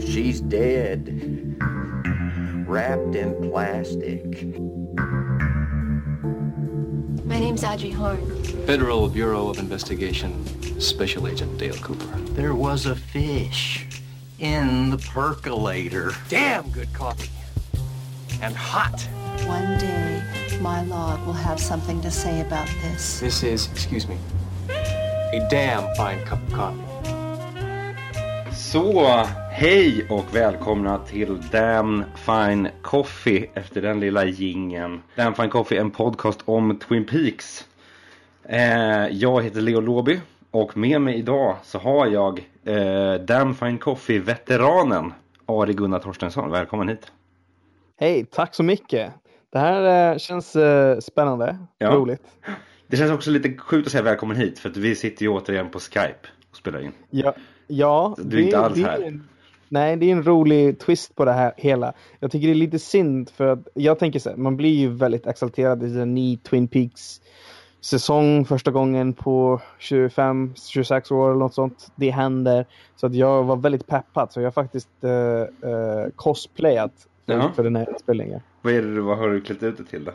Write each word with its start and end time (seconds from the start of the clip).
She's 0.00 0.40
dead, 0.40 1.56
wrapped 2.66 3.14
in 3.14 3.50
plastic. 3.50 4.24
My 7.26 7.38
name's 7.38 7.64
Audrey 7.64 7.90
Horn. 7.90 8.42
Federal 8.66 9.10
Bureau 9.10 9.48
of 9.48 9.58
Investigation, 9.58 10.80
Special 10.80 11.28
Agent 11.28 11.58
Dale 11.58 11.76
Cooper. 11.76 12.18
There 12.32 12.54
was 12.54 12.86
a 12.86 12.96
fish 12.96 13.86
in 14.38 14.88
the 14.88 14.98
percolator. 14.98 16.12
Damn 16.30 16.70
good 16.70 16.90
coffee. 16.94 17.30
And 18.40 18.56
hot. 18.56 19.02
One 19.46 19.78
day, 19.78 20.22
my 20.62 20.82
log 20.84 21.26
will 21.26 21.34
have 21.34 21.60
something 21.60 22.00
to 22.00 22.10
say 22.10 22.40
about 22.40 22.68
this. 22.82 23.20
This 23.20 23.42
is, 23.42 23.70
excuse 23.70 24.08
me, 24.08 24.16
a 25.36 25.48
damn 25.50 25.94
fine 25.96 26.26
cup 26.26 26.38
of 26.48 26.54
coffee. 26.54 26.82
Så, 28.54 29.06
hej 29.52 30.06
och 30.10 30.24
välkomna 30.36 30.98
till 30.98 31.40
Damn 31.52 32.04
Fine 32.16 32.68
Coffee 32.82 33.50
efter 33.54 33.82
den 33.82 34.00
lilla 34.00 34.24
gingen. 34.24 35.02
Damn 35.16 35.34
Fine 35.34 35.50
Coffee, 35.50 35.78
en 35.78 35.90
podcast 35.90 36.40
om 36.44 36.78
Twin 36.78 37.04
Peaks. 37.06 37.68
Eh, 38.48 39.06
jag 39.10 39.42
heter 39.42 39.60
Leo 39.60 39.80
Låby 39.80 40.20
och 40.50 40.76
med 40.76 41.00
mig 41.00 41.14
idag 41.18 41.56
så 41.62 41.78
har 41.78 42.06
jag 42.06 42.46
eh, 42.64 43.14
Damn 43.14 43.54
Fine 43.54 43.78
Coffee-veteranen 43.78 45.12
Ari 45.46 45.72
Gunnar 45.74 45.98
Torstensson. 45.98 46.50
Välkommen 46.50 46.88
hit. 46.88 47.12
Hej, 48.00 48.24
tack 48.24 48.54
så 48.54 48.62
mycket. 48.62 49.12
Det 49.52 49.58
här 49.58 50.12
eh, 50.12 50.18
känns 50.18 50.56
eh, 50.56 50.98
spännande, 50.98 51.58
Ja. 51.78 51.90
roligt. 51.90 52.22
Det 52.88 52.96
känns 52.96 53.12
också 53.12 53.30
lite 53.30 53.56
sjukt 53.58 53.86
att 53.86 53.92
säga 53.92 54.02
välkommen 54.02 54.36
hit 54.36 54.58
för 54.58 54.68
att 54.68 54.76
vi 54.76 54.94
sitter 54.94 55.22
ju 55.22 55.28
återigen 55.28 55.70
på 55.70 55.78
Skype 55.78 56.28
och 56.50 56.56
spelar 56.56 56.80
in. 56.80 56.92
Ja, 57.10 57.34
ja 57.66 58.16
Du 58.18 58.38
är 58.38 58.42
inte 58.42 58.58
alls 58.58 58.78
här. 58.78 59.02
En, 59.02 59.28
nej, 59.68 59.96
det 59.96 60.06
är 60.06 60.12
en 60.12 60.22
rolig 60.22 60.78
twist 60.78 61.14
på 61.14 61.24
det 61.24 61.32
här 61.32 61.52
hela. 61.56 61.92
Jag 62.20 62.30
tycker 62.30 62.46
det 62.46 62.52
är 62.52 62.54
lite 62.54 62.78
synd 62.78 63.30
för 63.30 63.46
att 63.46 63.68
jag 63.74 63.98
tänker 63.98 64.18
så 64.18 64.30
här, 64.30 64.36
man 64.36 64.56
blir 64.56 64.74
ju 64.74 64.88
väldigt 64.88 65.26
exalterad 65.26 65.82
i 65.82 66.00
en 66.00 66.14
ny 66.14 66.36
Twin 66.36 66.68
Peaks 66.68 67.20
säsong 67.80 68.44
första 68.44 68.70
gången 68.70 69.12
på 69.12 69.60
25-26 69.80 71.12
år 71.12 71.30
eller 71.30 71.38
något 71.38 71.54
sånt. 71.54 71.92
Det 71.96 72.10
händer. 72.10 72.66
Så 72.96 73.06
att 73.06 73.14
jag 73.14 73.44
var 73.44 73.56
väldigt 73.56 73.86
peppad 73.86 74.32
så 74.32 74.40
jag 74.40 74.46
har 74.46 74.52
faktiskt 74.52 74.88
uh, 75.04 75.10
uh, 75.10 76.10
cosplayat 76.16 76.92
för, 77.26 77.48
för 77.48 77.64
den 77.64 77.76
här 77.76 77.90
inspelningen. 77.90 78.40
Vad, 78.62 78.74
är 78.74 78.82
det, 78.82 79.00
vad 79.00 79.18
har 79.18 79.28
du 79.28 79.40
klätt 79.40 79.62
ut 79.62 79.76
det 79.76 79.84
till 79.84 80.04
då? 80.04 80.12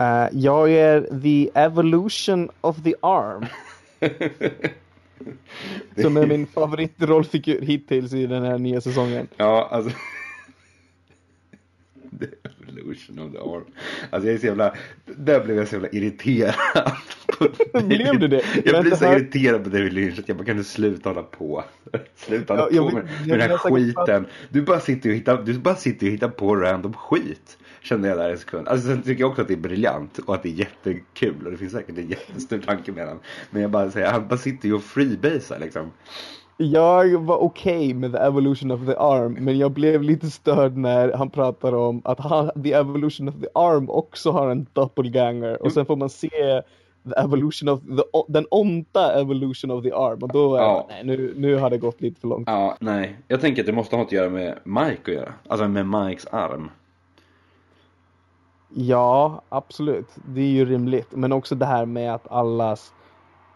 Uh, 0.00 0.28
jag 0.32 0.70
är 0.70 1.20
the 1.22 1.50
evolution 1.54 2.48
of 2.60 2.82
the 2.82 2.94
arm. 3.00 3.46
Som 6.02 6.16
är 6.16 6.26
min 6.26 6.46
favoritrollfigur 6.46 7.60
hittills 7.60 8.12
i 8.12 8.26
den 8.26 8.42
här 8.42 8.58
nya 8.58 8.80
säsongen. 8.80 9.28
Ja, 9.36 9.68
alltså. 9.70 9.90
The 12.20 12.26
evolution 12.68 13.18
of 13.18 13.32
the 13.32 13.38
arm. 13.38 13.64
Alltså 14.10 14.28
jag 14.28 14.34
är 14.34 14.38
så 14.38 14.46
jävla, 14.46 14.74
där 15.16 15.44
blev 15.44 15.56
jag 15.56 15.68
så 15.68 15.74
jävla 15.74 15.88
irriterad. 15.88 16.54
Blev 17.84 18.18
du 18.18 18.28
det? 18.28 18.42
Jag 18.64 18.84
inte 18.86 18.96
så 18.96 19.04
hört- 19.04 19.18
irriterad 19.20 19.64
på 19.64 19.70
David 19.70 19.92
Lynch 19.92 20.18
att 20.18 20.28
jag 20.28 20.36
bara 20.36 20.44
kan 20.44 20.56
du 20.56 20.64
sluta 20.64 21.08
hålla 21.08 21.22
på. 21.22 21.64
Sluta 22.16 22.54
hålla 22.54 22.68
Ja, 22.72 22.90
på 22.90 22.96
med, 22.96 23.04
med 23.26 23.38
den 23.38 23.50
här 23.50 23.56
skiten. 23.56 24.26
Du 24.48 24.62
bara 24.62 24.80
sitter 24.80 25.10
och 25.10 25.16
hittar, 25.16 25.42
du 25.42 25.58
bara 25.58 25.74
sitter 25.76 26.06
och 26.06 26.12
hittar 26.12 26.28
på 26.28 26.56
random 26.56 26.92
skit. 26.92 27.58
Kände 27.82 28.08
jag 28.08 28.18
där 28.18 28.30
en 28.30 28.38
sekund. 28.38 28.68
Alltså 28.68 28.86
sen 28.86 29.02
tycker 29.02 29.20
jag 29.20 29.30
också 29.30 29.42
att 29.42 29.48
det 29.48 29.54
är 29.54 29.58
briljant 29.58 30.18
och 30.18 30.34
att 30.34 30.42
det 30.42 30.48
är 30.48 30.52
jättekul 30.52 31.46
och 31.46 31.50
det 31.52 31.56
finns 31.58 31.72
säkert 31.72 31.98
en 31.98 32.08
jättestor 32.08 32.58
tanke 32.58 32.92
med 32.92 33.06
den. 33.06 33.18
Men 33.50 33.62
jag 33.62 33.70
bara 33.70 33.90
säger, 33.90 34.10
han 34.10 34.28
bara 34.28 34.38
sitter 34.38 34.68
ju 34.68 34.74
och 34.74 34.82
freebasar 34.82 35.58
liksom. 35.58 35.90
Jag 36.62 37.20
var 37.20 37.36
okej 37.36 37.94
med 37.94 38.12
the 38.12 38.18
evolution 38.18 38.70
of 38.70 38.80
the 38.86 38.94
arm, 38.96 39.32
men 39.32 39.58
jag 39.58 39.70
blev 39.70 40.02
lite 40.02 40.30
störd 40.30 40.76
när 40.76 41.12
han 41.12 41.30
pratar 41.30 41.72
om 41.72 42.02
att 42.04 42.20
han, 42.20 42.62
the 42.62 42.72
evolution 42.72 43.28
of 43.28 43.34
the 43.40 43.46
arm 43.54 43.90
också 43.90 44.30
har 44.30 44.50
en 44.50 44.66
doppelganger 44.72 45.62
och 45.62 45.72
sen 45.72 45.86
får 45.86 45.96
man 45.96 46.10
se 46.10 46.62
the 47.04 47.20
evolution 47.20 47.68
of 47.68 47.80
the, 47.80 48.02
den 48.28 48.46
onta 48.50 49.20
evolution 49.20 49.70
of 49.70 49.82
the 49.84 49.92
arm 49.92 50.18
och 50.22 50.28
då 50.28 50.56
är 50.56 50.60
Ja. 50.60 50.86
nej 50.88 51.04
nu, 51.04 51.34
nu 51.36 51.56
har 51.56 51.70
det 51.70 51.78
gått 51.78 52.00
lite 52.00 52.20
för 52.20 52.28
långt. 52.28 52.48
Ja, 52.48 52.76
nej. 52.80 53.16
Jag 53.28 53.40
tänker 53.40 53.62
att 53.62 53.66
det 53.66 53.72
måste 53.72 53.96
ha 53.96 54.02
att 54.02 54.12
göra 54.12 54.30
med 54.30 54.58
Mike 54.64 55.02
att 55.02 55.14
göra. 55.14 55.32
Alltså 55.48 55.68
med 55.68 55.86
Mikes 55.86 56.26
arm. 56.26 56.70
Ja, 58.74 59.42
absolut. 59.48 60.08
Det 60.26 60.40
är 60.40 60.50
ju 60.50 60.64
rimligt. 60.64 61.08
Men 61.10 61.32
också 61.32 61.54
det 61.54 61.66
här 61.66 61.86
med 61.86 62.14
att 62.14 62.32
allas 62.32 62.92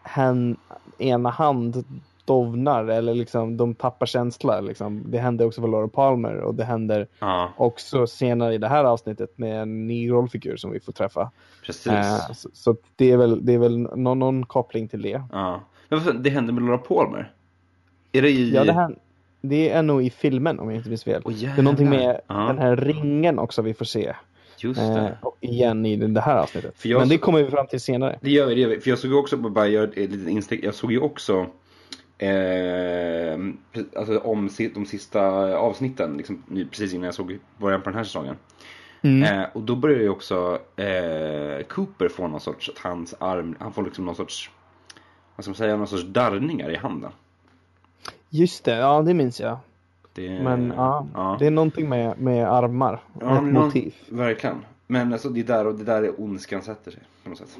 hen, 0.03 0.56
ena 0.98 1.31
hand 1.31 1.84
dovnar 2.24 2.84
eller 2.84 3.14
liksom 3.14 3.56
de 3.56 3.74
tappar 3.74 4.06
känsla. 4.06 4.60
Liksom. 4.60 5.02
Det 5.10 5.18
händer 5.18 5.46
också 5.46 5.60
för 5.60 5.68
Laura 5.68 5.88
Palmer 5.88 6.36
och 6.36 6.54
det 6.54 6.64
händer 6.64 7.06
Ja, 7.18 7.52
också 7.56 8.06
senare 8.06 8.54
i 8.54 8.58
det 8.58 8.68
här 8.68 8.84
avsnittet 8.84 9.38
med 9.38 9.62
en 9.62 9.86
ny 9.86 10.10
rollfigur 10.10 10.56
som 10.56 10.70
vi 10.70 10.80
får 10.80 10.92
träffa. 10.92 11.30
precis. 11.66 11.86
Eh, 11.92 12.32
så 12.34 12.48
så 12.52 12.76
det 12.96 13.10
är 13.12 13.16
väl, 13.16 13.46
det 13.46 13.52
är 13.54 13.58
väl 13.58 13.78
någon, 13.78 14.18
någon 14.18 14.46
koppling 14.46 14.88
till 14.88 15.02
det. 15.02 15.22
Ja. 15.32 15.60
Men 15.88 16.22
det 16.22 16.30
händer 16.30 16.52
med 16.52 16.62
Laura 16.62 16.78
Palmer? 16.78 17.32
Är 18.12 18.22
det 18.22 18.30
i... 18.30 18.54
Ja, 18.54 18.64
det, 18.64 18.72
här, 18.72 18.96
det 19.40 19.70
är 19.70 19.82
nog 19.82 20.02
i 20.04 20.10
filmen 20.10 20.58
om 20.60 20.70
jag 20.70 20.76
inte 20.76 20.88
minns 20.88 21.04
fel. 21.04 21.22
Åh, 21.24 21.32
det 21.32 21.46
är 21.58 21.62
någonting 21.62 21.90
med. 21.90 22.20
Ja. 22.26 22.34
den 22.34 22.58
här 22.58 22.76
ringen 22.76 23.38
också 23.38 23.62
vi 23.62 23.74
får 23.74 23.84
se. 23.84 24.14
Just 24.58 24.80
Eh, 24.80 24.94
det. 24.94 25.18
och 25.22 25.36
igen 25.40 25.86
i 25.86 25.96
det 25.96 26.20
här 26.20 26.36
avsnittet. 26.36 26.74
Men 26.84 27.08
det 27.08 27.18
kommer 27.18 27.42
vi 27.42 27.50
fram 27.50 27.66
till 27.66 27.80
senare. 27.80 28.18
Det 28.20 28.30
gör 28.30 28.46
vi, 28.46 28.54
det 28.54 28.60
gör 28.60 28.68
vi. 28.68 28.80
För 28.80 28.90
jag 28.90 28.98
såg 28.98 29.14
också, 29.14 29.36
bara 29.36 29.66
göra 29.66 29.84
ett 29.84 29.96
litet 29.96 30.28
instick, 30.28 30.64
jag 30.64 30.74
såg 30.74 30.92
ju 30.92 31.00
också 31.00 31.46
eh, 32.19 33.38
alltså 33.97 34.19
om 34.19 34.48
de 34.75 34.86
sista 34.86 35.20
avsnitten, 35.56 36.16
liksom, 36.16 36.42
precis 36.70 36.94
innan 36.94 37.04
jag 37.04 37.14
såg 37.14 37.38
början 37.58 37.82
på 37.82 37.91
den 37.91 37.97
här 37.97 38.04
säsongen. 38.04 38.36
Mm. 39.02 39.22
Eh, 39.41 39.47
och 39.52 39.62
då 39.62 39.76
börjar 39.76 40.00
ju 40.00 40.08
också 40.08 40.58
eh, 40.76 41.62
Cooper 41.69 42.08
få 42.08 42.26
någon 42.28 42.41
sorts, 42.41 42.70
att 42.70 42.78
hans 42.78 43.14
arm, 43.19 43.56
han 43.60 43.72
får 43.72 43.82
liksom 43.82 44.04
någon 44.04 44.14
sorts, 44.16 44.50
vad 45.36 45.44
ska 45.44 45.50
man 45.50 45.56
säga, 45.56 45.76
någon 45.76 45.86
sorts 45.86 46.04
darrningar 46.04 46.70
i 46.70 46.76
handen. 46.76 47.10
Just 48.31 48.64
det, 48.64 48.76
ja 48.76 49.02
det 49.02 49.14
minns 49.14 49.41
jag. 49.41 49.58
Det, 50.12 50.31
Men 50.42 50.72
ja, 50.76 51.06
ja. 51.14 51.36
det 51.38 51.46
är 51.46 51.50
någonting 51.50 51.88
med, 51.88 52.19
med 52.20 52.52
armar. 52.52 53.00
Ja, 53.20 53.36
ett 53.36 53.42
någon- 53.42 53.52
motiv. 53.52 53.94
Verkligen. 54.08 54.64
Men 54.86 55.12
alltså 55.12 55.28
det 55.28 55.41
är 55.41 55.44
där 55.44 55.66
och 55.66 55.75
det 55.75 55.84
där 55.84 56.02
är 56.02 56.20
ondskan 56.20 56.62
sätter 56.62 56.91
sig 56.91 57.02
på 57.22 57.28
något 57.28 57.38
sätt. 57.38 57.58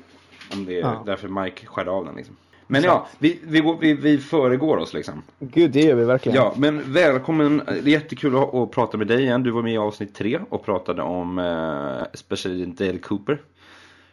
Om 0.53 0.65
det 0.65 0.77
är 0.77 0.81
Ja. 0.81 1.03
därför 1.07 1.29
Mike 1.29 1.67
skär 1.67 1.87
av 1.87 2.05
den 2.05 2.15
liksom. 2.17 2.37
Men 2.67 2.83
ja, 2.83 3.07
vi, 3.19 3.41
vi, 3.45 3.61
går, 3.61 3.77
vi, 3.81 3.95
vi 3.95 4.19
föregår 4.19 4.77
oss 4.77 4.95
liksom. 4.95 5.23
Gud, 5.39 5.71
det 5.71 5.81
gör 5.81 5.95
vi 5.95 6.05
verkligen. 6.05 6.37
Ja, 6.37 6.55
men 6.57 6.93
välkommen. 6.93 7.63
Det 7.67 7.73
är 7.73 7.89
jättekul 7.89 8.37
att, 8.37 8.55
att 8.55 8.71
prata 8.71 8.97
med 8.99 9.07
dig 9.07 9.23
igen. 9.23 9.43
Du 9.43 9.51
var 9.51 9.63
med 9.63 9.73
i 9.73 9.79
avsnitt 9.79 10.15
tre 10.15 10.39
och 10.49 10.65
pratade 10.65 11.03
om 11.03 11.39
eh, 11.39 12.07
Special 12.15 12.55
Agent 12.55 12.79
Dale 12.79 12.99
Cooper. 12.99 13.39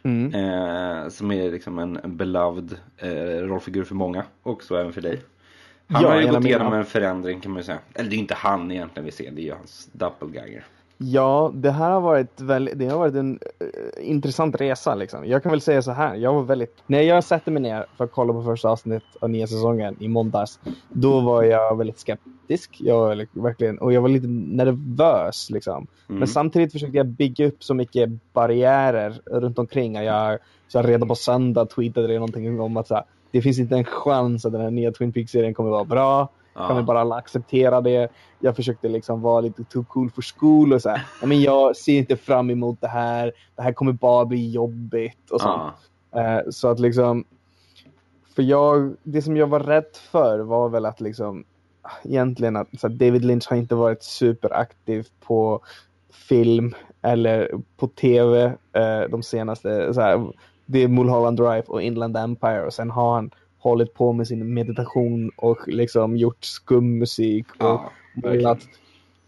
Mm. 0.02 0.34
Eh, 0.34 1.08
som 1.08 1.32
är 1.32 1.50
liksom 1.50 1.78
en, 1.78 2.00
beloved 2.04 2.76
eh, 2.98 3.10
rollfigur 3.46 3.84
för 3.84 3.94
många. 3.94 4.24
Och 4.42 4.62
så 4.62 4.76
även 4.76 4.92
för 4.92 5.00
dig. 5.00 5.20
Han 5.88 6.02
Ja, 6.02 6.08
har 6.08 6.20
ju 6.20 6.28
gått 6.28 6.44
igenom 6.44 6.72
en 6.72 6.84
förändring 6.84 7.40
kan 7.40 7.52
man 7.52 7.60
ju 7.60 7.64
säga. 7.64 7.78
Eller 7.94 8.10
det 8.10 8.16
är 8.16 8.18
inte 8.18 8.34
han 8.34 8.70
egentligen 8.70 9.04
vi 9.04 9.12
ser, 9.12 9.30
det 9.30 9.40
är 9.40 9.44
ju 9.44 9.52
hans 9.52 9.88
doppelganger. 9.92 10.64
Ja, 11.02 11.50
det 11.54 11.70
här 11.70 11.90
har 11.90 12.00
varit, 12.00 12.40
väldigt, 12.40 12.78
det 12.78 12.86
har 12.88 12.98
varit 12.98 13.14
en 13.14 13.38
eh, 13.60 14.10
intressant 14.10 14.60
resa. 14.60 14.94
Liksom. 14.94 15.26
Jag 15.26 15.42
kan 15.42 15.50
väl 15.52 15.60
säga 15.60 15.82
så 15.82 15.90
här, 15.90 16.14
jag 16.14 16.32
var 16.34 16.42
väldigt... 16.42 16.76
När 16.86 17.00
jag 17.00 17.24
satte 17.24 17.50
mig 17.50 17.62
ner 17.62 17.86
för 17.96 18.04
att 18.04 18.12
kolla 18.12 18.32
på 18.32 18.42
första 18.42 18.68
avsnittet 18.68 19.08
av 19.20 19.30
nya 19.30 19.46
säsongen 19.46 19.96
i 20.00 20.08
måndags, 20.08 20.60
då 20.88 21.20
var 21.20 21.42
jag 21.42 21.76
väldigt 21.76 21.98
skeptisk. 21.98 22.76
Jag 22.80 22.98
var 22.98 23.14
li- 23.14 23.26
verkligen, 23.32 23.78
och 23.78 23.92
jag 23.92 24.00
var 24.00 24.08
lite 24.08 24.26
nervös. 24.26 25.50
Liksom. 25.50 25.86
Men 26.06 26.28
samtidigt 26.28 26.72
försökte 26.72 26.96
jag 26.96 27.06
bygga 27.06 27.46
upp 27.46 27.64
så 27.64 27.74
mycket 27.74 28.10
barriärer 28.32 29.20
runt 29.26 29.58
omkring. 29.58 29.94
Jag, 29.94 30.38
så 30.68 30.78
jag 30.78 30.88
redan 30.88 31.08
på 31.08 31.14
söndag 31.14 31.66
tweetade 31.66 32.06
det 32.06 32.14
någonting 32.14 32.60
om 32.60 32.76
att 32.76 32.86
så 32.88 32.94
här, 32.94 33.04
det 33.30 33.42
finns 33.42 33.58
inte 33.58 33.74
en 33.76 33.84
chans 33.84 34.46
att 34.46 34.52
den 34.52 34.60
här 34.60 34.70
nya 34.70 34.92
Twin 34.92 35.12
Peaks-serien 35.12 35.54
kommer 35.54 35.70
vara 35.70 35.84
bra. 35.84 36.28
Ja. 36.54 36.68
Kan 36.68 36.76
vi 36.76 36.82
bara 36.82 37.00
alla 37.00 37.14
acceptera 37.16 37.80
det? 37.80 38.08
Jag 38.38 38.56
försökte 38.56 38.88
liksom 38.88 39.20
vara 39.22 39.40
lite 39.40 39.64
too 39.64 39.84
cool 39.88 40.10
for 40.10 40.22
school 40.22 40.72
och 40.72 40.82
så 40.82 40.88
här. 40.88 41.06
"Ja, 41.20 41.26
Men 41.26 41.40
jag 41.40 41.76
ser 41.76 41.98
inte 41.98 42.16
fram 42.16 42.50
emot 42.50 42.80
det 42.80 42.88
här. 42.88 43.32
Det 43.56 43.62
här 43.62 43.72
kommer 43.72 43.92
bara 43.92 44.24
bli 44.24 44.50
jobbigt 44.50 45.30
och 45.30 45.40
sånt. 45.40 45.72
Ja. 46.12 46.20
Eh, 46.20 46.40
så 46.50 46.68
att 46.68 46.80
liksom, 46.80 47.24
för 48.36 48.42
jag, 48.42 48.96
det 49.02 49.22
som 49.22 49.36
jag 49.36 49.46
var 49.46 49.60
rädd 49.60 49.96
för 50.10 50.38
var 50.38 50.68
väl 50.68 50.86
att 50.86 51.00
liksom, 51.00 51.44
egentligen 52.04 52.56
att 52.56 52.68
så 52.80 52.88
här, 52.88 52.94
David 52.94 53.24
Lynch 53.24 53.46
har 53.50 53.56
inte 53.56 53.74
varit 53.74 54.02
superaktiv 54.02 55.06
på 55.26 55.60
film 56.12 56.74
eller 57.02 57.50
på 57.76 57.88
tv 57.88 58.44
eh, 58.72 59.00
de 59.10 59.22
senaste, 59.22 59.94
så 59.94 60.00
här, 60.00 60.32
det 60.66 60.78
är 60.78 60.88
Mulholland 60.88 61.36
Drive 61.36 61.62
och 61.66 61.82
Inland 61.82 62.16
Empire 62.16 62.66
och 62.66 62.72
sen 62.72 62.90
har 62.90 63.14
han 63.14 63.30
hållit 63.62 63.94
på 63.94 64.12
med 64.12 64.26
sin 64.28 64.54
meditation 64.54 65.30
och 65.36 65.68
liksom 65.68 66.16
gjort 66.16 66.44
skummusik 66.44 67.46
och 67.50 67.56
Ja, 67.58 67.92
verkligen. 68.14 68.42
målat 68.44 68.58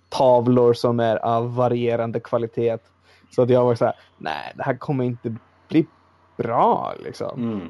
tavlor 0.09 0.73
som 0.73 1.01
är 1.01 1.17
av 1.17 1.55
varierande 1.55 2.21
kvalitet. 2.21 2.79
Så 3.31 3.43
att 3.43 3.51
jag 3.51 3.65
var 3.65 3.75
så 3.75 3.85
här, 3.85 3.95
nej 4.19 4.53
det 4.57 4.63
här 4.63 4.77
kommer 4.77 5.05
inte 5.05 5.35
bli 5.69 5.87
bra 6.37 6.95
liksom. 7.05 7.43
Mm. 7.43 7.61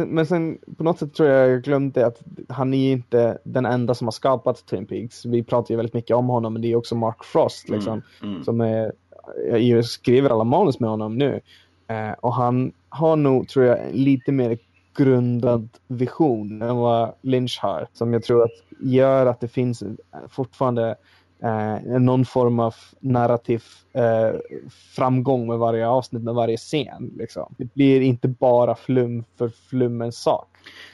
Eh, 0.00 0.06
Men 0.06 0.26
sen 0.26 0.58
på 0.76 0.84
något 0.84 0.98
sätt 0.98 1.14
tror 1.14 1.28
jag 1.28 1.50
jag 1.50 1.62
glömde 1.62 2.06
att 2.06 2.22
han 2.48 2.74
är 2.74 2.92
inte 2.92 3.38
den 3.44 3.66
enda 3.66 3.94
som 3.94 4.06
har 4.06 4.12
skapat 4.12 4.66
Twin 4.66 4.86
Peaks. 4.86 5.24
Vi 5.26 5.42
pratar 5.42 5.70
ju 5.72 5.76
väldigt 5.76 5.94
mycket 5.94 6.16
om 6.16 6.28
honom 6.28 6.52
men 6.52 6.62
det 6.62 6.72
är 6.72 6.76
också 6.76 6.94
Mark 6.94 7.24
Frost 7.24 7.68
liksom. 7.68 8.02
Mm. 8.22 8.44
Som 8.44 8.60
är, 8.60 8.92
jag 9.52 9.84
skriver 9.84 10.30
alla 10.30 10.44
manus 10.44 10.80
med 10.80 10.90
honom 10.90 11.18
nu. 11.18 11.40
Eh, 11.88 12.12
och 12.20 12.34
han 12.34 12.72
har 12.88 13.16
nog, 13.16 13.48
tror 13.48 13.64
jag, 13.64 13.78
lite 13.92 14.32
mer 14.32 14.58
grundad 14.98 15.68
vision 15.86 16.62
än 16.62 16.76
vad 16.76 17.12
Lynch 17.22 17.58
har. 17.62 17.86
Som 17.92 18.12
jag 18.12 18.22
tror 18.22 18.44
att 18.44 18.50
gör 18.80 19.26
att 19.26 19.40
det 19.40 19.48
finns 19.48 19.82
fortfarande 20.28 20.96
eh, 21.42 22.00
någon 22.00 22.24
form 22.24 22.60
av 22.60 22.74
narrativ 23.00 23.62
eh, 23.92 24.40
framgång 24.96 25.46
med 25.46 25.58
varje 25.58 25.88
avsnitt, 25.88 26.22
med 26.22 26.34
varje 26.34 26.56
scen. 26.56 27.12
Liksom. 27.18 27.54
Det 27.58 27.74
blir 27.74 28.00
inte 28.00 28.28
bara 28.28 28.74
flum 28.74 29.24
för 29.38 29.48
flummens 29.48 30.22
sak. 30.22 30.48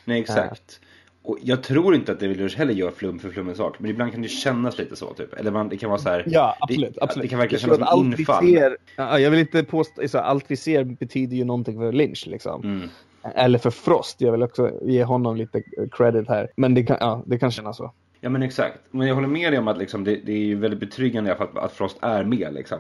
Nej, 0.04 0.20
exakt. 0.20 0.80
Och 1.22 1.38
jag 1.42 1.62
tror 1.62 1.94
inte 1.94 2.12
att 2.12 2.20
David 2.20 2.36
Lynch 2.36 2.56
heller 2.56 2.74
gör 2.74 2.90
flum 2.90 3.18
för 3.18 3.30
flummens 3.30 3.58
sak, 3.58 3.76
men 3.78 3.90
ibland 3.90 4.12
kan 4.12 4.22
det 4.22 4.28
kännas 4.28 4.78
lite 4.78 4.96
så 4.96 5.14
typ. 5.14 5.34
Eller 5.34 5.50
man, 5.50 5.68
det 5.68 5.76
kan 5.76 5.90
vara 5.90 6.00
så 6.00 6.08
här. 6.08 6.24
Ja, 6.26 6.56
absolut. 6.60 6.94
det, 6.94 7.02
absolut. 7.02 7.22
Det 7.22 7.28
kan 7.28 7.38
verkligen 7.38 7.60
kännas 7.60 7.90
som 7.90 8.06
infall. 8.06 8.46
Ser, 8.46 8.76
ja, 8.96 9.18
jag 9.18 9.30
vill 9.30 9.40
inte 9.40 9.64
påstå, 9.64 10.08
så 10.08 10.18
allt 10.18 10.44
vi 10.48 10.56
ser 10.56 10.84
betyder 10.84 11.36
ju 11.36 11.44
någonting 11.44 11.78
för 11.78 11.92
Lynch 11.92 12.26
liksom. 12.26 12.62
Mm. 12.64 12.88
Eller 13.34 13.58
för 13.58 13.70
Frost, 13.70 14.20
jag 14.20 14.32
vill 14.32 14.42
också 14.42 14.70
ge 14.82 15.04
honom 15.04 15.36
lite 15.36 15.62
credit 15.92 16.28
här. 16.28 16.50
Men 16.56 16.74
det 16.74 16.82
kan, 16.82 16.96
ja, 17.00 17.22
det 17.26 17.38
kan 17.38 17.50
kännas 17.50 17.76
så. 17.76 17.92
Ja 18.20 18.30
men 18.30 18.42
exakt. 18.42 18.78
Men 18.90 19.08
jag 19.08 19.14
håller 19.14 19.28
med 19.28 19.52
dig 19.52 19.58
om 19.58 19.68
att 19.68 19.78
liksom, 19.78 20.04
det, 20.04 20.16
det 20.16 20.32
är 20.32 20.44
ju 20.44 20.54
väldigt 20.54 20.80
betryggande 20.80 21.30
i 21.30 21.32
alla 21.32 21.38
fall 21.38 21.58
att, 21.58 21.64
att 21.64 21.72
Frost 21.72 21.98
är 22.00 22.24
med 22.24 22.54
liksom. 22.54 22.78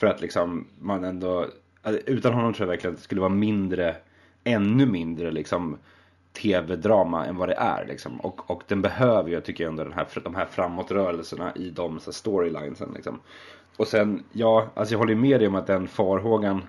För 0.00 0.06
att 0.06 0.20
liksom 0.20 0.66
man 0.78 1.04
ändå, 1.04 1.46
alltså, 1.82 2.02
utan 2.06 2.34
honom 2.34 2.52
tror 2.52 2.66
jag 2.66 2.70
verkligen 2.70 2.94
att 2.94 3.00
det 3.00 3.04
skulle 3.04 3.20
vara 3.20 3.28
mindre, 3.28 3.96
ännu 4.44 4.86
mindre 4.86 5.30
liksom 5.30 5.78
tv-drama 6.32 7.26
än 7.26 7.36
vad 7.36 7.48
det 7.48 7.54
är 7.54 7.86
liksom. 7.86 8.20
Och, 8.20 8.50
och 8.50 8.62
den 8.68 8.82
behöver 8.82 9.30
ju, 9.30 9.40
tycker 9.40 9.64
jag, 9.64 9.70
ändå 9.70 9.84
den 9.84 9.92
här, 9.92 10.06
de 10.24 10.34
här 10.34 10.46
framåtrörelserna 10.46 11.52
i 11.54 11.70
de 11.70 12.00
så 12.00 12.12
storylinesen 12.12 12.92
liksom. 12.94 13.20
Och 13.76 13.86
sen, 13.86 14.24
ja, 14.32 14.66
alltså 14.74 14.94
jag 14.94 14.98
håller 14.98 15.14
med 15.14 15.40
dig 15.40 15.48
om 15.48 15.54
att 15.54 15.66
den 15.66 15.88
farhågan 15.88 16.62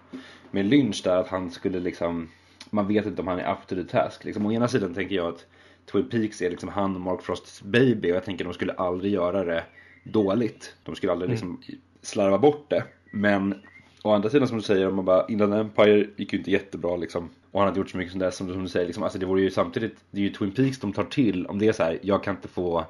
med 0.52 0.66
Lynch 0.66 1.02
där 1.04 1.18
att 1.18 1.28
han 1.28 1.52
skulle 1.52 1.80
liksom, 1.80 2.30
man 2.74 2.88
vet 2.88 3.06
inte 3.06 3.22
om 3.22 3.28
han 3.28 3.40
är 3.40 3.52
up 3.52 3.68
to 3.68 3.76
the 3.76 3.84
task 3.84 4.26
liksom. 4.26 4.46
Å 4.46 4.52
ena 4.52 4.68
sidan 4.68 4.94
tänker 4.94 5.16
jag 5.16 5.28
att 5.28 5.46
Twin 5.92 6.10
Peaks 6.10 6.42
är 6.42 6.50
liksom 6.50 6.70
han 6.70 6.96
och 6.96 7.02
Mark 7.02 7.22
Frosts 7.22 7.62
baby 7.62 8.12
och 8.12 8.16
jag 8.16 8.26
tänker 8.26 8.46
de 8.46 8.54
skulle 8.54 8.74
aldrig 8.74 9.14
göra 9.14 9.44
det 9.44 9.64
dåligt. 10.04 10.76
De 10.84 10.96
skulle 10.96 11.12
aldrig 11.12 11.32
liksom 11.32 11.62
slarva 12.02 12.38
bort 12.38 12.70
det. 12.70 12.84
Men 13.12 13.62
å 14.04 14.12
andra 14.12 14.30
sidan 14.30 14.48
som 14.48 14.58
du 14.58 14.64
säger, 14.64 14.88
om 14.88 14.96
man 14.96 15.06
bara, 15.06 15.26
Inland 15.28 15.54
Empire 15.54 16.08
gick 16.16 16.34
ju 16.34 16.40
inte 16.40 16.52
jättebra 16.52 16.98
liksom. 16.98 17.30
Och 17.52 17.60
han 17.60 17.68
hade 17.68 17.80
gjort 17.80 17.90
så 17.90 17.98
mycket 17.98 18.12
som 18.12 18.20
det 18.20 18.32
som, 18.32 18.54
som 18.54 18.64
du 18.64 18.70
säger, 18.70 18.86
liksom, 18.86 19.04
alltså 19.04 19.20
det 19.20 19.26
vore 19.26 19.42
ju 19.42 19.52
samtidigt, 19.52 19.96
det 20.12 20.20
är 20.20 20.24
ju 20.24 20.30
Twin 20.30 20.52
Peaks 20.52 20.80
de 20.80 20.94
tar 20.94 21.04
till 21.04 21.46
om 21.46 21.60
det 21.60 21.68
är 21.68 21.72
så 21.72 21.84
här, 21.84 22.00
jag 22.02 22.24
kan 22.24 22.36
inte 22.36 22.48
få 22.48 22.86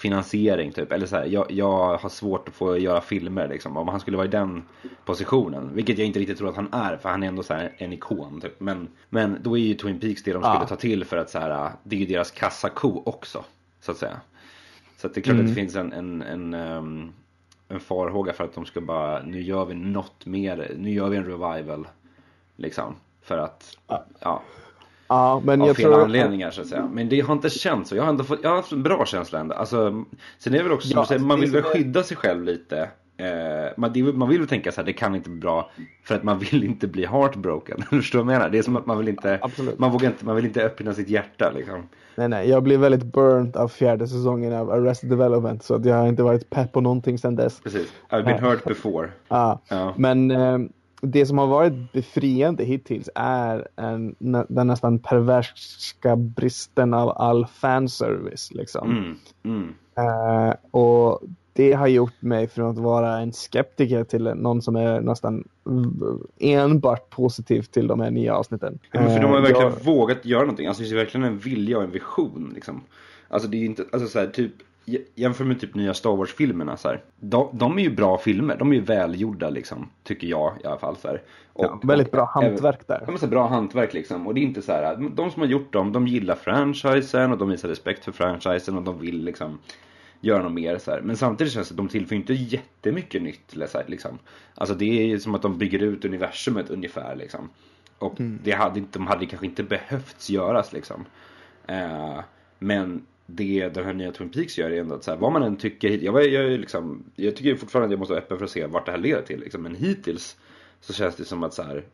finansiering 0.00 0.72
typ. 0.72 0.92
Eller 0.92 1.06
så 1.06 1.16
här, 1.16 1.26
jag, 1.26 1.50
jag 1.50 1.96
har 1.98 2.08
svårt 2.08 2.48
att 2.48 2.54
få 2.54 2.78
göra 2.78 3.00
filmer 3.00 3.48
liksom. 3.48 3.76
Om 3.76 3.88
han 3.88 4.00
skulle 4.00 4.16
vara 4.16 4.26
i 4.26 4.30
den 4.30 4.62
positionen. 5.04 5.70
Vilket 5.74 5.98
jag 5.98 6.06
inte 6.06 6.18
riktigt 6.18 6.38
tror 6.38 6.48
att 6.48 6.56
han 6.56 6.72
är. 6.72 6.96
För 6.96 7.08
han 7.08 7.22
är 7.22 7.26
ändå 7.28 7.42
så 7.42 7.54
här 7.54 7.72
en 7.78 7.92
ikon 7.92 8.40
typ. 8.40 8.60
Men, 8.60 8.88
men 9.08 9.38
då 9.42 9.58
är 9.58 9.62
ju 9.62 9.74
Twin 9.74 10.00
Peaks 10.00 10.22
det 10.22 10.32
de 10.32 10.42
skulle 10.42 10.54
Ja. 10.54 10.66
ta 10.66 10.76
till 10.76 11.04
för 11.04 11.16
att 11.16 11.30
så 11.30 11.38
här, 11.38 11.70
det 11.82 11.96
är 11.96 12.00
ju 12.00 12.06
deras 12.06 12.30
kassako 12.30 13.02
också. 13.06 13.44
Så 13.80 13.92
att 13.92 13.98
säga. 13.98 14.20
Så 14.96 15.06
att 15.06 15.14
det 15.14 15.20
är 15.20 15.22
klart 15.22 15.40
att 15.40 15.46
det 15.46 15.54
finns 15.54 15.76
en, 15.76 15.92
en, 15.92 16.22
en, 16.22 16.54
ehm, 16.54 17.12
en 17.68 17.80
farhåga 17.80 18.32
för 18.32 18.44
att 18.44 18.54
de 18.54 18.66
ska 18.66 18.80
bara, 18.80 19.22
nu 19.22 19.42
gör 19.42 19.64
vi 19.64 19.74
något 19.74 20.26
mer, 20.26 20.74
nu 20.78 20.90
gör 20.90 21.08
vi 21.08 21.16
en 21.16 21.24
revival. 21.24 21.88
Liksom. 22.56 22.94
För 23.22 23.38
att, 23.38 23.76
ja, 24.20 24.42
Ja, 25.10 25.42
men 25.44 25.62
av 25.62 25.68
jag 25.68 25.76
fel 25.76 25.84
tror... 25.84 26.02
anledningar 26.02 26.50
så 26.50 26.60
att 26.60 26.66
säga. 26.66 26.88
Men 26.92 27.08
det 27.08 27.20
har 27.20 27.32
inte 27.32 27.50
känts 27.50 27.90
så. 27.90 27.96
Jag 27.96 28.02
har 28.02 28.10
ändå 28.10 28.24
fått, 28.24 28.38
jag 28.42 28.50
har 28.50 28.56
haft 28.56 28.72
en 28.72 28.82
bra 28.82 29.06
känsla 29.06 29.38
ändå. 29.40 29.54
Alltså, 29.54 30.04
sen 30.38 30.54
är 30.54 30.58
det 30.58 30.62
väl 30.62 30.72
också 30.72 30.88
som 30.88 30.96
Ja, 30.96 31.02
du 31.02 31.06
säger, 31.06 31.20
man 31.20 31.40
vill 31.40 31.50
väl 31.50 31.62
skydda 31.62 32.02
sig 32.02 32.16
själv 32.16 32.44
lite. 32.44 32.90
Eh, 33.16 33.72
man, 33.76 33.92
det, 33.92 34.02
man 34.02 34.28
vill 34.28 34.38
väl 34.38 34.48
tänka 34.48 34.72
så 34.72 34.80
här, 34.80 34.86
det 34.86 34.92
kan 34.92 35.14
inte 35.14 35.30
bli 35.30 35.40
bra. 35.40 35.70
För 36.04 36.14
att 36.14 36.22
man 36.22 36.38
vill 36.38 36.64
inte 36.64 36.86
bli 36.86 37.06
heartbroken. 37.06 37.82
Förstår 37.90 38.18
du 38.18 38.24
vad 38.24 38.34
jag 38.34 38.38
menar? 38.38 38.50
Det 38.50 38.58
är 38.58 38.62
som 38.62 38.76
att 38.76 38.86
man 38.86 38.98
vill 38.98 39.08
inte, 39.08 39.38
Absolut. 39.42 39.78
man 39.78 39.90
vågar 39.90 40.08
inte, 40.08 40.24
man 40.24 40.36
vill 40.36 40.46
inte 40.46 40.64
öppna 40.64 40.94
sitt 40.94 41.08
hjärta 41.08 41.50
liksom. 41.54 41.88
Nej, 42.14 42.28
nej, 42.28 42.48
jag 42.48 42.62
blev 42.62 42.80
väldigt 42.80 43.04
burnt 43.04 43.56
av 43.56 43.68
fjärde 43.68 44.08
säsongen 44.08 44.52
av 44.52 44.70
Arrested 44.70 45.10
Development. 45.10 45.62
Så 45.62 45.74
att 45.74 45.84
jag 45.84 45.96
har 45.96 46.08
inte 46.08 46.22
varit 46.22 46.50
pepp 46.50 46.72
på 46.72 46.80
någonting 46.80 47.18
sedan 47.18 47.36
dess. 47.36 47.60
Precis. 47.60 47.92
I've 48.10 48.24
been 48.24 48.44
hurt 48.44 48.64
before. 48.64 49.08
Ja. 49.28 49.60
Ja. 49.68 49.94
Men 49.96 50.30
eh, 50.30 50.58
det 51.00 51.26
som 51.26 51.38
har 51.38 51.46
varit 51.46 51.92
befriande 51.92 52.64
hittills 52.64 53.08
är 53.14 53.68
en, 53.76 54.14
den 54.48 54.66
nästan 54.66 54.98
perverska 54.98 56.16
bristen 56.16 56.94
av 56.94 57.08
all 57.10 57.46
fanservice. 57.46 58.50
Liksom. 58.54 58.90
Mm, 58.90 59.14
mm. 59.42 59.74
Eh, 59.98 60.54
och 60.70 61.20
det 61.52 61.72
har 61.72 61.86
gjort 61.86 62.22
mig 62.22 62.48
från 62.48 62.70
att 62.70 62.78
vara 62.78 63.18
en 63.18 63.32
skeptiker 63.32 64.04
till 64.04 64.22
någon 64.24 64.62
som 64.62 64.76
är 64.76 65.00
nästan 65.00 65.44
enbart 66.38 67.10
positiv 67.10 67.62
till 67.62 67.86
de 67.86 68.00
här 68.00 68.10
nya 68.10 68.34
avsnitten. 68.34 68.78
Ja, 68.92 69.00
för 69.00 69.20
de 69.20 69.24
har 69.30 69.36
Eh, 69.36 69.42
verkligen 69.42 69.72
jag- 69.72 69.84
vågat 69.84 70.24
göra 70.24 70.40
någonting. 70.40 70.66
Alltså 70.66 70.82
det 70.82 70.88
ju 70.88 70.96
verkligen 70.96 71.26
en 71.26 71.38
vilja 71.38 71.76
och 71.78 71.84
en 71.84 71.90
vision 71.90 72.52
liksom. 72.54 72.80
Alltså 73.28 73.48
det 73.48 73.56
är 73.56 73.64
inte, 73.64 73.84
alltså 73.92 74.08
så 74.08 74.18
här, 74.18 74.26
typ 74.26 74.52
Jämför 75.14 75.44
med 75.44 75.60
typ 75.60 75.74
nya 75.74 75.94
Star 75.94 76.16
Wars-filmerna 76.16 76.76
så 76.76 76.88
här. 76.88 77.02
De, 77.20 77.48
de 77.52 77.78
är 77.78 77.82
ju 77.82 77.90
bra 77.90 78.18
filmer, 78.18 78.56
de 78.56 78.70
är 78.70 78.74
ju 78.76 78.80
välgjorda 78.80 79.50
liksom. 79.50 79.90
Tycker 80.02 80.26
jag 80.26 80.54
i 80.64 80.66
alla 80.66 80.78
fall 80.78 80.96
så 80.96 81.08
här. 81.08 81.22
Och, 81.52 81.64
Ja, 81.64 81.80
väldigt 81.82 82.10
bra 82.10 82.22
och- 82.22 82.28
hantverk 82.28 82.86
där. 82.86 83.04
Ja, 83.06 83.14
men 83.20 83.30
bra 83.30 83.46
hantverk 83.48 83.94
liksom. 83.94 84.26
Och 84.26 84.34
det 84.34 84.40
är 84.40 84.42
inte 84.42 84.62
så 84.62 84.72
här, 84.72 84.96
de 85.14 85.30
som 85.30 85.42
har 85.42 85.48
gjort 85.48 85.72
dem, 85.72 85.92
de 85.92 86.06
gillar 86.06 86.34
franchisen 86.34 87.32
och 87.32 87.38
de 87.38 87.48
visar 87.48 87.68
respekt 87.68 88.04
för 88.04 88.12
franchisen 88.12 88.76
och 88.76 88.82
de 88.82 88.98
vill 88.98 89.24
liksom 89.24 89.58
göra 90.20 90.42
något 90.42 90.52
mer 90.52 90.78
så 90.78 90.90
här. 90.90 91.00
Men 91.00 91.16
samtidigt 91.16 91.52
känns 91.52 91.68
det 91.68 91.72
att 91.72 91.76
de 91.76 91.88
tillför 91.88 92.16
inte 92.16 92.32
jättemycket 92.34 93.22
nytt 93.22 93.56
liksom. 93.86 94.18
Alltså 94.54 94.74
det 94.74 95.00
är 95.00 95.06
ju 95.06 95.20
som 95.20 95.34
att 95.34 95.42
de 95.42 95.58
bygger 95.58 95.82
ut 95.82 96.04
universumet 96.04 96.70
ungefär 96.70 97.16
liksom. 97.16 97.48
Och 97.98 98.14
det 98.18 98.52
hade, 98.52 98.82
de 98.92 99.06
hade 99.06 99.26
kanske 99.26 99.46
inte 99.46 99.62
behövts 99.62 100.30
göras 100.30 100.72
liksom. 100.72 101.04
Eh, 101.66 102.18
men 102.58 103.06
det 103.36 103.68
den 103.68 103.84
här 103.84 103.92
nya 103.92 104.12
Twin 104.12 104.28
Peaks 104.28 104.58
gör 104.58 104.70
är 104.70 104.80
ändå 104.80 104.94
att 104.94 105.04
så 105.04 105.10
här, 105.10 105.18
vad 105.18 105.32
man 105.32 105.42
än 105.42 105.56
tycker, 105.56 105.88
jag, 105.90 106.26
jag, 106.26 106.44
är 106.44 106.58
liksom, 106.58 107.04
jag 107.16 107.36
tycker 107.36 107.56
fortfarande 107.56 107.86
att 107.86 107.90
jag 107.90 107.98
måste 107.98 108.14
vara 108.14 108.22
öppen 108.22 108.38
för 108.38 108.44
att 108.44 108.50
se 108.50 108.66
vart 108.66 108.86
det 108.86 108.92
här 108.92 108.98
leder 108.98 109.22
till 109.22 109.40
liksom. 109.40 109.62
Men 109.62 109.74
hittills 109.74 110.36
så 110.80 110.92
känns 110.92 111.16
det 111.16 111.24
som 111.24 111.42
att 111.42 111.54
så 111.54 111.62
här, 111.62 111.84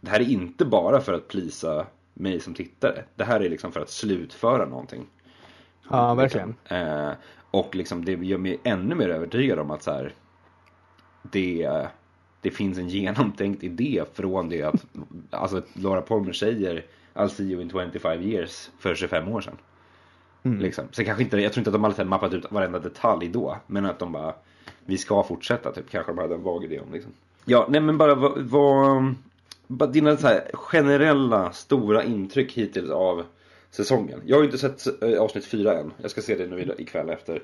det 0.00 0.10
här 0.10 0.20
är 0.20 0.30
inte 0.30 0.64
bara 0.64 1.00
för 1.00 1.12
att 1.12 1.28
plisa 1.28 1.86
mig 2.14 2.40
som 2.40 2.54
tittare. 2.54 3.04
Det 3.16 3.24
här 3.24 3.40
är 3.40 3.48
liksom 3.48 3.72
för 3.72 3.80
att 3.80 3.90
slutföra 3.90 4.66
någonting. 4.66 5.06
Ja, 5.90 6.14
verkligen. 6.14 6.54
Eh, 6.64 7.10
och 7.50 7.74
liksom 7.74 8.04
det 8.04 8.12
gör 8.12 8.38
mig 8.38 8.60
ännu 8.64 8.94
mer 8.94 9.08
övertygad 9.08 9.58
om 9.58 9.70
att 9.70 9.82
så 9.82 9.90
här, 9.90 10.14
det, 11.22 11.86
det 12.40 12.50
finns 12.50 12.78
en 12.78 12.88
genomtänkt 12.88 13.62
idé 13.62 14.04
från 14.14 14.48
det 14.48 14.62
att 14.62 14.86
alltså, 15.30 15.62
Laura 15.72 16.00
Palmer 16.00 16.32
säger 16.32 16.84
I'll 17.14 17.28
see 17.28 17.44
you 17.44 17.62
in 17.62 17.70
25 17.70 18.22
years 18.22 18.70
för 18.78 18.94
25 18.94 19.28
år 19.28 19.40
sedan. 19.40 19.56
Mm. 20.48 20.62
Liksom. 20.62 20.84
Sen 20.92 21.04
kanske 21.04 21.24
inte, 21.24 21.36
jag 21.36 21.52
tror 21.52 21.60
inte 21.60 21.70
att 21.70 21.74
de 21.74 21.84
hade 21.84 22.04
mappat 22.04 22.34
ut 22.34 22.52
varenda 22.52 22.78
detalj 22.78 23.28
då. 23.28 23.56
Men 23.66 23.86
att 23.86 23.98
de 23.98 24.12
bara, 24.12 24.34
vi 24.84 24.98
ska 24.98 25.22
fortsätta 25.22 25.72
typ. 25.72 25.90
Kanske 25.90 26.12
de 26.12 26.18
hade 26.18 26.34
en 26.34 26.42
vag 26.42 26.64
idé 26.64 26.80
om 26.80 26.92
liksom. 26.92 27.12
Ja, 27.44 27.66
nej 27.68 27.80
men 27.80 27.98
bara 27.98 28.14
vad, 28.14 28.38
vad 28.38 29.14
bara 29.66 29.90
dina 29.90 30.16
så 30.16 30.26
här 30.26 30.50
generella 30.52 31.52
stora 31.52 32.04
intryck 32.04 32.52
hittills 32.52 32.90
av 32.90 33.24
säsongen. 33.70 34.20
Jag 34.24 34.36
har 34.36 34.42
ju 34.42 34.46
inte 34.46 34.58
sett 34.58 35.02
äh, 35.02 35.20
avsnitt 35.20 35.44
fyra 35.44 35.78
än. 35.78 35.92
Jag 36.02 36.10
ska 36.10 36.22
se 36.22 36.36
det 36.36 36.46
nu 36.46 36.74
ikväll 36.78 37.10
efter 37.10 37.42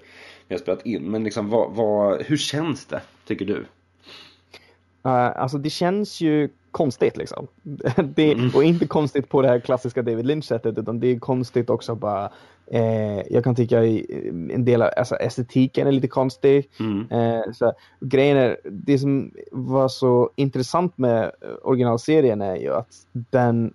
vi 0.48 0.54
har 0.54 0.60
spelat 0.60 0.86
in. 0.86 1.10
Men 1.10 1.24
liksom 1.24 1.50
vad, 1.50 1.72
vad, 1.72 2.22
hur 2.22 2.36
känns 2.36 2.86
det, 2.86 3.00
tycker 3.26 3.44
du? 3.44 3.64
Uh, 5.06 5.40
alltså 5.42 5.58
det 5.58 5.70
känns 5.70 6.20
ju 6.20 6.48
konstigt 6.70 7.16
liksom. 7.16 7.46
det, 8.14 8.54
Och 8.54 8.64
inte 8.64 8.86
konstigt 8.86 9.28
på 9.28 9.42
det 9.42 9.48
här 9.48 9.60
klassiska 9.60 10.02
David 10.02 10.26
Lynch-sättet 10.26 10.78
utan 10.78 11.00
det 11.00 11.06
är 11.06 11.18
konstigt 11.18 11.70
också 11.70 11.94
bara 11.94 12.30
eh, 12.66 13.20
jag 13.30 13.44
kan 13.44 13.54
tycka 13.54 13.84
en 13.84 14.64
del 14.64 14.82
av 14.82 14.90
alltså, 14.96 15.14
estetiken 15.16 15.86
är 15.86 15.92
lite 15.92 16.08
konstig. 16.08 16.70
Mm. 16.80 17.10
Eh, 17.10 17.52
så, 17.52 17.72
grejen 18.00 18.36
är, 18.36 18.56
det 18.64 18.98
som 18.98 19.30
var 19.52 19.88
så 19.88 20.30
intressant 20.36 20.98
med 20.98 21.24
eh, 21.24 21.48
originalserien 21.62 22.42
är 22.42 22.56
ju 22.56 22.74
att 22.74 23.06
den 23.12 23.74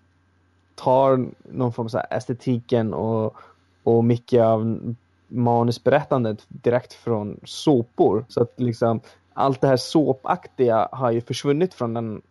tar 0.76 1.26
någon 1.52 1.74
form 1.74 1.86
av 1.86 1.90
så 1.90 1.98
här 1.98 2.18
estetiken 2.18 2.94
och, 2.94 3.36
och 3.84 4.04
mycket 4.04 4.44
av 4.44 4.96
manusberättandet 5.28 6.46
direkt 6.48 6.94
från 6.94 7.40
såpor. 7.44 8.26
Så 8.30 8.42
att 8.42 8.54
liksom 8.58 9.02
allt 9.40 9.62
det 9.62 9.68
här 9.68 9.78
såpaktiga 9.78 10.90
har 10.92 11.12
ju 11.12 11.22
försvunnit 11.22 11.74
från 11.74 11.94
den 11.94 12.22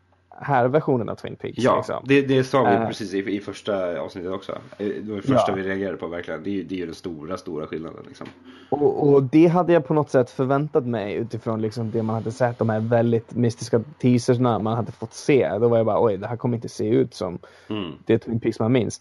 här 0.41 0.69
versionen 0.69 1.09
av 1.09 1.15
Twin 1.15 1.37
Peaks. 1.37 1.59
Ja, 1.59 1.77
liksom. 1.77 2.03
det, 2.05 2.23
det 2.23 2.45
sa 2.45 2.62
vi 2.65 2.75
Eh. 2.75 2.87
precis 2.87 3.15
i, 3.15 3.19
i 3.19 3.41
första 3.41 4.00
avsnittet 4.00 4.33
också. 4.33 4.53
Eh, 4.53 4.87
Det 4.87 5.09
var 5.11 5.17
det 5.17 5.23
första 5.23 5.45
Ja. 5.50 5.55
vi 5.55 5.62
reagerade 5.62 5.97
på 5.97 6.07
verkligen. 6.07 6.43
Det 6.43 6.50
är 6.50 6.53
ju 6.53 6.62
det 6.65 6.75
är 6.75 6.79
ju 6.79 6.87
den 6.87 6.95
stora, 6.95 7.37
stora 7.37 7.67
skillnaden 7.67 8.05
liksom. 8.09 8.27
Och, 8.71 9.09
och 9.09 9.23
det 9.23 9.47
hade 9.47 9.73
jag 9.73 9.87
på 9.87 9.95
något 9.95 10.11
sätt 10.11 10.31
förväntat 10.31 10.87
mig 10.87 11.15
utifrån 11.15 11.62
liksom 11.62 11.91
det 11.91 12.03
man 12.03 12.15
hade 12.15 12.33
sett, 12.33 12.59
de 12.59 12.69
här 12.69 12.81
väldigt 12.81 13.35
mystiska 13.35 13.81
teasersna 14.00 14.59
man 14.59 14.77
hade 14.77 14.93
fått 14.93 15.15
se. 15.15 15.49
Då 15.61 15.69
var 15.69 15.77
jag 15.77 15.87
bara 15.87 16.05
oj, 16.05 16.17
det 16.17 16.27
här 16.27 16.37
kommer 16.37 16.57
inte 16.57 16.69
se 16.69 16.88
ut 16.88 17.15
som 17.15 17.38
Mm. 17.69 17.93
det 18.07 18.19
Twin 18.19 18.41
Peaks 18.41 18.61
man 18.61 18.73
minns. 18.73 19.00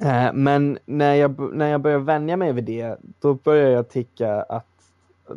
Eh, 0.00 0.32
men 0.32 0.78
när 0.86 1.14
jag, 1.14 1.54
när 1.54 1.68
jag 1.70 1.80
börjar 1.80 1.98
vänja 1.98 2.36
mig 2.36 2.52
vid 2.52 2.64
det, 2.64 2.96
då 3.20 3.34
börjar 3.34 3.70
jag 3.70 3.88
tycka 3.88 4.42
att 4.42 4.66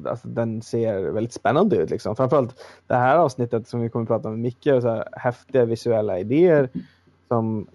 alltså, 0.05 0.27
den 0.27 0.61
ser 0.61 1.11
väldigt 1.11 1.33
spännande 1.33 1.75
ut. 1.75 1.89
Liksom. 1.89 2.15
Framförallt 2.15 2.55
det 2.87 2.95
här 2.95 3.17
avsnittet 3.17 3.67
som 3.67 3.81
vi 3.81 3.89
kommer 3.89 4.03
att 4.03 4.07
prata 4.07 4.29
om, 4.29 4.41
mycket 4.41 4.81
så 4.81 4.89
här 4.89 5.07
häftiga 5.11 5.65
visuella 5.65 6.19
idéer 6.19 6.69
som 7.27 7.67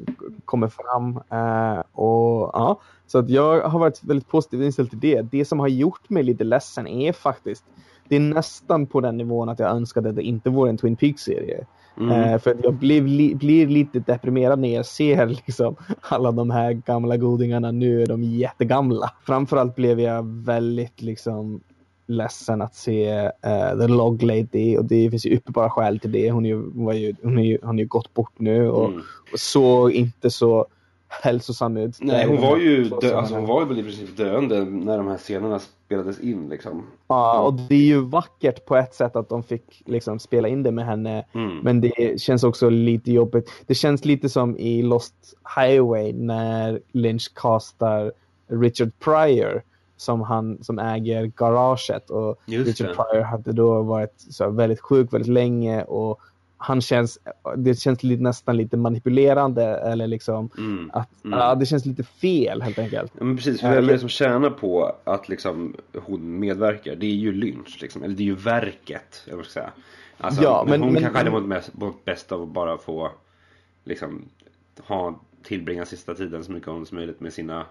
kommer 0.45 0.69
fram. 0.69 1.17
Eh, 1.31 1.83
och, 1.93 2.51
ja, 2.53 2.81
så 3.07 3.19
att 3.19 3.29
jag 3.29 3.61
har 3.61 3.79
varit 3.79 4.05
väldigt 4.05 4.29
positivt 4.29 4.63
inställd 4.63 4.91
till 4.91 5.01
det. 5.01 5.23
Det 5.23 5.45
som 5.45 5.61
har 5.61 5.69
gjort 5.69 6.11
mig 6.11 6.23
lite 6.23 6.45
ledsen 6.45 6.87
är 6.87 7.13
faktiskt, 7.13 7.65
det 8.09 8.17
är 8.17 8.21
nästan 8.21 8.87
på 8.87 9.01
den 9.01 9.17
nivån 9.17 9.49
att 9.49 9.59
jag 9.59 9.71
önskade 9.71 10.09
att 10.09 10.17
det 10.17 10.23
inte 10.23 10.51
vore 10.51 10.71
en 10.71 10.77
Twin 10.77 10.97
Peaks-serie. 10.97 11.67
Mm. 11.97 12.11
Eh, 12.11 12.39
för 12.39 12.51
att 12.51 12.65
jag 12.65 12.75
blir, 12.75 13.03
li, 13.03 13.35
blir 13.35 13.67
lite 13.67 13.99
deprimerad 13.99 14.59
när 14.59 14.75
jag 14.75 14.87
ser 14.87 15.27
liksom, 15.47 15.77
alla 16.01 16.33
de 16.33 16.51
här 16.51 16.73
gamla 16.73 17.17
godingarna. 17.17 17.71
Nu 17.71 18.03
är 18.03 18.07
de 18.07 18.23
jättegamla. 18.23 19.11
Framförallt 19.27 19.75
blev 19.75 20.01
jag 20.01 20.27
väldigt 20.27 21.03
liksom, 21.03 21.61
ledsen 22.09 22.63
att 22.63 22.75
se 22.75 23.09
eh, 23.43 23.79
The 23.81 23.87
Log 23.87 24.23
Lady 24.23 24.77
och 24.77 24.85
det 24.85 25.11
finns 25.11 25.27
ju 25.27 25.37
uppenbara 25.37 25.71
skäl 25.71 25.99
till 25.99 26.13
det. 26.13 26.31
Hon, 26.31 26.45
är 26.45 26.49
ju, 26.49 26.63
var 26.75 26.93
ju, 26.93 27.15
hon, 27.23 27.39
är 27.39 27.43
ju, 27.43 27.59
hon 27.63 27.79
är 27.79 27.83
ju 27.83 27.89
gått 27.89 28.15
bort 28.15 28.33
nu 28.37 28.71
och, 28.71 28.89
Mm. 28.89 29.01
och 29.33 29.39
såg 29.41 29.93
inte 29.93 30.31
så 30.31 30.67
hälsosam 31.09 31.77
ut. 31.77 31.97
Nej, 32.01 32.27
hon 32.27 32.41
var 32.41 32.57
ju, 32.57 32.85
dö, 32.85 33.17
alltså, 33.17 33.35
hon 33.35 33.47
var 33.47 33.61
ju 33.63 33.69
väl 33.69 33.79
i 33.79 33.83
princip 33.83 34.17
döende 34.17 34.65
när 34.65 34.99
de 34.99 35.07
här 35.09 35.17
scenerna 35.17 35.59
spelades 35.59 36.21
in 36.21 36.49
liksom. 36.49 36.87
Ja, 37.09 37.41
och 37.41 37.55
det 37.55 37.75
är 37.75 37.79
ju 37.87 38.01
vackert 38.01 38.65
på 38.67 38.77
ett 38.77 38.95
sätt 38.95 39.17
att 39.17 39.29
de 39.29 39.43
fick 39.43 39.83
liksom 39.87 40.19
spela 40.19 40.49
in 40.49 40.63
det 40.63 40.71
med 40.71 40.87
henne. 40.87 41.25
Mm. 41.33 41.59
Men 41.59 41.81
det 41.81 42.21
känns 42.21 42.45
också 42.45 42.69
lite 42.69 43.13
jobbigt. 43.13 43.51
Det 43.67 43.75
känns 43.75 44.05
lite 44.05 44.29
som 44.29 44.59
i 44.59 44.83
Lost 44.83 45.15
Highway 45.57 46.13
när 46.13 46.81
Lynch 46.93 47.35
castar 47.35 48.13
Richard 48.51 48.91
Pryor 48.99 49.63
som, 49.99 50.21
han, 50.21 50.59
som 50.65 50.79
äger 50.79 51.25
garaget. 51.27 52.11
Och 52.11 52.41
Just 52.47 52.67
Richard 52.81 52.89
det. 52.89 52.95
Pryor 52.95 53.23
hade 53.23 53.53
då 53.53 53.83
varit 53.83 54.15
så 54.31 54.51
väldigt 54.51 54.81
sjuk 54.81 55.13
väldigt 55.13 55.33
länge. 55.33 55.83
Och 55.85 56.21
han 56.61 56.81
känns, 56.81 57.19
det 57.57 57.75
känns 57.81 58.03
lite, 58.03 58.23
nästan 58.23 58.57
lite 58.57 58.77
manipulerande 58.77 59.65
eller 59.65 60.07
liksom 60.07 60.51
Mm. 60.59 60.91
att 60.95 61.25
Mm. 61.25 61.39
ja, 61.39 61.55
det 61.55 61.67
känns 61.67 61.87
lite 61.87 62.03
fel 62.03 62.63
helt 62.63 62.79
enkelt. 62.79 63.13
Ja, 63.19 63.25
men 63.25 63.37
precis, 63.37 63.61
för 63.61 63.71
vem 63.75 63.89
är 63.89 63.93
det 63.93 63.99
som 63.99 64.09
tjänar 64.09 64.51
på 64.51 64.93
att 65.05 65.29
liksom 65.29 65.77
hon 66.03 66.39
medverkar? 66.39 66.95
Det 66.97 67.07
är 67.07 67.15
ju 67.15 67.33
Lynch 67.33 67.79
liksom, 67.83 68.03
eller 68.03 68.15
det 68.15 68.23
är 68.23 68.25
ju 68.25 68.35
verket, 68.35 69.23
jag 69.31 69.45
ska 69.45 69.53
säga. 69.53 69.71
Alltså, 70.19 70.43
Ja, 70.43 70.63
men, 70.65 70.71
men- 70.71 70.83
hon 70.83 70.93
men- 70.93 71.03
kanske 71.03 71.19
hade 71.19 71.31
mått, 71.31 71.75
mått 71.75 72.05
bäst 72.05 72.33
av 72.33 72.43
att 72.43 72.49
bara 72.49 72.79
få 72.79 73.11
liksom 73.85 74.25
ha, 74.87 75.21
tillbringa 75.43 75.87
sista 75.87 76.15
tiden 76.15 76.45
så 76.45 76.53
mycket 76.53 76.69
som 76.69 76.87
möjligt 76.93 77.21
med 77.21 77.33
sina 77.33 77.67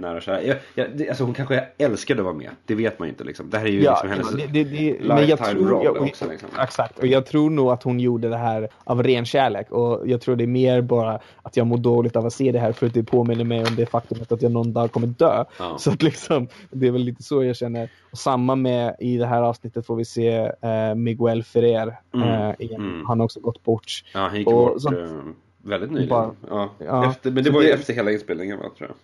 nära 0.00 0.16
och 0.16 0.22
kära. 0.22 0.42
Jag, 0.42 0.56
jag, 0.74 0.86
det, 0.94 1.08
alltså 1.08 1.24
hon 1.24 1.34
kanske 1.34 1.64
älskade 1.78 2.20
att 2.20 2.24
vara 2.24 2.34
med, 2.34 2.50
det 2.66 2.74
vet 2.74 2.98
man 2.98 3.08
ju 3.08 3.10
inte 3.12 3.24
liksom. 3.24 3.50
Det 3.50 3.58
här 3.58 3.66
är 3.66 3.70
ju 3.70 3.80
liksom 3.80 4.08
hennes 4.08 4.30
det, 4.32 4.46
det, 4.46 4.64
det, 4.64 4.96
men 5.04 5.28
jag 5.28 5.38
tror, 5.38 5.68
roll 5.68 5.84
jag, 5.84 5.96
också 6.02 6.28
liksom. 6.30 6.48
Exakt, 6.62 6.98
och 6.98 7.06
jag 7.06 7.26
tror 7.26 7.50
nog 7.50 7.70
att 7.70 7.82
hon 7.82 8.00
gjorde 8.00 8.28
det 8.28 8.36
här 8.36 8.68
av 8.84 9.02
ren 9.02 9.24
kärlek 9.24 9.70
och 9.70 10.08
jag 10.08 10.20
tror 10.20 10.36
det 10.36 10.44
är 10.44 10.46
mer 10.46 10.80
bara 10.80 11.20
att 11.42 11.56
jag 11.56 11.66
mår 11.66 11.78
dåligt 11.78 12.16
av 12.16 12.26
att 12.26 12.32
se 12.32 12.52
det 12.52 12.58
här 12.58 12.72
för 12.72 12.86
att 12.86 12.94
det 12.94 13.02
påminner 13.04 13.44
mig 13.44 13.58
om 13.64 13.76
det 13.76 13.86
faktumet 13.86 14.32
att 14.32 14.42
jag 14.42 14.52
någon 14.52 14.72
dag 14.72 14.92
kommer 14.92 15.06
dö. 15.06 15.44
Ja. 15.58 15.74
Så 15.78 15.90
att 15.90 16.02
liksom, 16.02 16.48
det 16.70 16.86
är 16.86 16.90
väl 16.90 17.02
lite 17.02 17.22
så 17.22 17.44
jag 17.44 17.56
känner. 17.56 17.88
Och 18.12 18.18
samma 18.18 18.54
med 18.54 18.96
i 18.98 19.16
det 19.16 19.26
här 19.26 19.42
avsnittet 19.42 19.86
får 19.86 19.96
vi 19.96 20.04
se 20.04 20.36
eh, 20.62 20.94
Miguel 20.94 21.42
Ferrer 21.42 21.96
Mm, 22.14 22.28
eh, 22.28 22.54
igen. 22.58 22.80
mm. 22.80 23.06
Han 23.06 23.20
har 23.20 23.24
också 23.24 23.40
gått 23.40 23.62
bort. 23.64 23.84
Ja, 24.14 24.20
han 24.20 24.36
gick 24.38 24.46
Och 24.48 24.54
bort 24.54 24.82
sånt- 24.82 24.96
eh, 24.98 25.18
väldigt 25.62 25.90
nyligen. 25.90 26.08
Bara- 26.08 26.30
ja. 26.48 26.70
Ja. 26.78 27.10
Efter, 27.10 27.30
men 27.30 27.44
det 27.44 27.50
Så 27.50 27.54
var 27.54 27.62
ju 27.62 27.68
det- 27.68 27.74
efter 27.74 27.94
hela 27.94 28.10
inspelningen 28.12 28.58
va, 28.58 28.64
tror 28.78 28.88
jag. 28.90 28.96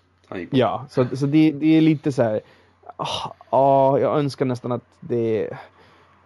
Ja, 0.51 0.87
så, 0.91 1.07
så 1.17 1.27
det, 1.27 1.51
det 1.53 1.67
är 1.77 1.81
lite 1.81 2.13
så 2.13 2.23
här. 2.23 2.41
ah, 2.97 3.31
Ja, 3.51 3.99
jag 3.99 4.19
önskar 4.19 4.45
nästan 4.45 4.73
att 4.73 4.85
det 5.01 5.51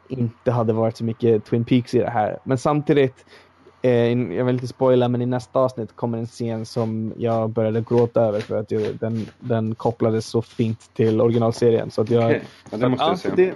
inte 0.09 0.50
hade 0.50 0.73
varit 0.73 0.97
så 0.97 1.04
mycket 1.04 1.45
Twin 1.45 1.64
Peaks 1.64 1.95
i 1.95 1.99
det 1.99 2.11
här. 2.11 2.38
Men 2.45 2.59
samtidigt, 2.59 3.26
eh, 3.83 3.92
jag 4.12 4.45
vill 4.45 4.54
inte 4.54 4.66
spoila, 4.66 5.09
men 5.09 5.23
i 5.23 5.26
nästa 5.26 5.59
avsnitt 5.59 5.97
kommer 5.97 6.19
en 6.19 6.26
scen 6.26 6.66
som 6.66 7.12
jag 7.16 7.50
började 7.50 7.80
gråta 7.80 8.21
över 8.21 8.40
för 8.40 8.57
att 8.57 8.71
jag, 8.71 8.83
den, 9.00 9.26
den 9.40 9.75
kopplades 9.75 10.26
så 10.26 10.42
fint 10.42 10.90
till 10.95 11.21
originalserien. 11.21 11.90
Så 11.90 12.02
att 12.02 12.11
jag, 12.11 12.25
Okej, 12.25 12.42
ja, 12.71 12.76
det 12.78 12.88
måste 12.88 13.04
ja, 13.04 13.09
jag 13.11 13.19
så 13.19 13.28
se. 13.28 13.35
det, 13.37 13.54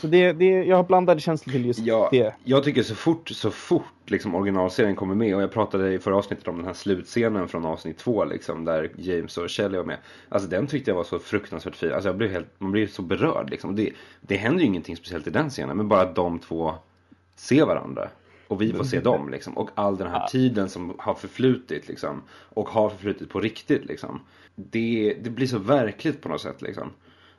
så 0.00 0.06
det, 0.06 0.32
det, 0.32 0.44
jag 0.44 0.76
har 0.76 0.84
blandade 0.84 1.20
känslor 1.20 1.52
till 1.52 1.66
just 1.66 1.80
Ja, 1.80 2.08
det. 2.12 2.34
jag 2.44 2.64
tycker 2.64 2.82
så 2.82 2.94
fort, 2.94 3.28
så 3.28 3.50
fort 3.50 3.84
liksom 4.06 4.34
originalserien 4.34 4.96
kommer 4.96 5.14
med 5.14 5.36
och 5.36 5.42
jag 5.42 5.52
pratade 5.52 5.92
i 5.92 5.98
förra 5.98 6.16
avsnittet 6.16 6.48
om 6.48 6.56
den 6.56 6.66
här 6.66 6.72
slutscenen 6.72 7.48
från 7.48 7.64
avsnitt 7.64 7.98
två 7.98 8.24
liksom 8.24 8.64
där 8.64 8.90
James 8.96 9.38
och 9.38 9.50
Shelley 9.50 9.78
var 9.78 9.84
med. 9.84 9.98
Alltså 10.28 10.48
den 10.48 10.66
tyckte 10.66 10.90
jag 10.90 10.96
var 10.96 11.04
så 11.04 11.18
fruktansvärt 11.18 11.76
fin. 11.76 11.92
Alltså 11.92 12.08
jag 12.08 12.16
blev 12.16 12.30
helt, 12.30 12.48
man 12.58 12.72
blir 12.72 12.86
så 12.86 13.02
berörd 13.02 13.50
liksom. 13.50 13.76
Det, 13.76 13.92
det 14.20 14.36
händer 14.36 14.60
ju 14.60 14.66
ingenting 14.66 14.96
speciellt 14.96 15.26
i 15.26 15.30
den 15.30 15.50
scenen 15.50 15.76
men 15.76 15.88
bara 15.88 16.00
att 16.00 16.14
de 16.14 16.38
två 16.38 16.74
ser 17.36 17.66
varandra. 17.66 18.08
Och 18.48 18.62
vi 18.62 18.72
får 18.72 18.84
se 18.84 19.00
dem 19.00 19.30
liksom. 19.30 19.58
Och 19.58 19.70
all 19.74 19.96
den 19.96 20.10
här 20.10 20.26
tiden 20.28 20.68
som 20.68 20.94
har 20.98 21.14
förflutit 21.14 21.88
liksom. 21.88 22.22
Och 22.30 22.68
har 22.68 22.90
förflutit 22.90 23.28
på 23.30 23.40
riktigt 23.40 23.84
liksom. 23.84 24.20
Det, 24.54 25.16
det 25.22 25.30
blir 25.30 25.46
så 25.46 25.58
verkligt 25.58 26.20
på 26.20 26.28
något 26.28 26.40
sätt 26.40 26.62
liksom. 26.62 26.90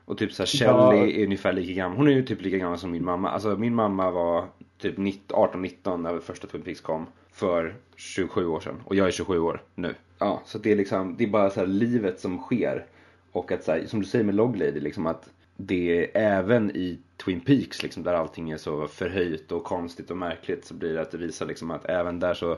Och 0.07 0.17
typ 0.17 0.33
såhär 0.33 0.47
Shelley 0.47 1.21
är 1.21 1.25
ungefär 1.25 1.53
lika 1.53 1.73
gammal. 1.73 1.97
Hon 1.97 2.07
är 2.07 2.11
ju 2.11 2.23
typ 2.23 2.41
lika 2.41 2.57
gammal 2.57 2.77
som 2.77 2.91
min 2.91 3.05
mamma. 3.05 3.29
Alltså 3.29 3.57
min 3.57 3.75
mamma 3.75 4.11
var 4.11 4.45
typ 4.77 4.97
18-19 4.97 5.97
när 5.97 6.19
första 6.19 6.47
Twin 6.47 6.61
Peaks 6.61 6.81
kom. 6.81 7.05
För 7.31 7.75
27 7.95 8.47
år 8.47 8.59
sedan. 8.59 8.81
Och 8.85 8.95
jag 8.95 9.07
är 9.07 9.11
27 9.11 9.39
år 9.39 9.61
nu. 9.75 9.95
Ja, 10.19 10.41
så 10.45 10.57
det 10.57 10.71
är 10.71 10.75
liksom, 10.75 11.15
det 11.17 11.23
är 11.23 11.27
bara 11.27 11.49
så 11.49 11.59
här 11.59 11.67
livet 11.67 12.19
som 12.19 12.37
sker. 12.37 12.85
Och 13.31 13.51
att 13.51 13.63
så 13.63 13.71
här, 13.71 13.85
som 13.85 13.99
du 13.99 14.05
säger 14.05 14.25
med 14.25 14.35
Log 14.35 14.57
Lady, 14.57 14.79
liksom 14.79 15.07
att 15.07 15.29
det 15.57 16.01
är 16.03 16.21
även 16.21 16.71
i 16.71 16.99
Twin 17.17 17.39
Peaks 17.39 17.83
liksom 17.83 18.03
där 18.03 18.13
allting 18.13 18.51
är 18.51 18.57
så 18.57 18.87
förhöjt 18.87 19.51
och 19.51 19.63
konstigt 19.63 20.11
och 20.11 20.17
märkligt 20.17 20.65
så 20.65 20.73
blir 20.73 20.93
det 20.93 21.01
att 21.01 21.11
det 21.11 21.17
visar 21.17 21.45
liksom 21.45 21.71
att 21.71 21.85
även 21.85 22.19
där 22.19 22.33
så 22.33 22.57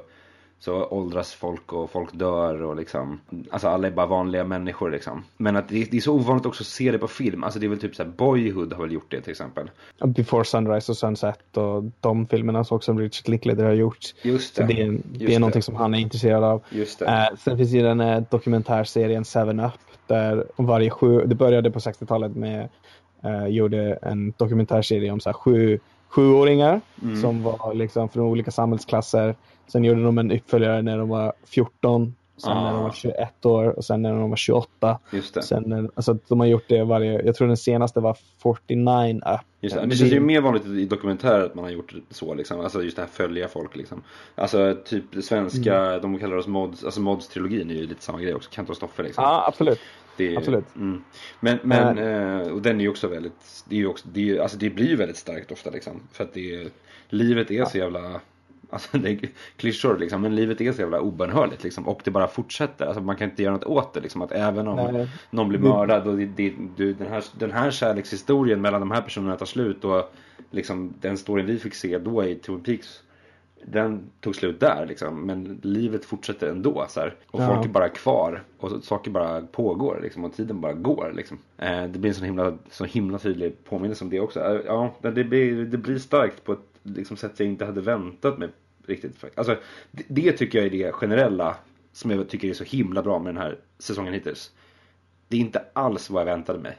så 0.60 0.86
åldras 0.86 1.34
folk 1.34 1.74
och 1.74 1.92
folk 1.92 2.10
dör 2.14 2.62
och 2.62 2.76
liksom 2.76 3.20
Alltså 3.50 3.68
alla 3.68 3.88
är 3.88 3.92
bara 3.92 4.06
vanliga 4.06 4.44
människor 4.44 4.92
liksom 4.92 5.24
Men 5.38 5.56
att 5.56 5.70
det, 5.70 5.92
det 5.92 5.98
är 5.98 6.02
så 6.02 6.14
ovanligt 6.14 6.46
också 6.46 6.64
att 6.64 6.68
se 6.68 6.92
det 6.92 6.98
på 6.98 7.08
film 7.08 7.44
Alltså 7.44 7.60
det 7.60 7.66
är 7.66 7.70
väl 7.70 7.80
typ 7.80 7.96
såhär 7.96 8.10
Boyhood 8.10 8.74
har 8.74 8.82
väl 8.84 8.92
gjort 8.92 9.12
det 9.12 9.22
till 9.22 9.32
exempel 9.32 9.70
Before 10.06 10.46
Sunrise 10.46 10.92
och 10.92 10.98
Sunset 10.98 11.58
och 11.58 11.84
de 12.00 12.28
filmerna 12.28 12.64
så 12.64 12.80
som 12.80 13.00
Richard 13.00 13.30
Linklater 13.30 13.64
har 13.64 13.74
gjort. 13.74 13.98
Just 14.22 14.56
Så 14.56 14.62
det, 14.62 14.68
det, 14.68 14.82
är, 14.82 14.86
Just 14.86 15.04
det 15.14 15.36
är 15.36 15.40
någonting 15.40 15.64
som 15.64 15.76
han 15.76 15.94
är 15.94 16.00
intresserad 16.00 16.44
av. 16.44 16.64
Just 16.70 17.00
det 17.00 17.06
Eh, 17.06 17.38
sen 17.38 17.58
finns 17.58 17.72
ju 17.72 17.82
den 17.82 18.00
här 18.00 18.26
dokumentärserien 18.30 19.26
Seven 19.26 19.60
Up 19.60 19.72
där 20.08 20.46
varje 20.56 20.90
sju, 20.90 21.26
det 21.26 21.36
började 21.36 21.72
på 21.72 21.80
60-talet 21.80 22.36
med, 22.36 22.70
eh, 23.24 23.48
gjorde 23.48 23.94
en 24.02 24.34
dokumentärserie 24.38 25.12
om 25.12 25.20
så 25.20 25.30
här 25.30 25.34
sju 25.34 25.80
sjuåringar 26.10 26.82
Mm. 27.02 27.22
som 27.22 27.44
var 27.44 27.74
liksom 27.74 28.10
från 28.10 28.26
olika 28.26 28.52
samhällsklasser. 28.52 29.36
Sen 29.72 29.84
gjorde 29.84 30.04
de 30.04 30.18
en 30.18 30.32
uppföljare 30.32 30.82
när 30.82 30.98
de 30.98 31.10
var 31.10 31.34
14, 31.46 32.16
sen 32.38 32.54
när 32.54 32.72
de 32.72 32.80
Ah. 32.80 32.84
var 32.84 32.92
21 32.92 33.46
år 33.46 33.66
och 33.78 33.86
sen 33.86 34.02
när 34.02 34.12
de 34.14 34.30
var 34.30 34.38
28. 34.38 35.00
Just 35.12 35.34
det, 35.34 35.42
Sen, 35.42 35.64
när- 35.68 35.90
alltså, 35.96 36.18
de 36.28 36.40
har 36.40 36.48
gjort 36.48 36.66
det 36.68 36.84
varje, 36.84 37.22
jag 37.26 37.36
tror 37.36 37.48
den 37.48 37.58
senaste 37.58 38.00
var 38.00 38.18
49 38.44 39.16
Up. 39.16 39.40
just 39.62 39.76
det. 39.76 39.86
det 39.86 39.96
känns 39.96 40.12
ju 40.12 40.20
mer 40.20 40.42
vanligt 40.42 40.66
i 40.66 40.86
dokumentärer 40.86 41.46
att 41.46 41.56
man 41.56 41.64
har 41.66 41.72
gjort 41.72 41.94
så 42.10 42.34
liksom 42.34 42.60
Alltså 42.60 42.84
just 42.84 42.96
det 42.96 43.02
här 43.02 43.10
följa 43.10 43.48
folk 43.48 43.76
liksom 43.76 44.02
Alltså 44.36 44.76
typ 44.86 45.04
svenska, 45.24 45.76
Mm. 45.86 46.02
de 46.02 46.20
kallar 46.20 46.36
oss 46.38 46.48
mods, 46.48 46.84
alltså 46.84 47.02
mods-trilogin 47.02 47.70
är 47.72 47.76
ju 47.76 47.88
lite 47.88 48.04
samma 48.04 48.22
grej 48.22 48.36
också 48.36 48.50
Kent 48.52 48.70
och 48.70 48.76
Stoffe 48.76 49.04
liksom 49.04 49.24
Ja, 49.24 49.46
absolut. 49.48 49.80
Det 50.18 50.34
är, 50.34 50.38
Absolut. 50.38 50.76
Mm. 50.76 51.04
Men, 51.40 51.58
men 51.64 51.98
eh, 51.98 52.48
och 52.52 52.62
den 52.62 52.78
är 52.80 52.82
ju 52.84 52.90
också 52.90 53.08
väldigt, 53.08 53.64
det 53.70 53.80
är 53.82 53.88
också, 53.88 54.08
det, 54.14 54.30
är, 54.30 54.40
alltså 54.42 54.58
det 54.58 54.70
blir 54.70 54.88
ju 54.88 54.96
väldigt 54.96 55.18
starkt 55.18 55.52
ofta 55.52 55.70
liksom. 55.70 56.02
För 56.12 56.24
att 56.24 56.34
det 56.34 56.74
livet 57.10 57.52
är 57.52 57.66
så 57.66 57.78
jävla, 57.78 58.22
alltså 58.70 58.98
det 58.98 59.10
är 59.10 59.30
klyschor 59.56 59.98
liksom, 59.98 60.22
men 60.22 60.36
livet 60.36 60.62
är 60.62 60.72
så 60.72 60.82
jävla 60.82 61.00
obönhörligt 61.02 61.64
liksom. 61.64 61.88
Och 61.88 62.02
det 62.04 62.12
bara 62.12 62.28
fortsätter, 62.28 62.86
alltså 62.86 63.02
man 63.02 63.16
kan 63.16 63.30
inte 63.30 63.44
göra 63.44 63.54
något 63.54 63.64
åt 63.64 63.94
det 63.94 64.00
liksom. 64.00 64.22
Att 64.22 64.32
även 64.32 64.68
om 64.68 64.94
Nej. 64.94 65.08
någon 65.30 65.50
blir 65.50 65.60
mördad 65.60 66.08
och 66.08 66.18
det, 66.18 66.26
det, 66.26 66.54
du, 66.78 66.94
den, 66.94 67.08
här, 67.08 67.24
den 67.40 67.52
här 67.52 67.72
kärlekshistorien 67.72 68.62
mellan 68.62 68.80
de 68.82 68.92
här 68.92 69.02
personerna 69.02 69.36
tar 69.36 69.46
slut 69.46 69.86
och 69.86 70.12
liksom 70.52 70.94
den 71.02 71.18
storyn 71.18 71.46
vi 71.46 71.60
fick 71.60 71.74
se 71.74 71.98
då 72.00 72.24
i 72.24 72.36
Twin 72.36 72.60
Peaks 72.64 73.04
den 73.66 74.10
tog 74.20 74.36
slut 74.36 74.60
där 74.60 74.86
liksom, 74.86 75.26
men 75.26 75.60
livet 75.64 76.06
fortsätter 76.06 76.50
ändå 76.50 76.86
så 76.90 77.00
här. 77.00 77.16
Och 77.28 77.42
Ja. 77.42 77.48
folk 77.48 77.66
är 77.66 77.70
bara 77.70 77.90
kvar 77.90 78.44
och 78.58 78.84
saker 78.84 79.12
bara 79.12 79.42
pågår 79.42 80.00
liksom 80.04 80.26
och 80.26 80.34
tiden 80.34 80.62
bara 80.62 80.74
går 80.74 81.14
liksom. 81.16 81.38
Eh, 81.58 81.84
det 81.84 82.00
blir 82.00 82.10
en 82.10 82.16
sån 82.16 82.26
himla, 82.26 82.58
så 82.70 82.86
himla 82.86 83.18
tydlig 83.20 83.64
påminnelse 83.64 84.04
om 84.04 84.10
det 84.10 84.20
också. 84.20 84.40
Eh, 84.40 84.62
ja, 84.66 84.94
det 85.02 85.24
blir, 85.24 85.66
det 85.66 85.78
blir 85.78 85.98
starkt 85.98 86.44
på 86.44 86.54
ett 86.54 86.69
liksom, 86.84 87.18
sätt 87.18 87.40
jag 87.40 87.48
inte 87.48 87.66
hade 87.66 87.82
väntat 87.82 88.38
mig 88.38 88.50
riktigt. 88.86 89.24
Alltså, 89.36 89.58
det, 89.92 90.04
det 90.08 90.32
tycker 90.32 90.58
jag 90.58 90.66
är 90.66 90.72
det 90.72 90.92
generella 90.92 91.58
som 91.92 92.12
jag 92.12 92.30
tycker 92.30 92.50
är 92.50 92.54
så 92.54 92.64
himla 92.64 93.02
bra 93.04 93.20
med 93.20 93.36
den 93.36 93.42
här 93.42 93.60
säsongen 93.80 94.14
hittills. 94.14 94.52
Det 95.28 95.38
är 95.38 95.42
inte 95.42 95.64
alls 95.74 96.10
vad 96.10 96.22
jag 96.22 96.26
väntade 96.26 96.60
mig. 96.60 96.78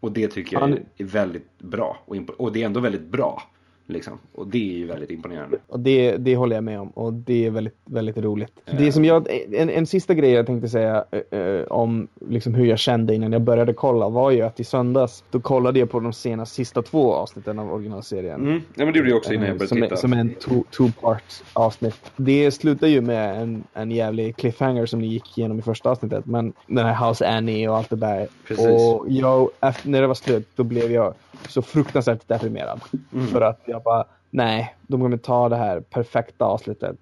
Och 0.00 0.12
det 0.12 0.28
tycker 0.28 0.56
jag 0.56 0.70
är, 0.70 0.82
är 0.96 1.04
väldigt 1.04 1.58
bra. 1.58 2.02
Och 2.36 2.52
det 2.52 2.62
är 2.62 2.66
ändå 2.66 2.80
väldigt 2.80 3.06
bra. 3.06 3.42
Liksom. 3.86 4.18
Och 4.34 4.46
det 4.46 4.58
är 4.74 4.78
ju 4.78 4.86
väldigt 4.86 5.10
imponerande. 5.10 5.56
Och 5.66 5.80
det, 5.80 6.16
det 6.16 6.36
håller 6.36 6.56
jag 6.56 6.64
med 6.64 6.80
om 6.80 6.88
och 6.88 7.12
det 7.12 7.46
är 7.46 7.50
väldigt, 7.50 7.76
väldigt 7.84 8.16
roligt. 8.18 8.52
Det 8.78 8.92
som 8.92 9.04
jag, 9.04 9.26
en, 9.52 9.70
en 9.70 9.86
sista 9.86 10.14
grej 10.14 10.30
jag 10.30 10.46
tänkte 10.46 10.68
säga 10.68 11.04
eh, 11.30 11.38
eh, 11.38 11.62
om 11.64 12.08
liksom 12.28 12.54
hur 12.54 12.64
jag 12.66 12.78
kände 12.78 13.14
innan 13.14 13.32
jag 13.32 13.42
började 13.42 13.72
kolla 13.72 14.08
var 14.08 14.30
ju 14.30 14.42
att 14.42 14.60
i 14.60 14.64
söndags 14.64 15.24
då 15.30 15.40
kollade 15.40 15.78
jag 15.78 15.90
på 15.90 16.00
de 16.00 16.12
senaste 16.12 16.54
sista 16.54 16.82
två 16.82 17.14
avsnitten 17.14 17.58
av 17.58 17.72
originalserien. 17.72 18.40
Mm. 18.40 18.60
Ja 18.74 18.84
men 18.84 18.92
det 18.92 18.98
gjorde 18.98 19.10
jag 19.10 19.16
också 19.16 19.32
innan 19.34 19.46
jag 19.46 19.54
Eh, 19.54 19.58
började 19.58 19.68
som, 19.68 19.80
titta. 19.82 19.96
som 19.96 20.12
är 20.12 20.16
en 20.18 20.30
two- 20.34 20.64
two-part 20.70 21.42
avsnitt. 21.52 22.00
Det 22.16 22.50
slutar 22.50 22.86
ju 22.86 23.00
med 23.00 23.42
en, 23.42 23.64
en 23.74 23.90
jävlig 23.90 24.36
cliffhanger 24.36 24.86
som 24.86 25.00
ni 25.00 25.06
gick 25.06 25.38
igenom 25.38 25.58
i 25.58 25.62
första 25.62 25.90
avsnittet. 25.90 26.26
Men 26.26 26.52
den 26.66 26.86
här 26.86 27.08
House 27.08 27.28
Annie 27.28 27.68
och 27.68 27.76
allt 27.76 27.90
det 27.90 27.96
där. 27.96 28.28
Precis. 28.48 28.66
Och 28.66 29.06
jag, 29.08 29.48
efter, 29.60 29.88
när 29.88 30.00
det 30.00 30.06
var 30.06 30.14
slut, 30.14 30.48
då 30.56 30.64
blev 30.64 30.92
jag 30.92 31.14
så 31.48 31.62
fruktansvärt 31.62 32.28
deprimerad. 32.28 32.80
Mm. 33.12 33.26
För 33.26 33.40
att 33.40 33.60
jag 33.64 33.82
bara, 33.82 34.04
nej, 34.30 34.74
de 34.86 35.00
kommer 35.00 35.16
ta 35.16 35.48
det 35.48 35.56
här 35.56 35.80
perfekta 35.80 36.44
avslutet. 36.44 36.96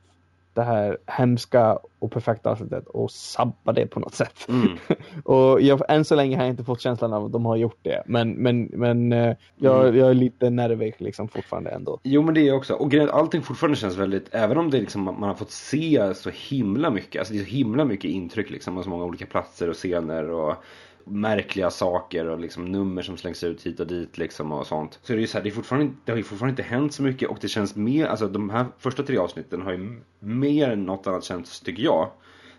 Det 0.54 0.62
här 0.62 0.98
hemska 1.06 1.78
och 1.98 2.12
perfekta 2.12 2.50
avslutet 2.50 2.86
och 2.88 3.10
sabba 3.10 3.72
det 3.72 3.86
på 3.86 4.00
något 4.00 4.14
sätt. 4.14 4.48
Mm. 4.48 4.68
och 5.24 5.60
jag, 5.60 5.82
än 5.88 6.04
så 6.04 6.14
länge 6.14 6.36
har 6.36 6.44
jag 6.44 6.52
inte 6.52 6.64
fått 6.64 6.80
känslan 6.80 7.12
av 7.12 7.24
att 7.24 7.32
de 7.32 7.46
har 7.46 7.56
gjort 7.56 7.78
det. 7.82 8.02
Men, 8.06 8.30
men, 8.30 8.62
men 8.72 9.12
eh, 9.12 9.36
jag, 9.56 9.82
Mm. 9.82 9.96
jag 9.96 10.10
är 10.10 10.14
lite 10.14 10.50
nervig 10.50 10.94
liksom 10.98 11.28
fortfarande 11.28 11.70
ändå. 11.70 11.98
Jo 12.02 12.22
men 12.22 12.34
det 12.34 12.40
är 12.40 12.46
jag 12.46 12.56
också. 12.56 12.74
Och 12.74 12.94
allting 12.94 13.42
fortfarande 13.42 13.76
känns 13.76 13.96
väldigt, 13.96 14.28
även 14.34 14.58
om 14.58 14.70
det 14.70 14.80
liksom, 14.80 15.04
man 15.04 15.22
har 15.22 15.34
fått 15.34 15.50
se 15.50 16.14
så 16.14 16.30
himla 16.30 16.90
mycket, 16.90 17.20
alltså 17.20 17.34
det 17.34 17.40
är 17.40 17.44
så 17.44 17.50
himla 17.50 17.84
mycket 17.84 18.10
intryck 18.10 18.50
liksom 18.50 18.78
av 18.78 18.82
så 18.82 18.90
många 18.90 19.04
olika 19.04 19.26
platser 19.26 19.70
och 19.70 19.76
scener 19.76 20.30
och 20.30 20.54
märkliga 21.04 21.70
saker 21.70 22.28
och 22.28 22.38
liksom 22.38 22.64
nummer 22.64 23.02
som 23.02 23.16
slängs 23.16 23.44
ut 23.44 23.66
hit 23.66 23.80
och 23.80 23.86
dit 23.86 24.18
liksom 24.18 24.52
och 24.52 24.66
sånt. 24.66 24.98
Så 25.02 25.12
är 25.12 25.16
det 25.16 25.20
ju 25.20 25.26
så 25.26 25.38
här, 25.38 25.44
det, 25.44 25.50
är 25.50 25.52
fortfarande, 25.52 25.92
det 26.04 26.12
har 26.12 26.16
ju 26.16 26.22
fortfarande 26.22 26.62
inte 26.62 26.74
hänt 26.74 26.94
så 26.94 27.02
mycket 27.02 27.28
och 27.28 27.38
det 27.40 27.48
känns 27.48 27.76
mer, 27.76 28.06
alltså 28.06 28.28
de 28.28 28.50
här 28.50 28.66
första 28.78 29.02
tre 29.02 29.18
avsnitten 29.18 29.62
har 29.62 29.72
ju 29.72 30.00
mer 30.18 30.70
än 30.70 30.84
något 30.84 31.06
annat 31.06 31.24
känts, 31.24 31.60
tycker 31.60 31.82
jag, 31.82 32.10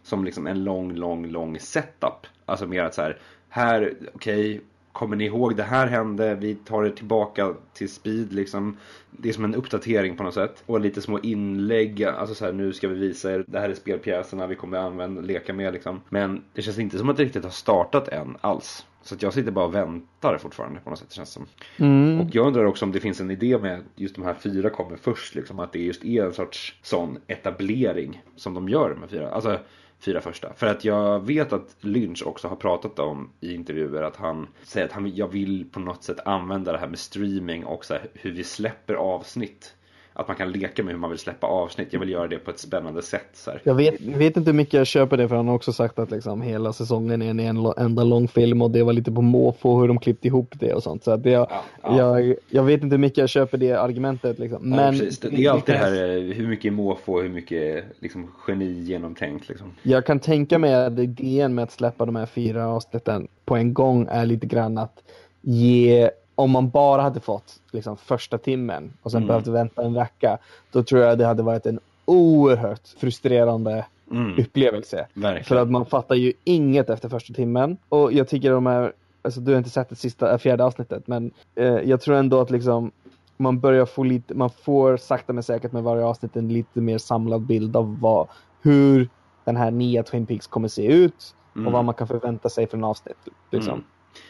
som 0.04 0.26
liksom 0.26 0.48
en 0.48 0.64
lång, 0.64 0.94
lång, 0.94 1.28
lång 1.28 1.60
setup. 1.60 2.28
Alltså 2.46 2.68
mer 2.68 2.84
att 2.84 2.94
så 2.94 3.02
här, 3.02 3.20
här, 3.50 3.94
okej, 4.14 4.62
kommer 4.94 5.16
ni 5.16 5.26
ihåg 5.26 5.56
det 5.56 5.64
här 5.64 5.88
hände, 5.88 6.36
vi 6.36 6.56
tar 6.56 6.84
det 6.84 6.92
tillbaka 6.92 7.54
till 7.74 7.90
speed 7.90 8.34
liksom. 8.34 8.78
Det 9.12 9.30
är 9.30 9.34
som 9.34 9.44
en 9.44 9.56
uppdatering 9.56 10.18
på 10.18 10.24
något 10.24 10.34
sätt. 10.34 10.64
Och 10.66 10.80
lite 10.80 11.02
små 11.02 11.20
inlägg, 11.20 12.04
alltså 12.04 12.36
så 12.36 12.46
här, 12.46 12.54
nu 12.54 12.74
ska 12.74 12.88
vi 12.88 12.96
visa 12.96 13.34
er, 13.34 13.46
det 13.48 13.60
här 13.60 13.70
är 13.70 13.74
spelpjäserna 13.74 14.48
vi 14.48 14.56
kommer 14.56 14.78
använda, 14.78 15.22
leka 15.22 15.54
med 15.54 15.74
liksom. 15.74 16.02
Men 16.10 16.44
det 16.54 16.62
känns 16.62 16.80
inte 16.80 16.98
som 16.98 17.10
att 17.10 17.18
det 17.18 17.24
riktigt 17.24 17.44
har 17.44 17.52
startat 17.52 18.08
än 18.08 18.38
alls. 18.42 18.86
Så 19.04 19.16
att 19.16 19.22
jag 19.22 19.34
sitter 19.34 19.52
bara 19.52 19.66
och 19.66 19.76
väntar 19.76 20.38
fortfarande 20.38 20.80
på 20.80 20.90
något 20.90 21.00
sätt 21.00 21.12
känns 21.12 21.30
det 21.30 21.34
som. 21.34 21.46
Mm. 21.86 22.22
Och 22.22 22.36
jag 22.36 22.48
undrar 22.48 22.66
också 22.66 22.86
om 22.86 22.92
det 22.92 23.00
finns 23.00 23.22
en 23.22 23.32
idé 23.32 23.58
med 23.58 23.78
att 23.78 23.84
just 23.96 24.16
de 24.16 24.24
här 24.24 24.34
fyra 24.34 24.70
kommer 24.70 24.98
först 24.98 25.36
liksom. 25.36 25.60
Att 25.60 25.74
det 25.74 25.80
just 25.80 26.06
är 26.06 26.26
en 26.26 26.34
sorts 26.34 26.80
sån 26.82 27.18
etablering 27.28 28.24
som 28.36 28.54
de 28.54 28.70
gör 28.70 28.96
med 28.96 29.10
fyra. 29.10 29.30
Alltså 29.32 29.60
fyra 30.04 30.22
första. 30.22 30.54
För 30.54 30.68
att 30.68 30.86
jag 30.86 31.20
vet 31.28 31.54
att 31.54 31.76
Lynch 31.80 32.24
också 32.26 32.48
har 32.48 32.56
pratat 32.56 33.00
om 33.00 33.30
i 33.40 33.54
intervjuer 33.54 34.02
att 34.02 34.16
han 34.16 34.48
säger 34.64 34.88
att 34.88 34.94
han, 34.94 35.16
jag 35.16 35.28
vill 35.28 35.70
på 35.72 35.80
något 35.80 36.04
sätt 36.04 36.20
använda 36.26 36.72
det 36.72 36.78
här 36.78 36.88
med 36.88 37.00
streaming 37.00 37.66
och 37.66 37.86
så 37.86 37.94
här, 37.94 38.10
hur 38.14 38.32
vi 38.32 38.44
släpper 38.44 38.94
avsnitt. 38.94 39.76
Att 40.14 40.28
man 40.28 40.38
kan 40.38 40.52
leka 40.52 40.84
med 40.84 40.94
hur 40.94 41.00
man 41.00 41.10
vill 41.10 41.20
släppa 41.20 41.48
avsnitt. 41.48 41.88
Jag 41.92 42.00
vill 42.00 42.10
göra 42.10 42.28
det 42.28 42.38
på 42.38 42.52
ett 42.52 42.60
spännande 42.60 43.02
sätt. 43.02 43.30
Så 43.34 43.52
här. 43.52 43.62
Jag 43.64 43.76
vet, 43.76 44.02
vet 44.02 44.38
inte 44.38 44.52
hur 44.52 44.58
mycket 44.58 44.74
jag 44.74 44.88
köper 44.88 45.18
det 45.18 45.28
för 45.28 45.36
han 45.36 45.48
har 45.48 45.56
också 45.56 45.74
sagt 45.74 46.00
att 46.00 46.12
liksom 46.12 46.42
hela 46.42 46.74
säsongen 46.74 47.22
är 47.22 47.30
en, 47.30 47.40
en 47.40 47.74
enda 47.78 48.04
lång 48.04 48.28
film 48.28 48.62
och 48.62 48.72
det 48.72 48.84
var 48.84 48.94
lite 48.94 49.12
på 49.12 49.22
måfå 49.22 49.80
hur 49.80 49.88
de 49.88 50.00
klippte 50.00 50.28
ihop 50.28 50.54
det 50.60 50.74
och 50.74 50.84
sånt. 50.84 51.04
Så 51.04 51.12
att 51.12 51.24
det, 51.24 51.44
Ja, 51.50 51.64
ja. 51.84 52.20
Jag, 52.20 52.36
jag 52.50 52.64
vet 52.64 52.84
inte 52.84 52.94
hur 52.94 53.02
mycket 53.02 53.18
jag 53.18 53.30
köper 53.30 53.58
det 53.58 53.72
argumentet 53.72 54.40
liksom. 54.40 54.70
Ja, 54.70 54.76
Men 54.76 55.00
precis. 55.00 55.20
Det, 55.20 55.30
det 55.30 55.46
är 55.46 55.52
alltid 55.52 55.76
det 55.76 55.80
här 55.80 55.92
eh, 55.92 56.22
hur 56.22 56.48
mycket 56.48 56.74
måfå 56.74 57.14
och 57.14 57.22
hur 57.22 57.30
mycket 57.30 57.86
liksom, 58.00 58.32
geni 58.48 58.72
genomtänkt. 58.72 59.50
Liksom. 59.50 59.72
Jag 59.84 60.06
kan 60.06 60.20
tänka 60.20 60.60
mig 60.60 60.74
att 60.74 61.00
idén 61.00 61.56
med 61.56 61.64
att 61.64 61.72
släppa 61.72 62.06
de 62.06 62.16
här 62.16 62.26
fyra 62.26 62.68
avsnitten 62.68 63.28
på 63.46 63.56
en 63.56 63.74
gång 63.74 64.08
är 64.12 64.26
lite 64.26 64.48
grann 64.48 64.78
att 64.78 65.04
ge, 65.42 66.10
om 66.36 66.52
man 66.52 66.70
bara 66.70 67.02
hade 67.02 67.20
fått 67.20 67.60
liksom, 67.72 67.98
första 67.98 68.38
timmen 68.38 68.94
och 69.02 69.12
sen 69.12 69.18
Mm. 69.18 69.28
behövt 69.28 69.48
vänta 69.48 69.84
en 69.84 69.94
vecka, 69.94 70.38
då 70.72 70.84
tror 70.84 71.02
jag 71.02 71.18
det 71.18 71.26
hade 71.26 71.44
varit 71.44 71.66
en 71.66 71.80
oerhört 72.06 72.88
frustrerande 72.98 73.86
Mm, 74.12 74.40
upplevelse. 74.40 75.08
För 75.14 75.22
verkligen. 75.22 75.64
att 75.64 75.72
man 75.72 75.86
fattar 75.86 76.16
ju 76.16 76.34
inget 76.44 76.90
efter 76.90 77.10
första 77.10 77.34
timmen. 77.34 77.78
Och 77.90 78.14
jag 78.14 78.28
tycker 78.28 78.52
de 78.52 78.68
är, 78.68 78.94
alltså 79.22 79.40
du 79.42 79.52
har 79.52 79.58
inte 79.58 79.70
sett 79.70 79.90
det 79.90 79.96
sista, 79.96 80.32
äh, 80.32 80.38
fjärde 80.38 80.64
avsnittet, 80.64 81.08
men 81.08 81.32
eh, 81.56 81.66
jag 81.66 82.02
tror 82.02 82.16
ändå 82.16 82.42
att 82.42 82.52
liksom 82.52 82.92
man 83.38 83.60
börjar 83.60 83.86
få 83.86 84.04
lite, 84.04 84.34
man 84.34 84.50
får 84.50 84.98
sakta 84.98 85.34
men 85.34 85.44
säkert 85.44 85.72
med 85.72 85.84
varje 85.84 86.04
avsnitt 86.06 86.36
en 86.36 86.48
lite 86.54 86.82
mer 86.82 86.98
samlad 86.98 87.42
bild 87.42 87.76
av 87.76 88.00
vad, 88.00 88.28
hur 88.62 89.10
den 89.46 89.56
här 89.56 89.72
nya 89.72 90.04
Twin 90.04 90.26
Peaks 90.26 90.48
kommer 90.48 90.68
se 90.68 90.86
ut 90.86 91.36
Mm. 91.56 91.68
och 91.68 91.74
vad 91.74 91.86
man 91.86 91.94
kan 91.96 92.08
förvänta 92.08 92.50
sig 92.50 92.68
från 92.68 92.84
avsnitt. 92.84 93.18
Liksom. 93.52 93.74
Mm. 93.74 93.86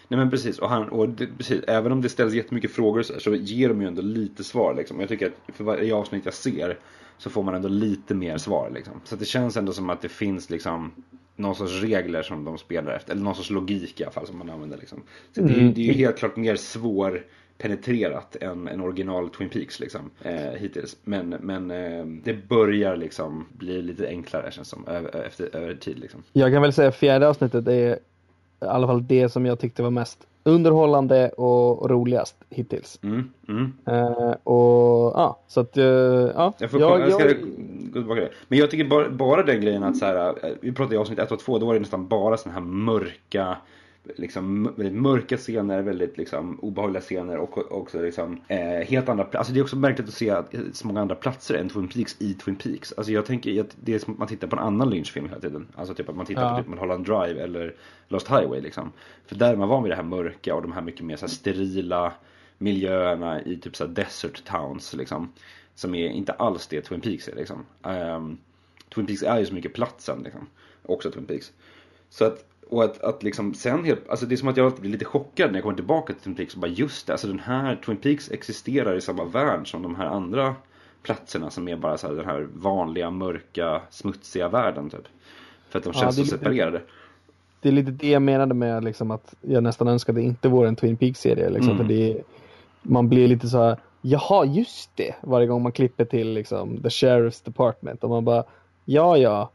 Nej 0.08 0.18
men 0.18 0.30
precis, 0.30 0.60
och, 0.60 0.70
han, 0.70 0.90
och 0.90 1.10
det, 1.10 1.28
precis, 1.38 1.64
även 1.68 1.92
om 1.92 2.02
det 2.02 2.10
ställs 2.10 2.34
jättemycket 2.34 2.72
frågor 2.72 3.02
så, 3.02 3.20
så 3.20 3.36
ger 3.36 3.70
de 3.70 3.82
ju 3.82 3.88
ändå 3.88 4.02
lite 4.02 4.44
svar 4.44 4.76
liksom. 4.76 5.00
Jag 5.00 5.10
tycker 5.10 5.28
att 5.28 5.56
för 5.56 5.64
varje 5.64 5.96
avsnitt 5.96 6.26
jag 6.26 6.34
ser 6.34 6.78
så 7.18 7.30
får 7.30 7.44
man 7.44 7.56
ändå 7.56 7.68
lite 7.68 8.16
mer 8.16 8.38
svar 8.38 8.72
liksom. 8.74 8.94
Så 9.04 9.16
det 9.16 9.26
känns 9.26 9.58
ändå 9.58 9.74
som 9.74 9.90
att 9.90 10.02
det 10.02 10.10
finns 10.10 10.50
liksom 10.50 10.92
någon 11.36 11.56
sorts 11.56 11.82
regler 11.82 12.22
som 12.24 12.44
de 12.44 12.58
spelar 12.58 12.92
efter, 12.92 13.12
eller 13.12 13.24
någon 13.24 13.36
sorts 13.36 13.50
logik 13.50 14.02
i 14.02 14.04
alla 14.04 14.12
fall 14.12 14.28
som 14.28 14.38
man 14.38 14.50
använder 14.50 14.78
liksom. 14.78 15.04
Så 15.32 15.42
det, 15.42 15.54
är 15.54 15.60
Mm. 15.60 15.74
det 15.74 15.82
är 15.82 15.86
ju 15.86 15.94
helt 15.94 16.18
klart 16.18 16.36
mer 16.36 16.56
svår 16.56 17.26
penetrerat 17.58 18.36
än 18.36 18.68
en 18.68 18.82
original 18.82 19.30
Twin 19.30 19.50
Peaks 19.50 19.80
liksom 19.80 20.12
eh, 20.22 20.34
hittills. 20.36 20.98
Men, 21.04 21.30
men 21.30 21.72
eh, 21.72 22.06
det 22.06 22.48
börjar 22.50 22.98
liksom 22.98 23.48
bli 23.54 23.82
lite 23.82 24.08
enklare 24.08 24.52
känns 24.52 24.68
som 24.68 24.88
över, 24.88 25.26
efter, 25.26 25.56
över 25.56 25.76
tid 25.76 26.00
liksom. 26.00 26.24
Jag 26.34 26.52
kan 26.52 26.62
väl 26.62 26.74
säga 26.74 26.92
fjärde 26.92 27.28
avsnittet 27.28 27.68
är 27.68 28.00
i 28.64 28.68
alla 28.68 28.88
fall 28.88 29.08
det 29.08 29.30
som 29.30 29.46
jag 29.46 29.60
tyckte 29.60 29.84
var 29.84 29.90
mest 29.90 30.28
underhållande 30.44 31.30
och 31.30 31.90
roligast 31.90 32.36
hittills. 32.50 33.00
Mm, 33.04 33.32
mm. 33.48 33.74
Eh, 33.86 34.32
och 34.44 35.14
ja, 35.16 35.40
så 35.48 35.60
att 35.60 35.78
eh, 35.78 35.86
ja. 35.86 36.54
Jag, 36.58 36.72
får, 36.72 36.80
jag, 36.80 37.02
jag 37.02 37.14
ska 37.14 37.24
gå 37.24 37.34
tillbaka 37.94 38.22
till. 38.22 38.30
Men 38.48 38.60
jag 38.60 38.72
tycker 38.72 38.86
bara, 38.86 39.10
bara 39.10 39.44
den 39.44 39.62
grejen 39.62 39.84
att 39.84 39.98
så 39.98 40.06
här, 40.06 40.28
eh, 40.28 40.52
vi 40.62 40.72
pratade 40.72 40.96
i 40.96 40.98
avsnitt 40.98 41.20
1 41.20 41.32
och 41.32 41.40
2, 41.40 41.60
då 41.60 41.66
var 41.66 41.74
det 41.74 41.80
nästan 41.80 42.08
bara 42.08 42.38
sådana 42.38 42.60
här 42.60 42.66
mörka 42.66 43.58
Liksom 44.16 44.64
väldigt 44.76 45.02
mörka 45.02 45.38
scener, 45.38 45.82
väldigt 45.82 46.18
liksom 46.18 46.60
obehagliga 46.60 47.02
scener 47.02 47.38
och 47.38 47.72
också 47.72 48.02
liksom 48.02 48.42
eh, 48.48 48.60
helt 48.88 49.10
andra 49.10 49.28
Alltså 49.34 49.54
det 49.54 49.60
är 49.60 49.64
också 49.64 49.76
märkligt 49.76 50.08
att 50.08 50.14
se 50.14 50.30
att, 50.30 50.54
eh, 50.54 50.62
så 50.74 50.88
många 50.88 51.02
andra 51.02 51.16
platser 51.16 51.56
än 51.56 51.70
Twin 51.70 51.88
Peaks 51.88 52.16
i 52.20 52.34
Twin 52.34 52.56
Peaks. 52.56 52.94
Alltså 52.98 53.12
jag 53.12 53.26
tänker 53.26 53.62
att 53.62 53.76
det 53.82 53.94
är 53.94 54.00
som 54.00 54.14
att 54.14 54.20
man 54.20 54.28
tittar 54.28 54.48
på 54.48 54.56
en 54.56 54.62
annan 54.62 54.90
Lynch-film 54.90 55.30
hela 55.30 55.42
tiden. 55.42 55.68
Alltså 55.76 55.94
typ 55.94 56.10
att 56.10 56.16
man 56.16 56.26
tittar 56.26 56.42
Ja. 56.44 56.50
på 56.58 56.58
typ 56.58 56.68
Mulholland 56.70 57.06
Drive 57.06 57.44
eller 57.44 57.76
Lost 58.08 58.28
Highway 58.28 58.62
liksom. 58.62 58.92
För 59.26 59.36
där 59.36 59.54
är 59.54 59.58
man 59.58 59.70
van 59.70 59.84
vid 59.84 59.92
det 59.92 59.96
här 59.96 60.04
mörka 60.04 60.56
och 60.56 60.62
de 60.62 60.72
här 60.72 60.82
mycket 60.82 61.06
mer 61.06 61.16
så 61.16 61.26
här 61.26 61.34
sterila 61.34 62.14
miljöerna 62.58 63.42
i 63.42 63.58
typ 63.58 63.76
så 63.76 63.86
här 63.86 63.92
desert 63.94 64.44
towns 64.46 64.94
liksom. 64.94 65.34
Som 65.76 65.96
är 65.96 66.10
inte 66.10 66.32
alls 66.34 66.68
det 66.68 66.82
Twin 66.82 67.02
Peaks 67.02 67.28
är 67.28 67.36
liksom. 67.36 67.66
Ehm, 67.84 68.38
Twin 68.96 69.06
Peaks 69.06 69.24
är 69.24 69.40
ju 69.40 69.46
så 69.46 69.54
mycket 69.54 69.74
platsen 69.74 70.22
liksom. 70.24 70.48
Också 70.86 71.12
Twin 71.12 71.26
Peaks. 71.26 71.52
Så 72.10 72.26
att, 72.26 72.46
och 72.74 72.84
att, 72.84 73.02
att 73.02 73.24
liksom 73.24 73.54
sen 73.54 73.84
helt, 73.86 74.10
alltså 74.10 74.26
det 74.26 74.36
är 74.36 74.38
som 74.38 74.48
att 74.48 74.58
jag 74.58 74.66
alltid 74.66 74.82
blir 74.82 74.92
lite 74.92 75.06
chockad 75.06 75.52
när 75.52 75.58
jag 75.58 75.64
kommer 75.64 75.76
tillbaka 75.76 76.14
till 76.14 76.22
Twin 76.22 76.36
Peaks 76.36 76.54
och 76.54 76.60
bara 76.62 76.72
just 76.72 77.08
det, 77.08 77.14
alltså 77.14 77.28
den 77.28 77.40
här 77.40 77.76
Twin 77.76 77.98
Peaks 77.98 78.32
existerar 78.32 78.96
i 78.96 79.02
samma 79.02 79.24
värld 79.24 79.72
som 79.72 79.82
de 79.82 79.96
här 79.96 80.06
andra 80.06 80.56
platserna 81.04 81.50
som 81.50 81.68
är 81.68 81.76
bara 81.76 81.98
så 81.98 82.08
här 82.08 82.14
den 82.16 82.26
här 82.26 82.48
vanliga, 82.54 83.10
mörka, 83.12 83.82
smutsiga 83.90 84.50
världen 84.50 84.90
typ. 84.90 85.08
För 85.70 85.80
att 85.80 85.86
de 85.86 85.94
känns 85.94 86.16
så 86.16 86.26
separerade. 86.26 86.82
Det 87.62 87.70
är 87.70 87.74
lite 87.74 87.92
det 87.92 88.10
jag 88.10 88.22
menade 88.22 88.54
med 88.54 88.84
liksom 88.84 89.12
att 89.12 89.34
jag 89.42 89.64
nästan 89.64 89.88
önskade 89.88 90.20
det 90.20 90.24
inte 90.26 90.48
vore 90.50 90.68
en 90.68 90.76
Twin 90.76 90.98
Peaks-serie. 90.98 91.50
Liksom, 91.50 91.74
Mm. 91.74 91.78
för 91.78 91.94
det, 91.94 92.22
man 92.82 93.10
blir 93.10 93.28
lite 93.28 93.48
så 93.48 93.58
här, 93.58 93.78
jaha 94.02 94.46
just 94.46 94.90
det, 94.96 95.16
varje 95.22 95.48
gång 95.48 95.62
man 95.62 95.72
klipper 95.72 96.06
till 96.06 96.34
liksom, 96.34 96.82
the 96.82 96.90
sheriff's 96.90 97.46
department 97.46 98.04
och 98.04 98.10
man 98.10 98.26
bara, 98.26 98.44
ja 98.86 99.18
ja, 99.18 99.50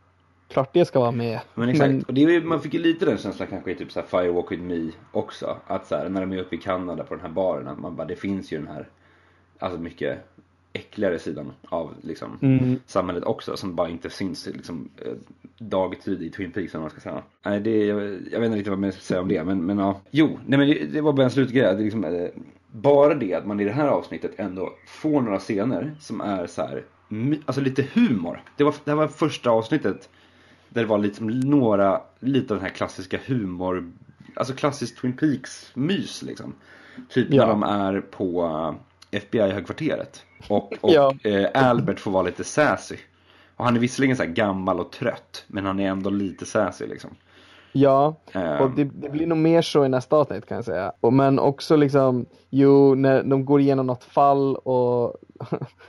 klart 0.49 0.71
det 0.73 0.85
ska 0.85 1.01
vara 1.01 1.11
med. 1.11 1.41
Men 1.55 1.69
exakt, 1.69 2.09
och 2.09 2.15
det 2.15 2.23
är, 2.23 2.41
man 2.41 2.61
fick 2.61 2.75
ju 2.75 2.81
lite 2.81 3.05
den 3.05 3.19
känslan 3.19 3.49
kanske 3.49 3.71
i 3.71 3.75
typ 3.75 3.93
så 3.93 4.01
här 4.01 4.07
Firewalk 4.07 4.53
with 4.53 4.63
me 4.63 4.91
också. 5.13 5.57
Att 5.67 5.87
så 5.87 5.97
här, 5.97 6.09
när 6.09 6.21
de 6.21 6.33
är 6.33 6.39
uppe 6.39 6.55
i 6.55 6.59
Kanada 6.59 7.05
på 7.05 7.15
den 7.15 7.23
här 7.23 7.31
baren, 7.33 7.69
att 7.69 7.79
man 7.79 7.97
bara, 7.97 8.07
det 8.07 8.17
finns 8.17 8.53
ju 8.53 8.59
den 8.59 8.69
här, 8.69 8.89
alltså 9.59 9.79
mycket 9.81 10.19
äckligare 10.73 11.19
sidan 11.19 11.53
av 11.69 11.95
liksom 12.03 12.39
Mm. 12.43 12.81
samhället 12.87 13.25
också 13.25 13.57
som 13.57 13.75
bara 13.75 13.89
inte 13.89 14.11
syns 14.11 14.47
liksom 14.47 14.89
eh, 14.97 15.13
dagtid 15.59 16.23
i 16.23 16.31
Twin 16.31 16.53
Peaks 16.53 16.75
om 16.75 16.81
man 16.81 16.91
ska 16.91 17.01
säga. 17.01 17.23
Nej, 17.45 17.61
det, 17.61 17.87
jag, 17.87 17.99
jag 18.03 18.41
vet 18.41 18.47
inte 18.47 18.57
riktigt 18.59 18.69
vad 18.69 18.79
man 18.79 18.93
ska 18.93 19.01
säga 19.01 19.21
om 19.21 19.29
det 19.29 19.45
men, 19.45 19.67
men 19.67 19.79
ja. 19.79 20.01
Jo, 20.11 20.39
nej 20.47 20.59
men 20.59 20.69
det, 20.69 20.87
det 20.87 21.01
var 21.01 21.13
bara 21.13 21.25
en 21.25 21.31
slutgrej. 21.31 21.63
Det 21.77 21.83
liksom, 21.83 22.05
eh, 22.05 22.29
bara 22.73 23.15
det 23.15 23.35
att 23.35 23.47
man 23.47 23.61
i 23.61 23.65
det 23.65 23.73
här 23.73 23.89
avsnittet 23.89 24.33
ändå 24.37 24.73
får 24.87 25.21
några 25.21 25.39
scener 25.39 25.95
som 26.01 26.21
är 26.21 26.47
så 26.47 26.63
här 26.63 26.85
alltså 27.45 27.61
lite 27.61 27.85
humor. 27.95 28.43
Det 28.57 28.65
var, 28.65 28.75
det 28.85 28.91
här 28.91 28.97
var 28.97 29.09
första 29.09 29.51
avsnittet 29.51 30.09
där 30.69 30.81
det 30.83 30.89
var 30.89 30.99
liksom 30.99 31.27
några, 31.41 32.01
lite 32.21 32.55
av 32.55 32.59
den 32.61 32.69
här 32.69 32.75
klassiska 32.75 33.19
humor, 33.27 33.93
alltså 34.35 34.55
klassiskt 34.55 34.99
Twin 34.99 35.17
Peaks-mys 35.17 36.23
liksom. 36.23 36.55
Typ 37.09 37.27
Ja. 37.31 37.43
när 37.47 37.53
de 37.53 37.63
är 37.63 38.01
på 38.01 38.45
eh, 39.13 39.19
FBI-högkvarteret. 39.19 40.23
Och, 40.49 40.73
och 40.81 40.91
Ja. 40.93 41.15
eh, 41.25 41.69
Albert 41.69 42.01
får 42.01 42.11
vara 42.11 42.23
lite 42.23 42.45
sassy. 42.45 42.97
Och 43.57 43.65
han 43.65 43.77
är 43.77 43.81
visserligen 43.81 44.17
så 44.17 44.23
här 44.23 44.31
gammal 44.31 44.81
och 44.81 44.93
trött, 44.93 45.45
men 45.47 45.67
han 45.67 45.81
är 45.81 45.89
ändå 45.91 46.11
lite 46.11 46.47
sassy 46.47 46.87
liksom. 46.87 47.11
Ja, 47.73 48.17
Ehm. 48.33 48.61
och 48.61 48.71
det, 48.71 48.85
det 48.85 49.09
blir 49.09 49.27
nog 49.27 49.39
mer 49.39 49.63
så 49.63 49.85
i 49.85 49.89
nästa 49.89 50.17
avsnitt 50.17 50.47
kan 50.47 50.55
jag 50.57 50.65
säga. 50.65 50.93
Och, 51.01 51.13
men 51.13 51.39
också 51.39 51.77
liksom, 51.77 52.27
jo, 52.51 52.95
när 52.95 53.23
de 53.23 53.45
går 53.45 53.61
igenom 53.61 53.87
något 53.87 54.05
fall 54.05 54.57
och 54.57 55.17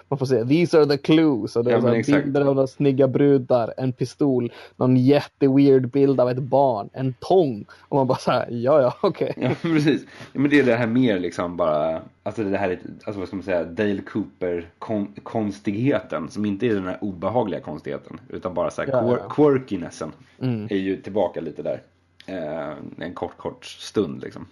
man 0.07 0.19
får 0.19 0.25
se, 0.25 0.45
these 0.45 0.77
are 0.77 0.85
the 0.85 0.97
clues. 0.97 1.55
Och 1.55 1.63
det 1.63 1.71
är 1.71 1.75
Ja, 1.75 1.81
så 1.81 1.87
här 1.87 2.21
bilder 2.23 2.41
av 2.41 2.55
några 2.55 2.67
snygga 2.67 3.07
brudar, 3.07 3.73
en 3.77 3.93
pistol, 3.93 4.51
någon 4.75 4.97
jätteweird 4.97 5.89
bild 5.89 6.19
av 6.21 6.29
ett 6.29 6.39
barn, 6.39 6.89
en 6.93 7.13
tång. 7.19 7.65
Och 7.79 7.97
man 7.97 8.07
bara 8.07 8.17
såhär, 8.17 8.47
ja 8.51 8.81
ja, 8.81 8.93
okej. 9.01 9.33
Ja 9.37 9.49
precis. 9.61 10.01
Ja, 10.33 10.39
men 10.39 10.49
det 10.49 10.59
är 10.59 10.63
det 10.63 10.75
här 10.75 10.87
mer 10.87 11.19
liksom 11.19 11.57
bara, 11.57 12.01
alltså 12.23 12.43
det 12.43 12.57
här, 12.57 12.79
alltså 13.03 13.19
vad 13.19 13.27
ska 13.27 13.35
man 13.37 13.43
säga, 13.43 13.63
Dale 13.63 14.01
Cooper 14.01 14.69
kon, 14.79 15.13
konstigheten 15.23 16.29
som 16.29 16.45
inte 16.45 16.67
är 16.67 16.73
den 16.73 16.85
här 16.87 16.97
obehagliga 17.01 17.59
konstigheten 17.61 18.19
utan 18.29 18.53
bara 18.53 18.71
så 18.71 18.81
här 18.81 18.89
Ja, 18.91 19.01
quir- 19.01 19.29
quirkinessen 19.29 20.11
Mm. 20.41 20.67
är 20.69 20.75
ju 20.77 21.01
tillbaka 21.01 21.41
lite 21.41 21.63
där. 21.63 21.81
Eh, 22.25 22.73
en 23.05 23.13
kort 23.13 23.37
kort 23.37 23.65
stund 23.65 24.21
liksom. 24.21 24.45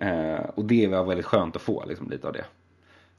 Eh, 0.00 0.40
och 0.54 0.64
det 0.64 0.86
var 0.86 1.04
väldigt 1.04 1.26
skönt 1.26 1.56
att 1.56 1.62
få 1.62 1.84
liksom 1.88 2.10
lite 2.10 2.26
av 2.26 2.32
det. 2.32 2.44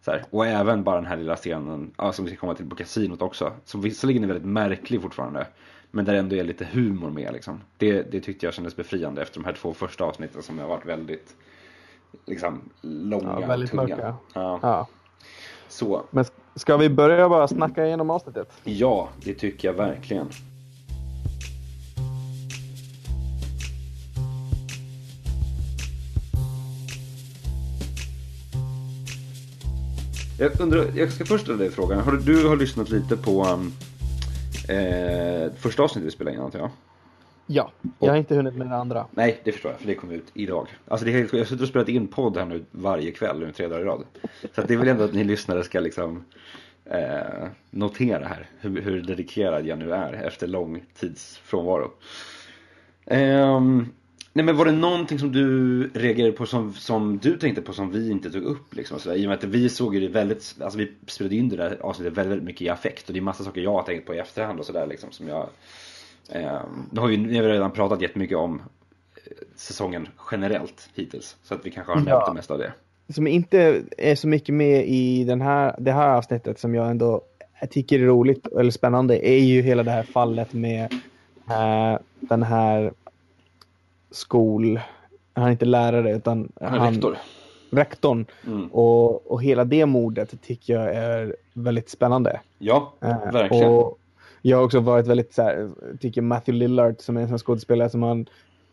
Så 0.06 0.12
här. 0.12 0.24
Och 0.30 0.46
även 0.48 0.84
bara 0.84 0.96
den 0.96 1.06
här 1.06 1.18
lilla 1.18 1.36
scenen, 1.36 1.92
ja, 1.98 2.12
som 2.14 2.26
vi 2.26 2.32
ska 2.32 2.40
komma 2.40 2.56
till 2.56 2.70
på 2.70 2.76
kasinot 2.76 3.22
också. 3.22 3.52
Som 3.66 3.82
visserligen 3.82 4.24
är 4.24 4.28
väldigt 4.28 4.46
märklig 4.48 5.02
fortfarande. 5.02 5.48
Men 5.92 6.06
där 6.06 6.14
ändå 6.14 6.36
är 6.36 6.44
lite 6.44 6.66
humor 6.72 7.10
med 7.10 7.34
liksom. 7.34 7.62
Det, 7.78 8.12
det 8.12 8.20
tyckte 8.20 8.46
jag 8.46 8.54
kändes 8.54 8.76
befriande 8.76 9.22
efter 9.22 9.40
de 9.40 9.46
här 9.46 9.54
två 9.54 9.74
första 9.74 10.04
avsnitten 10.04 10.44
som 10.44 10.60
har 10.60 10.68
varit 10.68 10.86
väldigt 10.86 11.36
liksom 12.26 12.62
långa 12.82 13.38
Ja, 13.42 13.48
väldigt 13.48 13.70
tunga. 13.72 13.84
mörka. 13.84 14.16
Ja. 14.34 14.60
Ja. 14.62 14.88
Så, 15.68 16.04
Men 16.12 16.24
sk- 16.24 16.32
ska 16.56 16.78
vi 16.78 16.90
börja 16.90 17.30
bara 17.30 17.48
snacka 17.48 17.86
igenom 17.86 18.10
avsnittet? 18.10 18.52
ja, 18.64 19.10
det 19.24 19.34
tycker 19.34 19.68
jag 19.68 19.74
verkligen. 19.76 20.28
Jag 30.42 30.62
undrar, 30.62 30.86
jag 30.96 31.12
ska 31.12 31.26
först 31.26 31.44
ställa 31.44 31.58
dig 31.58 31.70
frågan. 31.72 32.00
Har 32.00 32.12
du, 32.12 32.48
har 32.48 32.56
lyssnat 32.56 32.90
lite 32.90 33.18
på 33.18 33.44
um, 33.44 33.74
eh, 34.70 35.52
första 35.58 35.84
avsnittet 35.84 36.08
vi 36.08 36.12
spelade 36.12 36.36
in 36.36 36.42
antar 36.44 36.60
jag? 36.60 36.70
Ja, 37.48 37.72
jag 38.00 38.10
har 38.10 38.18
inte 38.18 38.36
hunnit 38.36 38.56
med 38.56 38.68
det 38.68 38.76
andra. 38.76 39.06
Nej, 39.12 39.42
det 39.44 39.52
förstår 39.52 39.72
jag, 39.72 39.80
för 39.80 39.88
det 39.88 39.96
kommer 39.96 40.14
ut 40.14 40.32
idag. 40.34 40.68
Alltså 40.88 41.06
det 41.06 41.12
är, 41.12 41.18
helt- 41.18 41.34
jag 41.34 41.48
suttit 41.48 41.62
och 41.62 41.68
spelat 41.68 41.90
in 41.90 42.08
podd 42.08 42.38
här 42.38 42.46
nu 42.46 42.66
varje 42.72 43.12
kväll 43.12 43.40
nu 43.40 43.52
tre 43.52 43.68
dagar 43.68 43.82
i 43.82 43.86
rad. 43.86 44.04
Så 44.56 44.62
det 44.62 44.74
är 44.74 44.78
väl 44.78 44.88
ändå 44.88 45.04
att 45.04 45.14
ni 45.14 45.24
lyssnare 45.24 45.64
ska 45.64 45.80
liksom 45.80 46.24
eh, 46.86 47.48
notera 47.70 48.26
här 48.26 48.50
hur, 48.60 48.82
hur 48.82 49.02
dedikerad 49.02 49.66
jag 49.66 49.80
nu 49.80 49.94
är 49.94 50.14
efter 50.14 50.48
lång 50.48 50.84
tids 51.00 51.38
frånvaro. 51.38 51.92
Ehm, 53.06 53.86
nej 54.34 54.46
men 54.46 54.58
var 54.58 54.66
det 54.66 54.72
någonting 54.72 55.20
som 55.20 55.32
du 55.32 55.88
reagerade 55.94 56.34
på 56.34 56.46
som, 56.46 56.74
som 56.74 57.18
du 57.18 57.38
tänkte 57.38 57.62
på 57.62 57.74
som 57.74 57.92
vi 57.92 58.12
inte 58.12 58.32
tog 58.32 58.44
upp 58.44 58.76
liksom? 58.76 59.00
Så 59.00 59.10
där, 59.10 59.16
I 59.16 59.26
och 59.26 59.30
med 59.30 59.38
att 59.38 59.44
vi 59.44 59.70
såg 59.70 59.96
ju 59.96 60.02
det 60.02 60.14
väldigt, 60.14 60.56
alltså 60.62 60.80
vi 60.80 60.92
spelade 61.08 61.36
in 61.36 61.50
det 61.50 61.56
där 61.56 61.78
avsnittet 61.82 62.18
väldigt, 62.18 62.44
mycket 62.44 62.62
i 62.62 62.70
affekt 62.70 63.08
och 63.08 63.14
det 63.14 63.20
är 63.20 63.22
massa 63.22 63.44
saker 63.44 63.62
jag 63.62 63.74
har 63.74 63.84
tänkt 63.84 64.06
på 64.08 64.16
i 64.16 64.20
efterhand 64.20 64.60
och 64.60 64.66
sådär 64.66 64.88
liksom 64.88 65.12
som 65.12 65.28
jag 65.28 65.50
Eh, 66.30 66.62
nu 66.92 67.02
har 67.02 67.10
ju, 67.10 67.18
ni 67.18 67.38
har 67.38 67.44
redan 67.44 67.72
pratat 67.72 68.02
jättemycket 68.02 68.38
om 68.38 68.62
eh, 69.16 69.32
säsongen 69.56 70.08
generellt 70.32 70.90
hittills. 70.96 71.38
Så 71.44 71.54
att 71.54 71.66
vi 71.66 71.72
kanske 71.72 71.92
har 71.92 71.96
nämnt 71.96 72.10
Ja. 72.10 72.28
det 72.28 72.34
mesta 72.34 72.54
av 72.54 72.60
det. 72.60 72.74
som 73.14 73.28
inte 73.28 73.82
är 73.98 74.16
så 74.16 74.28
mycket 74.28 74.56
med 74.56 74.88
i 74.88 75.24
den 75.24 75.42
här, 75.42 75.76
det 75.80 75.92
här 75.92 76.08
avsnittet 76.10 76.60
som 76.60 76.76
jag 76.76 76.90
ändå 76.92 77.22
tycker 77.70 78.00
är 78.00 78.06
roligt 78.06 78.48
eller 78.48 78.72
spännande 78.72 79.28
är 79.30 79.40
ju 79.40 79.62
hela 79.62 79.84
det 79.84 79.92
här 79.92 80.04
fallet 80.04 80.54
med 80.54 80.94
eh, 81.50 82.00
den 82.20 82.44
här 82.44 82.94
skol... 84.12 84.80
Han 85.34 85.44
är 85.48 85.52
inte 85.52 85.66
lärare 85.66 86.16
utan 86.16 86.52
Han 86.62 86.74
är 86.74 86.92
rektor. 86.92 87.18
rektorn. 87.72 88.26
Mm. 88.48 88.68
Och, 88.68 89.32
och 89.32 89.44
hela 89.44 89.64
det 89.64 89.86
mordet 89.86 90.42
tycker 90.42 90.74
jag 90.74 90.96
är 90.96 91.36
väldigt 91.54 91.90
spännande. 91.90 92.40
Ja, 92.60 92.94
Eh, 93.02 93.32
verkligen. 93.34 93.70
Och 93.72 93.98
jag 94.42 94.58
har 94.58 94.64
också 94.64 94.80
varit 94.80 95.08
väldigt 95.08 95.34
så 95.34 95.42
här, 95.42 95.70
tycker 96.00 96.22
Matthew 96.22 96.60
Lillard 96.60 96.96
som 97.00 97.18
är 97.18 97.22
en 97.22 97.30
sån 97.30 97.38
skådespelare 97.38 97.90
som 97.90 98.04
han 98.04 98.26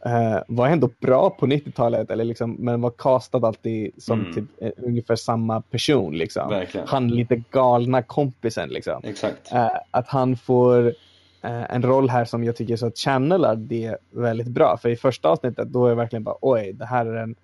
eh, 0.04 0.38
var 0.48 0.68
ändå 0.68 0.90
bra 1.00 1.30
på 1.30 1.46
90-talet, 1.46 2.10
eller 2.10 2.24
liksom, 2.24 2.52
men 2.58 2.80
var 2.80 2.90
castad 2.90 3.46
alltid 3.46 3.90
som 3.98 4.20
Mm. 4.20 4.34
typ, 4.34 4.44
eh, 4.58 4.70
ungefär 4.76 5.16
samma 5.16 5.60
person. 5.60 6.16
Liksom. 6.18 6.48
Verkligen. 6.50 6.88
Han 6.88 7.08
lite 7.08 7.42
galna 7.50 8.02
kompisen. 8.02 8.68
Liksom. 8.68 9.00
Exakt. 9.04 9.52
Eh, 9.52 9.68
att 9.90 10.08
han 10.08 10.36
får 10.36 10.94
en 11.42 11.82
roll 11.82 12.10
här 12.10 12.24
som 12.24 12.44
jag 12.44 12.56
tycker 12.56 12.76
så 12.76 12.86
att 12.86 12.98
channelar 12.98 13.56
det 13.56 13.96
väldigt 14.10 14.48
bra. 14.48 14.76
För 14.82 14.88
i 14.88 14.96
första 14.96 15.28
avsnittet 15.28 15.68
då 15.68 15.84
är 15.86 15.88
det 15.90 15.94
verkligen 15.96 16.24
bara 16.24 16.36
oj, 16.40 16.72
det 16.72 16.84
här 16.84 17.06
är 17.06 17.14
en 17.22 17.34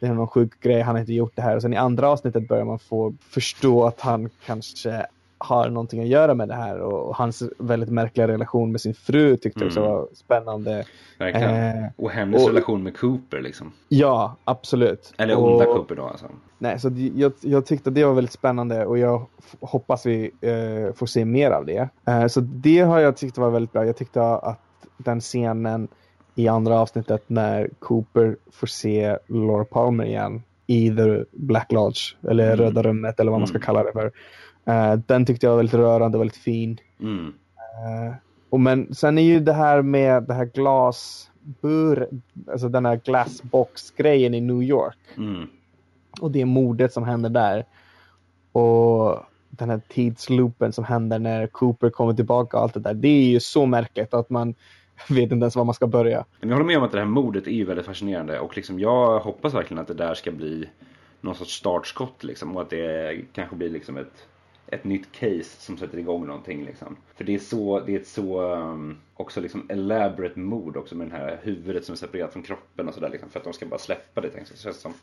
det 0.00 0.06
är 0.06 0.12
någon 0.14 0.26
sjuk 0.28 0.60
grej, 0.60 0.80
han 0.80 0.94
har 0.94 1.00
inte 1.00 1.12
gjort 1.12 1.32
det 1.36 1.42
här. 1.42 1.56
Och 1.56 1.62
sen 1.62 1.72
i 1.72 1.76
andra 1.76 2.08
avsnittet 2.08 2.48
börjar 2.48 2.64
man 2.64 2.78
få 2.78 3.14
förstå 3.20 3.84
att 3.86 4.00
han 4.00 4.30
kanske 4.46 5.06
har 5.38 5.68
någonting 5.68 6.00
att 6.00 6.06
göra 6.08 6.34
med 6.34 6.48
det 6.48 6.54
här. 6.54 6.78
Och, 6.80 7.08
och 7.08 7.16
hans 7.16 7.42
väldigt 7.58 7.88
märkliga 7.90 8.28
relation 8.28 8.72
med 8.72 8.80
sin 8.80 8.94
fru 8.94 9.36
tyckte 9.36 9.60
jag 9.60 9.66
också 9.66 9.80
Mm. 9.80 9.92
var 9.92 10.08
spännande. 10.14 10.84
Verkligen. 11.18 11.54
Eh, 11.54 11.84
och 11.96 12.10
hennes 12.10 12.42
och- 12.42 12.48
relation 12.48 12.82
med 12.82 12.96
Cooper 12.96 13.40
liksom. 13.40 13.72
Ja, 13.88 14.36
absolut. 14.44 15.12
Eller 15.18 15.36
och, 15.36 15.52
onda 15.52 15.64
Cooper 15.64 15.94
då 15.94 16.02
alltså. 16.06 16.26
Nej, 16.62 16.80
så 16.80 16.90
jag, 17.14 17.32
jag 17.40 17.66
tyckte 17.66 17.90
det 17.90 18.04
var 18.04 18.14
väldigt 18.14 18.32
spännande 18.32 18.86
och 18.86 18.98
jag 18.98 19.26
hoppas 19.60 20.06
vi 20.06 20.30
eh, 20.40 20.94
får 20.94 21.06
se 21.06 21.24
mer 21.24 21.50
av 21.50 21.66
det. 21.66 21.88
Eh, 22.06 22.26
så 22.26 22.40
det 22.40 22.80
har 22.80 22.98
jag 22.98 23.16
tyckt 23.16 23.38
var 23.38 23.50
väldigt 23.50 23.72
bra. 23.72 23.86
Jag 23.86 23.96
tyckte 23.96 24.22
att 24.22 24.60
den 24.96 25.20
scenen 25.20 25.88
i 26.34 26.48
andra 26.48 26.78
avsnittet 26.80 27.22
när 27.26 27.70
Cooper 27.78 28.36
får 28.52 28.66
se 28.66 29.16
Laura 29.26 29.64
Palmer 29.64 30.04
igen 30.04 30.42
i 30.66 30.90
The 30.96 31.24
Black 31.32 31.72
Lodge, 31.72 32.00
eller 32.30 32.44
Mm. 32.46 32.56
Röda 32.58 32.82
rummet 32.82 33.20
eller 33.20 33.30
vad 33.30 33.40
man 33.40 33.46
ska 33.48 33.56
Mm. 33.56 33.64
kalla 33.66 33.82
det 33.84 33.92
för. 33.92 34.12
Eh, 34.64 34.94
den 35.06 35.26
tyckte 35.26 35.46
jag 35.46 35.50
var 35.50 35.56
väldigt 35.56 35.74
rörande 35.74 36.18
och 36.18 36.22
väldigt 36.22 36.36
fin. 36.36 36.78
Mm. 37.00 37.26
Eh, 37.56 38.14
och 38.50 38.60
men 38.60 38.94
sen 38.94 39.18
är 39.18 39.22
ju 39.22 39.40
det 39.40 39.52
här 39.52 39.82
med 39.82 40.22
det 40.22 40.34
här 40.34 40.44
glasbur, 40.44 42.08
alltså 42.52 42.68
den 42.68 42.86
här 42.86 43.00
glassbox-grejen 43.04 44.34
i 44.34 44.40
New 44.40 44.62
York 44.62 44.96
Mm 45.16 45.46
och 46.20 46.30
det 46.30 46.44
mordet 46.44 46.92
som 46.92 47.04
händer 47.04 47.30
där. 47.30 47.64
Och 48.52 49.24
den 49.50 49.70
här 49.70 49.80
tidsloopen 49.88 50.72
som 50.72 50.84
händer 50.84 51.18
när 51.18 51.46
Cooper 51.46 51.90
kommer 51.90 52.12
tillbaka 52.12 52.56
och 52.56 52.62
allt 52.62 52.74
det 52.74 52.80
där. 52.80 52.94
Det 52.94 53.08
är 53.08 53.28
ju 53.28 53.40
så 53.40 53.66
märkligt 53.66 54.14
att 54.14 54.30
man 54.30 54.54
vet 55.08 55.22
inte 55.22 55.34
ens 55.34 55.56
var 55.56 55.64
man 55.64 55.74
ska 55.74 55.86
börja. 55.86 56.24
Jag 56.40 56.48
håller 56.48 56.64
med 56.64 56.78
om 56.78 56.84
att 56.84 56.92
det 56.92 56.98
här 56.98 57.06
mordet 57.06 57.46
är 57.46 57.50
ju 57.50 57.64
väldigt 57.64 57.86
fascinerande 57.86 58.40
och 58.40 58.56
liksom 58.56 58.80
jag 58.80 59.20
hoppas 59.20 59.54
verkligen 59.54 59.80
att 59.80 59.88
det 59.88 59.94
där 59.94 60.14
ska 60.14 60.30
bli 60.30 60.68
någon 61.20 61.34
sorts 61.34 61.54
startskott 61.54 62.24
liksom 62.24 62.56
och 62.56 62.62
att 62.62 62.70
det 62.70 63.20
kanske 63.32 63.56
blir 63.56 63.70
liksom 63.70 63.96
ett, 63.96 64.26
ett 64.70 64.84
nytt 64.84 65.12
case 65.12 65.60
som 65.60 65.78
sätter 65.78 65.98
igång 65.98 66.26
någonting 66.26 66.64
liksom. 66.64 66.96
För 67.14 67.24
det 67.24 67.34
är 67.34 67.38
så, 67.38 67.80
det 67.80 67.94
är 67.94 68.00
ett 68.00 68.06
så 68.06 68.54
um, 68.54 68.98
också 69.14 69.40
liksom 69.40 69.66
elaborate 69.68 70.38
mord 70.38 70.76
också 70.76 70.94
med 70.94 71.08
det 71.08 71.16
här 71.16 71.40
huvudet 71.42 71.84
som 71.84 71.92
är 71.92 71.96
separerat 71.96 72.32
från 72.32 72.42
kroppen 72.42 72.88
och 72.88 72.94
sådär 72.94 73.08
liksom 73.08 73.30
för 73.30 73.38
att 73.38 73.44
de 73.44 73.52
ska 73.52 73.66
bara 73.66 73.78
släppa 73.78 74.20
det 74.20 74.28
tänks 74.28 74.50
det 74.50 74.58
känns 74.58 74.80
som. 74.80 74.94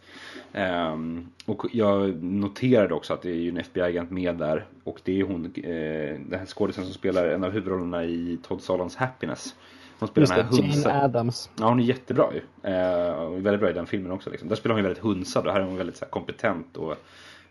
Ehm, 0.53 1.27
och 1.45 1.65
jag 1.71 2.23
noterade 2.23 2.93
också 2.93 3.13
att 3.13 3.21
det 3.21 3.29
är 3.29 3.35
ju 3.35 3.49
en 3.49 3.57
FBI-agent 3.57 4.11
med 4.11 4.35
där 4.35 4.65
och 4.83 5.01
det 5.03 5.19
är 5.19 5.23
hon, 5.23 5.45
eh, 5.45 6.19
den 6.29 6.39
här 6.39 6.45
skådisen 6.45 6.83
som 6.83 6.93
spelar 6.93 7.27
en 7.27 7.43
av 7.43 7.51
huvudrollerna 7.51 8.05
i 8.05 8.37
Todd 8.43 8.61
Solons 8.61 8.95
Happiness. 8.95 9.55
Hon 9.99 10.09
spelar 10.09 10.37
Just 10.37 10.51
den 10.51 10.69
det, 10.69 10.89
här 10.89 10.93
Jane 10.93 11.03
Adams. 11.03 11.49
Ja, 11.59 11.69
hon 11.69 11.79
är 11.79 11.83
jättebra 11.83 12.29
ju. 12.33 12.71
Eh, 12.71 13.29
väldigt 13.29 13.59
bra 13.59 13.69
i 13.69 13.73
den 13.73 13.87
filmen 13.87 14.11
också. 14.11 14.29
Liksom. 14.29 14.49
Där 14.49 14.55
spelar 14.55 14.73
hon 14.73 14.83
ju 14.83 14.87
väldigt 14.87 15.03
hunsad 15.03 15.47
och 15.47 15.53
här 15.53 15.59
är 15.59 15.65
hon 15.65 15.77
väldigt 15.77 15.97
så 15.97 16.05
här, 16.05 16.09
kompetent 16.09 16.77
och 16.77 16.95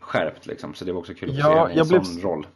skärpt 0.07 0.47
liksom. 0.47 0.75
Så 0.75 0.85
det 0.85 0.93
var 0.93 0.99
också 1.01 1.15
kul 1.15 1.31
att 1.31 1.37
Ja, 1.37 1.45
se 1.45 1.51
henne 1.59 1.75
i 1.75 1.79
en 1.79 1.89
blev- 1.89 2.03
sån 2.03 2.23
roll. 2.23 2.47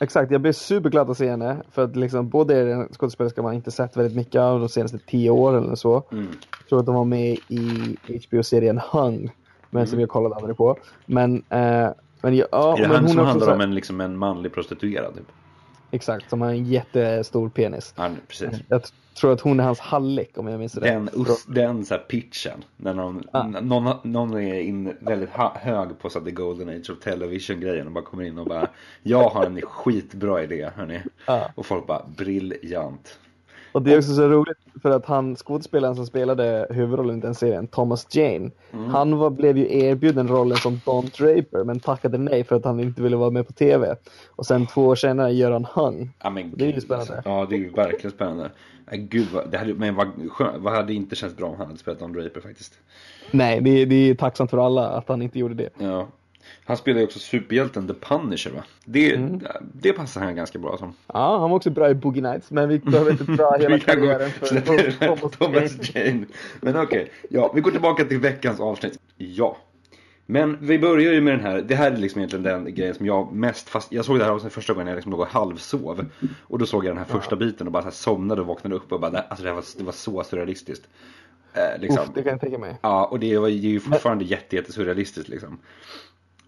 Exakt, 0.00 0.30
jag 0.32 0.40
blev 0.40 0.52
superglad 0.52 1.10
att 1.10 1.18
se 1.18 1.30
henne. 1.30 1.56
För 1.70 1.84
att 1.84 1.96
liksom, 1.96 2.28
både 2.28 2.54
är 2.56 2.66
en 2.66 2.88
skådespelerska 2.92 3.42
man 3.42 3.54
inte 3.54 3.70
sett 3.70 3.96
väldigt 3.96 4.16
mycket 4.16 4.40
av 4.40 4.60
de 4.60 4.68
senaste 4.68 4.98
tio 4.98 5.30
åren 5.30 5.64
eller 5.64 5.74
så. 5.74 6.02
Mm. 6.12 6.26
Jag 6.60 6.68
tror 6.68 6.80
att 6.80 6.86
de 6.86 6.94
var 6.94 7.04
med 7.04 7.36
i 7.48 7.96
HBO-serien 8.30 8.80
Hung. 8.92 9.30
Men 9.70 9.86
som 9.86 10.00
jag 10.00 10.08
kollade 10.08 10.34
aldrig 10.34 10.56
på. 10.56 10.76
Men, 11.06 11.36
eh, 11.48 11.88
men 12.20 12.36
ja, 12.36 12.76
Är 12.78 12.82
det 12.82 12.88
men 12.88 12.96
han 12.96 13.08
som 13.08 13.18
också 13.18 13.24
handlar 13.30 13.54
om 13.54 13.60
en, 13.60 13.74
liksom, 13.74 14.00
en 14.00 14.18
manlig 14.18 14.52
prostituerad? 14.52 15.14
Typ? 15.14 15.24
Exakt. 15.90 16.30
Som 16.30 16.40
har 16.40 16.48
en 16.48 16.64
jättestor 16.64 17.48
penis. 17.48 17.94
Ja, 17.96 18.10
precis. 18.28 18.60
Jag 18.68 18.82
tror 19.14 19.32
att 19.32 19.40
hon 19.40 19.60
är 19.60 19.64
hans 19.64 19.80
hallick 19.80 20.38
om 20.38 20.46
jag 20.48 20.58
minns 20.60 20.76
rätt. 20.76 20.84
Den, 21.14 21.26
den 21.46 21.84
så 21.84 21.94
här 21.94 22.02
pitchen. 22.02 22.64
När 22.76 22.94
någon, 22.94 23.22
Ja. 23.32 23.42
någon, 23.42 23.96
någon 24.02 24.34
är 24.38 24.60
in 24.60 24.96
väldigt 25.00 25.30
hög 25.54 25.98
på 25.98 26.10
så 26.10 26.20
the 26.20 26.30
golden 26.30 26.68
age 26.68 26.90
of 26.90 27.00
television 27.00 27.60
grejen 27.60 27.86
och 27.86 27.92
bara 27.92 28.04
kommer 28.04 28.24
in 28.24 28.38
och 28.38 28.46
bara 28.46 28.68
Jag 29.02 29.28
har 29.28 29.44
en 29.46 29.60
skitbra 29.60 30.42
idé 30.42 30.70
hörni. 30.76 31.00
Ja. 31.26 31.50
Och 31.54 31.66
folk 31.66 31.86
bara 31.86 32.02
briljant. 32.16 33.18
Och 33.72 33.82
det 33.82 33.92
är 33.92 33.98
också 33.98 34.14
så 34.14 34.28
roligt 34.28 34.58
för 34.82 34.90
att 34.90 35.06
han, 35.06 35.36
skådespelaren 35.36 35.96
som 35.96 36.06
spelade 36.06 36.66
huvudrollen 36.70 37.18
i 37.18 37.20
den 37.20 37.34
serien, 37.34 37.66
Thomas 37.66 38.06
Jane, 38.16 38.50
Mm. 38.72 38.84
han 38.90 39.16
var, 39.18 39.30
blev 39.30 39.58
ju 39.58 39.78
erbjuden 39.78 40.28
rollen 40.28 40.56
som 40.58 40.80
Don 40.84 41.04
Draper 41.18 41.64
men 41.64 41.80
tackade 41.80 42.18
nej 42.18 42.44
för 42.44 42.56
att 42.56 42.64
han 42.64 42.80
inte 42.80 43.02
ville 43.02 43.16
vara 43.16 43.30
med 43.30 43.46
på 43.46 43.52
TV. 43.52 43.94
Och 44.36 44.46
sen 44.46 44.66
två 44.66 44.86
år 44.86 44.94
senare 44.94 45.32
gör 45.32 45.50
han 45.50 45.64
Hung. 45.74 46.10
Ja, 46.22 46.30
men, 46.30 46.52
Det 46.56 46.64
är 46.64 46.72
ju 46.72 46.80
spännande. 46.80 47.14
alltså. 47.16 47.30
Ja 47.30 47.46
det 47.50 47.54
är 47.54 47.58
ju 47.58 47.70
verkligen 47.70 48.10
spännande. 48.10 48.50
Ja, 48.90 48.96
gud 48.96 49.26
vad, 49.34 49.50
det 49.50 49.58
hade, 49.58 49.74
men 49.74 49.94
vad, 49.94 50.08
vad 50.58 50.72
hade 50.72 50.94
inte 50.94 51.16
känts 51.16 51.36
bra 51.36 51.46
om 51.48 51.54
han 51.58 51.66
hade 51.66 51.78
spelat 51.78 51.98
Don 52.00 52.12
Draper 52.12 52.40
faktiskt. 52.40 52.74
Nej, 53.30 53.60
det, 53.60 53.70
är- 53.70 53.86
det 53.86 53.94
är 54.10 54.14
tacksamt 54.14 54.50
för 54.50 54.58
alla 54.66 54.88
att 54.88 55.08
han 55.08 55.22
inte 55.22 55.38
gjorde 55.38 55.54
det. 55.54 55.68
Ja. 55.78 56.06
Han 56.68 56.76
spelar 56.76 56.98
ju 57.00 57.06
också 57.06 57.18
superhjälten 57.18 57.86
The 57.88 57.94
Punisher 57.94 58.50
va? 58.50 58.64
Det, 58.84 59.14
Mm. 59.14 59.40
det 59.72 59.92
passar 59.92 60.20
han 60.20 60.36
ganska 60.36 60.58
bra 60.58 60.76
som. 60.78 60.94
Ja, 61.06 61.38
han 61.38 61.50
var 61.50 61.56
också 61.56 61.70
bra 61.70 61.90
i 61.90 61.94
Boogie 61.94 62.22
Nights 62.22 62.50
men 62.50 62.68
vi 62.68 62.78
behöver 62.78 63.10
inte 63.10 63.24
dra 63.24 63.56
hela 63.60 63.78
kan 63.78 64.00
gå- 64.00 64.06
karriären 64.06 64.30
för 64.30 64.60
Thomas 64.60 65.00
Jane. 65.00 65.28
Thomas 65.38 65.94
Jane. 65.94 66.24
Men 66.60 66.76
okej, 66.76 67.10
ja 67.30 67.52
vi 67.54 67.60
går 67.60 67.70
tillbaka 67.70 68.04
till 68.04 68.18
veckans 68.18 68.60
avsnitt. 68.60 68.98
Ja. 69.16 69.56
Men 70.26 70.56
vi 70.60 70.78
börjar 70.78 71.12
ju 71.12 71.20
med 71.20 71.32
den 71.34 71.40
här, 71.46 71.60
det 71.68 71.74
här 71.74 71.92
är 71.92 71.96
liksom 71.96 72.18
egentligen 72.20 72.42
den 72.42 72.74
grejen 72.74 72.94
som 72.94 73.06
jag 73.06 73.32
mest 73.32 73.68
fast 73.68 73.92
Jag 73.92 74.04
såg 74.04 74.18
det 74.18 74.24
här 74.24 74.30
avsnittet 74.32 74.54
första 74.54 74.72
gången 74.72 74.86
jag 74.88 74.94
liksom 74.94 75.12
låg 75.12 75.20
och 75.20 75.26
halvsov. 75.28 76.04
Och 76.42 76.58
då 76.58 76.66
såg 76.66 76.84
jag 76.84 76.90
den 76.90 76.98
här 76.98 77.04
första 77.20 77.36
biten 77.36 77.66
och 77.66 77.72
bara 77.72 77.82
så 77.84 77.90
somnade 77.90 78.40
och 78.40 78.46
vaknade 78.46 78.76
upp 78.76 78.92
och 78.92 79.00
bara, 79.00 79.10
det- 79.10 79.20
alltså 79.20 79.42
det, 79.42 79.48
här 79.48 79.56
var, 79.56 79.64
det 79.78 79.84
var 79.84 79.92
så 79.92 80.22
surrealistiskt. 80.24 80.88
Eh, 81.54 81.80
liksom. 81.80 82.02
Uff, 82.02 82.10
det 82.14 82.22
kan 82.22 82.32
jag 82.32 82.40
tänka 82.40 82.58
mig. 82.58 82.76
Ja, 82.82 83.04
och 83.06 83.20
det 83.20 83.38
var 83.38 83.48
ju 83.48 83.80
fortfarande 83.80 84.24
jätte, 84.24 84.56
jätte 84.56 84.72
surrealistiskt 84.72 85.28
liksom. 85.28 85.58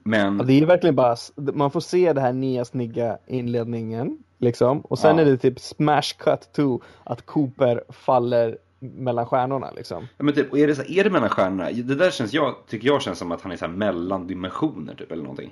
Men, 0.03 0.39
Ja, 0.39 0.45
det 0.45 0.53
är 0.53 0.67
verkligen 0.67 0.97
bara, 0.97 1.17
man 1.37 1.71
får 1.71 1.81
se 1.81 2.13
det 2.13 2.21
här 2.21 2.33
nya 2.33 2.65
snygga 2.65 3.19
inledningen 3.27 4.19
liksom. 4.39 4.81
Och 4.81 4.99
sen 4.99 5.17
Ja. 5.17 5.23
är 5.23 5.27
det 5.27 5.37
typ 5.37 5.61
smash 5.61 6.03
cut 6.19 6.53
to 6.53 6.81
att 7.05 7.27
Cooper 7.27 7.85
faller 7.89 8.59
mellan 8.79 9.27
stjärnorna 9.27 9.71
liksom. 9.77 10.09
ja, 10.19 10.25
men 10.25 10.35
typ, 10.35 10.53
och 10.53 10.59
är 10.59 10.67
det, 10.67 10.75
så, 10.75 10.83
är 10.83 11.05
det 11.05 11.11
mellan 11.11 11.29
stjärnorna? 11.29 11.71
Det 11.71 11.95
där 11.95 12.11
känns, 12.11 12.33
jag 12.33 12.55
tycker 12.69 12.87
jag 12.87 13.03
känns 13.03 13.19
som 13.19 13.33
att 13.33 13.43
han 13.43 13.53
är 13.53 13.57
så 13.57 13.65
här 13.67 13.73
mellan 13.73 14.27
dimensioner 14.27 14.95
typ 14.95 15.13
eller 15.13 15.23
någonting. 15.23 15.51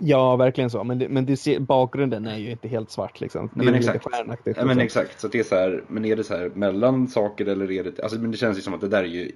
Ja, 0.00 0.36
verkligen 0.36 0.70
så. 0.70 0.84
Men, 0.84 0.98
det, 0.98 1.08
men 1.08 1.26
det 1.26 1.36
ser, 1.36 1.60
bakgrunden 1.60 2.26
är 2.26 2.36
ju 2.36 2.50
inte 2.50 2.68
helt 2.68 2.90
svart 2.90 3.20
liksom. 3.20 3.46
Det 3.46 3.50
Nej, 3.54 3.64
men 3.64 3.74
är 3.74 3.78
exakt. 3.78 4.04
lite 4.04 4.16
stjärnaktigt. 4.16 4.56
Ja, 4.58 4.64
men 4.64 4.78
liksom. 4.78 5.00
exakt, 5.02 5.20
så 5.20 5.28
det 5.28 5.38
är 5.38 5.42
så 5.44 5.54
här, 5.54 5.84
men 5.88 6.04
är 6.04 6.16
det 6.16 6.24
så 6.24 6.36
här 6.36 6.50
mellan 6.54 7.08
saker 7.08 7.46
eller 7.46 7.70
är 7.70 7.84
det, 7.84 8.00
alltså 8.02 8.18
men 8.18 8.30
det 8.30 8.36
känns 8.36 8.58
ju 8.58 8.62
som 8.62 8.74
att 8.74 8.80
det 8.80 8.88
där 8.88 9.02
är 9.02 9.06
ju, 9.08 9.32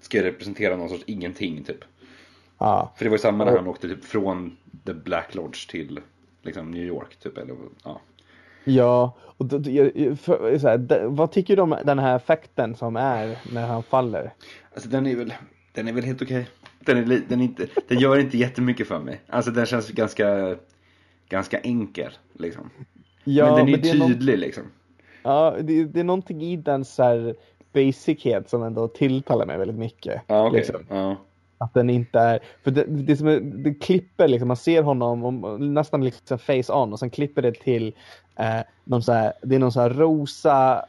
ska 0.00 0.22
representera 0.22 0.76
någon 0.76 0.88
sorts 0.88 1.04
ingenting 1.06 1.64
typ. 1.64 1.84
Ja. 2.58 2.92
För 2.96 3.04
det 3.04 3.08
var 3.08 3.14
ju 3.16 3.20
samma 3.22 3.44
när 3.44 3.56
han 3.56 3.66
åkte 3.66 3.88
typ 3.88 4.04
från 4.04 4.56
The 4.86 4.94
Black 4.94 5.34
Lodge 5.34 5.70
till 5.70 6.00
liksom 6.42 6.70
New 6.70 6.82
York 6.84 7.16
typ 7.16 7.38
eller 7.38 7.54
ja. 7.84 8.00
Ja, 8.64 9.16
och 9.20 9.50
för, 10.20 10.58
så 10.58 10.68
här, 10.68 11.04
vad 11.06 11.32
tycker 11.32 11.56
du 11.56 11.62
om 11.62 11.76
den 11.84 11.98
här 11.98 12.16
effekten 12.16 12.74
som 12.74 12.96
är 12.96 13.38
när 13.52 13.66
han 13.66 13.82
faller? 13.82 14.32
Alltså 14.74 14.88
den 14.88 15.06
är 15.06 15.16
väl, 15.16 15.34
den 15.72 15.88
är 15.88 15.92
väl 15.92 16.04
helt 16.04 16.22
okej. 16.22 16.48
Den, 16.80 16.98
är, 16.98 17.04
li- 17.04 17.22
den, 17.28 17.40
är 17.40 17.44
inte, 17.44 17.66
den 17.88 17.98
gör 17.98 18.18
inte 18.18 18.38
jättemycket 18.38 18.88
för 18.88 18.98
mig. 18.98 19.20
Alltså 19.28 19.50
den 19.50 19.66
känns 19.66 19.88
ganska, 19.90 20.56
ganska 21.28 21.58
enkel 21.58 22.12
liksom. 22.32 22.70
Ja, 23.24 23.46
men 23.46 23.54
den 23.56 23.68
är 23.68 23.70
ju 23.70 23.76
det 23.98 24.04
är 24.04 24.08
tydlig 24.08 24.38
liksom. 24.38 24.62
Ja, 25.22 25.56
det, 25.60 25.84
det 25.84 26.00
är 26.00 26.04
någonting 26.04 26.42
i 26.42 26.56
den 26.56 26.84
så 26.84 27.02
här 27.02 27.34
basichet 27.72 28.50
som 28.50 28.62
ändå 28.62 28.88
tilltalar 28.88 29.46
mig 29.46 29.58
väldigt 29.58 29.78
mycket. 29.78 30.22
Ja 30.26 30.46
okej. 30.46 30.58
liksom. 30.58 30.86
Ja. 30.88 31.16
Att 31.58 31.74
den 31.74 31.90
inte 31.90 32.18
är, 32.18 32.40
för 32.64 32.70
det, 32.70 32.84
det, 32.84 33.16
som 33.16 33.26
är, 33.26 33.40
det 33.40 33.74
klipper 33.74 34.28
liksom, 34.28 34.48
man 34.48 34.56
ser 34.56 34.82
honom 34.82 35.44
och, 35.44 35.60
nästan 35.60 36.04
liksom 36.04 36.38
face 36.38 36.72
on 36.72 36.92
och 36.92 36.98
sen 36.98 37.10
klipper 37.10 37.42
det 37.42 37.52
till 37.52 37.94
eh, 38.36 38.60
någon 38.84 39.02
så 39.02 39.12
här, 39.12 39.32
det 39.42 39.54
är 39.54 39.58
någon 39.58 39.72
så 39.72 39.80
här 39.80 39.90
rosa 39.90 40.84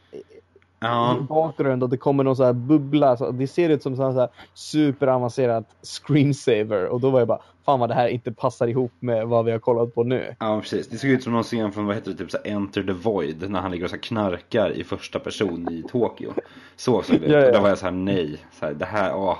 Ja. 0.79 1.17
bakgrund 1.29 1.83
och 1.83 1.89
det 1.89 1.97
kommer 1.97 2.23
någon 2.23 2.35
så 2.35 2.43
här 2.43 2.53
bubbla. 2.53 3.17
Så 3.17 3.31
det 3.31 3.47
ser 3.47 3.69
ut 3.69 3.83
som 3.83 3.95
så 3.95 4.11
här 4.11 4.29
superavancerat 4.53 5.75
screensaver 5.81 6.85
och 6.85 7.01
då 7.01 7.09
var 7.09 7.19
jag 7.19 7.27
bara, 7.27 7.41
fan 7.65 7.79
vad 7.79 7.89
det 7.89 7.95
här 7.95 8.07
inte 8.07 8.31
passar 8.31 8.67
ihop 8.67 8.91
med 8.99 9.27
vad 9.27 9.45
vi 9.45 9.51
har 9.51 9.59
kollat 9.59 9.95
på 9.95 10.03
nu. 10.03 10.35
Ja 10.39 10.61
precis, 10.61 10.87
det 10.87 10.97
såg 10.97 11.09
ut 11.09 11.23
som 11.23 11.33
någon 11.33 11.43
scen 11.43 11.71
från 11.71 11.85
vad 11.85 11.95
heter 11.95 12.11
det, 12.11 12.17
typ 12.17 12.31
så 12.31 12.37
Enter 12.43 12.83
the 12.83 12.91
Void 12.91 13.49
när 13.49 13.59
han 13.59 13.71
ligger 13.71 13.85
och 13.85 13.91
så 13.91 13.97
knarkar 13.97 14.71
i 14.71 14.83
första 14.83 15.19
person 15.19 15.67
i 15.71 15.83
Tokyo. 15.91 16.33
Så 16.75 17.01
såg 17.01 17.19
det 17.19 17.25
ut. 17.25 17.31
Ja, 17.31 17.39
ja. 17.39 17.47
Och 17.47 17.53
då 17.53 17.61
var 17.61 17.69
jag 17.69 17.77
så 17.77 17.85
här 17.85 17.91
nej, 17.91 18.37
så 18.59 18.65
här, 18.65 18.73
det 18.73 18.85
här, 18.85 19.15
åh. 19.15 19.37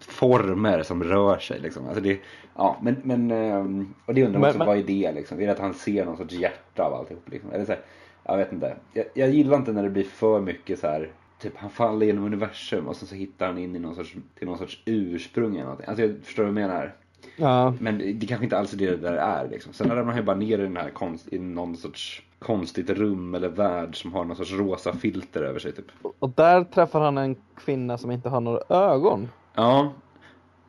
Former 0.00 0.82
som 0.82 1.04
rör 1.04 1.38
sig 1.38 1.60
liksom. 1.60 1.86
Alltså 1.86 2.00
det, 2.00 2.20
ja 2.56 2.76
men, 2.82 2.96
men 3.02 3.30
ehm, 3.30 3.94
och 4.06 4.14
det 4.14 4.24
undrar 4.24 4.40
man 4.40 4.48
också, 4.48 4.58
men- 4.58 4.66
vad 4.66 4.78
är 4.78 4.82
det 4.82 5.12
liksom? 5.12 5.40
Är 5.40 5.46
det 5.46 5.52
att 5.52 5.58
han 5.58 5.74
ser 5.74 6.04
någon 6.04 6.16
sorts 6.16 6.34
hjärta 6.34 6.82
av 6.82 6.94
alltihop 6.94 7.30
liksom? 7.30 7.52
Eller 7.52 7.64
så 7.64 7.72
här, 7.72 7.80
jag 8.24 8.36
vet 8.36 8.52
inte. 8.52 8.76
Jag, 8.92 9.04
jag 9.14 9.30
gillar 9.30 9.56
inte 9.56 9.72
när 9.72 9.82
det 9.82 9.90
blir 9.90 10.04
för 10.04 10.40
mycket 10.40 10.78
så 10.78 10.86
här. 10.86 11.10
Typ 11.40 11.52
han 11.56 11.70
faller 11.70 12.06
genom 12.06 12.24
universum 12.24 12.88
och 12.88 12.96
sen 12.96 13.08
så 13.08 13.14
hittar 13.14 13.46
han 13.46 13.58
in 13.58 13.76
i 13.76 13.78
någon 13.78 13.94
sorts, 13.94 14.14
till 14.38 14.46
någon 14.48 14.58
sorts 14.58 14.82
ursprung 14.84 15.54
eller 15.54 15.62
någonting. 15.62 15.86
Alltså 15.88 16.04
jag 16.04 16.16
förstår 16.24 16.42
vad 16.42 16.50
du 16.50 16.54
menar. 16.54 16.94
Ja, 17.36 17.74
Men 17.80 17.98
det 17.98 18.26
kanske 18.26 18.44
inte 18.44 18.58
alls 18.58 18.72
är 18.72 18.76
det 18.76 18.90
det 18.90 18.96
där 18.96 19.12
är 19.16 19.48
liksom. 19.48 19.72
Sen 19.72 19.88
ramlar 19.88 20.04
han 20.04 20.16
ju 20.16 20.22
bara 20.22 20.36
ner 20.36 20.58
i 20.58 20.62
den 20.62 20.76
här 20.76 20.90
konst, 20.90 21.32
i 21.32 21.38
någon 21.38 21.76
sorts 21.76 22.22
konstigt 22.38 22.90
rum 22.90 23.34
eller 23.34 23.48
värld 23.48 24.00
som 24.00 24.12
har 24.12 24.24
någon 24.24 24.36
sorts 24.36 24.52
rosa 24.52 24.92
filter 24.92 25.42
över 25.42 25.58
sig 25.58 25.72
typ. 25.72 25.84
och 26.18 26.30
där 26.30 26.64
träffar 26.64 27.00
han 27.00 27.18
en 27.18 27.36
kvinna 27.56 27.98
som 27.98 28.10
inte 28.10 28.28
har 28.28 28.40
några 28.40 28.60
ögon. 28.68 29.28
Ja. 29.56 29.92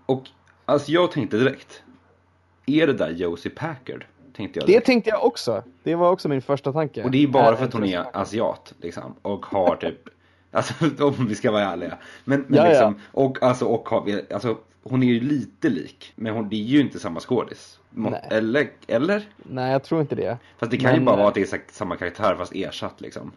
Och 0.06 0.24
alltså 0.66 0.92
jag 0.92 1.12
tänkte 1.12 1.38
direkt. 1.38 1.84
Är 2.66 2.88
det 2.88 2.94
där 2.94 3.10
Josie 3.10 3.52
Packard? 3.52 4.06
Tänkte 4.36 4.60
jag 4.60 4.68
Det 4.68 4.82
tänkte 4.82 5.10
jag 5.10 5.26
också. 5.26 5.64
Det 5.84 5.96
var 5.96 6.12
också 6.12 6.30
min 6.30 6.42
första 6.42 6.74
tanke. 6.74 7.04
Och 7.04 7.12
det 7.12 7.24
är 7.24 7.28
bara 7.28 7.56
för 7.56 7.66
att 7.66 7.74
hon 7.74 7.86
är 7.86 8.06
asiat 8.14 8.74
liksom. 8.82 9.16
Och 9.22 9.46
har 9.46 9.76
typ 9.76 10.10
Alltså 10.52 10.74
om 11.00 11.28
vi 11.28 11.36
ska 11.36 11.52
vara 11.52 11.64
ärliga. 11.64 11.98
Men, 12.24 12.46
men 12.48 12.58
Ja, 12.58 12.64
ja. 12.64 12.70
liksom, 12.70 13.00
och 13.12 13.44
alltså, 13.44 13.66
och 13.66 13.90
har, 13.90 14.22
alltså 14.34 14.58
hon 14.84 15.04
är 15.04 15.08
ju 15.08 15.20
lite 15.20 15.70
lik. 15.70 16.14
Men 16.16 16.34
hon, 16.34 16.50
det 16.50 16.56
är 16.56 16.64
ju 16.64 16.80
inte 16.80 17.00
samma 17.00 17.20
skådis. 17.20 17.80
Nej. 17.90 18.28
Eller? 18.32 18.70
Eller? 18.88 19.24
Nej, 19.38 19.72
jag 19.72 19.84
tror 19.84 20.02
inte 20.02 20.16
det. 20.16 20.38
Fast 20.58 20.72
det 20.72 20.78
kan 20.78 20.92
ju 20.92 20.98
Men, 20.98 21.06
bara 21.06 21.14
eh, 21.16 21.18
vara 21.18 21.28
att 21.28 21.36
det 21.36 21.42
är 21.42 21.46
sa- 21.46 21.58
samma 21.72 21.96
karaktär 21.96 22.36
fast 22.36 22.56
ersatt 22.56 23.02
liksom. 23.02 23.32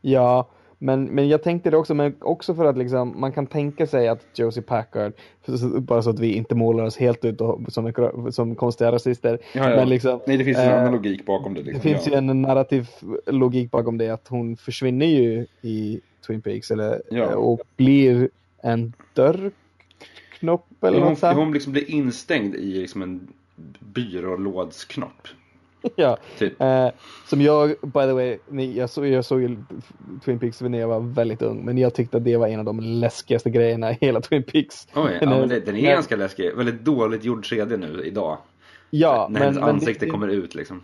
Ja, 0.00 0.48
men, 0.82 1.04
men 1.04 1.28
jag 1.28 1.42
tänkte 1.42 1.70
det 1.70 1.76
också, 1.76 1.94
men 1.94 2.14
också 2.20 2.54
för 2.54 2.64
att 2.64 2.78
liksom, 2.78 3.20
man 3.20 3.32
kan 3.32 3.46
tänka 3.46 3.86
sig 3.86 4.08
att 4.08 4.26
Josie 4.34 4.62
Packard, 4.62 5.12
bara 5.80 6.02
så 6.02 6.10
att 6.10 6.18
vi 6.18 6.32
inte 6.32 6.54
målar 6.54 6.84
oss 6.84 6.96
helt 6.96 7.24
ut 7.24 7.40
och, 7.40 7.60
som, 7.68 7.92
som 8.32 8.54
konstiga 8.54 8.92
rasister. 8.92 9.38
Ja, 9.54 9.70
ja. 9.70 9.76
Men 9.76 9.88
liksom, 9.88 10.20
Nej 10.26 10.36
det 10.36 10.44
finns 10.44 10.58
ju 10.58 10.62
en 10.62 10.68
eh, 10.70 10.80
annan 10.80 10.92
logik 10.92 11.26
bakom 11.26 11.54
det. 11.54 11.60
Det 11.62 11.66
Liksom. 11.66 11.82
finns 11.82 12.06
ja. 12.06 12.12
ju 12.12 12.18
en 12.18 12.42
narrativ 12.42 12.88
logik 13.26 13.70
bakom 13.70 13.98
det 13.98 14.08
att 14.08 14.28
hon 14.28 14.56
försvinner 14.56 15.06
ju 15.06 15.46
i 15.62 16.00
Twin 16.26 16.42
Peaks 16.42 16.70
eller, 16.70 17.02
Ja. 17.10 17.36
och 17.36 17.60
blir 17.76 18.28
en 18.62 18.92
dörrknopp 19.14 20.84
eller 20.84 21.00
hon, 21.00 21.08
något 21.08 21.18
sånt. 21.18 21.36
hon 21.36 21.52
liksom 21.52 21.72
blir 21.72 21.90
instängd 21.90 22.54
i 22.54 22.80
liksom 22.80 23.02
en 23.02 23.28
byrålådsknopp. 23.80 25.28
Ja. 25.96 26.16
Typ. 26.38 26.60
Eh, 26.60 26.88
som 27.26 27.40
jag, 27.40 27.68
by 27.68 28.00
the 28.00 28.12
way, 28.12 28.38
ni, 28.48 28.76
jag, 28.76 28.90
såg, 28.90 29.06
jag 29.06 29.24
såg 29.24 29.56
Twin 30.24 30.38
Peaks 30.38 30.60
när 30.60 30.78
jag 30.80 30.88
var 30.88 31.00
väldigt 31.00 31.42
ung, 31.42 31.64
men 31.64 31.78
jag 31.78 31.94
tyckte 31.94 32.16
att 32.16 32.24
det 32.24 32.36
var 32.36 32.46
en 32.48 32.58
av 32.58 32.64
de 32.64 32.80
läskigaste 32.80 33.50
grejerna 33.50 33.90
i 33.92 33.98
hela 34.00 34.20
Twin 34.20 34.42
Peaks. 34.42 34.88
Oj, 34.94 35.18
ja, 35.20 35.26
När- 35.30 35.40
men 35.40 35.48
det, 35.48 35.60
den 35.60 35.76
är 35.76 35.82
när- 35.82 35.90
ganska 35.92 36.16
läskig. 36.16 36.54
Väldigt 36.56 36.80
dåligt 36.84 37.24
gjord 37.24 37.44
3D 37.46 37.76
nu 37.76 38.02
idag. 38.04 38.38
Ja, 38.90 39.28
när 39.30 39.32
men, 39.32 39.42
hennes 39.42 39.60
men, 39.60 39.68
ansikte 39.68 40.04
det, 40.04 40.10
kommer 40.10 40.28
ut 40.28 40.54
liksom. 40.54 40.80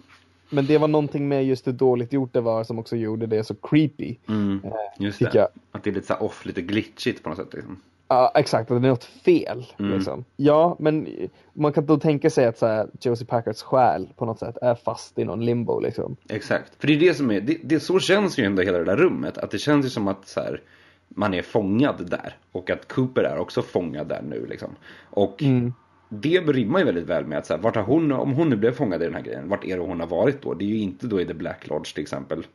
men 0.50 0.66
det 0.66 0.78
var 0.78 0.88
någonting 0.88 1.28
med 1.28 1.46
just 1.46 1.66
hur 1.66 1.72
dåligt 1.72 2.12
gjort 2.12 2.32
det 2.32 2.40
var 2.40 2.64
som 2.64 2.78
också 2.78 2.96
gjorde 2.96 3.26
det 3.26 3.44
så 3.44 3.54
creepy. 3.54 4.16
Mm, 4.28 4.60
just 4.98 5.18
tycker 5.18 5.32
det. 5.32 5.38
jag. 5.38 5.48
Att 5.72 5.84
det 5.84 5.90
är 5.90 5.94
lite 5.94 6.06
så 6.06 6.14
off, 6.14 6.46
lite 6.46 6.62
glitchigt 6.62 7.22
på 7.22 7.28
något 7.28 7.38
sätt 7.38 7.54
liksom. 7.54 7.80
Ja, 8.08 8.32
exakt. 8.34 8.70
Att 8.70 8.82
det 8.82 8.88
är 8.88 8.90
något 8.90 9.04
fel. 9.04 9.66
Mm. 9.78 9.92
Liksom. 9.92 10.24
Ja, 10.36 10.76
men 10.78 11.08
man 11.52 11.72
kan 11.72 11.86
då 11.86 11.98
tänka 11.98 12.30
sig 12.30 12.46
att 12.46 12.58
så 12.58 12.66
här, 12.66 12.88
Josie 13.00 13.26
Packards 13.26 13.62
själ 13.62 14.08
på 14.16 14.24
något 14.24 14.38
sätt 14.38 14.56
är 14.62 14.74
fast 14.74 15.18
i 15.18 15.24
någon 15.24 15.44
limbo. 15.44 15.80
Liksom. 15.80 16.16
Exakt. 16.28 16.72
För 16.78 16.86
det 16.86 16.92
är 16.94 17.00
det 17.00 17.14
som 17.14 17.30
är, 17.30 17.40
det, 17.40 17.58
det, 17.64 17.80
så 17.80 17.98
känns 17.98 18.38
ju 18.38 18.44
ändå 18.44 18.62
hela 18.62 18.78
det 18.78 18.84
där 18.84 18.96
rummet. 18.96 19.38
Att 19.38 19.50
det 19.50 19.58
känns 19.58 19.86
ju 19.86 19.90
som 19.90 20.08
att 20.08 20.28
så 20.28 20.40
här, 20.40 20.60
man 21.08 21.34
är 21.34 21.42
fångad 21.42 22.10
där. 22.10 22.36
Och 22.52 22.70
att 22.70 22.88
Cooper 22.88 23.22
är 23.22 23.38
också 23.38 23.62
fångad 23.62 24.08
där 24.08 24.22
nu 24.22 24.46
liksom. 24.46 24.70
Och 25.10 25.42
Mm. 25.42 25.72
det 26.08 26.40
rimmar 26.40 26.78
ju 26.78 26.84
väldigt 26.84 27.06
väl 27.06 27.24
med 27.26 27.38
att 27.38 27.46
så 27.46 27.54
här, 27.54 27.60
vart 27.60 27.76
har 27.76 27.82
hon, 27.82 28.12
om 28.12 28.32
hon 28.32 28.48
nu 28.48 28.56
blev 28.56 28.72
fångad 28.72 29.02
i 29.02 29.04
den 29.04 29.14
här 29.14 29.22
grejen, 29.22 29.48
vart 29.48 29.64
är 29.64 29.76
det 29.76 29.82
hon 29.82 30.00
har 30.00 30.06
varit 30.06 30.42
då? 30.42 30.54
Det 30.54 30.64
är 30.64 30.68
ju 30.68 30.78
inte 30.78 31.06
då 31.06 31.20
i 31.20 31.26
The 31.26 31.34
Black 31.34 31.66
Lodge 31.68 31.94
till 31.94 32.02
exempel. 32.02 32.46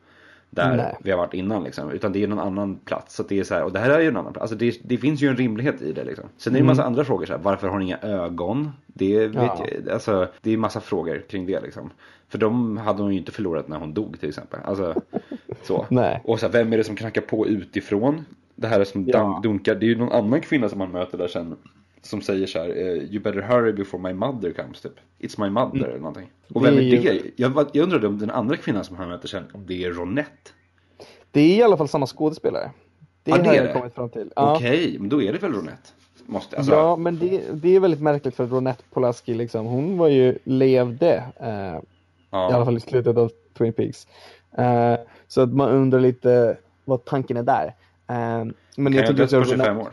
Där 0.54 0.76
Nej. 0.76 0.96
vi 1.02 1.10
har 1.10 1.18
varit 1.18 1.34
innan 1.34 1.64
liksom. 1.64 1.90
Utan 1.90 2.12
det 2.12 2.22
är 2.22 2.28
någon 2.28 2.38
annan 2.38 2.76
plats. 2.84 3.14
Så 3.14 3.22
det 3.22 3.38
är 3.38 3.44
så 3.44 3.54
här, 3.54 3.64
och 3.64 3.72
det 3.72 3.78
här 3.78 3.90
är 3.90 4.00
ju 4.00 4.08
en 4.08 4.16
annan 4.16 4.32
plats. 4.32 4.42
Alltså 4.42 4.56
det, 4.56 4.78
det 4.84 4.96
finns 4.98 5.20
ju 5.20 5.28
en 5.28 5.36
rimlighet 5.36 5.82
i 5.82 5.92
det 5.92 6.04
liksom. 6.04 6.24
Sen 6.36 6.52
är 6.52 6.54
det 6.54 6.60
en 6.60 6.66
massa 6.66 6.84
andra 6.84 7.04
frågor 7.04 7.26
så 7.26 7.32
här, 7.32 7.40
varför 7.42 7.66
har 7.66 7.72
hon 7.74 7.82
inga 7.82 7.98
ögon? 7.98 8.70
Det 8.86 9.18
vet 9.26 9.34
Mm. 9.34 9.44
Ja. 9.46 9.66
jag, 9.84 9.92
alltså 9.92 10.28
det 10.40 10.50
är 10.52 10.56
massa 10.56 10.80
frågor 10.80 11.24
kring 11.28 11.46
det 11.46 11.60
liksom. 11.60 11.90
För 12.28 12.38
de 12.38 12.76
hade 12.76 13.02
hon 13.02 13.12
ju 13.12 13.18
inte 13.18 13.32
förlorat 13.32 13.68
när 13.68 13.78
hon 13.78 13.94
dog 13.94 14.20
till 14.20 14.28
exempel. 14.28 14.60
Alltså 14.64 14.94
så. 15.62 15.86
Nej. 15.90 16.20
Och 16.24 16.40
så 16.40 16.46
här, 16.46 16.52
vem 16.52 16.72
är 16.72 16.76
det 16.76 16.84
som 16.84 16.96
knackar 16.96 17.20
på 17.20 17.46
utifrån? 17.46 18.24
Det 18.54 18.66
här 18.66 18.80
är 18.80 18.84
som 18.84 19.04
Ja. 19.08 19.18
dun- 19.18 19.42
dunkar, 19.42 19.74
det 19.74 19.86
är 19.86 19.88
ju 19.88 19.98
någon 19.98 20.12
annan 20.12 20.40
kvinna 20.40 20.68
som 20.68 20.78
man 20.78 20.90
möter 20.90 21.18
där 21.18 21.28
sen. 21.28 21.56
Som 22.02 22.20
säger 22.22 22.46
så 22.46 22.58
här, 22.58 22.68
eh, 22.68 22.86
you 22.86 23.20
better 23.22 23.40
hurry 23.42 23.72
before 23.72 24.02
my 24.02 24.12
mother 24.12 24.52
comes 24.52 24.80
typ. 24.80 24.92
It's 25.18 25.40
my 25.44 25.50
mother 25.50 25.88
eller 25.88 25.98
någonting. 25.98 26.30
Och 26.48 26.66
Mm. 26.66 26.74
Det 26.74 26.80
vem 26.80 26.92
är 26.92 27.06
är 27.06 27.22
det? 27.22 27.30
Jag, 27.36 27.68
jag 27.72 27.82
undrade 27.84 28.06
om 28.06 28.18
den 28.18 28.30
andra 28.30 28.56
kvinnan 28.56 28.84
som 28.84 28.96
han 28.96 29.08
möter 29.08 29.28
sen, 29.28 29.44
om 29.54 29.66
det 29.66 29.84
är 29.84 29.90
Ronette. 29.92 30.50
Det 31.30 31.40
är 31.40 31.56
i 31.58 31.62
alla 31.62 31.76
fall 31.76 31.88
samma 31.88 32.06
skådespelare. 32.06 32.70
Det, 33.22 33.30
det 33.30 33.38
har 33.38 33.44
är 33.44 33.54
jag 33.54 33.64
det. 33.66 33.72
kommit 33.72 33.94
fram 33.94 34.10
till. 34.10 34.32
Ja. 34.36 34.56
Okej, 34.56 34.96
men 34.98 35.08
då 35.08 35.22
är 35.22 35.32
det 35.32 35.38
väl 35.38 35.52
Ronette? 35.52 35.88
Måste, 36.26 36.56
alltså, 36.56 36.72
ja, 36.72 36.96
men 36.96 37.18
det, 37.18 37.42
det 37.52 37.76
är 37.76 37.80
väldigt 37.80 38.00
märkligt 38.00 38.34
för 38.36 38.46
Ronette 38.46 38.82
Polaski 38.90 39.34
liksom, 39.34 39.66
hon 39.66 39.98
var 39.98 40.08
ju 40.08 40.38
levde 40.44 41.24
eh, 41.40 41.80
ja. 42.30 42.50
i 42.50 42.54
alla 42.54 42.64
fall 42.64 42.76
i 42.76 42.80
slutet 42.80 43.16
av 43.16 43.30
Twin 43.58 43.72
Peaks. 43.72 44.06
Eh, 44.58 44.94
så 45.28 45.40
att 45.40 45.52
man 45.54 45.70
undrar 45.70 46.00
lite 46.00 46.56
vad 46.84 47.04
tanken 47.04 47.36
är 47.36 47.42
där. 47.42 47.66
Eh, 47.66 47.74
men 48.06 48.54
kan 48.76 48.84
jag 48.84 48.94
jag 48.94 49.06
tycker 49.06 49.14
döds 49.14 49.32
också 49.32 49.56
på 49.56 49.62
att 49.62 49.66
25 49.66 49.76
Ronette, 49.76 49.88
år? 49.88 49.92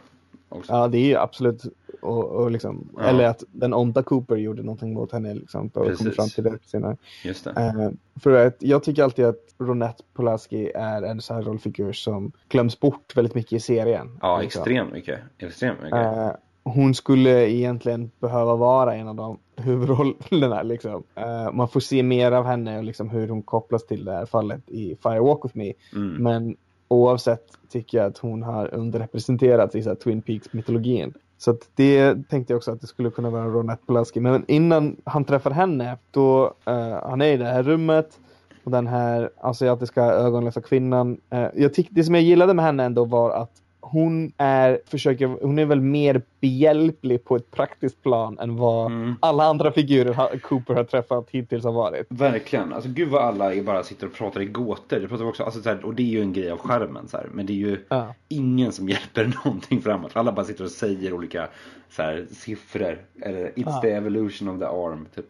Också. 0.49 0.73
ja 0.73 0.87
det 0.87 0.97
är 0.97 1.05
ju 1.05 1.15
absolut 1.15 1.63
och, 2.01 2.25
och 2.25 2.51
liksom, 2.51 2.89
Ja. 2.97 3.03
eller 3.03 3.25
att 3.25 3.43
den 3.51 3.73
onda 3.73 4.03
Cooper 4.03 4.35
gjorde 4.35 4.63
någonting 4.63 4.93
mot 4.93 5.11
henne 5.11 5.33
liksom, 5.33 5.67
och 5.73 5.97
kom 5.97 6.11
fram 6.11 6.29
till 6.29 6.43
det 6.43 6.57
senare. 6.65 6.97
Just 7.25 7.43
det. 7.43 7.51
Eh, 7.51 7.89
för 8.19 8.47
att 8.47 8.55
jag 8.59 8.83
tycker 8.83 9.03
alltid 9.03 9.25
att 9.25 9.55
Ronette 9.57 10.03
Polaski 10.13 10.71
är 10.75 11.01
en 11.01 11.21
sån 11.21 11.35
här 11.35 11.43
rollfigur 11.43 11.93
som 11.93 12.31
glöms 12.49 12.79
bort 12.79 13.17
väldigt 13.17 13.35
mycket 13.35 13.53
i 13.53 13.59
serien. 13.59 14.17
Ja, 14.21 14.41
liksom. 14.41 14.61
extremt 14.61 14.91
mycket. 14.91 15.19
Extremt 15.37 15.81
mycket. 15.81 15.99
Eh, 15.99 16.31
hon 16.63 16.95
skulle 16.95 17.49
egentligen 17.51 18.11
behöva 18.19 18.55
vara 18.55 18.95
en 18.95 19.07
av 19.07 19.15
de 19.15 19.37
huvudrollerna. 19.55 20.63
Liksom. 20.63 21.03
Eh, 21.15 21.51
man 21.51 21.67
får 21.67 21.79
se 21.79 22.03
mer 22.03 22.31
av 22.31 22.45
henne 22.45 22.77
och 22.77 22.83
liksom 22.83 23.09
hur 23.09 23.27
hon 23.27 23.41
kopplas 23.41 23.85
till 23.85 24.05
det 24.05 24.11
här 24.11 24.25
fallet 24.25 24.69
i 24.69 24.95
Fire 25.03 25.19
Walk 25.19 25.45
With 25.45 25.57
Me. 25.57 25.73
Mm. 25.93 26.23
Men 26.23 26.55
oavsett 26.87 27.45
tycker 27.69 27.97
jag 27.97 28.07
att 28.07 28.17
hon 28.17 28.43
har 28.43 28.73
underrepresenterats 28.73 29.75
i 29.75 29.83
så 29.83 29.95
Twin 29.95 30.21
Peaks-mytologin. 30.21 31.13
Så 31.39 31.51
att 31.51 31.69
det 31.75 32.29
tänkte 32.29 32.53
jag 32.53 32.57
också 32.57 32.71
att 32.71 32.81
det 32.81 32.87
skulle 32.87 33.09
kunna 33.09 33.29
vara 33.29 33.45
Ronette 33.45 33.85
Polaski. 33.85 34.19
Men 34.19 34.45
innan 34.47 34.95
han 35.03 35.25
träffar 35.25 35.51
henne, 35.51 35.97
då 36.11 36.45
uh, 36.45 37.09
han 37.09 37.21
är 37.21 37.33
i 37.33 37.37
det 37.37 37.45
här 37.45 37.63
rummet 37.63 38.19
och 38.63 38.71
den 38.71 38.87
här 38.87 39.29
asiatiska 39.37 40.03
ögonlösa 40.03 40.61
kvinnan. 40.61 41.17
Uh, 41.33 41.47
jag 41.55 41.73
tyck, 41.73 41.87
det 41.91 42.03
som 42.03 42.15
jag 42.15 42.23
gillade 42.23 42.53
med 42.53 42.65
henne 42.65 42.83
ändå 42.83 43.05
var 43.05 43.31
att 43.31 43.51
hon 43.91 44.31
är, 44.37 44.79
försöker, 44.85 45.27
hon 45.27 45.59
är 45.59 45.65
väl 45.65 45.81
mer 45.81 46.21
behjälplig 46.41 47.23
på 47.23 47.35
ett 47.35 47.51
praktiskt 47.51 48.03
plan 48.03 48.39
än 48.39 48.55
vad 48.55 48.91
Mm. 48.91 49.15
alla 49.19 49.43
andra 49.43 49.71
figurer 49.71 50.13
ha- 50.13 50.31
Cooper 50.41 50.73
har 50.73 50.83
träffat 50.83 51.27
hittills 51.31 51.63
har 51.63 51.71
varit. 51.71 52.05
Verkligen. 52.09 52.73
Alltså 52.73 52.89
gud 52.89 53.09
vad 53.09 53.21
alla 53.23 53.53
är 53.53 53.63
bara 53.63 53.83
sitter 53.83 54.07
och 54.07 54.13
pratar 54.13 54.41
i 54.41 54.45
gåtor. 54.45 54.99
Det 54.99 55.07
pratar 55.07 55.25
också, 55.25 55.43
alltså, 55.43 55.61
så 55.61 55.69
här, 55.69 55.85
och 55.85 55.95
det 55.95 56.03
är 56.03 56.07
ju 56.07 56.21
en 56.21 56.33
grej 56.33 56.51
av 56.51 56.57
skärmen 56.57 57.07
så 57.07 57.17
här. 57.17 57.27
Men 57.33 57.45
det 57.45 57.53
är 57.53 57.55
ju 57.67 57.85
Ja. 57.89 58.13
ingen 58.27 58.71
som 58.71 58.89
hjälper 58.89 59.33
någonting 59.45 59.81
framåt. 59.81 60.11
Alla 60.13 60.31
bara 60.31 60.45
sitter 60.45 60.63
och 60.63 60.71
säger 60.71 61.13
olika 61.13 61.47
så 61.89 62.01
här, 62.01 62.25
siffror. 62.31 62.97
Eller 63.21 63.45
it's 63.47 63.51
Ja. 63.55 63.81
the 63.81 63.89
evolution 63.91 64.49
of 64.49 64.59
the 64.59 64.65
arm 64.65 65.07
typ. 65.15 65.25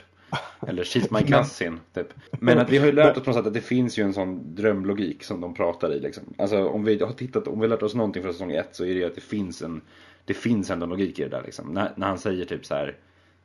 Eller 0.68 0.84
she's 0.84 1.14
my 1.14 1.28
cousin 1.28 1.80
typ. 1.94 2.08
Men 2.32 2.60
att 2.60 2.70
vi 2.70 2.78
har 2.78 2.86
ju 2.86 2.92
lärt 2.92 3.18
oss 3.18 3.24
på 3.24 3.30
något 3.30 3.38
sätt 3.38 3.48
att 3.48 3.54
det 3.54 3.62
finns 3.62 4.00
ju 4.00 4.04
en 4.04 4.14
sån 4.14 4.56
drömlogik 4.56 5.24
som 5.24 5.42
de 5.42 5.54
pratar 5.54 5.94
i 5.94 6.00
liksom. 6.00 6.24
Alltså 6.38 6.68
om 6.68 6.84
vi 6.84 7.04
har 7.04 7.14
tittat, 7.14 7.48
om 7.48 7.60
vi 7.60 7.66
har 7.66 7.70
lärt 7.70 7.84
oss 7.84 7.96
någonting 7.96 8.24
från 8.24 8.34
säsong 8.34 8.52
ett 8.52 8.70
så 8.72 8.84
är 8.84 8.94
det 8.94 9.00
ju 9.00 9.06
att 9.06 9.16
det 9.16 9.22
finns 9.22 9.62
en 9.62 9.82
det 10.26 10.34
finns 10.34 10.70
ändå 10.70 10.86
logik 10.86 11.20
i 11.20 11.24
det 11.24 11.30
där 11.30 11.44
liksom. 11.44 11.74
När, 11.74 11.92
när 11.96 12.08
han 12.08 12.20
säger 12.20 12.46
typ 12.46 12.66
så 12.66 12.76
här 12.76 12.98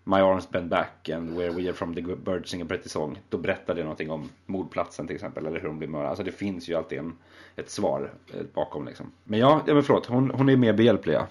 My 0.04 0.16
arms 0.16 0.50
bend 0.50 0.68
back 0.68 1.08
and 1.08 1.36
where 1.36 1.50
we 1.50 1.62
are 1.62 1.72
from 1.72 1.94
the 1.94 2.02
birds 2.02 2.50
sing 2.50 2.62
a 2.62 2.64
pretty 2.68 2.88
song. 2.88 3.18
Då 3.28 3.38
berättar 3.38 3.74
det 3.74 3.82
någonting 3.82 4.10
om 4.10 4.28
mordplatsen 4.46 5.06
till 5.06 5.16
exempel. 5.16 5.46
Eller 5.46 5.60
hur 5.60 5.68
hon 5.68 5.78
blir 5.78 5.88
mördad. 5.88 6.08
Alltså 6.08 6.24
det 6.24 6.32
finns 6.32 6.68
ju 6.68 6.74
alltid 6.74 6.98
en, 6.98 7.12
ett 7.56 7.70
svar 7.70 8.12
eh, 8.34 8.40
bakom 8.54 8.86
liksom. 8.86 9.12
Men 9.24 9.40
ja, 9.40 9.62
ja 9.66 9.74
men 9.74 9.82
förlåt. 9.82 10.06
Hon, 10.06 10.30
hon 10.30 10.48
är 10.48 10.56
mer 10.56 10.72
behjälplig 10.72 11.14
ja. 11.14 11.26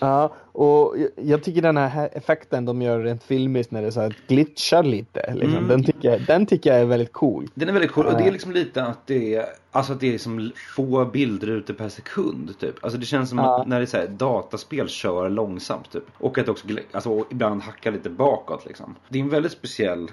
Ja, 0.00 0.32
och 0.52 0.96
jag, 1.16 1.42
tycker 1.42 1.62
den 1.62 1.76
här 1.76 2.08
effekten 2.12 2.64
de 2.64 2.82
gör 2.82 3.00
rent 3.00 3.22
filmiskt 3.22 3.70
när 3.70 3.82
det 3.82 3.92
så 3.92 4.00
här 4.00 4.14
glitchar 4.28 4.82
lite. 4.82 5.34
Liksom, 5.34 5.54
Mm. 5.56 5.68
den, 5.68 5.84
tycker 5.84 6.10
jag, 6.10 6.20
den 6.26 6.46
tycker 6.46 6.70
jag 6.70 6.80
är 6.80 6.84
väldigt 6.84 7.12
cool. 7.12 7.48
Den 7.54 7.68
är 7.68 7.72
väldigt 7.72 7.92
cool 7.92 8.06
och 8.06 8.12
det 8.18 8.24
är 8.24 8.32
liksom 8.32 8.52
lite 8.52 8.84
att 8.84 9.06
det 9.06 9.34
är 9.34 9.46
Alltså 9.70 9.92
att 9.92 10.00
det 10.00 10.14
är 10.14 10.18
som 10.18 10.52
få 10.76 11.04
bildrutor 11.04 11.74
per 11.74 11.88
sekund 11.88 12.58
typ. 12.60 12.84
Alltså 12.84 12.98
det 12.98 13.06
känns 13.06 13.28
som 13.28 13.38
Ja. 13.38 13.60
att 13.60 13.68
när 13.68 13.76
det 13.78 13.84
är 13.84 13.86
så 13.86 13.96
här, 13.96 14.06
dataspel 14.08 14.88
kör 14.88 15.28
långsamt 15.30 15.92
typ. 15.92 16.04
Och 16.18 16.38
att 16.38 16.46
det 16.46 16.50
också 16.52 16.66
alltså, 16.92 17.24
ibland 17.30 17.62
hackar 17.62 17.92
lite 17.92 18.10
bakåt 18.10 18.66
liksom. 18.66 18.94
Det 19.08 19.18
är 19.18 19.22
en 19.22 19.28
väldigt 19.28 19.52
speciell 19.52 20.10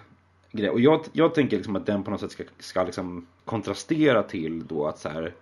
grej. 0.52 0.70
Och 0.70 0.80
jag, 0.80 1.02
jag 1.12 1.36
tänker 1.36 1.58
liksom 1.58 1.76
att 1.76 1.86
den 1.86 2.04
på 2.04 2.12
något 2.12 2.20
sätt 2.20 2.32
ska, 2.32 2.44
ska 2.60 2.84
liksom 2.84 3.28
kontrastera 3.46 4.24
till 4.24 4.68
då 4.68 4.88
att 4.88 5.00
så 5.00 5.10
här 5.10 5.34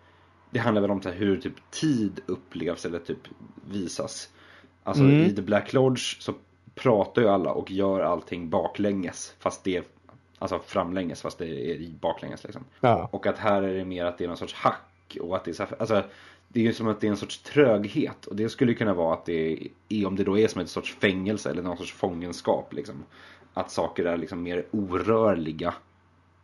Det 0.54 0.60
handlar 0.60 0.82
väl 0.82 0.92
om 0.92 1.02
här 1.06 1.13
hur 1.13 1.38
typ 1.38 1.72
tid 1.72 2.20
upplevs 2.26 2.86
eller 2.86 3.00
typ 3.00 3.28
visas. 3.70 4.30
Alltså 4.84 5.04
Mm. 5.04 5.22
i 5.22 5.36
The 5.36 5.42
Black 5.42 5.74
Lodge 5.74 6.22
så 6.22 6.34
pratar 6.76 7.22
ju 7.22 7.28
alla 7.28 7.52
och 7.52 7.72
gör 7.72 8.00
allting 8.00 8.50
baklänges. 8.50 9.36
Fast 9.39 9.63
det 9.63 9.78
är 9.78 9.84
Alltså 10.39 10.60
framlänges 10.66 11.22
fast 11.22 11.38
det 11.38 11.72
är 11.72 11.89
baklänges 12.02 12.44
liksom. 12.44 12.63
Ja. 12.80 13.10
Och 13.12 13.28
att 13.28 13.38
här 13.38 13.62
är 13.62 13.74
det 13.74 13.86
mer 13.86 14.06
att 14.06 14.18
det 14.18 14.24
är 14.24 14.28
någon 14.28 14.38
sorts 14.38 14.54
hack 14.54 15.18
och 15.22 15.36
att 15.36 15.46
det 15.46 15.52
är 15.52 15.56
så 15.56 15.63
här, 15.63 15.76
alltså 15.80 16.04
det 16.48 16.60
är 16.60 16.63
ju 16.63 16.74
som 16.74 16.88
att 16.88 17.02
det 17.02 17.08
är 17.08 17.12
en 17.12 17.18
sorts 17.18 17.42
tröghet 17.42 18.26
och 18.26 18.36
det 18.36 18.50
skulle 18.50 18.74
kunna 18.74 18.94
vara 18.94 19.13
att 19.13 19.26
det 19.26 19.68
är 19.89 20.06
om 20.08 20.16
det 20.16 20.24
då 20.24 20.39
är 20.39 20.48
som 20.48 20.62
ett 20.62 20.70
sorts 20.70 20.96
fängelse 20.96 21.50
eller 21.50 21.62
någon 21.62 21.78
sorts 21.78 21.94
fångenskap 21.94 22.74
liksom. 22.74 23.04
Att 23.54 23.72
saker 23.72 24.06
är 24.06 24.18
liksom 24.18 24.44
mer 24.44 24.66
orörliga 24.72 25.74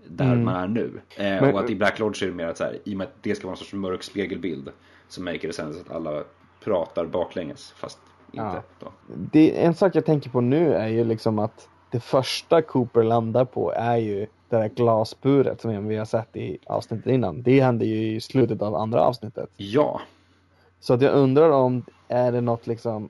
där 0.07 0.35
man 0.35 0.55
är 0.55 0.67
nu. 0.67 1.01
Eh, 1.17 1.23
Men- 1.23 1.53
och 1.53 1.59
att 1.59 1.69
i 1.69 1.75
Black 1.75 1.99
Lodge 1.99 2.23
är 2.23 2.27
det 2.27 2.33
mer 2.33 2.47
att 2.47 2.57
så 2.57 2.63
här, 2.63 2.77
i 2.83 2.93
och 2.93 2.97
med 2.97 3.07
att 3.07 3.13
det 3.23 3.35
ska 3.35 3.47
vara 3.47 3.53
en 3.53 3.57
sorts 3.57 3.73
mörk 3.73 4.03
spegelbild 4.03 4.69
så 5.07 5.21
märker 5.21 5.47
det 5.47 5.53
sen 5.53 5.69
att 5.69 5.91
alla 5.95 6.23
pratar 6.63 7.05
baklänges 7.05 7.71
fast 7.71 7.99
inte 8.31 8.61
Ja. 8.79 8.91
Det, 9.31 9.63
en 9.65 9.73
sak 9.75 9.95
jag 9.95 10.05
tänker 10.05 10.29
på 10.29 10.41
nu 10.41 10.73
är 10.73 10.87
ju 10.87 11.03
liksom 11.03 11.39
att 11.39 11.67
det 11.91 11.99
första 11.99 12.61
Cooper 12.61 13.03
landar 13.03 13.45
på 13.45 13.73
är 13.75 13.97
ju 13.97 14.19
det 14.49 14.57
där 14.57 14.67
glasburet 14.69 15.61
som 15.61 15.87
vi 15.87 15.95
har 15.95 16.05
sett 16.05 16.35
i 16.35 16.57
avsnittet 16.65 17.07
innan. 17.07 17.41
Det 17.41 17.61
hände 17.61 17.85
ju 17.85 18.15
i 18.15 18.21
slutet 18.21 18.61
av 18.61 18.75
andra 18.75 19.01
avsnittet. 19.01 19.49
Ja, 19.57 20.01
Så 20.79 20.93
att 20.93 21.01
jag 21.01 21.13
undrar 21.13 21.49
om 21.51 21.85
är 22.07 22.31
det 22.31 22.41
något 22.41 22.67
liksom 22.67 23.09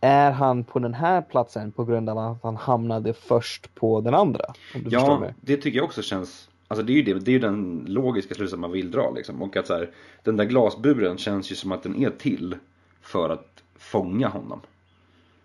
är 0.00 0.30
han 0.30 0.64
på 0.64 0.78
den 0.78 0.94
här 0.94 1.22
platsen 1.22 1.72
på 1.72 1.84
grund 1.84 2.10
av 2.10 2.18
att 2.18 2.42
han 2.42 2.56
hamnade 2.56 3.12
först 3.12 3.74
på 3.74 4.00
den 4.00 4.14
andra? 4.14 4.44
Ja, 4.84 5.22
det 5.40 5.56
tycker 5.56 5.78
jag 5.78 5.84
också 5.84 6.02
känns 6.02 6.48
Alltså 6.68 6.84
det 6.84 6.92
är 6.92 6.94
ju 6.94 7.02
det, 7.02 7.14
det 7.14 7.30
är 7.30 7.32
ju 7.32 7.38
den 7.38 7.84
logiska 7.88 8.34
slutsatsen 8.34 8.60
man 8.60 8.72
vill 8.72 8.90
dra 8.90 9.10
liksom. 9.10 9.42
Och 9.42 9.56
att 9.56 9.66
så 9.66 9.74
här, 9.74 9.90
den 10.22 10.36
där 10.36 10.44
glasburen 10.44 11.18
känns 11.18 11.52
ju 11.52 11.54
som 11.54 11.72
att 11.72 11.82
den 11.82 12.02
är 12.02 12.10
till 12.10 12.56
för 13.00 13.30
att 13.30 13.62
fånga 13.78 14.28
honom. 14.28 14.60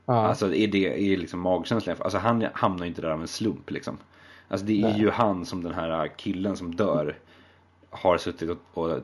Ja. 0.05 0.27
Alltså 0.27 0.53
är 0.53 0.67
det 0.67 1.13
är 1.13 1.17
liksom 1.17 1.39
magkänslan. 1.39 1.95
Alltså 1.99 2.17
han 2.17 2.45
hamnar 2.53 2.85
ju 2.85 2.89
inte 2.89 3.01
där 3.01 3.09
av 3.09 3.21
en 3.21 3.27
slump 3.27 3.71
liksom. 3.71 3.97
Alltså 4.47 4.65
det 4.65 4.81
är 4.81 4.89
Nej. 4.89 4.99
ju 4.99 5.09
han 5.09 5.45
som 5.45 5.63
den 5.63 5.73
här 5.73 6.07
killen 6.07 6.57
som 6.57 6.75
dör 6.75 7.17
har 7.89 8.17
suttit 8.17 8.49
och, 8.49 8.57
och 8.73 8.99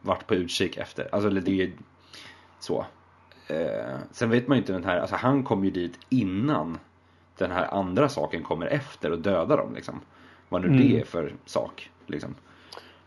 varit 0.00 0.26
på 0.26 0.34
utkik 0.34 0.76
efter. 0.76 1.08
Alltså 1.12 1.30
det 1.30 1.50
är 1.50 1.54
ju 1.54 1.72
så. 2.60 2.86
Eh, 3.50 3.96
sen 4.12 4.30
vet 4.30 4.48
man 4.48 4.56
ju 4.56 4.60
inte 4.60 4.72
den 4.72 4.84
här, 4.84 4.98
alltså 4.98 5.16
han 5.16 5.42
kom 5.42 5.64
ju 5.64 5.70
dit 5.70 5.98
innan 6.08 6.78
den 7.38 7.50
här 7.50 7.74
andra 7.74 8.08
saken 8.08 8.42
kommer 8.42 8.66
efter 8.66 9.12
och 9.12 9.18
dödar 9.18 9.56
dem 9.56 9.74
liksom. 9.74 10.00
Vad 10.48 10.60
nu 10.62 10.66
Mm. 10.68 10.78
det 10.80 11.00
är 11.00 11.04
för 11.04 11.34
sak 11.44 11.90
liksom. 12.06 12.34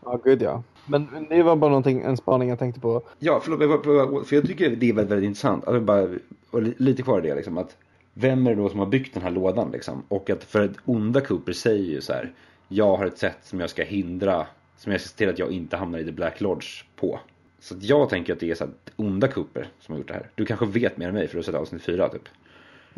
ja, 0.04 0.20
gud 0.24 0.42
ja. 0.42 0.62
Men 0.86 1.26
det 1.30 1.42
var 1.42 1.56
bara 1.56 1.68
någonting, 1.70 2.02
en 2.02 2.16
spaning 2.16 2.48
jag 2.48 2.58
tänkte 2.58 2.80
på. 2.80 3.02
Ja, 3.18 3.40
förlåt, 3.42 4.26
för 4.28 4.36
jag 4.36 4.46
tycker 4.46 4.70
det 4.76 4.88
är 4.88 4.92
väldigt, 4.92 5.12
väldigt 5.12 5.26
intressant. 5.26 5.64
Alltså 5.68 5.80
bara, 5.80 6.08
och 6.50 6.62
li- 6.62 6.74
lite 6.76 7.02
kvar 7.02 7.18
i 7.18 7.28
det 7.28 7.34
liksom. 7.34 7.58
Att 7.58 7.76
vem 8.14 8.46
är 8.46 8.50
det 8.50 8.62
då 8.62 8.68
som 8.68 8.78
har 8.78 8.86
byggt 8.86 9.14
den 9.14 9.22
här 9.22 9.30
lådan 9.30 9.70
liksom? 9.72 10.02
Och 10.08 10.30
att 10.30 10.44
för 10.44 10.64
att 10.64 10.70
onda 10.84 11.20
Cooper 11.20 11.52
säger 11.52 11.84
ju 11.84 12.00
så 12.00 12.12
här. 12.12 12.32
Jag 12.68 12.96
har 12.96 13.06
ett 13.06 13.18
sätt 13.18 13.38
som 13.42 13.60
jag 13.60 13.70
ska 13.70 13.82
hindra, 13.84 14.46
som 14.76 14.92
jag 14.92 15.00
ska 15.00 15.08
se 15.08 15.16
till 15.16 15.28
att 15.28 15.38
jag 15.38 15.50
inte 15.50 15.76
hamnar 15.76 15.98
i 15.98 16.04
The 16.04 16.12
Black 16.12 16.40
Lodge 16.40 16.84
på. 16.96 17.20
Så 17.64 17.74
jag 17.80 18.08
tänker 18.08 18.32
att 18.32 18.40
det 18.40 18.50
är 18.50 18.54
så 18.54 18.68
onda 18.96 19.28
Cooper 19.28 19.68
som 19.80 19.92
har 19.92 19.98
gjort 19.98 20.08
det 20.08 20.14
här. 20.14 20.30
Du 20.34 20.46
kanske 20.46 20.66
vet 20.66 20.96
mer 20.96 21.08
än 21.08 21.14
mig 21.14 21.26
för 21.26 21.34
du 21.34 21.38
har 21.38 21.42
sett 21.42 21.54
avsnitt 21.54 21.82
fyra 21.82 22.08
typ. 22.08 22.28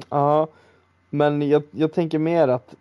Ja, 0.08 0.48
men 1.10 1.48
jag, 1.48 1.62
jag 1.70 1.92
tänker 1.92 2.18
mer 2.18 2.48
att 2.48 2.74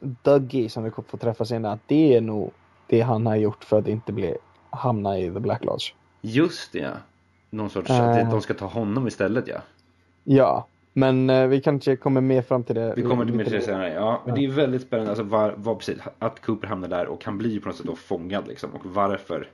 Dougie 0.00 0.68
som 0.68 0.84
vi 0.84 0.90
får 0.90 1.18
träffa 1.18 1.44
senare, 1.44 1.72
att 1.72 1.80
det 1.86 2.16
är 2.16 2.20
nog 2.20 2.52
det 2.86 3.00
han 3.00 3.26
har 3.26 3.36
gjort 3.36 3.64
för 3.64 3.78
att 3.78 3.88
inte 3.88 4.12
bli, 4.12 4.36
hamna 4.70 5.18
i 5.18 5.30
The 5.30 5.40
Black 5.40 5.64
Lodge. 5.64 5.92
Just 6.20 6.72
det 6.72 6.78
ja. 6.78 6.90
Någon 7.50 7.70
sorts, 7.70 7.90
Äh. 7.90 8.16
att 8.16 8.30
de 8.30 8.40
ska 8.40 8.54
ta 8.54 8.66
honom 8.66 9.06
istället 9.08 9.48
ja. 9.48 9.58
Ja, 10.24 10.66
Men 10.92 11.30
eh, 11.30 11.46
vi 11.46 11.60
kanske 11.60 11.96
kommer 11.96 12.20
mer 12.20 12.42
fram 12.42 12.64
till 12.64 12.74
det. 12.74 12.92
Vi 12.96 13.02
kommer 13.02 13.24
till 13.24 13.34
mer 13.34 13.44
till 13.44 13.52
det 13.52 13.60
senare. 13.60 13.92
Ja, 13.92 14.22
men 14.26 14.34
det 14.34 14.44
är 14.44 14.48
väldigt 14.48 14.82
spännande 14.82 15.10
alltså, 15.10 15.24
var, 15.24 15.54
var, 15.56 15.74
precis, 15.74 15.98
att 16.18 16.40
Cooper 16.40 16.66
hamnar 16.66 16.88
där 16.88 17.06
och 17.06 17.24
han 17.24 17.38
blir 17.38 17.60
på 17.60 17.68
något 17.68 17.76
sätt 17.76 17.86
då 17.86 17.96
fångad 17.96 18.48
liksom. 18.48 18.70
Och 18.70 18.86
varför. 18.86 19.48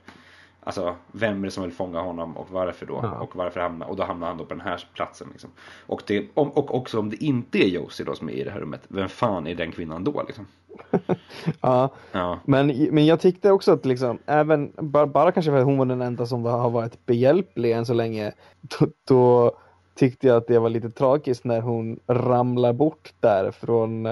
Alltså 0.63 0.95
vem 1.11 1.41
är 1.41 1.45
det 1.47 1.51
som 1.51 1.63
vill 1.63 1.71
fånga 1.71 2.01
honom 2.01 2.37
och 2.37 2.47
varför 2.51 2.85
då? 2.85 2.99
Ja. 3.03 3.19
Och 3.19 3.35
varför 3.35 3.59
hamnar, 3.59 3.87
och 3.87 3.95
då 3.95 4.03
hamnar 4.03 4.27
han 4.27 4.37
då 4.37 4.45
på 4.45 4.53
den 4.53 4.61
här 4.61 4.83
platsen 4.93 5.27
liksom. 5.31 5.49
Och, 5.85 6.03
det, 6.07 6.27
om, 6.33 6.49
och 6.49 6.75
också 6.75 6.99
om 6.99 7.09
det 7.09 7.23
inte 7.23 7.57
är 7.57 7.67
Josie 7.67 8.05
då 8.05 8.15
som 8.15 8.29
är 8.29 8.33
i 8.33 8.43
det 8.43 8.51
här 8.51 8.59
rummet. 8.59 8.81
Vem 8.87 9.09
fan 9.09 9.47
är 9.47 9.55
den 9.55 9.71
kvinnan 9.71 10.03
då 10.03 10.23
liksom? 10.27 10.45
Ja, 11.61 11.89
Ja, 12.11 12.39
men, 12.45 12.67
men 12.91 13.05
jag 13.05 13.19
tyckte 13.19 13.51
också 13.51 13.71
att 13.73 13.85
liksom, 13.85 14.17
även, 14.25 14.71
bara, 14.77 15.07
bara 15.07 15.31
kanske 15.31 15.51
för 15.51 15.57
att 15.57 15.65
hon 15.65 15.77
var 15.77 15.85
den 15.85 16.01
enda 16.01 16.25
som 16.25 16.45
har 16.45 16.69
varit 16.69 17.05
behjälplig 17.05 17.71
än 17.71 17.85
så 17.85 17.93
länge, 17.93 18.31
då, 18.61 18.87
då 19.07 19.51
tyckte 19.95 20.27
jag 20.27 20.37
att 20.37 20.47
det 20.47 20.59
var 20.59 20.69
lite 20.69 20.89
tragiskt 20.89 21.43
när 21.43 21.61
hon 21.61 21.99
ramlar 22.07 22.73
bort 22.73 23.13
där 23.19 23.51
från 23.51 24.05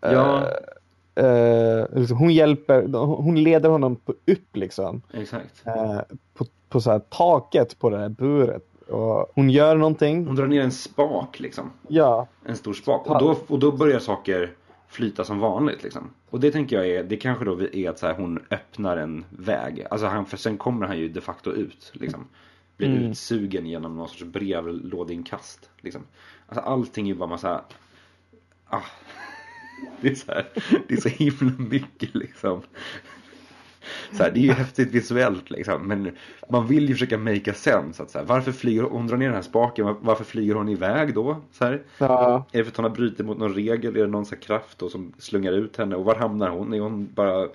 Ja. 0.00 0.36
eh, 0.38 0.46
liksom, 1.92 2.16
hon 2.18 2.30
hjälper, 2.32 2.88
hon 3.04 3.42
leder 3.42 3.68
honom 3.68 3.96
på- 3.96 4.12
upp 4.26 4.56
liksom. 4.56 5.02
exakt. 5.12 5.62
Eh, 5.66 6.00
på, 6.34 6.46
på 6.68 6.80
så 6.80 6.90
här 6.90 6.98
taket 6.98 7.78
på 7.78 7.90
det 7.90 7.98
här 7.98 8.08
buret. 8.08 8.68
Och 8.88 9.32
hon 9.34 9.50
gör 9.50 9.76
någonting. 9.76 10.26
Hon 10.26 10.36
drar 10.36 10.46
ner 10.46 10.62
en 10.62 10.72
spak 10.72 11.40
liksom. 11.40 11.70
Ja, 11.88 12.28
En 12.44 12.56
stor 12.56 12.72
spak. 12.72 13.06
Och 13.06 13.18
då, 13.18 13.36
och 13.46 13.58
då 13.58 13.72
börjar 13.72 13.98
saker 13.98 14.52
flyta 14.88 15.24
som 15.24 15.38
vanligt 15.38 15.82
liksom. 15.82 16.10
Och 16.30 16.40
det 16.40 16.50
tänker 16.50 16.76
jag 16.76 16.88
är, 16.88 17.04
det 17.04 17.16
kanske 17.16 17.44
då 17.44 17.60
är 17.72 17.90
att 17.90 17.98
så 17.98 18.06
här, 18.06 18.14
hon 18.14 18.40
öppnar 18.50 18.96
en 18.96 19.24
väg. 19.30 19.86
Alltså 19.90 20.06
han, 20.06 20.26
för 20.26 20.36
sen 20.36 20.56
kommer 20.58 20.86
han 20.86 20.98
ju 20.98 21.08
de 21.08 21.20
facto 21.20 21.50
ut 21.50 21.90
liksom. 21.94 22.26
Blir 22.76 22.88
Mm. 22.88 23.02
utsugen 23.10 23.66
genom 23.66 23.96
någon 23.96 24.08
sorts 24.08 24.24
brevlådeinkast. 24.24 25.70
Liksom. 25.80 26.02
Alltså 26.46 26.64
allting 26.64 27.10
är 27.10 27.14
bara 27.14 27.28
massa, 27.28 27.64
ah. 28.66 28.80
Det 30.00 30.10
är 30.10 30.14
så 30.14 30.32
här, 30.32 30.46
det 30.88 30.94
är 30.94 31.00
så 31.00 31.08
himla 31.08 31.52
mycket 31.58 32.14
liksom. 32.14 32.62
Så 34.12 34.22
här, 34.22 34.30
det 34.30 34.40
är 34.40 34.42
ju 34.42 34.52
häftigt 34.52 34.92
visuellt 34.92 35.50
liksom, 35.50 35.88
men 35.88 36.16
man 36.50 36.66
vill 36.66 36.88
ju 36.88 36.94
försöka 36.94 37.18
make 37.18 37.50
a 37.50 37.54
sense. 37.54 38.02
Att 38.02 38.10
så 38.10 38.18
här, 38.18 38.24
varför 38.26 38.52
flyger 38.52 38.82
hon 38.82 39.06
drar 39.06 39.16
ner 39.16 39.26
den 39.26 39.34
här 39.34 39.42
spaken? 39.42 39.86
Var- 39.86 39.96
Varför 40.00 40.24
flyger 40.24 40.54
hon 40.54 40.68
iväg 40.68 41.14
då? 41.14 41.36
Så 41.52 41.64
här, 41.64 41.82
ja, 41.98 42.44
är 42.52 42.58
det 42.58 42.64
för 42.64 42.70
att 42.70 42.76
hon 42.76 42.84
har 42.84 42.90
brutit 42.90 43.26
mot 43.26 43.38
någon 43.38 43.54
regel? 43.54 43.96
Är 43.96 44.00
det 44.00 44.06
någon 44.06 44.26
så 44.26 44.36
kraft 44.36 44.78
då 44.78 44.88
som 44.88 45.12
slungar 45.18 45.52
ut 45.52 45.76
henne? 45.76 45.96
Och 45.96 46.04
var 46.04 46.14
hamnar 46.14 46.48
hon? 46.50 46.74
Är 46.74 46.80
hon 46.80 47.08
bara... 47.14 47.48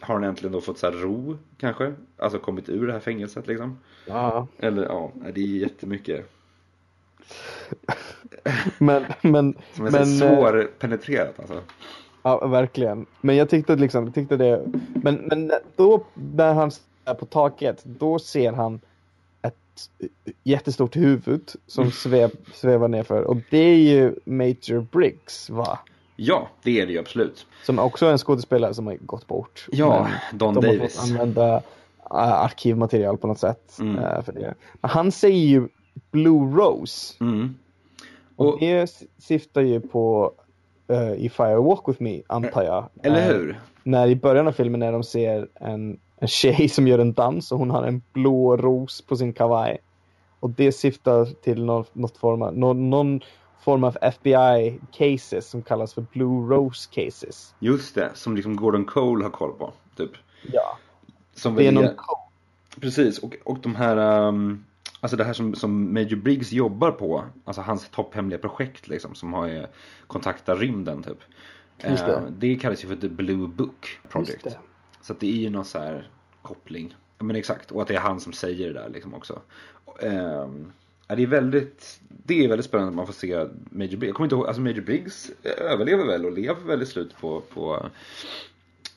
Har 0.00 0.14
hon 0.14 0.24
äntligen 0.24 0.52
då 0.52 0.60
fått 0.60 0.78
så 0.78 0.86
här 0.90 0.92
ro 0.98 1.38
kanske? 1.58 1.94
Alltså 2.16 2.38
kommit 2.38 2.68
ur 2.68 2.86
det 2.86 2.92
här 2.92 3.00
fängelset 3.00 3.46
liksom? 3.46 3.78
ja. 4.06 4.46
Eller 4.58 4.82
ja, 4.82 5.12
det 5.34 5.40
är 5.40 5.46
jättemycket 5.46 6.30
Men, 8.78 9.04
men, 9.22 9.54
som 9.74 9.86
är 9.86 9.90
men, 9.90 10.00
eh, 10.02 10.06
svårpenetrerat 10.06 11.34
alltså. 11.40 11.60
Ja, 12.22 12.46
verkligen. 12.46 13.06
Men 13.20 13.36
jag 13.36 13.50
tyckte 13.50 13.76
liksom, 13.76 14.12
tyckte 14.12 14.36
det. 14.36 14.64
Men, 14.94 15.14
men 15.14 15.52
då 15.76 16.04
när 16.14 16.54
han 16.54 16.70
är 17.04 17.14
på 17.14 17.26
taket, 17.26 17.80
då 17.84 18.18
ser 18.18 18.52
han 18.52 18.80
ett 19.42 19.90
jättestort 20.44 20.96
huvud 20.96 21.50
som 21.66 21.90
svev, 21.90 22.30
svävar 22.54 22.88
nerför. 22.88 23.22
Och 23.22 23.36
det 23.50 23.58
är 23.58 23.76
ju 23.76 24.14
Major 24.24 24.86
Briggs, 24.92 25.50
va? 25.50 25.78
Ja, 26.16 26.48
det 26.62 26.80
är 26.80 26.86
det 26.86 26.92
ju 26.92 26.98
absolut. 26.98 27.46
Som 27.64 27.78
också 27.78 28.06
är 28.06 28.12
en 28.12 28.18
skådespelare 28.18 28.74
som 28.74 28.86
har 28.86 28.94
gått 28.94 29.26
bort. 29.26 29.66
Ja, 29.72 30.08
Don 30.32 30.54
de 30.54 30.66
har 30.66 30.74
Davis. 30.76 30.96
fått 30.96 31.10
använda 31.10 31.54
äh, 31.56 31.62
arkivmaterial 32.10 33.16
på 33.18 33.26
något 33.26 33.38
sätt 33.38 33.76
Mm. 33.80 33.98
äh, 33.98 34.22
för 34.22 34.32
det. 34.32 34.54
Men 34.80 34.90
han 34.90 35.12
säger 35.12 35.46
ju 35.46 35.68
Blue 36.10 36.56
Rose. 36.56 37.14
Mm. 37.20 37.54
Och 38.36 38.46
Och, 38.48 38.60
det 38.60 39.02
syftar 39.18 39.60
ju 39.60 39.80
på 39.80 40.32
uh, 40.92 41.12
I 41.12 41.28
Fire 41.28 41.56
Walk 41.56 41.88
With 41.88 42.02
Me, 42.02 42.22
antar 42.26 42.62
jag. 42.62 42.88
eller 43.02 43.20
Eh, 43.30 43.36
hur? 43.36 43.60
när 43.82 44.08
i 44.08 44.16
början 44.16 44.48
av 44.48 44.52
filmen 44.52 44.80
när 44.80 44.92
de 44.92 45.02
ser 45.04 45.48
en, 45.54 45.98
en 46.18 46.28
tjej 46.28 46.68
som 46.68 46.88
gör 46.88 46.98
en 46.98 47.12
dans 47.12 47.52
och 47.52 47.58
hon 47.58 47.70
har 47.70 47.82
en 47.84 48.02
blå 48.12 48.56
ros 48.56 49.02
på 49.02 49.16
sin 49.16 49.32
kavaj. 49.32 49.78
Och 50.40 50.50
det 50.50 50.72
syftar 50.72 51.24
till 51.24 51.64
någon, 51.64 51.84
något 51.92 52.16
form 52.16 52.42
av, 52.42 52.56
någon, 52.56 52.90
någon 52.90 53.20
form 53.64 53.84
av 53.84 53.96
FBI 54.02 54.78
cases 54.92 55.48
som 55.48 55.62
kallas 55.62 55.94
för 55.94 56.04
Blue 56.12 56.54
Rose 56.56 56.88
cases. 56.92 57.54
Just 57.58 57.94
det, 57.94 58.10
som 58.14 58.36
liksom 58.36 58.56
Gordon 58.56 58.84
Cole 58.84 59.24
har 59.24 59.30
koll 59.30 59.52
på. 59.52 59.72
Typ. 59.96 60.10
Ja, 60.52 60.78
Som 61.34 61.54
det 61.54 61.66
är 61.66 61.72
någon 61.72 61.84
är- 61.84 61.94
Precis, 62.80 63.18
och, 63.18 63.36
och 63.44 63.58
de 63.62 63.74
här, 63.74 64.26
um, 64.28 64.64
alltså 65.00 65.16
det 65.16 65.24
här 65.24 65.32
som, 65.32 65.54
som 65.54 65.94
Major 65.94 66.16
Briggs 66.16 66.52
jobbar 66.52 66.90
på, 66.90 67.24
alltså 67.44 67.62
hans 67.62 67.88
topphemliga 67.88 68.38
projekt 68.38 68.88
liksom, 68.88 69.14
som 69.14 69.32
har 69.32 69.48
eh, 69.48 69.64
kontaktat 70.06 70.58
rymden 70.58 71.02
typ. 71.02 71.18
Just 71.88 72.06
det. 72.06 72.14
Eh, 72.14 72.22
det 72.38 72.56
kallas 72.56 72.84
ju 72.84 72.88
för 72.88 72.96
The 72.96 73.08
Blue 73.08 73.48
Book 73.48 73.98
Project. 74.08 74.46
Så 75.02 75.14
det 75.14 75.26
är 75.26 75.36
ju 75.36 75.50
någon 75.50 75.64
så 75.64 75.78
här 75.78 76.10
koppling. 76.42 76.94
Ja 77.18 77.24
men 77.24 77.36
exakt, 77.36 77.70
och 77.70 77.82
att 77.82 77.88
det 77.88 77.94
är 77.94 78.00
han 78.00 78.20
som 78.20 78.32
säger 78.32 78.66
det 78.66 78.80
där 78.80 78.88
liksom 78.88 79.14
också. 79.14 79.40
Ja, 81.10 81.16
det 81.16 81.22
är 81.22 81.26
väldigt, 81.26 82.00
det 82.08 82.44
är 82.44 82.48
väldigt 82.48 82.66
spännande 82.66 82.88
att 82.88 82.96
man 82.96 83.06
får 83.06 83.12
se 83.12 83.46
Major 83.70 83.96
Briggs. 83.96 84.02
Jag 84.02 84.14
kommer 84.14 84.26
inte 84.26 84.34
ihåg, 84.34 84.46
alltså 84.46 84.62
Major 84.62 84.80
Briggs 84.80 85.30
överlever 85.42 86.04
väl 86.04 86.26
och 86.26 86.32
lever 86.32 86.60
väl 86.60 86.82
i 86.82 86.86
slut 86.86 87.16
på, 87.20 87.40
på, 87.40 87.86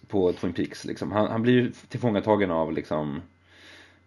på 0.07 0.33
Twin 0.33 0.53
Peaks 0.53 0.85
liksom. 0.85 1.11
Han, 1.11 1.31
han 1.31 1.41
blir 1.41 1.53
ju 1.53 1.71
tillfångatagen 1.89 2.51
av 2.51 2.73
liksom 2.73 3.21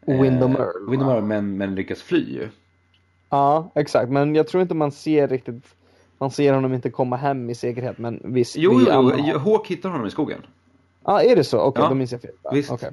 Windom 0.06 0.52
eh, 0.52 0.60
Earl, 0.60 0.90
Windom 0.90 1.08
va? 1.08 1.14
Earl 1.14 1.24
men, 1.24 1.56
men 1.56 1.74
lyckas 1.74 2.02
fly 2.02 2.34
ju. 2.34 2.48
Ja, 3.30 3.70
exakt. 3.74 4.10
Men 4.10 4.34
jag 4.34 4.48
tror 4.48 4.62
inte 4.62 4.74
man 4.74 4.92
ser 4.92 5.28
riktigt, 5.28 5.64
man 6.18 6.30
ser 6.30 6.52
honom 6.52 6.74
inte 6.74 6.90
komma 6.90 7.16
hem 7.16 7.50
i 7.50 7.54
säkerhet. 7.54 7.98
Men 7.98 8.20
visst. 8.24 8.56
Jo, 8.56 8.74
vi 8.76 8.84
jo, 8.88 9.12
jo, 9.16 9.38
Hawk 9.38 9.66
hittar 9.68 9.88
honom 9.90 10.06
i 10.06 10.10
skogen. 10.10 10.40
Ja, 11.04 11.22
är 11.22 11.36
det 11.36 11.44
så? 11.44 11.60
Okej, 11.60 11.82
Ja, 11.82 11.88
då 11.88 11.94
minns 11.94 12.12
jag 12.12 12.20
fel. 12.20 12.30
Visst. 12.52 12.70
okej. 12.70 12.90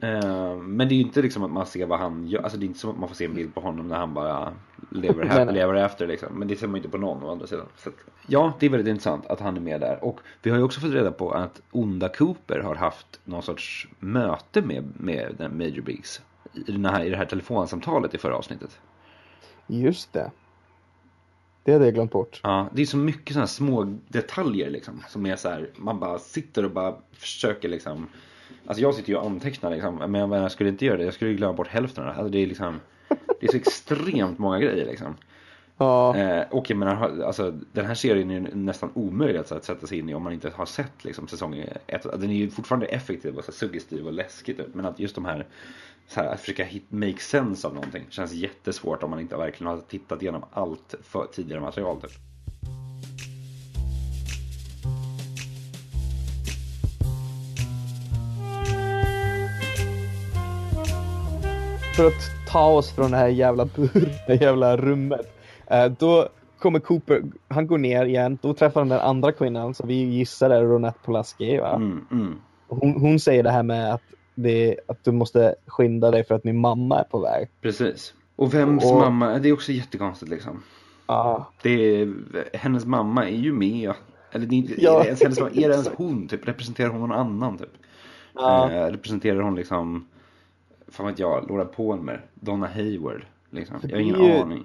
Eh, 0.00 0.56
men 0.56 0.88
det 0.88 0.94
är 0.94 0.96
ju 0.96 1.02
inte 1.02 1.22
liksom 1.22 1.44
att 1.44 1.50
man 1.50 1.66
ser 1.66 1.86
vad 1.86 1.98
han 1.98 2.28
gör, 2.28 2.42
alltså 2.42 2.58
det 2.58 2.64
är 2.64 2.66
inte 2.66 2.78
som 2.78 2.90
att 2.90 2.98
man 2.98 3.08
får 3.08 3.16
se 3.16 3.24
en 3.24 3.34
bild 3.34 3.54
på 3.54 3.60
honom 3.60 3.88
när 3.88 3.96
han 3.96 4.14
bara 4.14 4.52
lever 4.90 5.24
Nej, 5.24 5.28
happily 5.28 5.52
nej. 5.52 5.62
ever 5.62 5.74
after 5.74 6.06
liksom. 6.06 6.38
Men 6.38 6.48
det 6.48 6.56
ser 6.56 6.66
man 6.66 6.74
ju 6.74 6.78
inte 6.78 6.88
på 6.88 6.98
någon 6.98 7.22
å 7.22 7.32
andra 7.32 7.46
sidan. 7.46 7.66
Så 7.76 7.88
att, 7.88 7.94
ja, 8.26 8.52
det 8.58 8.66
är 8.66 8.70
väldigt 8.70 8.88
intressant 8.88 9.26
att 9.26 9.40
han 9.40 9.56
är 9.56 9.60
med 9.60 9.80
där. 9.80 10.04
Och 10.04 10.20
vi 10.42 10.50
har 10.50 10.58
ju 10.58 10.64
också 10.64 10.80
fått 10.80 10.92
reda 10.92 11.12
på 11.12 11.30
att 11.30 11.62
onda 11.70 12.08
Cooper 12.08 12.60
har 12.60 12.74
haft 12.74 13.20
någon 13.24 13.42
sorts 13.42 13.88
möte 13.98 14.62
med, 14.62 14.92
med 14.96 15.34
den 15.38 15.58
Major 15.58 15.80
Briggs. 15.80 16.22
I, 16.54 16.72
den 16.72 16.84
här, 16.84 17.04
I 17.04 17.10
det 17.10 17.16
här 17.16 17.24
telefonsamtalet 17.24 18.14
i 18.14 18.18
förra 18.18 18.36
avsnittet. 18.36 18.80
Just 19.66 20.12
det. 20.12 20.30
Det 21.64 21.72
hade 21.72 21.84
jag 21.84 21.94
glömt 21.94 22.12
bort. 22.12 22.40
Ja, 22.42 22.68
det 22.72 22.82
är 22.82 22.86
så 22.86 22.96
mycket 22.96 23.32
sådana 23.32 23.46
små 23.46 23.96
detaljer 24.08 24.70
liksom. 24.70 25.02
Som 25.08 25.26
är 25.26 25.36
så 25.36 25.48
här, 25.48 25.70
man 25.76 26.00
bara 26.00 26.18
sitter 26.18 26.64
och 26.64 26.70
bara 26.70 26.94
försöker 27.12 27.68
liksom. 27.68 28.08
Alltså 28.66 28.82
jag 28.82 28.94
sitter 28.94 29.08
ju 29.10 29.16
och 29.16 29.26
antecknar 29.26 29.70
liksom. 29.70 29.96
Men 29.96 30.30
jag 30.30 30.52
skulle 30.52 30.70
inte 30.70 30.84
göra 30.84 30.96
det. 30.96 31.04
Jag 31.04 31.14
skulle 31.14 31.34
glömma 31.34 31.52
bort 31.52 31.68
hälften 31.68 32.04
av 32.04 32.10
det. 32.10 32.16
Alltså 32.16 32.32
det 32.32 32.38
är 32.38 32.46
liksom. 32.46 32.80
Det 33.40 33.46
är 33.46 33.50
så 33.50 33.56
extremt 33.56 34.38
många 34.38 34.58
grejer 34.58 34.86
liksom. 34.86 35.16
Ja, 35.78 36.16
Eh, 36.16 36.44
och 36.50 36.70
jag 36.70 36.78
menar, 36.78 37.22
alltså, 37.22 37.50
den 37.72 37.86
här 37.86 37.94
serien 37.94 38.30
är 38.30 38.34
ju 38.34 38.54
nästan 38.54 38.90
omöjlig 38.94 39.38
att, 39.38 39.52
att 39.52 39.64
sätta 39.64 39.86
sig 39.86 39.98
in 39.98 40.08
i 40.08 40.14
om 40.14 40.22
man 40.22 40.32
inte 40.32 40.50
har 40.50 40.66
sett 40.66 41.04
liksom, 41.04 41.28
säsong 41.28 41.64
ett. 41.86 42.02
Den 42.02 42.30
är 42.30 42.34
ju 42.34 42.50
fortfarande 42.50 42.86
effektiv 42.86 43.36
och 43.36 43.44
så 43.44 43.52
suggestiv 43.52 44.06
och 44.06 44.12
läskig 44.12 44.56
typ. 44.56 44.74
Men 44.74 44.86
att 44.86 44.98
just 44.98 45.14
de 45.14 45.24
här, 45.24 45.46
så 46.06 46.20
här 46.20 46.28
att 46.28 46.40
försöka 46.40 46.64
hit, 46.64 46.84
make 46.88 47.18
sense 47.18 47.66
av 47.66 47.74
någonting 47.74 48.06
känns 48.10 48.32
jättesvårt 48.32 49.02
om 49.02 49.10
man 49.10 49.20
inte 49.20 49.36
verkligen 49.36 49.70
har 49.70 49.80
tittat 49.80 50.22
igenom 50.22 50.44
allt 50.52 50.94
för 51.02 51.26
tidigare 51.32 51.60
material 51.60 52.00
typ. 52.00 52.10
För 61.98 62.06
att 62.06 62.46
ta 62.48 62.66
oss 62.66 62.90
från 62.92 63.10
det 63.10 63.16
här 63.16 63.28
jävla 63.28 63.64
bur, 63.64 64.08
det 64.26 64.34
jävla 64.34 64.76
rummet. 64.76 65.38
Eh, 65.66 65.84
då 65.98 66.28
kommer 66.58 66.78
Cooper, 66.80 67.22
han 67.48 67.66
går 67.66 67.78
ner 67.78 68.04
igen, 68.04 68.38
då 68.42 68.54
träffar 68.54 68.80
han 68.80 68.88
den 68.88 69.00
andra 69.00 69.32
kvinnan 69.32 69.74
som 69.74 69.88
vi 69.88 69.94
gissar 69.94 70.50
är 70.50 70.62
Ronette 70.62 70.98
Polaski. 71.04 71.58
Va? 71.58 71.74
Mm, 71.76 72.06
mm. 72.10 72.34
Hon, 72.68 72.92
hon 73.00 73.20
säger 73.20 73.42
det 73.42 73.50
här 73.50 73.62
med 73.62 73.94
att, 73.94 74.02
det, 74.34 74.76
att 74.88 75.04
du 75.04 75.12
måste 75.12 75.54
skynda 75.66 76.10
dig 76.10 76.24
för 76.24 76.34
att 76.34 76.44
min 76.44 76.58
mamma 76.60 76.98
är 76.98 77.04
på 77.04 77.18
väg. 77.20 77.48
Precis. 77.62 78.14
Och 78.36 78.54
vems 78.54 78.84
Och- 78.84 78.98
mamma, 78.98 79.38
det 79.38 79.48
är 79.48 79.52
också 79.52 79.72
jättekonstigt 79.72 80.30
liksom. 80.30 80.62
Ja, 81.06 81.50
Det 81.62 81.70
är, 81.70 82.14
hennes 82.52 82.84
mamma 82.86 83.24
är 83.28 83.36
ju 83.36 83.52
med. 83.52 83.92
Eller 84.32 84.46
det 84.46 84.54
är, 84.54 84.58
inte, 84.58 84.84
Ja. 84.84 84.94
är, 84.94 84.98
det 85.00 85.06
ens 85.06 85.22
hennes, 85.22 85.38
är 85.38 85.68
det 85.68 85.74
ens 85.74 85.90
hon? 85.96 86.28
Typ, 86.28 86.48
representerar 86.48 86.88
hon 86.88 87.00
någon 87.00 87.12
annan 87.12 87.58
typ? 87.58 87.72
Ja. 88.34 88.70
Eh, 88.70 88.86
representerar 88.86 89.40
hon 89.40 89.54
liksom, 89.54 90.08
fan 90.90 91.06
vet 91.06 91.18
jag, 91.18 91.48
Laura 91.50 91.64
Palmer, 91.64 92.24
Donna 92.34 92.66
Hayward? 92.66 93.24
Liksom. 93.50 93.76
Jag 93.82 93.90
har 93.90 94.00
ingen 94.00 94.24
ju- 94.24 94.38
aning. 94.38 94.64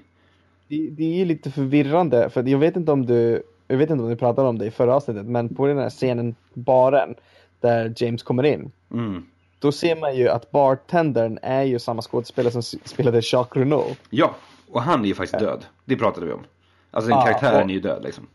det, 0.68 0.90
det 0.92 1.22
är 1.22 1.26
lite 1.26 1.52
förvirrande 1.52 2.30
för 2.30 2.44
jag 2.50 2.58
vet 2.60 2.76
inte 2.76 2.92
om 2.92 3.06
du, 3.06 3.44
jag 3.68 3.78
vet 3.78 3.90
inte 3.90 4.04
om 4.04 4.10
du 4.10 4.16
pratade 4.16 4.48
om 4.50 4.58
det 4.58 4.66
i 4.66 4.72
förra 4.72 4.96
avsnittet, 4.96 5.26
men 5.26 5.56
på 5.56 5.68
den 5.68 5.78
här 5.78 5.90
scenen, 5.90 6.36
baren, 6.54 7.16
där 7.60 7.94
James 7.98 8.24
kommer 8.24 8.44
in. 8.44 8.72
Mm. 8.92 9.26
Då 9.60 9.72
ser 9.72 9.96
man 9.96 10.16
ju 10.16 10.30
att 10.30 10.52
bartendern 10.52 11.40
är 11.42 11.64
ju 11.64 11.80
samma 11.80 12.02
skådespelare 12.02 12.52
som 12.52 12.62
spelade 12.84 13.22
Jacques 13.24 13.58
Renault. 13.64 14.00
Ja, 14.10 14.36
Och 14.72 14.82
han 14.82 15.02
är 15.04 15.08
ju 15.08 15.16
faktiskt 15.16 15.40
död. 15.40 15.66
Det 15.86 15.96
pratade 15.96 16.26
vi 16.26 16.32
om. 16.32 16.44
Alltså 16.92 17.10
den 17.10 17.20
Ja, 17.20 17.26
karaktären 17.26 17.64
och- 17.64 17.70
är 17.70 17.74
ju 17.74 17.80
död 17.80 18.04
liksom. 18.04 18.28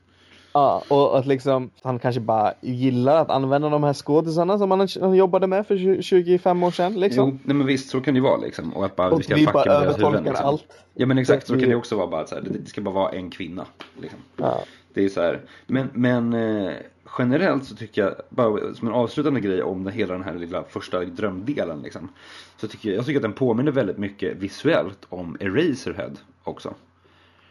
Ja, 0.53 0.83
och 0.89 1.19
att 1.19 1.27
liksom 1.27 1.71
han 1.83 1.99
kanske 1.99 2.21
bara 2.21 2.53
gillar 2.61 3.17
att 3.17 3.31
använda 3.31 3.69
de 3.69 3.83
här 3.83 3.95
skådisarna 3.95 4.59
som 4.59 4.71
han, 4.71 4.89
han 5.01 5.15
jobbade 5.15 5.47
med 5.47 5.67
för 5.67 6.03
20 6.03 6.03
25 6.03 6.63
år 6.63 6.71
sedan 6.71 7.01
liksom. 7.01 7.29
Jo, 7.31 7.39
nej 7.45 7.57
men 7.57 7.67
visst 7.67 7.91
så 7.91 8.01
kan 8.01 8.15
det 8.15 8.19
ju 8.19 8.25
vara 8.25 8.37
liksom. 8.37 8.77
Och 8.77 8.85
att 8.85 8.97
bara 8.97 9.11
Och 9.11 9.21
vi 9.21 9.25
ska 9.25 9.35
vi 9.35 9.41
fucka 9.41 9.53
bara 9.53 9.79
med 9.79 9.89
deras 9.89 9.99
huvuden 9.99 10.25
liksom. 10.25 10.47
allt. 10.47 10.65
Ja 10.95 11.07
men 11.07 11.19
exakt, 11.19 11.47
så 11.47 11.59
kan 11.59 11.69
det 11.69 11.75
också 11.75 11.97
vara 11.97 12.07
bara 12.07 12.21
att 12.21 12.29
så 12.29 12.35
här, 12.35 12.43
det, 12.43 12.51
det 12.59 12.67
ska 12.67 12.81
bara 12.81 12.95
vara 12.95 13.11
en 13.11 13.31
kvinna. 13.31 13.67
Liksom. 14.01 14.19
Ja. 14.37 14.61
Det 14.95 15.05
är 15.05 15.09
så 15.09 15.21
här. 15.21 15.41
Men, 15.67 15.91
men 15.93 16.33
eh, 16.33 16.73
generellt 17.19 17.65
så 17.65 17.77
tycker 17.77 18.03
jag, 18.03 18.15
bara 18.29 18.75
som 18.75 18.89
en 18.89 18.95
avslutande 18.95 19.41
grej 19.41 19.63
om 19.63 19.85
den, 19.85 19.93
hela 19.93 20.13
den 20.15 20.25
här 20.25 20.35
lilla 20.35 20.65
första 20.65 21.05
drömdelen 21.05 21.83
liksom. 21.83 22.09
Så 22.61 22.69
tycker 22.69 22.89
jag, 22.89 22.99
jag 22.99 23.07
tycker 23.07 23.19
att 23.19 23.23
den 23.23 23.33
påminner 23.33 23.73
väldigt 23.73 23.99
mycket 23.99 24.37
visuellt 24.37 25.07
om 25.09 25.37
Eraserhead 25.41 26.13
också. 26.45 26.75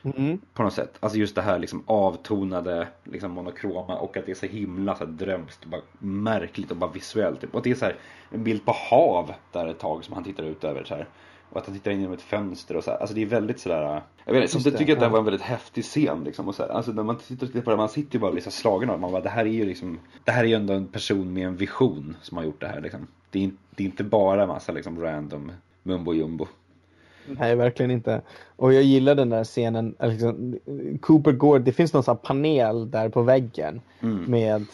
Mm. 0.03 0.37
På 0.53 0.63
något 0.63 0.73
sätt. 0.73 0.97
Alltså 0.99 1.17
just 1.17 1.35
det 1.35 1.41
här 1.41 1.59
liksom 1.59 1.83
avtonade, 1.85 2.87
liksom 3.03 3.31
monokroma 3.31 3.97
och 3.97 4.17
att 4.17 4.25
det 4.25 4.31
är 4.31 4.35
så 4.35 4.45
himla 4.45 4.95
så 4.95 5.05
här 5.05 5.11
drömskt 5.11 5.63
och 5.63 5.69
bara 5.69 5.81
märkligt 5.99 6.71
och 6.71 6.77
bara 6.77 6.91
visuellt. 6.91 7.41
Typ. 7.41 7.55
Och 7.55 7.61
det 7.61 7.71
är 7.71 7.75
så 7.75 7.85
här 7.85 7.95
en 8.31 8.43
bild 8.43 8.65
på 8.65 8.71
hav 8.89 9.33
där 9.51 9.67
ett 9.67 9.79
tag 9.79 10.03
som 10.05 10.13
han 10.13 10.23
tittar 10.23 10.43
ut 10.43 10.63
över 10.63 10.83
så 10.83 10.95
här. 10.95 11.07
Och 11.49 11.57
att 11.57 11.65
han 11.65 11.75
tittar 11.75 11.91
in 11.91 11.99
genom 11.99 12.13
ett 12.13 12.21
fönster 12.21 12.77
och 12.77 12.83
så 12.83 12.91
här. 12.91 12.97
Alltså 12.97 13.15
det 13.15 13.21
är 13.21 13.25
väldigt 13.25 13.59
sådär 13.59 14.01
Jag 14.25 14.33
vet 14.33 14.55
inte, 14.55 14.69
jag 14.69 14.77
tycker 14.77 14.93
att 14.93 14.99
det 14.99 15.05
här 15.05 15.11
var 15.11 15.19
en 15.19 15.25
väldigt 15.25 15.41
häftig 15.41 15.83
scen 15.83 16.23
liksom 16.23 16.47
och 16.47 16.55
så 16.55 16.63
här. 16.63 16.69
Alltså 16.69 16.91
när 16.91 17.03
man 17.03 17.17
tittar 17.17 17.47
tittar 17.47 17.61
på 17.61 17.69
det, 17.71 17.77
man 17.77 17.89
sitter 17.89 18.15
ju 18.15 18.19
bara 18.19 18.31
liksom 18.31 18.51
slagen 18.51 18.89
av. 18.89 18.99
Man 18.99 19.11
bara, 19.11 19.21
det 19.21 19.29
här 19.29 19.45
är 19.45 19.49
ju 19.49 19.65
liksom 19.65 19.99
Det 20.23 20.31
här 20.31 20.43
är 20.43 20.47
ju 20.47 20.53
ändå 20.53 20.73
en 20.73 20.87
person 20.87 21.33
med 21.33 21.47
en 21.47 21.55
vision 21.55 22.17
som 22.21 22.37
har 22.37 22.43
gjort 22.45 22.61
det 22.61 22.67
här 22.67 22.81
liksom. 22.81 23.07
Det 23.31 23.39
är, 23.39 23.43
inte- 23.43 23.57
det 23.75 23.83
är 23.83 23.85
inte 23.85 24.03
bara 24.03 24.41
en 24.41 24.47
massa 24.47 24.71
liksom 24.71 25.01
random 25.01 25.51
mumbo 25.83 26.13
jumbo. 26.13 26.47
Nej, 27.39 27.55
verkligen 27.55 27.91
inte. 27.91 28.21
Och 28.55 28.73
jag 28.73 28.83
gillar 28.83 29.15
den 29.15 29.29
där 29.29 29.43
scenen, 29.43 29.95
liksom, 29.99 30.59
Cooper 31.01 31.31
går, 31.31 31.59
det 31.59 31.71
finns 31.71 31.93
någon 31.93 32.03
sån 32.03 32.17
panel 32.17 32.91
där 32.91 33.09
på 33.09 33.21
väggen 33.21 33.81
Mm. 33.99 34.23
med 34.31 34.65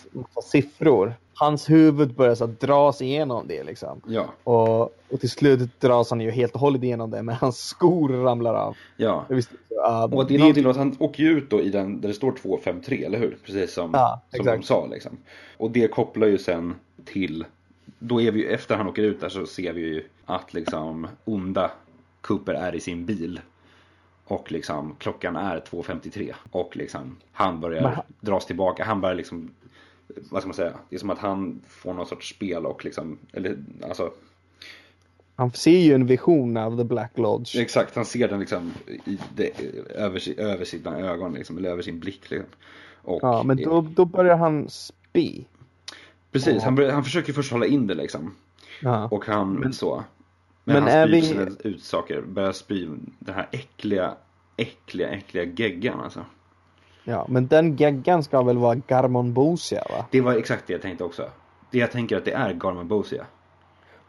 siffror. 0.43 1.14
Hans 1.36 1.70
huvud 1.70 2.14
börjar 2.14 2.36
så 2.36 2.45
dras 2.45 3.01
igenom 3.01 3.45
det 3.47 3.64
liksom. 3.64 4.01
Ja, 4.08 4.26
Och, 4.43 4.82
och 4.82 5.20
till 5.20 5.30
slut 5.30 5.80
dras 5.82 6.10
han 6.10 6.22
ju 6.22 6.32
helt 6.32 6.54
och 6.54 6.60
hållet 6.60 6.84
igenom 6.84 7.12
det, 7.12 7.24
men 7.24 7.36
hans 7.36 7.58
skor 7.60 8.10
ramlar 8.10 8.54
av. 8.54 8.76
ja. 8.97 9.26
Visste, 9.30 9.56
ja, 9.70 10.04
Och 10.12 10.28
det 10.28 10.36
är 10.36 10.39
någonting 10.39 10.66
att 10.66 10.78
han 10.78 10.95
åker 10.99 11.24
ju 11.24 11.30
ut 11.30 11.49
då 11.49 11.62
i 11.62 11.70
den 11.70 12.01
där 12.01 12.08
det 12.08 12.14
står 12.14 12.32
253, 12.32 13.04
eller 13.04 13.20
hur? 13.20 13.38
Precis 13.45 13.74
som, 13.74 13.89
Ja, 13.93 14.22
som 14.36 14.45
de 14.45 14.64
sa 14.64 14.86
liksom. 14.91 15.18
Och 15.58 15.72
det 15.72 15.88
kopplar 15.88 16.28
ju 16.28 16.38
sen 16.38 16.76
till, 17.06 17.45
då 17.99 18.22
är 18.22 18.32
vi 18.32 18.39
ju, 18.39 18.47
efter 18.47 18.76
han 18.76 18.88
åker 18.88 19.04
ut 19.04 19.22
där 19.22 19.30
så 19.30 19.45
ser 19.45 19.74
vi 19.74 19.82
ju 19.82 20.04
att 20.26 20.54
liksom 20.54 21.08
onda 21.26 21.72
Cooper 22.24 22.53
är 22.53 22.76
i 22.76 22.80
sin 22.80 23.05
bil. 23.05 23.41
Och 24.26 24.51
liksom 24.51 24.95
klockan 24.99 25.36
är 25.36 25.59
2.53 25.59 26.34
och 26.51 26.78
liksom 26.78 27.17
han 27.32 27.59
börjar 27.59 27.82
Men 27.82 27.93
han- 27.93 28.03
dras 28.19 28.45
tillbaka. 28.45 28.84
Han 28.84 29.01
börjar 29.01 29.15
liksom, 29.15 29.51
vad 30.07 30.41
ska 30.41 30.47
man 30.47 30.55
säga, 30.55 30.74
det 30.89 30.95
är 30.95 30.99
som 30.99 31.09
att 31.09 31.19
han 31.19 31.61
får 31.67 31.93
någon 31.93 32.05
sorts 32.05 32.30
spel 32.36 32.65
och 32.65 32.86
liksom, 32.86 33.17
eller 33.34 33.57
alltså 33.88 34.11
Han 35.36 35.51
ser 35.51 35.80
ju 35.80 35.93
en 35.93 36.05
vision 36.05 36.57
av 36.57 36.78
The 36.78 36.84
Black 36.84 37.11
Lodge. 37.17 37.55
Exakt, 37.55 37.95
han 37.95 38.05
ser 38.05 38.28
den 38.28 38.39
liksom 38.39 38.71
i 39.05 39.17
det, 39.36 39.51
över, 39.95 40.39
över 40.39 40.65
sina 40.65 40.99
ögon 40.99 41.34
liksom, 41.34 41.57
eller 41.57 41.69
över 41.69 41.82
sin 41.82 41.99
blick 41.99 42.30
liksom. 42.32 42.49
Och, 43.01 43.19
Ja, 43.24 43.43
men 43.43 43.57
då, 43.57 43.82
då 43.82 44.05
börjar 44.05 44.38
han 44.38 44.69
spy. 44.69 45.43
Precis, 46.32 46.63
han, 46.63 46.76
börjar, 46.76 46.91
han 46.91 47.03
försöker 47.03 47.34
först 47.34 47.51
hålla 47.51 47.65
in 47.65 47.88
det 47.88 47.95
liksom. 47.95 48.36
Ja. 48.82 49.07
Och 49.11 49.26
han 49.26 49.74
så. 49.74 50.03
Men, 50.64 50.84
men 50.84 50.84
han 50.84 51.07
spyr 51.07 51.11
vi- 51.11 51.22
sina 51.22 51.47
utsaker, 51.64 52.22
börjar 52.22 52.51
spy 52.51 52.89
den 53.20 53.36
här 53.36 53.47
äckliga, 53.51 54.16
äckliga, 54.57 55.09
äckliga 55.09 55.43
geggan 55.43 55.99
alltså. 55.99 56.26
ja, 57.03 57.26
men 57.30 57.47
den 57.47 57.76
geggan 57.76 58.24
ska 58.24 58.43
väl 58.43 58.57
vara 58.57 58.76
Garmon 58.76 59.34
Bosia 59.34 59.84
va? 59.89 60.05
Det 60.11 60.22
var 60.22 60.34
exakt 60.34 60.68
det 60.68 60.74
jag 60.74 60.82
tänkte 60.82 61.03
också. 61.03 61.30
Det 61.72 61.78
jag 61.78 61.91
tänker 61.91 62.18
att 62.18 62.26
det 62.26 62.32
är 62.32 62.53
Garman 62.53 62.88
Bosia. 62.88 63.26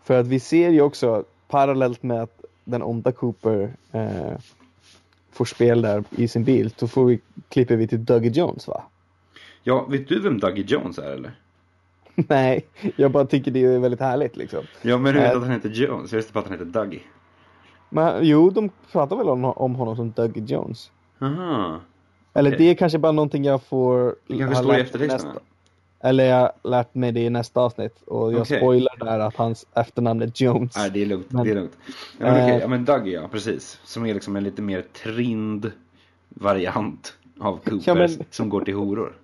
För 0.05 0.21
att 0.21 0.27
vi 0.27 0.41
ser 0.41 0.71
ju 0.71 0.81
också 0.81 1.25
parallellt 1.49 2.03
med 2.03 2.23
att 2.23 2.45
den 2.65 2.83
onda 2.83 3.13
Cooper 3.13 3.77
eh, 3.93 4.33
får 5.33 5.45
spel 5.45 5.83
där 5.83 6.05
i 6.11 6.29
sin 6.29 6.45
bil, 6.45 6.71
så 6.77 6.89
får 6.89 7.05
vi, 7.05 7.21
klipper 7.49 7.77
vi 7.77 7.89
till 7.89 8.05
Dougie 8.05 8.31
Jones 8.31 8.69
va? 8.69 8.83
Ja, 9.63 9.87
vet 9.87 10.09
du 10.09 10.21
vem 10.21 10.39
Dougie 10.41 10.65
Jones 10.69 10.99
är 10.99 11.11
eller? 11.13 11.33
Nej, 12.29 12.67
jag 12.97 13.11
bara 13.11 13.25
tycker 13.25 13.51
det 13.51 13.65
är 13.65 13.79
väldigt 13.79 14.01
härligt 14.01 14.37
liksom. 14.37 14.65
Ja, 14.83 14.99
men 14.99 15.15
du 15.15 15.21
vet 15.21 15.31
Äh. 15.31 15.37
att 15.37 15.43
han 15.43 15.53
heter 15.53 15.69
Jones? 15.69 16.13
Jag 16.13 16.17
visste 16.17 16.33
bara 16.33 16.41
att 16.41 16.49
han 16.49 16.59
heter 16.59 16.71
Dougie. 16.81 17.01
Men 17.89 18.19
jo, 18.27 18.51
de 18.51 18.71
pratar 18.93 19.17
väl 19.17 19.29
om, 19.29 19.45
om 19.45 19.75
honom 19.75 19.97
som 19.97 20.11
Dougie 20.11 20.45
Jones. 20.45 20.91
Aha. 21.21 21.81
Eller 22.35 22.51
Okej. 22.51 22.59
det 22.59 22.71
är 22.71 22.75
kanske 22.75 22.99
bara 22.99 23.13
någonting 23.13 23.45
jag 23.45 23.63
får... 23.63 24.17
Det 24.27 24.39
kanske 24.39 24.57
står 24.63 24.77
i 24.77 24.81
eftertexterna. 24.81 25.35
Eller 26.01 26.25
jag 26.25 26.37
har 26.41 26.53
lärt 26.71 26.95
mig 26.95 27.13
det 27.13 27.21
i 27.21 27.31
nästa 27.31 27.61
avsnitt 27.61 28.03
och 28.07 28.33
jag 28.33 28.41
Okej. 28.41 28.57
spoilar 28.59 28.97
där 28.99 29.19
att 29.19 29.37
hans 29.37 29.67
efternamn 29.75 30.23
är 30.23 30.33
Jones. 30.35 30.77
Nej, 30.77 30.91
det 30.91 31.03
är 31.03 31.07
lugnt. 31.07 31.33
Men- 31.33 31.45
det 31.45 31.51
är 31.51 31.55
lugnt. 31.55 31.77
Ja, 31.87 31.93
men, 32.19 32.37
Eh. 32.37 32.45
okej, 32.45 32.59
ja, 32.61 32.69
men 32.69 32.85
Dougie, 32.85 33.21
ja 33.23 33.29
precis. 33.29 33.81
Som 33.85 34.07
är 34.07 34.15
liksom 34.15 34.37
en 34.37 34.45
lite 34.45 34.63
mer 34.63 34.83
trind 35.05 35.73
variant 36.29 37.15
av 37.41 37.57
Cooper 37.57 37.83
Ja, 37.87 37.95
men- 37.95 38.25
som 38.31 38.49
går 38.49 38.61
till 38.61 38.75
horor. 38.75 39.17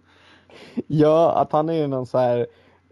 Ja, 0.87 1.33
att 1.33 1.53
han 1.53 1.69
är 1.69 1.89
någon 1.89 2.07
så 2.07 2.19
här 2.19 2.47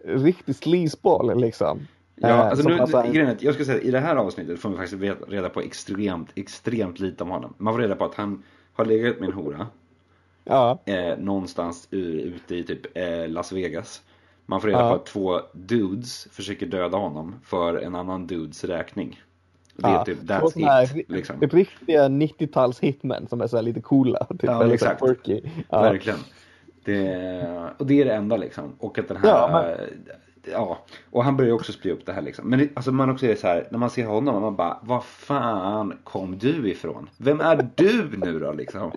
riktig 0.04 0.54
sleazeball 0.56 1.40
liksom. 1.40 1.78
Ja, 2.14 2.28
Eh, 2.28 2.40
alltså 2.40 2.68
nu, 2.68 2.86
så 2.86 2.98
här- 3.00 3.12
grejen 3.12 3.28
är 3.28 3.32
att 3.32 3.42
jag 3.42 3.54
ska 3.54 3.64
säga 3.64 3.80
i 3.80 3.90
det 3.90 4.00
här 4.00 4.16
avsnittet 4.16 4.60
får 4.60 4.68
man 4.68 4.78
faktiskt 4.78 5.02
reda 5.28 5.48
på 5.48 5.60
extremt, 5.60 6.28
extremt 6.34 7.00
lite 7.00 7.22
om 7.24 7.30
honom. 7.30 7.54
Man 7.58 7.74
får 7.74 7.80
reda 7.80 7.94
på 7.96 8.04
att 8.04 8.14
han 8.14 8.42
har 8.72 8.84
legat 8.84 9.20
med 9.20 9.28
en 9.28 9.34
hora 9.34 9.66
Ja, 10.44 10.78
eh, 10.84 11.18
någonstans 11.18 11.88
ute 11.90 12.56
i 12.56 12.62
typ 12.64 12.96
eh, 12.98 13.28
Las 13.28 13.52
Vegas. 13.52 14.02
Man 14.46 14.60
får 14.60 14.68
reda 14.68 14.80
Ja. 14.80 14.88
på 14.90 14.94
att 14.94 15.06
två 15.06 15.40
dudes 15.52 16.28
försöker 16.30 16.66
döda 16.66 16.96
honom 16.98 17.34
för 17.44 17.76
en 17.76 17.94
annan 17.94 18.26
dudes 18.26 18.64
räkning. 18.64 19.20
Det 19.76 19.86
är 19.86 19.92
ja. 19.92 20.04
typ 20.04 20.18
that's 20.22 20.50
såna 20.50 20.66
här 20.66 20.98
it. 20.98 21.10
Liksom. 21.10 21.40
Riktiga 21.40 22.08
90-tals 22.08 22.80
hitmen 22.80 23.26
som 23.28 23.40
är 23.40 23.46
så 23.46 23.56
här 23.56 23.62
lite 23.62 23.80
coola. 23.80 24.24
Typ, 24.30 24.42
Ja, 24.42 24.62
eller 24.62 24.74
exakt. 24.74 25.00
Så. 25.00 25.06
Verkligen. 25.70 26.18
Det, 26.88 27.74
och 27.78 27.86
det 27.86 28.00
är 28.00 28.04
det 28.04 28.14
enda 28.14 28.36
liksom. 28.36 28.72
Och 28.78 28.98
att 28.98 29.08
den 29.08 29.16
här, 29.16 29.28
Ja, 29.28 29.64
ja, 30.52 30.78
och 31.10 31.24
han 31.24 31.36
börjar 31.36 31.48
ju 31.48 31.54
också 31.54 31.72
spy 31.72 31.90
upp 31.90 32.06
det 32.06 32.12
här 32.12 32.22
liksom. 32.22 32.50
Men 32.50 32.58
det, 32.58 32.68
alltså 32.74 32.92
man 32.92 33.10
också 33.10 33.26
är 33.26 33.34
så 33.34 33.46
här, 33.46 33.68
när 33.70 33.78
man 33.78 33.90
ser 33.90 34.06
honom, 34.06 34.42
man 34.42 34.56
bara, 34.56 34.78
var 34.82 35.00
fan 35.00 35.98
kom 36.04 36.38
du 36.38 36.70
ifrån? 36.70 37.10
Vem 37.16 37.40
är 37.40 37.68
du 37.74 38.10
nu 38.16 38.38
då 38.38 38.52
liksom? 38.52 38.92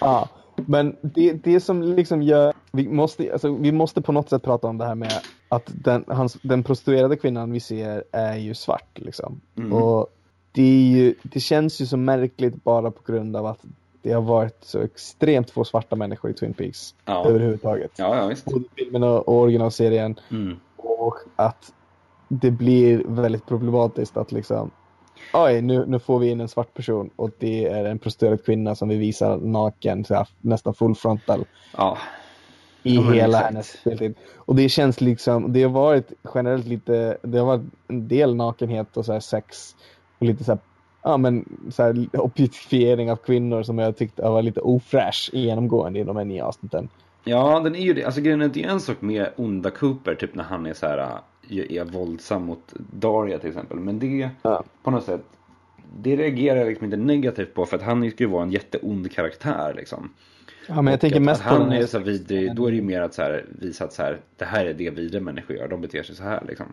Ja, 0.00 0.28
men 0.56 0.96
det, 1.02 1.32
det 1.32 1.60
som 1.60 1.82
liksom 1.82 2.22
gör, 2.22 2.54
vi 2.72 2.88
måste, 2.88 3.32
alltså, 3.32 3.56
vi 3.56 3.72
måste 3.72 4.02
på 4.02 4.12
något 4.12 4.28
sätt 4.28 4.42
prata 4.42 4.66
om 4.66 4.78
det 4.78 4.84
här 4.84 4.94
med 4.94 5.12
att 5.48 5.70
den, 5.84 6.04
hans, 6.08 6.36
den 6.42 6.62
prostituerade 6.62 7.16
kvinnan 7.16 7.52
vi 7.52 7.60
ser 7.60 8.04
är 8.12 8.36
ju 8.36 8.54
svart 8.54 8.98
liksom. 8.98 9.40
Mm. 9.56 9.72
Och 9.72 10.06
det, 10.52 10.62
är 10.62 10.96
ju, 10.96 11.14
det 11.22 11.40
känns 11.40 11.80
ju 11.80 11.86
så 11.86 11.96
märkligt 11.96 12.64
bara 12.64 12.90
på 12.90 13.12
grund 13.12 13.36
av 13.36 13.46
att 13.46 13.64
det 14.02 14.12
har 14.12 14.22
varit 14.22 14.58
så 14.64 14.80
extremt 14.82 15.50
få 15.50 15.64
svarta 15.64 15.96
människor 15.96 16.30
i 16.30 16.34
Twin 16.34 16.54
Peaks 16.54 16.94
Ja. 17.04 17.26
överhuvudtaget. 17.28 17.90
Ja, 17.96 18.16
ja 18.16 18.26
visst. 18.26 18.44
Både 18.44 18.64
filmen 18.76 19.02
och 19.02 19.28
originalserien. 19.28 20.20
Mm. 20.30 20.56
Och 20.76 21.14
att 21.36 21.72
det 22.28 22.50
blir 22.50 23.02
väldigt 23.06 23.46
problematiskt 23.46 24.16
att 24.16 24.32
liksom 24.32 24.70
Oj, 25.34 25.62
nu, 25.62 25.84
nu 25.86 25.98
får 25.98 26.18
vi 26.18 26.30
in 26.30 26.40
en 26.40 26.48
svart 26.48 26.74
person 26.74 27.10
och 27.16 27.30
det 27.38 27.64
är 27.68 27.84
en 27.84 27.98
prostituerad 27.98 28.44
kvinna 28.44 28.74
som 28.74 28.88
vi 28.88 28.96
visar 28.96 29.36
naken, 29.36 30.04
så 30.04 30.14
här, 30.14 30.28
nästan 30.40 30.74
full 30.74 30.94
frontal 30.94 31.44
Ja, 31.76 31.98
i 32.82 32.94
Ja, 32.94 33.02
hela 33.02 33.26
exakt. 33.38 33.44
hennes 33.46 33.66
speltid. 33.80 34.14
Och 34.36 34.54
det 34.56 34.68
känns 34.68 35.00
liksom, 35.00 35.52
det 35.52 35.62
har 35.62 35.70
varit 35.70 36.12
generellt 36.34 36.66
lite, 36.66 37.18
det 37.22 37.38
har 37.38 37.46
varit 37.46 37.62
en 37.88 38.08
del 38.08 38.34
nakenhet 38.34 38.96
och 38.96 39.04
så 39.04 39.12
här 39.12 39.20
sex 39.20 39.76
och 40.18 40.26
lite 40.26 40.44
så 40.44 40.52
här, 40.52 40.58
ja 41.02 41.16
men 41.16 41.44
så 41.70 41.82
här 41.82 42.08
objektifiering 42.12 43.10
av 43.10 43.16
kvinnor 43.16 43.62
som 43.62 43.78
jag 43.78 43.96
tyckte 43.96 44.22
var 44.22 44.42
lite 44.42 44.60
ofräsch 44.60 45.30
genomgående 45.32 45.98
i 46.00 46.04
de 46.04 46.16
här 46.16 46.24
nya 46.24 46.44
avsnitten. 46.46 46.88
ja 47.24 47.60
den 47.60 47.74
är 47.74 47.80
ju 47.80 47.94
det. 47.94 48.04
Alltså 48.04 48.20
grejen 48.20 48.42
är 48.42 48.48
det 48.48 48.64
är 48.64 48.68
en 48.68 48.80
sak 48.80 49.00
med 49.00 49.28
onda 49.36 49.70
Cooper, 49.70 50.14
typ 50.14 50.34
när 50.34 50.44
han 50.44 50.66
är 50.66 50.74
så 50.74 50.86
här, 50.86 50.98
äh, 50.98 51.76
är 51.78 51.84
våldsam 51.84 52.44
mot 52.44 52.72
Daria 52.92 53.38
till 53.38 53.48
exempel. 53.48 53.78
Men 53.78 53.98
det, 53.98 54.30
Ja. 54.42 54.64
på 54.82 54.90
något 54.90 55.04
sätt, 55.04 55.22
det 56.02 56.16
reagerar 56.16 56.56
jag 56.58 56.68
liksom 56.68 56.84
inte 56.84 56.96
negativt 56.96 57.54
på 57.54 57.66
för 57.66 57.76
att 57.76 57.82
han 57.82 58.10
ska 58.10 58.24
ju 58.24 58.30
vara 58.30 58.42
en 58.42 58.50
jätteond 58.50 59.12
karaktär 59.12 59.74
liksom. 59.76 60.10
Ja 60.66 60.74
men 60.74 60.86
jag 60.86 60.94
Och 60.94 61.00
tänker 61.00 61.20
mest 61.20 61.42
på 61.42 61.48
han 61.48 61.72
är 61.72 61.86
så 61.86 61.98
vidrig, 61.98 62.54
då 62.56 62.66
är 62.66 62.70
det 62.70 62.76
ju 62.76 62.82
mer 62.82 63.00
att 63.00 63.14
så 63.14 63.22
här, 63.22 63.44
visa 63.48 63.84
att 63.84 63.92
så 63.92 64.02
här, 64.02 64.20
det 64.36 64.44
här 64.44 64.66
är 64.66 64.74
det 64.74 64.90
vidriga 64.90 65.22
människor 65.22 65.56
gör, 65.56 65.68
de 65.68 65.80
beter 65.80 66.02
sig 66.02 66.16
så 66.16 66.22
här 66.22 66.44
liksom. 66.48 66.66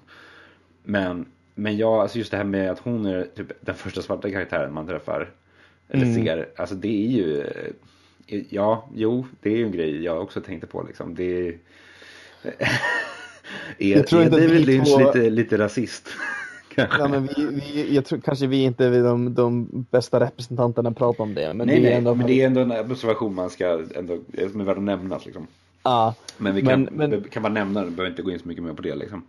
Men, 0.84 1.26
men 1.56 1.78
ja, 1.78 2.02
alltså 2.02 2.18
just 2.18 2.32
det 2.32 2.38
här 2.38 2.44
med 2.44 2.72
att 2.72 2.80
hon 2.80 3.06
är 3.06 3.24
typ 3.36 3.48
den 3.62 3.76
första 3.76 4.02
svarta 4.02 4.32
karaktären 4.32 4.74
man 4.74 4.88
träffar, 4.88 5.30
eller 5.90 6.06
Mm. 6.06 6.26
ser, 6.26 6.50
alltså 6.56 6.76
det 6.76 7.06
är 7.06 7.10
ju, 7.12 7.42
eh, 8.28 8.42
ja, 8.50 8.90
jo, 8.96 9.26
det 9.42 9.50
är 9.50 9.58
ju 9.58 9.66
en 9.66 9.72
grej 9.72 10.04
jag 10.04 10.22
också 10.22 10.42
tänkte 10.42 10.68
på 10.68 10.84
liksom. 10.84 11.16
Det 11.16 11.24
är, 11.48 11.58
är, 12.44 12.78
Jag 13.98 14.08
tror 14.08 14.20
är 14.22 14.24
inte 14.26 14.36
att 14.36 14.42
David 14.42 14.58
vi 14.60 14.66
Lynch 14.66 14.88
två- 14.88 15.00
lite, 15.00 15.30
lite 15.30 15.58
rasist? 15.58 16.10
Ja, 16.78 17.08
men 17.08 17.26
vi, 17.36 17.46
vi, 17.52 17.96
jag 17.96 18.06
tror 18.06 18.20
kanske 18.20 18.48
vi 18.48 18.64
inte 18.64 18.86
är 18.86 19.04
de, 19.04 19.34
de 19.34 19.68
bästa 19.92 20.20
representanterna 20.20 20.90
att 20.90 20.98
prata 20.98 21.24
om 21.24 21.34
det. 21.34 21.54
Men 21.54 21.68
nej, 21.68 21.76
det 21.76 21.82
är 21.82 21.90
nej, 21.90 21.94
ändå... 21.94 22.16
men 22.16 22.28
det 22.28 22.42
är 22.42 22.46
ändå 22.46 22.62
en 22.62 22.72
observation 22.92 23.36
man 23.36 23.50
ska 23.50 23.84
ändå, 23.96 24.18
som 24.52 24.62
är 24.62 24.66
värd 24.66 24.78
att 24.78 24.84
nämna. 24.84 25.20
Liksom. 25.26 25.48
Ja, 25.84 26.16
Men 26.38 26.56
vi 26.56 26.62
kan, 26.62 26.84
Men- 26.84 27.10
men- 27.10 27.24
kan 27.24 27.44
bara 27.44 27.54
nämna 27.54 27.84
det, 27.86 27.92
behöver 27.92 28.10
inte 28.10 28.22
gå 28.22 28.32
in 28.32 28.40
så 28.40 28.48
mycket 28.48 28.64
mer 28.64 28.74
på 28.74 28.82
det. 28.82 28.96
Liksom. 28.96 29.24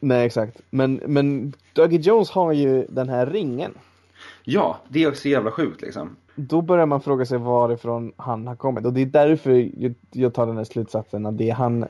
Nej 0.00 0.26
exakt. 0.26 0.60
Men, 0.70 1.00
men 1.06 1.52
Dougie 1.72 2.00
Jones 2.00 2.30
har 2.30 2.52
ju 2.52 2.86
den 2.88 3.08
här 3.08 3.26
ringen. 3.26 3.74
Ja, 4.44 4.78
det 4.88 5.02
är 5.04 5.08
också 5.08 5.28
jävla 5.28 5.50
sjukt 5.50 5.82
liksom. 5.82 6.16
Då 6.34 6.62
börjar 6.62 6.86
man 6.86 7.00
fråga 7.00 7.26
sig 7.26 7.38
varifrån 7.38 8.12
han 8.16 8.46
har 8.46 8.56
kommit. 8.56 8.86
Och 8.86 8.92
det 8.92 9.00
är 9.00 9.06
därför 9.06 9.70
jag, 10.12 10.34
tar 10.34 10.46
den 10.46 10.56
här 10.56 10.64
slutsatsen 10.64 11.26
att 11.26 11.38
det 11.38 11.50
är 11.50 11.54
han 11.54 11.86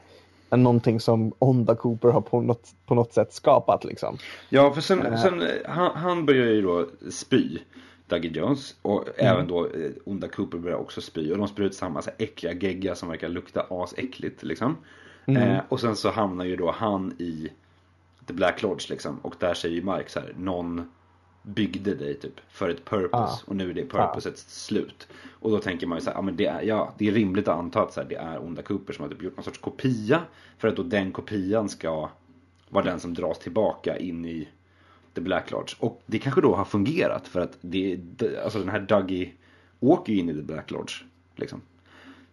är 0.50 0.57
någonting 0.57 1.00
som 1.00 1.32
Onda 1.38 1.74
Cooper 1.74 2.09
har 2.09 2.20
på 2.20 2.40
något, 2.40 2.68
på 2.86 2.94
något 2.94 3.12
sätt 3.12 3.32
skapat 3.32 3.84
liksom. 3.84 4.18
Ja, 4.48 4.72
för 4.72 4.80
sen, 4.80 5.07
Eh. 5.07 5.22
sen 5.22 5.42
han, 5.68 5.90
han 5.94 6.26
börjar 6.26 6.46
ju 6.46 6.62
då 6.62 6.86
spy, 7.11 7.59
Dougie 8.09 8.30
Jones. 8.30 8.76
Och 8.82 9.04
även 9.16 9.48
då 9.48 9.64
eh, 9.64 9.90
onda 10.04 10.28
Cooper 10.28 10.59
börjar 10.59 10.76
också 10.76 11.00
spy. 11.00 11.32
Och 11.32 11.38
de 11.38 11.48
spyr 11.48 11.64
ut 11.64 11.74
samma 11.74 12.02
så 12.02 12.11
här, 12.11 12.24
äckliga 12.24 12.52
gegga 12.52 12.94
som 12.94 13.09
verkar 13.09 13.28
lukta 13.28 13.66
asäckligt 13.70 14.42
liksom. 14.42 14.76
Eh, 15.26 15.59
och 15.68 15.80
sen 15.80 15.96
så 15.96 16.11
hamnar 16.11 16.44
ju 16.44 16.57
då 16.57 16.70
han 16.70 17.12
i 17.18 17.48
The 18.27 18.33
Black 18.33 18.62
Lodge 18.62 18.91
liksom. 18.91 19.18
Och 19.18 19.35
där 19.39 19.55
säger 19.55 19.74
ju 19.74 19.83
Mike 19.83 20.11
så 20.11 20.20
här, 20.20 20.35
någon 20.39 20.91
byggde 21.43 21.95
dig 21.95 22.14
typ 22.14 22.41
för 22.49 22.68
ett 22.68 22.85
purpose. 22.85 23.16
Ah. 23.16 23.39
Och 23.45 23.57
nu 23.57 23.70
är 23.70 23.74
det 23.74 23.85
purposet 23.85 24.39
slut. 24.39 25.09
Och 25.31 25.51
då 25.51 25.59
tänker 25.59 25.87
man 25.87 25.99
ju 25.99 26.05
så 26.05 26.11
här, 26.11 26.16
ja 26.16 26.22
men 26.22 26.37
det 26.37 26.47
är, 26.47 26.62
ja, 26.62 26.95
det 26.99 27.09
är 27.09 27.12
rimligt 27.12 27.49
att 27.49 27.59
anta 27.59 27.83
att 27.83 27.93
så 27.93 28.01
här, 28.01 28.09
det 28.09 28.16
är 28.16 28.43
onda 28.43 28.62
Cooper 28.62 28.93
som 28.93 29.03
har 29.03 29.11
typ 29.11 29.22
gjort 29.22 29.37
någon 29.37 29.45
sorts 29.45 29.59
kopia. 29.59 30.22
För 30.59 30.68
att 30.68 30.77
då 30.77 30.83
den 30.83 31.12
kopian 31.12 31.68
ska 31.68 32.11
vara 32.68 32.85
den 32.85 33.01
som 33.01 33.14
dras 33.14 33.39
tillbaka 33.39 33.99
in 33.99 34.24
i 34.24 34.49
The 35.14 35.20
Black 35.20 35.51
Lodge. 35.51 35.74
Och 35.79 36.03
det 36.07 36.18
kanske 36.18 36.41
då 36.41 36.55
har 36.55 36.64
fungerat 36.64 37.29
för 37.29 37.41
att 37.41 37.59
det, 37.61 38.01
alltså 38.45 38.59
den 38.59 38.68
här 38.68 38.81
Dougie 38.81 39.33
åker 39.81 40.12
ju 40.12 40.18
in 40.18 40.31
i 40.31 40.35
The 40.35 40.43
Black 40.43 40.70
Lodge. 40.70 40.93
Liksom. 41.37 41.61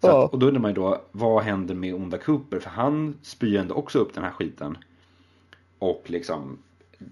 Att, 0.01 0.33
och 0.33 0.39
då 0.39 0.47
undrar 0.47 0.61
man 0.61 0.71
ju 0.71 0.75
då, 0.75 1.01
vad 1.11 1.43
händer 1.43 1.75
med 1.75 1.93
onda 1.93 2.17
Cooper? 2.17 2.59
För 2.59 2.69
han 2.69 3.17
spyr 3.21 3.57
ändå 3.57 3.75
också 3.75 3.99
upp 3.99 4.13
den 4.13 4.23
här 4.23 4.31
skiten. 4.31 4.77
Och 5.83 6.03
liksom 6.05 6.57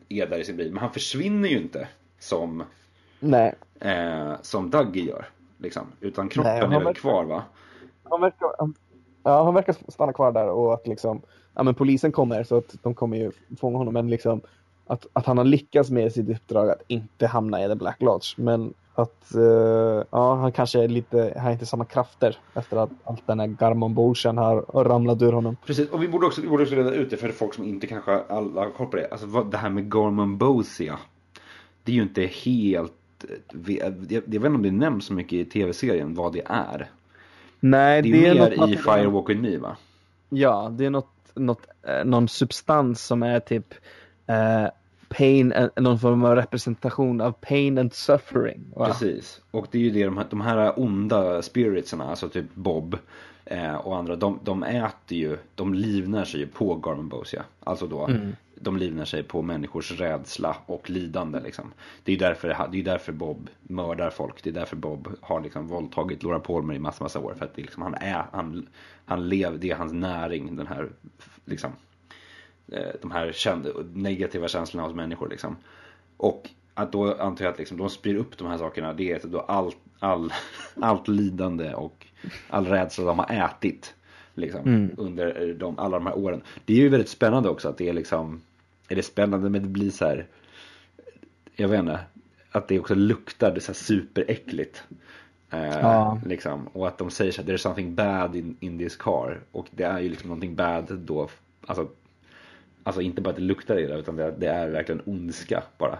är 0.09 0.27
där 0.27 0.37
i 0.37 0.43
sin 0.43 0.57
bil. 0.57 0.71
Men 0.71 0.77
han 0.81 0.91
försvinner 0.93 1.49
ju 1.49 1.57
inte 1.57 1.87
som, 2.19 2.63
Nej, 3.19 3.53
eh, 3.79 4.33
som 4.41 4.69
Dougie 4.69 5.03
gör. 5.05 5.25
Liksom. 5.57 5.83
Utan 5.99 6.29
kroppen 6.29 6.51
Nej, 6.53 6.61
är 6.61 6.67
väl 6.67 6.83
verkar- 6.83 6.93
kvar 7.01 7.23
va? 7.23 7.43
han 8.09 8.21
verkar, 8.21 8.49
ja, 9.23 9.43
han 9.43 9.53
verkar 9.53 9.75
stanna 9.91 10.13
kvar 10.13 10.31
där 10.31 10.47
och 10.49 10.73
att 10.73 10.87
liksom, 10.87 11.21
ja 11.53 11.63
men 11.63 11.75
polisen 11.75 12.11
kommer 12.11 12.43
så 12.43 12.57
att 12.57 12.75
de 12.83 12.93
kommer 12.93 13.17
ju 13.17 13.31
fånga 13.59 13.77
honom. 13.77 13.93
Men 13.93 14.09
liksom 14.09 14.41
att, 14.87 15.07
att 15.13 15.25
han 15.25 15.37
har 15.37 15.45
lyckats 15.45 15.89
med 15.89 16.11
sitt 16.13 16.29
uppdrag 16.29 16.69
att 16.69 16.81
inte 16.87 17.27
hamna 17.27 17.65
i 17.65 17.67
The 17.67 17.75
Black 17.75 18.01
Lodge. 18.01 18.33
Men 18.37 18.73
att 18.95 19.35
eh, 19.35 20.03
ja, 20.11 20.35
han 20.35 20.51
kanske 20.51 20.83
är 20.83 20.87
lite, 20.87 21.37
har 21.39 21.51
inte 21.51 21.65
samma 21.65 21.85
krafter 21.85 22.37
efter 22.53 22.77
att 22.77 22.89
allt 23.03 23.27
den 23.27 23.39
här 23.39 23.47
Garmon 23.47 23.93
Bolshan 23.93 24.37
har, 24.37 24.83
ramlat 24.83 25.21
ur 25.21 25.31
honom. 25.31 25.55
Precis, 25.65 25.89
och 25.89 26.03
vi 26.03 26.07
borde 26.07 26.25
också, 26.27 26.41
vi 26.41 26.47
borde 26.47 26.63
också 26.63 26.75
reda 26.75 26.91
ut 26.93 27.09
det 27.09 27.17
för 27.17 27.29
folk 27.29 27.53
som 27.53 27.63
inte 27.63 27.87
kanske 27.87 28.19
alla 28.29 28.61
har 28.61 28.69
koll 28.69 28.87
på 28.87 28.97
det. 28.97 29.07
Alltså 29.11 29.27
vad, 29.27 29.51
det 29.51 29.57
här 29.57 29.69
med 29.69 29.89
Gorman 29.89 30.37
Bosia. 30.37 30.99
Det 31.83 31.91
är 31.91 31.95
ju 31.95 32.01
inte 32.01 32.21
helt, 32.25 32.93
jag, 33.67 33.93
jag 34.09 34.21
vet 34.21 34.33
inte 34.33 34.47
om 34.47 34.61
det 34.63 34.71
nämns 34.71 35.05
så 35.05 35.13
mycket 35.13 35.33
i 35.33 35.45
tv-serien 35.45 36.13
vad 36.15 36.33
det 36.33 36.41
är. 36.45 36.89
Nej, 37.59 38.01
Det 38.01 38.09
är, 38.27 38.33
mer 38.33 38.49
något 38.57 38.69
i 38.69 38.75
att- 38.75 38.83
Firewalk 38.83 39.29
With 39.29 39.41
Me 39.41 39.57
va? 39.57 39.77
Ja, 40.29 40.69
det 40.71 40.85
är 40.85 40.89
något, 40.89 41.09
något, 41.35 41.67
eh, 41.83 42.05
någon 42.05 42.27
substans 42.27 43.05
som 43.05 43.23
är 43.23 43.39
typ 43.39 43.73
eh, 44.27 44.67
pain, 45.17 45.51
eh, 45.51 45.69
någon 45.75 45.99
form 45.99 46.23
av 46.23 46.35
representation 46.35 47.21
av 47.21 47.31
pain 47.31 47.77
and 47.77 47.93
suffering. 47.93 48.61
va? 48.75 48.85
Precis. 48.85 49.41
Och 49.51 49.67
det 49.71 49.77
är 49.77 49.81
ju 49.81 49.89
det 49.89 50.05
de 50.05 50.17
här, 50.17 50.27
de 50.29 50.41
här 50.41 50.79
onda 50.79 51.41
spiritsarna, 51.41 52.09
alltså 52.09 52.29
typ 52.29 52.45
Bob 52.53 52.97
eh, 53.45 53.75
och 53.75 53.97
andra, 53.97 54.15
de, 54.15 54.39
de 54.43 54.63
äter 54.63 55.17
ju, 55.17 55.37
de 55.55 55.73
livnär 55.73 56.25
sig 56.25 56.39
ju 56.39 56.47
på 56.47 56.75
Garmin 56.75 57.07
Bosia. 57.07 57.43
Alltså 57.63 57.87
då, 57.87 58.09
de 58.55 58.77
livnär 58.77 59.05
sig 59.05 59.23
på 59.23 59.41
människors 59.41 59.91
rädsla 59.91 60.57
och 60.65 60.89
lidande 60.89 61.39
liksom. 61.39 61.73
Det 62.03 62.11
är 62.11 62.13
ju 62.13 62.19
därför, 62.19 62.67
det 62.71 62.79
är 62.79 62.83
därför 62.83 63.11
Bob 63.11 63.49
mördar 63.61 64.09
folk. 64.09 64.43
Det 64.43 64.49
är 64.49 64.53
därför 64.53 64.75
Bob 64.75 65.07
har 65.21 65.41
liksom 65.41 65.67
våldtagit 65.67 66.23
Laura 66.23 66.39
Palmer 66.39 66.73
i 66.73 66.79
massa, 66.79 67.03
massa 67.03 67.19
år. 67.19 67.33
För 67.37 67.45
att 67.45 67.55
det 67.55 67.61
liksom, 67.61 67.83
han 67.83 67.93
är, 67.93 68.25
han, 68.31 68.67
han 69.05 69.29
lever, 69.29 69.57
det 69.57 69.69
är 69.69 69.75
hans 69.75 69.93
näring, 69.93 70.55
den 70.55 70.67
här 70.67 70.89
liksom 71.45 71.71
de 73.01 73.11
här 73.11 73.33
negativa 73.93 74.47
känslorna 74.47 74.87
hos 74.87 74.95
människor 74.95 75.29
liksom. 75.29 75.55
Och 76.17 76.49
att 76.73 76.91
då 76.91 77.13
antar 77.13 77.45
jag 77.45 77.51
att 77.51 77.59
liksom, 77.59 77.77
de 77.77 77.89
spyr 77.89 78.15
upp 78.15 78.37
de 78.37 78.47
här 78.47 78.57
sakerna, 78.57 78.93
det 78.93 79.11
är 79.11 79.27
då 79.27 79.39
all, 79.39 79.71
all, 79.99 80.33
allt 80.79 81.07
lidande 81.07 81.73
och 81.73 82.07
all 82.49 82.65
rädsla 82.67 83.05
de 83.05 83.19
har 83.19 83.31
ätit. 83.31 83.95
Liksom, 84.33 84.91
under 84.97 85.53
de, 85.53 85.79
alla 85.79 85.97
de 85.97 86.05
här 86.07 86.17
åren. 86.17 86.41
Det 86.65 86.73
är 86.73 86.77
ju 86.77 86.89
väldigt 86.89 87.09
spännande 87.09 87.49
också 87.49 87.69
att 87.69 87.77
det 87.77 87.89
är 87.89 87.93
liksom, 87.93 88.41
är 88.89 88.95
det 88.95 89.03
spännande 89.03 89.49
men 89.49 89.61
det 89.61 89.67
blir 89.67 89.91
så 89.91 90.05
här, 90.05 90.27
jag 91.55 91.67
vet 91.67 91.79
inte, 91.79 91.99
att 92.51 92.67
det 92.67 92.79
också 92.79 92.95
luktar 92.95 93.51
det 93.51 93.61
så 93.61 93.67
här 93.71 93.73
superäckligt. 93.73 94.83
Eh, 95.49 95.79
Ja. 95.79 96.21
liksom, 96.25 96.67
och 96.67 96.87
att 96.87 96.97
de 96.97 97.11
säger 97.11 97.31
så 97.31 97.41
här, 97.41 97.49
there's 97.49 97.57
something 97.57 97.95
bad 97.95 98.35
in, 98.35 98.57
in 98.59 98.77
this 98.77 98.95
car. 98.95 99.39
Och 99.51 99.67
det 99.71 99.83
är 99.83 99.99
ju 99.99 100.09
liksom 100.09 100.27
någonting 100.27 100.55
bad 100.55 100.99
då, 100.99 101.29
alltså 101.65 101.87
Alltså 102.83 103.01
inte 103.01 103.21
bara 103.21 103.29
att 103.29 103.35
det 103.35 103.41
luktar 103.41 103.79
illa 103.79 103.95
utan 103.95 104.15
det, 104.15 104.33
det 104.37 104.47
är 104.47 104.69
verkligen 104.69 105.01
ondska 105.05 105.63
bara 105.77 105.99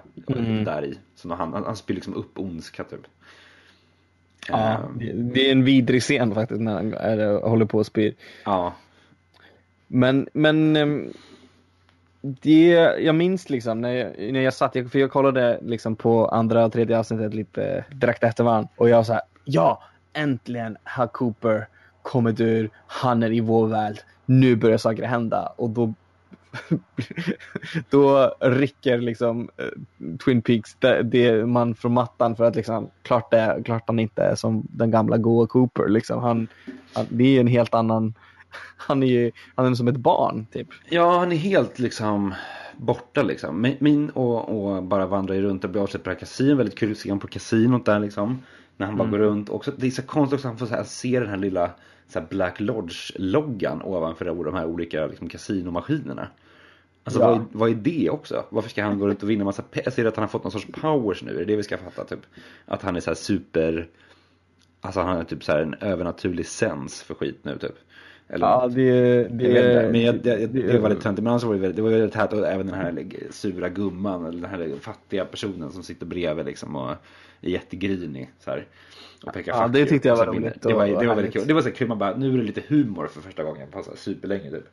där 0.66 0.86
i. 0.86 0.98
Så 1.16 1.34
han, 1.34 1.54
han, 1.54 1.64
han 1.66 1.76
spyr 1.76 1.96
liksom 1.96 2.14
upp 2.14 2.40
ondska 2.40 2.84
typ. 2.84 3.00
Ja, 4.48 4.72
Eh, 4.72 4.80
det- 5.16 5.48
är 5.48 5.52
en 5.52 5.64
vidrig 5.64 6.02
scen 6.02 6.34
faktiskt 6.36 6.62
när 6.62 6.74
han 6.74 6.94
är, 6.94 7.42
håller 7.50 7.66
på 7.66 7.78
och 7.78 7.86
spyr. 7.86 8.14
ja. 8.46 8.74
Men, 9.88 10.28
men 10.34 10.76
ehm, 10.76 11.14
det, 12.22 12.68
jag 13.00 13.16
minns 13.16 13.50
liksom 13.50 13.82
när 13.82 13.90
jag, 13.94 14.34
när 14.34 14.40
jag 14.42 14.54
satt, 14.54 14.74
för 14.74 14.98
jag 15.00 15.12
kollade 15.12 15.60
liksom 15.62 15.96
på 15.96 16.28
andra 16.28 16.66
och 16.66 16.74
tredje 16.74 17.00
avsnittet 17.00 17.34
lite 17.34 17.86
direkt 17.92 18.24
efter 18.24 18.44
varandra 18.44 18.70
och 18.76 18.90
jag 18.90 19.06
sa 19.06 19.20
ja, 19.46 19.84
äntligen 20.14 20.78
har 20.84 21.08
Cooper 21.08 21.68
kommit 22.02 22.40
ur, 22.40 22.70
han 22.88 23.24
är 23.24 23.32
i 23.32 23.40
vår 23.40 23.68
värld, 23.68 24.00
nu 24.26 24.56
börjar 24.56 24.78
saker 24.78 25.04
hända 25.04 25.54
och 25.58 25.70
då 25.70 25.94
då 27.90 28.36
rycker 28.40 28.98
liksom 28.98 29.50
eh, 29.58 30.18
Twin 30.26 30.42
Peaks 30.42 30.76
det, 30.80 31.04
det 31.04 31.46
man 31.46 31.76
från 31.76 31.94
mattan 31.94 32.36
för 32.36 32.44
att 32.44 32.56
liksom 32.56 32.90
klart, 33.02 33.32
det, 33.32 33.62
klart 33.66 33.84
han 33.88 34.00
inte 34.00 34.24
är 34.24 34.36
som 34.36 34.68
den 34.70 34.92
gamla 34.92 35.18
goa 35.18 35.48
Cooper 35.48 35.88
liksom. 35.90 36.22
Han, 36.24 36.48
han, 36.94 37.06
det 37.10 37.38
är 37.38 37.40
en 37.40 37.48
helt 37.48 37.74
annan 37.74 38.14
han 38.78 39.04
är 39.04 39.08
ju 39.08 39.32
han 39.56 39.66
är 39.66 39.76
som 39.76 39.88
ett 39.88 39.98
barn 39.98 40.46
typ. 40.52 40.68
ja, 40.90 41.20
han 41.20 41.32
är 41.32 41.36
helt 41.36 41.80
liksom 41.80 42.34
borta 42.78 43.24
liksom. 43.24 43.76
Min- 43.80 44.10
och, 44.10 44.50
och 44.50 44.84
bara 44.84 45.06
vandrar 45.06 45.36
runt 45.36 45.64
och 45.64 45.70
blir 45.70 45.82
avsedd 45.82 46.04
på 46.04 46.10
det 46.10 46.16
här 46.16 46.20
kasinot. 46.20 46.60
Väldigt 46.60 46.78
kul 46.78 46.92
att 46.92 46.98
se 46.98 47.10
honom 47.10 47.20
på 47.20 47.28
kasinot 47.28 47.86
där 47.86 48.00
liksom. 48.00 48.40
När 48.78 48.88
han 48.88 48.98
bara 48.98 49.08
går 49.08 49.18
runt. 49.18 49.50
Också, 49.50 49.72
det 49.78 49.88
är 49.88 49.92
så 49.92 50.02
konstigt 50.02 50.34
också 50.34 50.48
att 50.48 50.52
han 50.52 50.58
får 50.58 50.66
så 50.66 50.76
här, 50.76 50.84
se 50.84 51.20
den 51.20 51.30
här 51.30 51.38
lilla 51.38 51.72
så 52.08 52.20
här 52.20 52.28
Black 52.30 52.60
Lodge-loggan 52.60 53.82
ovanför 53.84 54.26
de 54.26 54.54
här 54.56 54.66
olika 54.66 55.08
liksom, 55.08 55.30
kasinomaskinerna. 55.30 56.28
Alltså 57.04 57.20
Ja. 57.22 57.28
vad, 57.28 57.38
är, 57.38 57.44
vad 57.52 57.70
är 57.70 57.76
det 57.76 58.10
också? 58.10 58.46
Varför 58.50 58.70
ska 58.70 58.84
han 58.84 59.00
gå 59.00 59.08
runt 59.08 59.24
och 59.24 59.30
vinna 59.30 59.44
massa 59.44 59.62
pengar? 59.62 59.84
Jag 59.86 59.94
ser 59.94 60.06
att 60.06 60.16
han 60.16 60.24
har 60.24 60.30
fått 60.30 60.44
någon 60.44 60.52
sorts 60.52 60.68
powers 60.82 61.24
nu, 61.24 61.32
är 61.36 61.40
det 61.40 61.46
det 61.46 61.56
vi 61.56 61.64
ska 61.64 61.78
fatta? 61.78 62.06
Typ? 62.06 62.20
Att 62.66 62.82
han 62.82 62.96
är 62.96 63.00
så 63.00 63.10
här 63.10 63.16
super... 63.16 63.88
Alltså 64.82 65.02
han 65.02 65.16
har 65.18 65.24
typ 65.24 65.44
så 65.44 65.52
här 65.52 65.60
en 65.60 65.74
övernaturlig 65.74 66.46
sens 66.46 67.04
för 67.04 67.14
skit 67.14 67.40
nu 67.42 67.58
typ. 67.58 67.76
Eller 68.28 68.46
Ja, 68.48 68.62
något. 68.64 68.76
det, 68.76 69.24
det, 69.24 69.48
Jag 69.48 69.92
men 69.92 70.02
jag, 70.02 70.16
det, 70.16 70.48
det, 70.48 70.62
det 70.62 70.80
var 70.80 70.90
lite 70.90 71.02
töntigt. 71.02 71.24
Men 71.24 71.32
annars 71.32 71.44
var 71.44 71.54
det 71.54 71.60
väldigt, 71.60 71.76
det 71.76 71.82
var 71.82 71.90
väldigt 71.90 72.16
härligt. 72.16 72.34
Och 72.34 72.48
även 72.48 72.68
den 72.68 72.76
här 72.76 73.06
sura 73.30 73.70
gumman, 73.70 74.26
eller 74.26 74.42
den 74.42 74.50
här 74.50 74.76
fattiga 74.82 75.26
personen 75.26 75.72
som 75.72 75.84
sitter 75.84 76.06
bredvid 76.06 76.46
liksom 76.46 76.76
och 76.76 76.90
är 77.42 77.50
jättegrinig. 77.50 78.32
Så 78.40 78.52
här, 78.52 78.66
och 79.26 79.34
pekar 79.34 79.52
Ja, 79.52 79.68
det 79.68 79.86
tyckte 79.86 80.08
jag 80.08 80.16
var 80.16 80.26
roligt 80.26 80.62
Det 80.62 80.74
var, 80.74 80.88
det 80.88 81.08
var 81.08 81.16
väldigt 81.16 81.34
kul. 81.34 81.48
Det 81.48 81.54
var 81.54 81.62
så 81.62 81.72
kul, 81.72 81.88
man 81.88 81.98
bara, 81.98 82.18
nu 82.18 82.34
är 82.34 82.38
det 82.38 82.44
lite 82.44 82.64
humor 82.68 83.08
för 83.08 83.22
första 83.22 83.44
gången 83.44 83.72
på 83.72 83.84
så 83.84 83.90
här 83.90 83.98
superlänge 83.98 84.52
typ. 84.52 84.68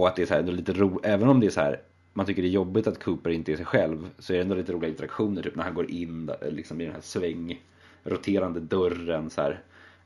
Och 0.00 0.08
att 0.08 0.16
det 0.16 0.22
är 0.22 0.26
så 0.26 0.34
här, 0.34 0.40
ändå 0.40 0.52
lite 0.52 0.72
ro, 0.72 1.00
även 1.02 1.28
om 1.28 1.40
det 1.40 1.46
är 1.46 1.50
så 1.50 1.60
här 1.60 1.80
man 2.18 2.26
tycker 2.26 2.42
det 2.42 2.48
är 2.48 2.50
jobbigt 2.50 2.86
att 2.86 3.02
Cooper 3.04 3.30
inte 3.30 3.52
är 3.52 3.56
sig 3.56 3.64
själv 3.64 4.10
så 4.18 4.32
är 4.32 4.36
det 4.36 4.42
ändå 4.42 4.54
lite 4.54 4.72
roliga 4.72 4.90
interaktioner 4.90 5.42
typ 5.42 5.54
när 5.54 5.64
han 5.64 5.74
går 5.74 5.90
in 5.90 6.30
liksom 6.50 6.80
i 6.80 6.84
den 6.84 6.94
här 6.94 7.00
sväng 7.00 7.60
roterande 8.04 8.60
dörren 8.60 9.30
så 9.30 9.40
här. 9.40 9.60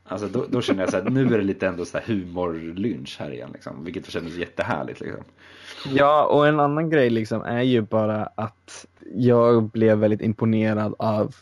Alltså 0.04 0.28
då, 0.28 0.46
då 0.48 0.60
känner 0.60 0.82
jag 0.82 0.90
så 0.90 0.96
här, 0.96 1.10
nu 1.10 1.34
är 1.34 1.38
det 1.38 1.44
lite 1.44 1.66
ändå 1.66 1.84
så 1.84 1.98
här 1.98 2.04
humorlynch 2.06 3.16
här 3.20 3.30
igen 3.32 3.50
liksom, 3.52 3.84
vilket 3.84 4.10
kändes 4.10 4.36
jättehärligt 4.36 5.00
liksom. 5.00 5.24
Ja, 5.92 6.24
och 6.24 6.48
en 6.48 6.60
annan 6.60 6.90
grej 6.90 7.10
liksom 7.10 7.42
är 7.42 7.62
ju 7.62 7.80
bara 7.80 8.28
att 8.34 8.86
jag 9.14 9.62
blev 9.62 9.98
väldigt 9.98 10.22
imponerad 10.22 10.94
av 10.98 11.34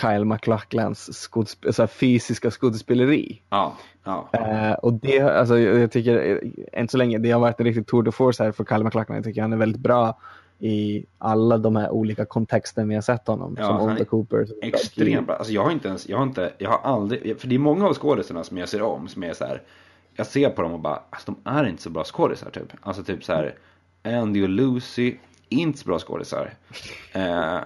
Kyle 0.00 0.24
MacLachlans 0.24 1.10
skådesp- 1.30 1.72
så 1.72 1.82
här 1.82 1.86
fysiska 1.86 2.50
skådespeleri. 2.50 3.42
Ja, 3.50 3.76
ja. 4.04 4.28
Eh, 4.32 4.72
och 4.72 4.92
det, 4.92 5.20
alltså, 5.20 5.58
jag 5.58 5.92
tycker, 5.92 6.26
eh, 6.42 6.80
än 6.80 6.88
så 6.88 6.96
länge, 6.96 7.18
det 7.18 7.30
har 7.30 7.40
varit 7.40 7.60
en 7.60 7.66
riktig 7.66 7.86
tour 7.86 8.02
de 8.02 8.12
force 8.12 8.44
här 8.44 8.52
för 8.52 8.64
Kyle 8.64 8.82
MacLachlan. 8.82 9.16
Jag 9.16 9.24
tycker 9.24 9.42
han 9.42 9.52
är 9.52 9.56
väldigt 9.56 9.82
bra 9.82 10.18
i 10.58 11.04
alla 11.18 11.58
de 11.58 11.76
här 11.76 11.90
olika 11.90 12.24
kontexterna 12.24 12.86
vi 12.86 12.94
har 12.94 13.02
sett 13.02 13.26
honom. 13.26 13.56
Ja, 13.58 13.78
som 13.78 13.88
är 13.88 14.04
Cooper. 14.04 14.46
Extremt 14.62 15.26
bra. 15.26 15.36
Alltså 15.36 15.52
jag 15.52 15.64
har 15.64 15.70
inte 15.70 15.88
ens, 15.88 16.08
jag 16.08 16.16
har 16.16 16.24
inte, 16.24 16.52
jag 16.58 16.70
har 16.70 16.78
aldrig, 16.94 17.40
för 17.40 17.48
det 17.48 17.54
är 17.54 17.58
många 17.58 17.86
av 17.86 17.94
skådisarna 17.94 18.44
som 18.44 18.58
jag 18.58 18.68
ser 18.68 18.82
om 18.82 19.08
som 19.08 19.22
är 19.22 19.32
så 19.32 19.44
här. 19.44 19.62
Jag 20.16 20.26
ser 20.26 20.50
på 20.50 20.62
dem 20.62 20.72
och 20.72 20.80
bara, 20.80 21.02
alltså 21.10 21.32
de 21.32 21.50
är 21.50 21.64
inte 21.68 21.82
så 21.82 21.90
bra 21.90 22.04
skådisar 22.04 22.50
typ. 22.50 22.72
Alltså 22.82 23.02
typ 23.02 23.24
så 23.24 23.32
här, 23.32 23.54
Andy 24.04 24.42
och 24.42 24.48
Lucy, 24.48 25.14
inte 25.50 25.78
så 25.78 25.86
bra 25.86 25.98
skådisar. 25.98 26.54
Eh, 27.12 27.58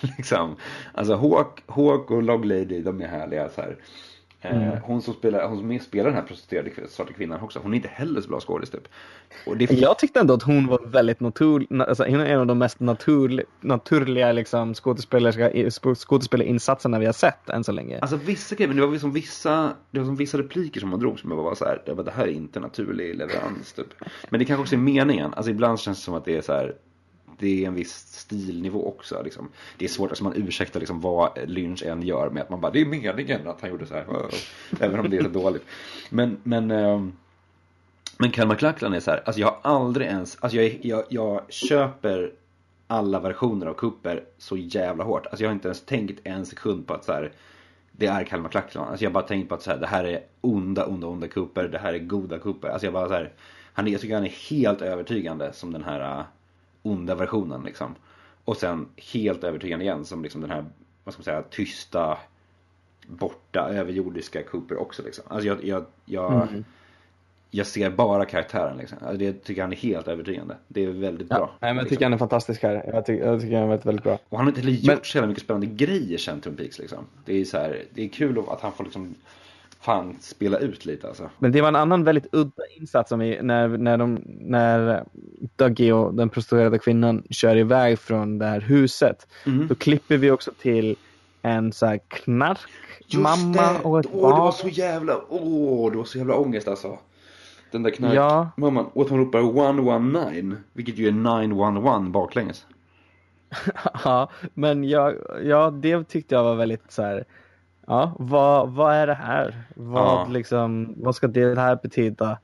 liksom, 0.16 0.56
alltså 0.94 1.14
Hawk, 1.14 1.62
Hawk 1.66 2.10
och 2.10 2.22
Log 2.22 2.44
Lady, 2.44 2.82
de 2.82 3.00
är 3.00 3.08
härliga 3.08 3.48
så 3.48 3.60
här. 3.60 3.76
Eh, 4.44 4.74
Hon 4.82 5.02
som 5.02 5.14
spelar, 5.14 5.48
hon 5.48 5.58
som 5.58 5.78
spelar 5.78 6.04
den 6.04 6.14
här 6.14 6.22
prostituerade 6.22 6.70
svarta 6.88 7.12
kvinnan 7.12 7.40
också, 7.40 7.60
hon 7.62 7.72
är 7.72 7.76
inte 7.76 7.88
heller 7.88 8.20
så 8.20 8.28
bra 8.28 8.40
skådis 8.40 8.70
typ. 8.70 8.88
Det 9.56 9.70
Jag 9.70 9.98
tyckte 9.98 10.20
ändå 10.20 10.34
att 10.34 10.42
hon 10.42 10.66
var 10.66 10.80
väldigt 10.86 11.20
naturlig, 11.20 11.80
alltså, 11.80 12.04
hon 12.04 12.20
är 12.20 12.26
en 12.26 12.40
av 12.40 12.46
de 12.46 12.58
mest 12.58 12.80
naturli, 12.80 13.44
naturliga 13.60 14.32
liksom, 14.32 14.74
skådespelarinsatserna 14.74 16.98
vi 16.98 17.06
har 17.06 17.12
sett 17.12 17.48
än 17.48 17.64
så 17.64 17.72
länge. 17.72 17.98
Alltså 17.98 18.16
vissa 18.16 18.54
grejer, 18.54 18.68
men 18.68 18.76
det 18.76 18.86
var 18.86 18.98
som 18.98 19.12
vissa, 19.12 19.72
det 19.90 19.98
var 19.98 20.06
som 20.06 20.16
vissa 20.16 20.38
repliker 20.38 20.80
som 20.80 20.88
man 20.88 21.00
drog 21.00 21.20
som 21.20 21.30
jag 21.30 21.36
var 21.36 21.54
så 21.54 21.64
här, 21.64 21.82
det 22.04 22.10
här 22.10 22.24
är 22.24 22.32
inte 22.32 22.60
naturlig 22.60 23.16
leverans 23.16 23.72
typ. 23.72 23.94
Men 24.30 24.40
det 24.40 24.44
kanske 24.44 24.62
också 24.62 24.74
är 24.74 24.78
meningen, 24.78 25.34
alltså 25.34 25.50
ibland 25.50 25.80
känns 25.80 25.98
det 25.98 26.04
som 26.04 26.14
att 26.14 26.24
det 26.24 26.36
är 26.36 26.42
så 26.42 26.52
här, 26.52 26.74
det 27.38 27.64
är 27.64 27.68
en 27.68 27.74
viss 27.74 27.94
stilnivå 27.94 28.86
också 28.86 29.22
liksom. 29.22 29.48
Det 29.78 29.84
är 29.84 29.88
svårt, 29.88 30.10
alltså 30.10 30.24
man 30.24 30.34
ursäktar 30.36 30.80
liksom 30.80 31.00
vad 31.00 31.38
Lynch 31.46 31.82
än 31.82 32.02
gör 32.02 32.30
med 32.30 32.42
att 32.42 32.50
man 32.50 32.60
bara, 32.60 32.72
det 32.72 32.80
är 32.80 32.86
meningen 32.86 33.48
att 33.48 33.60
han 33.60 33.70
gjorde 33.70 33.86
så 33.86 33.94
här. 33.94 34.06
Även 34.80 35.00
om 35.00 35.10
det 35.10 35.16
är 35.16 35.22
så 35.22 35.28
dåligt. 35.28 35.64
Men, 36.10 36.36
men 36.42 36.70
eh 36.70 37.00
men 38.18 38.30
Cal 38.30 38.56
Klackland 38.56 38.94
är 38.94 39.00
så 39.00 39.10
här, 39.10 39.22
alltså 39.24 39.40
jag 39.40 39.46
har 39.46 39.58
aldrig 39.62 40.06
ens, 40.06 40.36
alltså 40.40 40.58
jag, 40.58 40.78
jag, 40.82 41.04
jag 41.08 41.52
köper 41.52 42.32
alla 42.86 43.20
versioner 43.20 43.66
av 43.66 43.74
Cooper 43.74 44.24
så 44.38 44.56
jävla 44.56 45.04
hårt. 45.04 45.26
Alltså 45.26 45.44
jag 45.44 45.50
har 45.50 45.54
inte 45.54 45.68
ens 45.68 45.84
tänkt 45.84 46.20
en 46.24 46.46
sekund 46.46 46.86
på 46.86 46.94
att 46.94 47.04
så 47.04 47.12
här, 47.12 47.32
det 47.92 48.06
är 48.06 48.24
Kalmar 48.24 48.48
Klackland, 48.48 48.90
Alltså 48.90 49.04
jag 49.04 49.10
har 49.10 49.14
bara 49.14 49.26
tänkt 49.26 49.48
på 49.48 49.54
att 49.54 49.62
så 49.62 49.70
här, 49.70 49.78
det 49.78 49.86
här 49.86 50.04
är 50.04 50.20
onda, 50.40 50.86
onda, 50.86 51.06
onda 51.06 51.28
Cooper, 51.28 51.68
det 51.68 51.78
här 51.78 51.92
är 51.92 51.98
goda 51.98 52.38
Cooper. 52.38 52.68
Alltså 52.68 52.86
jag 52.86 52.92
bara 52.92 53.08
så 53.08 53.14
här, 53.14 53.32
han 53.72 53.86
jag 53.86 54.00
tycker 54.00 54.14
han 54.14 54.24
är 54.24 54.50
helt 54.50 54.82
övertygande 54.82 55.52
som 55.52 55.72
den 55.72 55.84
här 55.84 56.24
onda 56.82 57.14
versionen 57.14 57.62
liksom. 57.62 57.94
Och 58.44 58.56
sen 58.56 58.88
helt 59.12 59.44
övertygande 59.44 59.84
igen 59.84 60.04
som 60.04 60.22
liksom 60.22 60.40
den 60.40 60.50
här, 60.50 60.64
vad 61.04 61.14
ska 61.14 61.20
man 61.20 61.24
säga, 61.24 61.42
tysta, 61.42 62.18
borta, 63.06 63.68
överjordiska 63.68 64.42
Cooper 64.42 64.76
också 64.80 65.02
liksom. 65.02 65.24
Alltså 65.28 65.48
jag, 65.48 65.64
jag, 65.64 65.84
jag, 66.04 66.48
jag 67.50 67.66
ser 67.66 67.90
bara 67.90 68.24
karaktären 68.24 68.76
liksom. 68.76 68.98
Alltså 69.00 69.16
det 69.18 69.32
tycker 69.44 69.62
han 69.62 69.72
är 69.72 69.76
helt 69.76 70.08
övertygande. 70.08 70.56
Det 70.68 70.84
är 70.84 70.88
väldigt 70.88 71.28
bra. 71.28 71.38
Ja, 71.38 71.50
nej, 71.60 71.74
men 71.74 71.76
jag 71.76 71.84
tycker 71.84 71.90
liksom. 71.94 72.04
han 72.04 72.12
är 72.12 72.18
fantastisk 72.18 72.62
här. 72.62 72.90
Jag, 72.92 73.06
tycker 73.06 73.26
jag 73.26 73.40
tycker 73.40 73.54
han 73.54 73.64
är 73.64 73.68
väldigt, 73.68 73.86
väldigt 73.86 74.04
bra. 74.04 74.18
Och 74.28 74.38
han 74.38 74.46
har 74.46 74.50
inte 74.50 74.60
heller 74.60 74.72
gjort 74.72 74.86
Men- 74.86 74.98
så 75.02 75.18
jävla 75.18 75.28
mycket 75.28 75.44
spännande 75.44 75.66
grejer 75.66 76.18
sen 76.18 76.40
Twin 76.40 76.56
Peaks 76.56 76.78
liksom. 76.78 77.06
Det 77.24 77.40
är 77.40 77.44
så 77.44 77.56
här, 77.58 77.82
det 77.94 78.04
är 78.04 78.08
kul 78.08 78.38
att 78.48 78.60
han 78.60 78.72
får 78.72 78.84
liksom 78.84 79.14
fan 79.82 80.16
spela 80.20 80.58
ut 80.58 80.86
lite 80.86 81.08
alltså. 81.08 81.30
Men 81.38 81.52
det 81.52 81.60
var 81.60 81.68
en 81.68 81.76
annan 81.76 82.04
väldigt 82.04 82.26
udda 82.32 82.62
insats 82.80 83.08
som 83.08 83.18
vi, 83.18 83.42
när, 83.42 83.68
när, 83.68 83.96
de, 83.96 84.22
när 84.24 85.04
Dougie 85.56 85.92
och 85.92 86.14
den 86.14 86.28
prostituerade 86.28 86.78
kvinnan 86.78 87.22
kör 87.30 87.56
iväg 87.56 87.98
från 87.98 88.38
det 88.38 88.46
här 88.46 88.60
huset. 88.60 89.26
Mm. 89.46 89.68
Då 89.68 89.74
klipper 89.74 90.16
vi 90.16 90.30
också 90.30 90.52
till 90.60 90.96
en 91.42 91.72
så 91.72 91.86
här 91.86 92.00
knarkmamma 92.08 93.78
och 93.82 94.00
ett 94.00 94.06
Åh, 94.12 94.22
barn. 94.22 94.34
det 94.34 94.40
var 94.40 94.52
så 94.52 94.68
jävla, 94.68 95.20
åh, 95.28 95.90
det 95.90 95.96
var 95.96 96.04
så 96.04 96.18
jävla 96.18 96.34
ångest 96.34 96.68
alltså. 96.68 96.98
Den 97.70 97.82
där 97.82 97.90
knark... 97.90 98.14
Ja. 98.14 98.50
Och 98.94 99.02
att 99.02 99.08
hon 99.10 99.18
ropar 99.18 99.38
119, 99.38 100.56
vilket 100.72 100.98
ju 100.98 101.08
är 101.08 101.12
911 101.12 102.00
baklänges. 102.00 102.66
Ja, 104.04 104.30
men 104.54 104.84
jag, 104.84 105.14
ja, 105.44 105.70
det 105.70 106.08
tyckte 106.08 106.34
jag 106.34 106.44
var 106.44 106.54
väldigt 106.54 106.92
så 106.92 107.02
här. 107.02 107.24
Ja, 107.86 108.16
vad, 108.18 108.70
vad 108.70 108.94
är 108.94 109.06
det 109.06 109.14
här? 109.14 109.62
Vad, 109.76 110.02
Ja. 110.02 110.26
liksom, 110.30 110.94
vad 110.96 111.14
ska 111.14 111.26
det 111.26 111.60
här 111.60 111.78
betyda? 111.82 112.38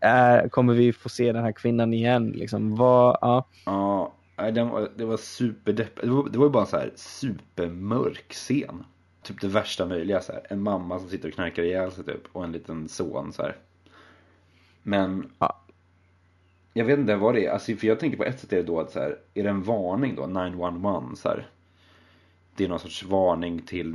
Är, 0.00 0.48
kommer 0.48 0.74
vi 0.74 0.92
få 0.92 1.08
se 1.08 1.32
den 1.32 1.44
här 1.44 1.52
kvinnan 1.52 1.92
igen? 1.94 2.30
Liksom, 2.30 2.76
vad, 2.76 3.18
ja. 3.20 3.46
Ja, 3.64 4.12
var, 4.36 4.88
det 4.96 5.04
var 5.04 5.16
superdeppigt. 5.16 6.00
Det 6.06 6.10
var, 6.10 6.28
det 6.28 6.38
var 6.38 6.46
ju 6.46 6.50
bara 6.52 6.62
en 6.62 6.66
så 6.66 6.76
här 6.76 6.92
supermörk 6.96 8.32
scen. 8.32 8.84
Typ 9.22 9.40
det 9.40 9.48
värsta 9.48 9.86
möjliga 9.86 10.20
så 10.20 10.32
här. 10.32 10.42
En 10.50 10.62
mamma 10.62 10.98
som 10.98 11.08
sitter 11.08 11.28
och 11.28 11.34
knarkar 11.34 11.62
ihjäl 11.62 11.92
sig 11.92 12.04
typ. 12.04 12.22
Och 12.32 12.44
en 12.44 12.52
liten 12.52 12.88
son 12.88 13.32
så 13.32 13.42
här. 13.42 13.56
Men. 14.82 15.30
Ja. 15.38 15.58
Jag 16.72 16.84
vet 16.84 16.98
inte 16.98 17.16
vad 17.16 17.34
det 17.34 17.46
är. 17.46 17.50
Alltså, 17.50 17.76
för 17.76 17.86
jag 17.86 18.00
tänker 18.00 18.16
på 18.16 18.24
ett 18.24 18.40
sätt 18.40 18.52
är 18.52 18.56
det 18.56 18.62
då 18.62 18.80
att 18.80 18.90
så 18.90 19.00
här. 19.00 19.18
Är 19.34 19.42
det 19.42 19.50
en 19.50 19.62
varning 19.62 20.14
då? 20.14 20.26
911 20.26 21.02
så 21.16 21.28
här. 21.28 21.46
Det 22.56 22.64
är 22.64 22.68
någon 22.68 22.78
sorts 22.78 23.04
varning 23.04 23.62
till 23.62 23.94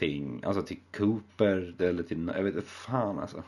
någonting. 0.00 0.42
Alltså 0.44 0.62
till 0.62 0.78
Cooper 0.96 1.74
eller 1.82 2.02
till, 2.02 2.30
jag 2.36 2.42
vet 2.44 2.54
inte 2.56 2.68
fan 2.68 3.18
alltså. 3.18 3.42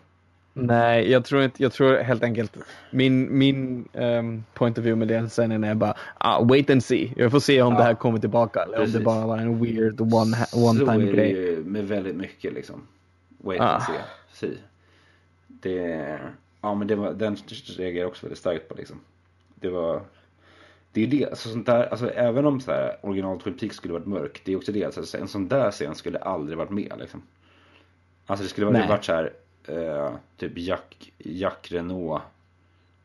Nej, 0.59 1.11
jag 1.11 1.25
tror 1.25 1.43
inte, 1.43 1.63
jag 1.63 1.73
tror 1.73 1.97
helt 1.97 2.23
enkelt 2.23 2.57
min, 2.91 3.39
min 3.39 3.89
ehm, 3.93 4.45
point 4.55 4.79
of 4.79 4.85
view 4.85 4.99
med 4.99 5.09
den 5.09 5.29
scenen 5.29 5.65
är 5.65 5.75
bara 5.75 5.95
ah, 6.19 6.45
wait 6.45 6.71
and 6.71 6.85
see. 6.85 7.13
Jag 7.17 7.31
får 7.31 7.41
se 7.41 7.63
om 7.63 7.73
Ja. 7.73 7.79
det 7.79 7.85
här 7.85 7.95
kommer 7.95 8.19
tillbaka 8.19 8.63
eller 8.63 8.77
om 8.79 8.85
Precis. 8.85 8.99
det 8.99 9.05
bara 9.05 9.27
var 9.27 9.39
en 9.39 9.63
weird 9.63 10.01
one, 10.01 10.37
one 10.55 10.79
Så 10.79 10.87
time 10.87 10.93
är 10.93 10.99
det 11.07 11.13
grej. 11.13 11.31
ju 11.33 11.65
med 11.65 11.89
väldigt 11.89 12.17
mycket 12.17 12.53
liksom. 12.55 12.83
Wait 13.39 13.61
Ah. 13.61 13.65
and 13.75 13.83
see. 13.83 14.47
see. 14.49 14.57
Det, 15.49 16.19
ja 16.63 16.75
men 16.75 16.87
det 16.89 16.95
var, 16.97 17.13
den 17.13 17.37
reagerar 17.79 18.01
jag 18.01 18.09
också 18.09 18.27
väldigt 18.27 18.39
starkt 18.39 18.69
på 18.69 18.75
liksom. 18.75 19.01
Det 19.55 19.69
var, 19.71 20.03
det 20.97 21.03
är 21.03 21.07
det, 21.07 21.31
alltså 21.31 21.49
sånt 21.49 21.67
där, 21.67 21.87
alltså 21.87 22.11
även 22.11 22.47
om 22.47 22.61
så 22.61 22.73
här 22.73 22.97
original 23.03 23.41
Twin 23.41 23.55
Peaks 23.55 23.77
skulle 23.77 23.93
varit 23.93 24.07
mörk, 24.07 24.43
det 24.45 24.53
är 24.53 24.57
också 24.57 24.73
det, 24.73 24.85
alltså 24.85 25.19
en 25.19 25.29
sån 25.29 25.49
där 25.49 25.71
scen 25.71 25.95
skulle 25.95 26.19
aldrig 26.19 26.59
varit 26.59 26.71
med 26.71 26.93
liksom. 26.99 27.23
Alltså 28.27 28.43
det 28.43 28.49
skulle 28.49 28.67
varit, 28.67 28.89
varit 28.89 29.05
så 29.05 29.13
här, 29.13 29.33
eh, 29.69 30.13
typ 30.37 30.59
Jack, 30.59 31.13
Jack 31.19 31.73
Renault, 31.73 32.23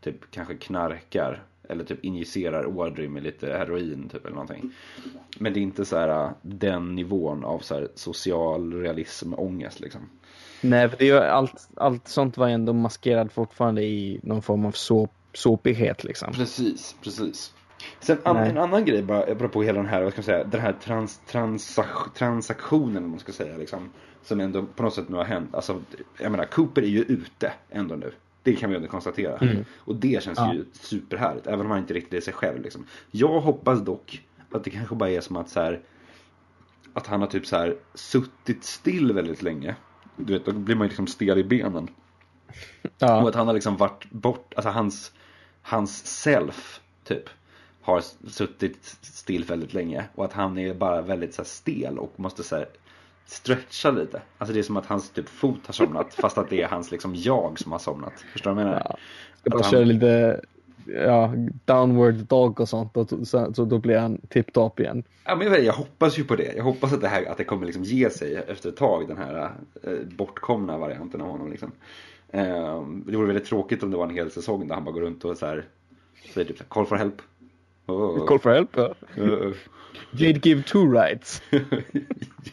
typ 0.02 0.32
kanske 0.32 0.56
knarkar. 0.56 1.44
Eller 1.70 1.84
typ 1.84 2.06
injicerar 2.06 2.64
Audrey 2.64 3.08
med 3.08 3.24
lite 3.24 3.48
heroin 3.48 4.10
typ 4.10 4.26
eller 4.26 4.36
någonting. 4.36 4.72
Men 5.40 5.54
det 5.54 5.60
är 5.60 5.62
inte 5.62 5.86
så 5.86 5.98
här 5.98 6.26
äh, 6.26 6.32
den 6.42 6.96
nivån 6.96 7.46
av 7.46 7.60
så 7.60 7.74
här 7.74 7.88
social 7.96 8.74
realism 8.74 9.34
ångest 9.34 9.80
liksom. 9.80 10.10
Nej, 10.62 10.90
för 10.90 10.98
det 10.98 11.04
är 11.04 11.14
ju 11.14 11.20
allt, 11.20 11.70
allt 11.76 12.08
sånt 12.08 12.38
var 12.38 12.48
ändå 12.48 12.74
maskerad 12.74 13.32
fortfarande 13.32 13.84
i 13.84 14.20
någon 14.24 14.42
form 14.42 14.66
av 14.66 14.72
såp, 14.72 15.12
såpighet 15.34 16.04
liksom. 16.04 16.34
Precis, 16.34 16.96
precis. 17.04 17.54
Sen 18.00 18.18
an, 18.24 18.38
en 18.38 18.58
annan 18.58 18.86
grej 18.86 19.04
bara, 19.04 19.24
apropå 19.24 19.64
hela 19.64 19.78
den 19.80 19.90
här, 19.90 20.04
vad 20.04 20.12
ska 20.12 20.20
man 20.20 20.24
säga, 20.26 20.44
den 20.44 20.62
här 20.62 20.74
trans, 20.74 21.22
transak, 21.28 22.14
transaktionen, 22.16 23.04
om 23.04 23.10
man 23.10 23.20
ska 23.20 23.32
säga 23.32 23.58
liksom. 23.58 23.90
Som 24.24 24.40
ändå 24.40 24.66
på 24.76 24.84
något 24.84 24.94
sätt 24.94 25.10
nu 25.10 25.18
har 25.18 25.24
hänt. 25.24 25.56
Alltså, 25.56 25.82
jag 26.20 26.32
menar, 26.32 26.46
Cooper 26.46 26.82
är 26.82 26.88
ju 26.88 27.02
ute 27.02 27.54
ändå 27.70 27.96
nu. 27.96 28.12
Det 28.44 28.56
kan 28.56 28.70
vi 28.70 28.76
ändå 28.76 28.88
konstatera. 28.88 29.40
Och 29.78 29.96
det 29.96 30.24
känns 30.24 30.38
Ja. 30.40 30.54
ju 30.54 30.66
superhärligt, 30.74 31.48
även 31.48 31.62
om 31.66 31.72
han 31.72 31.80
inte 31.80 31.94
riktigt 31.94 32.14
är 32.14 32.22
sig 32.22 32.34
själv 32.34 32.62
liksom. 32.62 32.86
Jag 33.12 33.42
hoppas 33.42 33.82
dock 33.82 34.22
att 34.52 34.64
det 34.64 34.70
kanske 34.70 34.96
bara 34.96 35.10
är 35.10 35.22
som 35.22 35.36
att 35.36 35.50
så 35.50 35.60
här, 35.62 35.80
att 36.94 37.08
han 37.08 37.20
har 37.22 37.28
typ 37.28 37.46
så 37.46 37.58
här 37.58 37.76
suttit 37.94 38.64
still 38.64 39.14
väldigt 39.14 39.42
länge. 39.42 39.76
Du 40.16 40.34
vet, 40.34 40.46
då 40.46 40.52
blir 40.52 40.76
man 40.76 40.86
ju 40.86 40.90
liksom 40.90 41.08
stel 41.08 41.38
i 41.38 41.44
benen. 41.44 41.90
Och 42.82 42.90
Ja, 42.98 43.28
att 43.30 43.36
han 43.36 43.48
har 43.48 43.54
liksom 43.54 43.78
varit 43.78 44.12
bort, 44.12 44.54
alltså 44.56 44.70
hans, 44.70 45.12
hans 45.62 46.06
self 46.22 46.82
typ 47.04 47.30
har 47.82 48.02
suttit 48.30 48.98
still 49.02 49.44
väldigt 49.44 49.74
länge 49.74 50.06
och 50.16 50.26
att 50.26 50.34
han 50.34 50.58
är 50.58 50.74
bara 50.74 51.02
väldigt 51.02 51.34
så 51.34 51.42
här, 51.42 51.48
stel 51.48 52.00
och 52.00 52.14
måste 52.16 52.44
så 52.44 52.56
här, 52.56 52.66
stretcha 53.26 53.92
lite. 53.92 54.22
Alltså 54.38 54.54
det 54.54 54.60
är 54.60 54.64
som 54.64 54.78
att 54.78 54.86
hans 54.86 55.10
typ 55.10 55.30
fot 55.30 55.60
har 55.66 55.74
somnat 55.74 56.14
fast 56.22 56.38
att 56.38 56.50
det 56.50 56.62
är 56.62 56.68
hans 56.68 56.92
liksom 56.92 57.16
jag 57.16 57.60
som 57.60 57.72
har 57.72 57.80
somnat. 57.80 58.14
Förstår 58.32 58.52
du 58.52 58.56
vad 58.56 58.64
jag 58.64 58.70
menar? 58.70 58.86
Ja. 58.90 58.98
ska 59.40 59.50
bara 59.50 59.62
han- 59.64 59.72
köra 59.72 59.84
lite 59.84 60.42
ja, 60.86 61.34
downward 61.66 62.14
dog 62.14 62.60
och 62.60 62.70
sånt 62.70 62.98
och, 62.98 63.10
så, 63.28 63.54
så 63.54 63.66
då 63.66 63.78
blir 63.78 63.98
han 63.98 64.22
tipptopp 64.30 64.80
igen. 64.80 65.04
Ja, 65.26 65.36
men 65.36 65.48
jag, 65.48 65.52
vet, 65.52 65.66
jag 65.66 65.74
hoppas 65.74 66.20
ju 66.20 66.24
på 66.24 66.36
det. 66.36 66.54
Jag 66.56 66.64
hoppas 66.64 66.94
att 66.94 67.02
det, 67.02 67.08
här, 67.08 67.26
att 67.26 67.38
det 67.38 67.44
kommer 67.44 67.66
liksom 67.66 67.84
ge 67.84 68.10
sig 68.10 68.36
efter 68.36 68.70
ett 68.70 68.78
tag, 68.78 69.08
den 69.08 69.18
här 69.18 69.52
eh, 69.84 69.92
bortkomna 70.18 70.78
varianten 70.78 71.22
av 71.22 71.28
honom. 71.28 71.52
Liksom. 71.52 71.72
Eh, 72.30 72.82
det 73.06 73.18
vore 73.18 73.28
väldigt 73.28 73.46
tråkigt 73.46 73.84
om 73.84 73.92
det 73.92 73.98
var 73.98 74.04
en 74.04 74.16
hel 74.16 74.32
säsong 74.32 74.68
där 74.68 74.76
han 74.76 74.84
bara 74.84 74.92
går 74.92 75.02
runt 75.02 75.26
och 75.26 75.38
så 75.38 75.46
här, 75.46 75.66
säger 76.34 76.48
typ 76.48 76.58
så 76.58 76.64
här, 76.64 76.70
call 76.70 76.86
for 76.86 76.96
help. 76.96 77.22
Oh, 77.92 78.26
Call 78.26 78.40
for 78.40 78.52
help. 78.52 78.70
ja. 78.76 78.96
Uh, 79.18 79.54
Jade 80.12 80.40
give 80.50 80.64
two 80.64 80.92
rights. 80.92 81.42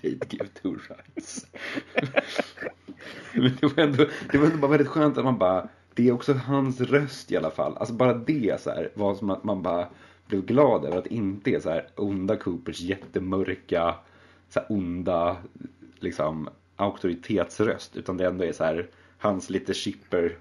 Jade 0.03 0.26
give 0.30 0.49
two 0.62 0.76
rights. 0.89 1.47
Men 3.32 3.57
det 3.61 3.76
var 3.76 3.84
ändå, 3.84 4.07
det 4.32 4.39
var 4.39 4.47
ändå 4.47 4.59
bara 4.59 4.70
väldigt 4.70 4.89
skönt 4.89 5.18
att 5.18 5.24
man 5.24 5.39
bara, 5.39 5.68
det 5.95 6.09
är 6.09 6.12
också 6.12 6.32
hans 6.32 6.80
röst 6.80 7.32
i 7.32 7.36
alla 7.36 7.51
fall. 7.51 7.76
Alltså 7.76 7.95
bara 7.95 8.14
det 8.14 8.61
så 8.61 8.70
här, 8.70 8.91
var 8.95 9.14
som 9.14 9.30
att 9.30 9.45
man 9.45 9.62
bara 9.62 9.89
blev 10.26 10.47
glad 10.47 10.84
över 10.84 10.99
att 10.99 11.05
det 11.05 11.14
inte 11.14 11.51
är 11.51 11.61
så 11.61 11.70
här 11.70 11.89
onda 11.97 12.36
Coopers 12.36 12.80
jättemörka, 12.80 13.95
så 14.49 14.61
här 14.61 14.72
onda, 14.72 15.36
liksom 15.99 16.49
auktoritetsröst. 16.76 17.97
Utan 17.97 18.16
det 18.16 18.26
ändå 18.26 18.45
är 18.45 18.53
så 18.53 18.64
här 18.64 18.86
hans 19.18 19.51
lite 19.51 19.74
chipper, 19.74 20.39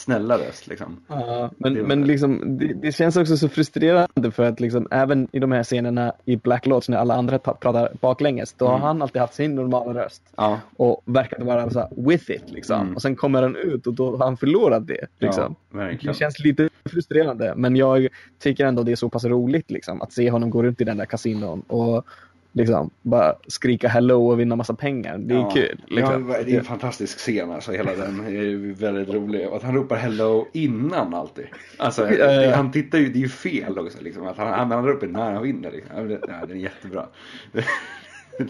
snälla 0.00 0.38
röst 0.38 0.66
liksom. 0.66 1.00
Ja, 1.08 1.50
men, 1.56 1.74
Det 1.74 1.82
men 1.82 2.04
liksom, 2.04 2.58
det, 2.58 2.74
det 2.74 2.92
känns 2.92 3.16
också 3.16 3.36
så 3.36 3.48
frustrerande 3.48 4.30
för 4.30 4.42
att 4.42 4.60
liksom, 4.60 4.88
även 4.90 5.28
i 5.32 5.38
de 5.38 5.52
här 5.52 5.62
scenerna 5.62 6.12
i 6.24 6.36
Black 6.36 6.66
Lodge 6.66 6.90
när 6.90 6.98
alla 6.98 7.14
andra 7.14 7.38
ta- 7.38 7.54
pratar 7.54 7.92
baklänges, 8.00 8.52
då 8.52 8.66
har 8.66 8.78
han 8.78 9.02
alltid 9.02 9.20
haft 9.20 9.34
sin 9.34 9.54
normala 9.54 9.94
röst. 10.04 10.22
Ja, 10.36 10.60
Och 10.76 11.02
verkat 11.04 11.42
vara 11.42 11.70
så 11.70 11.88
with 11.96 12.30
it 12.30 12.44
liksom. 12.50 12.80
Mm. 12.80 12.94
Och 12.94 13.02
sen 13.02 13.16
kommer 13.16 13.42
han 13.42 13.56
ut 13.56 13.86
och 13.86 13.94
då 13.94 14.16
har 14.16 14.24
han 14.24 14.36
förlorat 14.36 14.86
det. 14.86 15.06
Liksom. 15.18 15.56
ja. 15.72 15.78
Det 16.02 16.14
känns 16.16 16.38
lite 16.38 16.68
frustrerande, 16.90 17.54
men 17.56 17.76
jag 17.76 18.08
tycker 18.38 18.66
ändå 18.66 18.82
det 18.82 18.92
är 18.92 18.96
så 18.96 19.08
pass 19.08 19.24
roligt 19.24 19.70
liksom, 19.70 20.02
att 20.02 20.12
se 20.12 20.30
honom 20.30 20.50
gå 20.50 20.62
runt 20.62 20.80
i 20.80 20.84
den 20.84 20.96
där 20.96 21.06
kasinon 21.06 21.60
och 21.60 22.06
liksom 22.52 22.90
bara 23.02 23.34
skrika 23.46 23.88
hello 23.88 24.26
och 24.30 24.40
vinna 24.40 24.56
massa 24.56 24.74
pengar. 24.74 25.18
Det 25.18 25.34
är 25.34 25.38
Ja. 25.38 25.50
kul. 25.50 25.80
Liksom. 25.86 26.30
Ja, 26.30 26.42
det 26.44 26.54
är 26.54 26.58
en 26.58 26.64
fantastisk 26.64 27.18
scen 27.18 27.50
alltså, 27.52 27.72
hela 27.72 27.94
den 27.94 28.20
är 28.20 28.74
väldigt 28.74 29.08
rolig. 29.14 29.48
Och 29.48 29.56
att 29.56 29.62
han 29.62 29.74
ropar 29.74 29.96
hello 29.96 30.46
innan 30.52 31.14
alltid. 31.14 31.46
Alltså, 31.76 32.10
ja. 32.12 32.54
han 32.56 32.72
tittar 32.72 32.98
ju, 32.98 33.08
det 33.08 33.18
är 33.18 33.22
ju 33.22 33.28
fel 33.28 33.78
också 33.78 33.98
liksom. 34.00 34.26
Att 34.26 34.36
han, 34.36 34.70
han 34.70 34.86
ropar 34.86 35.06
när 35.06 35.32
han 35.32 35.42
vinner 35.42 35.70
liksom. 35.70 35.96
Ja, 35.96 36.02
det- 36.02 36.20
ja, 36.28 36.46
den 36.46 36.56
är 36.56 36.60
jättebra. 36.60 37.06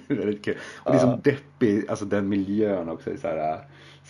Det 0.08 0.14
är 0.14 0.18
väldigt 0.18 0.44
kul. 0.44 0.56
Och 0.76 0.90
det 0.92 0.96
är 0.96 1.00
så 1.00 1.20
deppig, 1.24 1.84
alltså 1.88 2.04
den 2.04 2.28
miljön 2.28 2.88
också. 2.88 3.10
Så 3.20 3.28
här, 3.28 3.58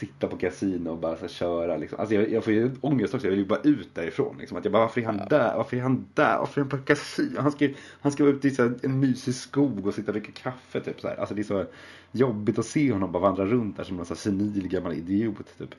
sitta 0.00 0.26
på 0.26 0.36
kasino 0.36 0.90
och 0.90 0.98
bara 0.98 1.14
så 1.16 1.20
här, 1.20 1.28
köra 1.28 1.76
liksom. 1.76 2.00
Alltså 2.00 2.14
jag, 2.14 2.30
jag 2.30 2.44
får 2.44 2.52
ju 2.52 2.70
ångest 2.80 3.14
också, 3.14 3.26
jag 3.26 3.30
vill 3.30 3.40
ju 3.40 3.46
bara 3.46 3.60
ut 3.60 3.94
därifrån 3.94 4.36
liksom. 4.38 4.58
Att 4.58 4.64
jag 4.64 4.72
bara, 4.72 4.82
varför 4.82 5.00
är 5.00 5.04
han 5.06 5.20
där? 5.30 5.56
Varför 5.56 5.76
är 5.76 5.80
han 5.80 6.06
där? 6.14 6.38
Varför 6.38 6.60
är 6.60 6.64
han 6.64 6.70
på 6.70 6.78
kasino? 6.78 7.40
Han 7.40 7.52
ska, 7.52 7.68
han 8.00 8.12
ska 8.12 8.24
vara 8.24 8.34
ute 8.34 8.48
i 8.48 8.50
så 8.50 8.62
här, 8.62 8.74
en 8.82 9.00
mysig 9.00 9.34
skog 9.34 9.86
och 9.86 9.94
sitta 9.94 10.12
och 10.12 10.20
dricka 10.20 10.32
kaffe 10.42 10.80
typ 10.80 11.00
så 11.00 11.08
här. 11.08 11.16
Alltså 11.16 11.34
det 11.34 11.40
är 11.40 11.44
så 11.44 11.64
jobbigt 12.12 12.58
att 12.58 12.66
se 12.66 12.92
honom 12.92 13.12
bara 13.12 13.22
vandra 13.22 13.46
runt 13.46 13.76
där 13.76 13.84
som 13.84 13.96
någon 13.96 14.06
så 14.06 14.14
här 14.14 14.18
senil 14.18 14.68
gammal 14.68 14.92
idiot 14.92 15.58
typ. 15.58 15.74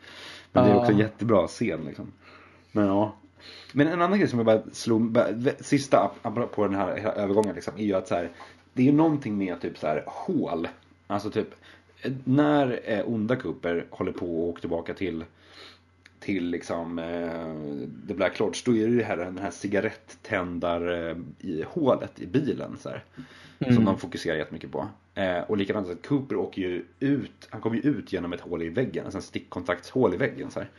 Men 0.51 0.63
det 0.63 0.69
är 0.69 0.73
Ja. 0.73 0.79
också 0.79 0.91
en 0.91 0.97
jättebra 0.97 1.47
scen 1.47 1.79
liksom. 1.85 2.11
Men 2.71 2.87
ja. 2.87 3.15
Men 3.73 3.87
en 3.87 4.01
annan 4.01 4.19
grej 4.19 4.27
som 4.29 4.39
jag 4.39 4.45
bara 4.45 4.61
slog, 4.71 5.11
bara, 5.11 5.27
sista 5.59 6.11
på 6.55 6.67
den 6.67 6.75
här 6.75 6.89
övergången 7.17 7.55
liksom, 7.55 7.73
är 7.77 7.83
ju 7.83 7.93
att 7.93 8.07
så 8.07 8.15
här, 8.15 8.29
det 8.73 8.81
är 8.81 8.85
ju 8.85 8.91
någonting 8.91 9.37
med 9.37 9.61
typ 9.61 9.77
så 9.77 9.87
här 9.87 10.03
hål. 10.07 10.67
Alltså 11.07 11.29
typ, 11.29 11.47
när 12.23 12.79
eh, 12.83 13.09
onda 13.09 13.35
Cooper 13.35 13.85
håller 13.89 14.11
på 14.11 14.25
och 14.25 14.49
åker 14.49 14.61
tillbaka 14.61 14.93
till 14.93 15.25
liksom 16.25 16.99
eh, 16.99 18.07
The 18.07 18.13
Black 18.13 18.39
Lodge 18.39 18.65
då 18.65 18.75
är 18.75 18.87
det 18.87 18.95
det 18.95 19.03
här, 19.03 19.17
den 19.17 19.37
här 19.37 19.51
cigarettändar 19.51 21.09
eh, 21.09 21.17
i 21.39 21.63
hålet 21.67 22.19
i 22.19 22.27
bilen 22.27 22.77
så 22.79 22.89
här, 22.89 23.03
Som 23.73 23.85
de 23.85 23.97
fokuserar 23.97 24.37
jättemycket 24.37 24.71
på. 24.71 24.87
Eh, 25.15 25.39
och 25.39 25.57
likadant 25.57 25.89
att 25.89 26.07
Cooper 26.07 26.35
åker 26.35 26.61
ju 26.61 26.85
ut, 26.99 27.47
han 27.49 27.61
kommer 27.61 27.75
ju 27.75 27.81
ut 27.81 28.13
genom 28.13 28.33
ett 28.33 28.41
hål 28.41 28.61
i 28.61 28.69
väggen, 28.69 29.05
alltså 29.05 29.17
en 29.17 29.21
stickkontaktshål 29.21 30.13
i 30.13 30.17
väggen 30.17 30.51
så 30.51 30.59
här. 30.59 30.69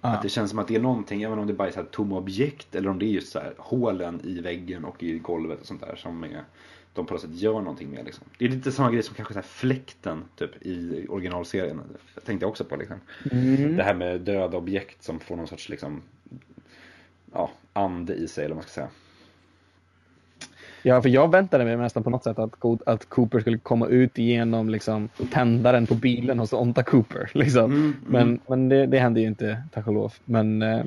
Att 0.00 0.22
det 0.22 0.28
känns 0.28 0.50
som 0.50 0.58
att 0.58 0.68
det 0.68 0.76
är 0.76 0.80
någonting, 0.80 1.22
även 1.22 1.38
om 1.38 1.46
det 1.46 1.52
bara 1.52 1.68
är 1.68 1.72
så 1.72 1.80
här 1.80 1.86
tomma 1.86 2.16
objekt 2.16 2.74
eller 2.74 2.88
om 2.88 2.98
det 2.98 3.06
är 3.06 3.10
just 3.10 3.32
så 3.32 3.38
här 3.38 3.54
hålen 3.58 4.20
i 4.24 4.40
väggen 4.40 4.84
och 4.84 5.02
i 5.02 5.18
golvet 5.18 5.60
och 5.60 5.66
sånt 5.66 5.80
där 5.80 5.96
som 5.96 6.24
är, 6.24 6.44
de 6.96 7.06
på 7.06 7.14
något 7.14 7.20
sätt 7.20 7.34
gör 7.34 7.52
någonting 7.60 7.90
med 7.90 8.04
liksom. 8.04 8.24
Det 8.38 8.44
är 8.44 8.48
lite 8.48 8.72
samma 8.72 8.90
grej 8.90 9.02
som 9.02 9.14
kanske 9.14 9.34
så 9.34 9.40
här 9.40 9.46
fläkten 9.46 10.24
typ 10.36 10.62
i 10.62 11.06
originalserien. 11.08 11.80
Jag 12.14 12.24
tänkte 12.24 12.46
också 12.46 12.64
på 12.64 12.76
liksom. 12.76 12.96
Det 13.76 13.82
här 13.82 13.94
med 13.94 14.20
döda 14.20 14.56
objekt 14.56 15.02
som 15.02 15.20
får 15.20 15.36
någon 15.36 15.46
sorts 15.48 15.68
liksom 15.68 16.02
ja, 17.32 17.50
ande 17.72 18.14
i 18.14 18.28
sig 18.28 18.44
eller 18.44 18.54
vad 18.54 18.62
man 18.64 18.68
ska 18.68 18.72
säga. 18.74 18.88
Ja, 20.82 21.02
för 21.02 21.08
jag 21.08 21.30
väntade 21.30 21.64
mig 21.64 21.76
nästan 21.76 22.02
på 22.02 22.10
något 22.10 22.24
sätt 22.24 22.38
att, 22.38 22.64
att 22.86 23.08
Cooper 23.08 23.40
skulle 23.40 23.58
komma 23.58 23.86
ut 23.86 24.18
genom 24.18 24.68
liksom, 24.68 25.08
tändaren 25.32 25.86
på 25.86 25.94
bilen 25.94 26.38
hos 26.38 26.52
Onta 26.52 26.82
Cooper. 26.82 27.30
Liksom. 27.34 27.64
Mm, 27.72 27.96
Men, 28.06 28.40
men 28.48 28.68
det, 28.68 28.86
det 28.86 28.98
hände 28.98 29.20
ju 29.20 29.26
inte, 29.26 29.62
tack 29.72 29.86
och 29.86 29.92
lov. 29.94 30.14
Men 30.24 30.62
eh, 30.62 30.84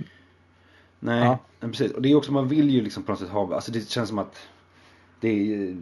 Nej, 1.00 1.24
Ja. 1.24 1.40
precis. 1.60 1.92
Och 1.92 2.02
det 2.02 2.12
är 2.12 2.16
också, 2.16 2.32
man 2.32 2.48
vill 2.48 2.70
ju 2.70 2.82
liksom 2.82 3.04
på 3.04 3.12
något 3.12 3.20
sätt 3.20 3.30
ha, 3.30 3.56
alltså 3.56 3.72
det 3.72 3.90
känns 3.90 4.10
som 4.10 4.20
att 4.20 4.36
det, 5.20 5.30
är, 5.30 5.76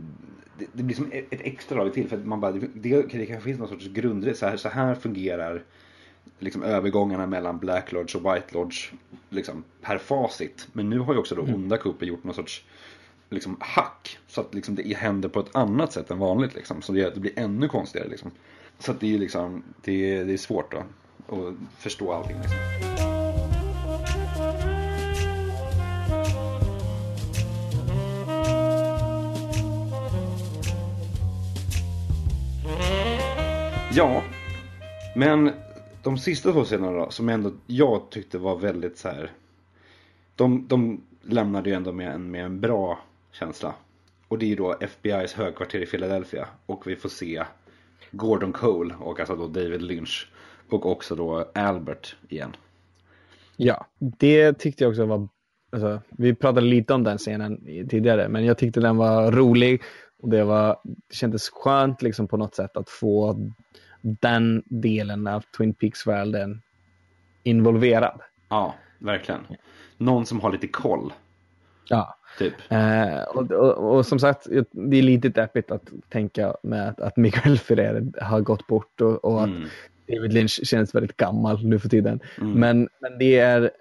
det, 0.58 0.66
det 0.74 0.84
blir 0.84 0.96
som 0.96 1.12
ett 1.12 1.26
extra 1.30 1.78
lag 1.84 1.94
till 1.94 2.10
för 2.10 2.18
att 2.18 2.26
man 2.26 2.40
bara, 2.40 2.52
det, 2.52 2.68
det, 2.74 3.02
kanske 3.10 3.42
finns 3.42 3.60
någon 3.60 3.68
sorts 3.68 3.88
grundre, 3.88 4.34
så 4.34 4.46
här, 4.46 4.58
så 4.58 4.70
här 4.70 4.96
fungerar 4.96 5.64
liksom 6.40 6.64
övergångarna 6.64 7.26
mellan 7.28 7.58
Black 7.58 7.92
Lodge 7.92 8.16
och 8.16 8.36
White 8.36 8.48
Lodge 8.54 8.92
liksom 9.30 9.64
per 9.82 9.98
facit. 9.98 10.68
Men 10.74 10.90
nu 10.90 11.00
har 11.00 11.14
ju 11.14 11.20
också 11.20 11.36
då 11.36 11.42
onda 11.42 11.78
Cooper 11.78 12.06
gjort 12.06 12.24
någon 12.24 12.34
sorts 12.34 12.66
liksom 13.30 13.58
hack 13.60 14.18
så 14.28 14.42
att 14.42 14.54
liksom 14.54 14.76
det 14.76 14.98
händer 14.98 15.30
på 15.30 15.40
ett 15.40 15.56
annat 15.56 15.94
sätt 15.94 16.12
än 16.12 16.18
vanligt 16.20 16.56
liksom. 16.56 16.82
Så 16.82 16.92
det, 16.94 17.00
gör 17.00 17.08
att 17.08 17.14
det 17.14 17.20
blir 17.20 17.40
ännu 17.40 17.68
konstigare 17.68 18.08
liksom. 18.10 18.32
Så 18.80 18.92
att 18.92 19.00
det 19.00 19.16
är 19.16 19.20
liksom, 19.20 19.64
det, 19.84 20.16
är- 20.16 20.26
det 20.26 20.34
är 20.34 20.38
svårt 20.38 20.72
då 20.72 20.78
att 21.36 21.54
förstå 21.80 22.14
allting 22.14 22.38
liksom. 22.38 22.97
Ja, 33.98 34.24
men 35.16 35.52
de 36.04 36.18
sista 36.18 36.52
två 36.52 36.64
scenerna 36.64 36.92
då, 36.92 37.10
som 37.10 37.30
ändå 37.30 37.52
jag 37.68 38.10
tyckte 38.10 38.38
var 38.38 38.58
väldigt 38.58 38.98
så 38.98 39.08
här. 39.08 39.32
De, 40.36 40.68
de 40.68 41.02
lämnade 41.22 41.70
ju 41.70 41.76
ändå 41.76 41.92
med 41.92 42.12
en, 42.12 42.32
med 42.32 42.46
en 42.46 42.60
bra 42.60 43.00
känsla. 43.32 43.76
Och 44.28 44.40
det 44.40 44.46
är 44.46 44.48
ju 44.48 44.56
då 44.56 44.74
FBI's 44.74 45.38
högkvarter 45.38 45.80
i 45.80 45.86
Philadelphia. 45.86 46.48
Och 46.66 46.88
vi 46.88 46.96
får 46.96 47.10
se 47.10 47.44
Gordon 48.12 48.54
Cole 48.54 48.96
och 49.00 49.20
alltså 49.20 49.36
då 49.36 49.48
David 49.48 49.82
Lynch. 49.82 50.32
Och 50.70 50.86
också 50.86 51.16
då 51.16 51.52
Albert 51.56 52.16
igen. 52.30 52.56
ja, 53.56 53.86
det 54.00 54.54
tyckte 54.54 54.84
jag 54.84 54.90
också 54.90 55.06
var... 55.06 55.28
Alltså, 55.72 56.02
vi 56.10 56.36
pratade 56.36 56.68
lite 56.68 56.94
om 56.94 57.04
den 57.04 57.18
scenen 57.18 57.66
tidigare, 57.90 58.30
men 58.30 58.46
jag 58.46 58.58
tyckte 58.58 58.80
den 58.80 58.98
var 58.98 59.32
rolig. 59.32 59.82
Och 60.20 60.30
det, 60.30 60.44
var, 60.44 60.80
det 60.84 61.16
kändes 61.16 61.50
skönt 61.50 62.02
liksom, 62.02 62.28
på 62.28 62.38
något 62.38 62.56
sätt 62.56 62.78
att 62.78 62.90
få 62.90 63.36
den 64.02 64.64
delen 64.66 65.28
av 65.28 65.44
Twin 65.58 65.74
Peaks-världen 65.74 66.62
involverad. 67.44 68.22
Ja, 68.50 68.76
verkligen. 69.00 69.42
Någon 69.98 70.26
som 70.26 70.40
har 70.40 70.52
lite 70.52 70.68
koll, 70.68 71.14
Ja. 71.90 72.18
typ. 72.40 72.54
Eh, 72.70 73.22
och, 73.22 73.52
och, 73.52 73.96
och 73.96 74.06
som 74.06 74.20
sagt, 74.20 74.48
det 74.72 74.98
är 74.98 75.02
lite 75.02 75.30
deppigt 75.30 75.72
att 75.72 75.90
tänka 76.10 76.56
med 76.64 76.90
att, 76.90 77.02
att 77.02 77.18
Miguel 77.18 77.58
Ferrer 77.58 78.22
har 78.22 78.42
gått 78.42 78.68
bort 78.68 79.02
och, 79.02 79.26
och 79.26 79.44
att 79.44 79.50
Mm. 79.50 79.70
David 80.08 80.34
Lynch 80.34 80.60
känns 80.64 80.96
väldigt 80.96 81.18
gammal 81.18 81.66
nu 81.66 81.80
för 81.80 81.90
tiden. 81.90 82.20
Mm. 82.42 82.52
Men, 82.60 82.90
men 83.00 83.18
det 83.20 83.40
är 83.40 83.72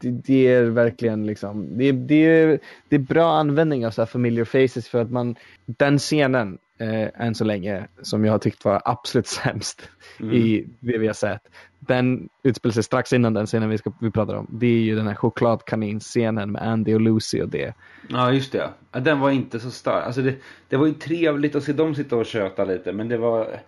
det, 0.00 0.10
det 0.10 0.46
är 0.46 0.64
verkligen 0.64 1.26
liksom, 1.26 1.78
det, 1.78 1.92
det, 1.92 2.14
är, 2.14 2.58
det 2.88 2.96
är 2.96 3.00
bra 3.00 3.38
användning 3.38 3.86
av 3.86 3.90
så 3.90 4.00
här 4.02 4.06
familiar 4.06 4.44
faces 4.44 4.88
för 4.88 5.02
att 5.02 5.10
man, 5.10 5.36
den 5.66 5.98
scenen 5.98 6.58
eh, 6.78 7.08
än 7.26 7.34
så 7.34 7.44
länge 7.44 7.86
som 8.02 8.24
jag 8.24 8.32
har 8.32 8.38
tyckt 8.38 8.64
var 8.64 8.82
absolut 8.84 9.26
sämst 9.44 9.88
Mm. 10.20 10.34
i 10.34 10.66
det 10.80 10.98
vi 10.98 11.06
har 11.06 11.14
sett. 11.14 11.48
Den 11.78 12.28
utspelar 12.42 12.72
sig 12.72 12.82
strax 12.82 13.12
innan 13.12 13.34
den 13.34 13.46
scenen 13.46 13.68
vi, 13.68 13.78
ska, 13.78 13.92
vi 14.00 14.10
pratar 14.10 14.34
om. 14.34 14.46
Det 14.50 14.66
är 14.66 14.80
ju 14.80 14.96
den 14.96 15.06
här 15.06 15.14
chokladkanin-scenen 15.14 16.52
med 16.52 16.62
Andy 16.62 16.94
och 16.94 17.00
Lucy 17.00 17.42
och 17.42 17.48
det. 17.48 17.74
Ja, 18.08 18.32
just 18.32 18.52
det. 18.52 18.70
Den 18.90 19.20
var 19.20 19.30
inte 19.30 19.60
så 19.60 19.70
stark. 19.70 20.04
Alltså 20.06 20.22
det, 20.22 20.34
det 20.68 20.76
var 20.76 20.86
ju 20.86 20.92
trevligt 20.94 21.54
att 21.54 21.64
se 21.64 21.72
dem 21.72 21.94
sitta 21.94 22.16
och 22.16 22.26
köta 22.26 22.64
lite, 22.64 22.92
men 22.92 23.08
det 23.08 23.16
var... 23.18 23.60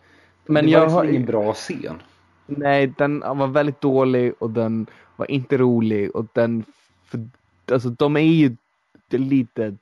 Men 0.46 0.64
det 0.64 0.70
jag 0.70 0.78
var 0.80 0.84
liksom 0.86 0.96
har- 0.96 1.04
ingen 1.04 1.24
bra 1.24 1.52
scen. 1.54 2.02
Nej, 2.46 2.92
den 2.98 3.20
var 3.20 3.46
väldigt 3.46 3.80
dålig 3.80 4.32
och 4.38 4.50
den 4.50 4.86
var 5.16 5.30
inte 5.30 5.56
rolig 5.58 6.16
och 6.16 6.26
den, 6.32 6.64
för, 7.04 7.28
alltså 7.72 7.88
de 7.88 8.16
är 8.16 8.20
ju 8.20 8.56
lite 9.11 9.76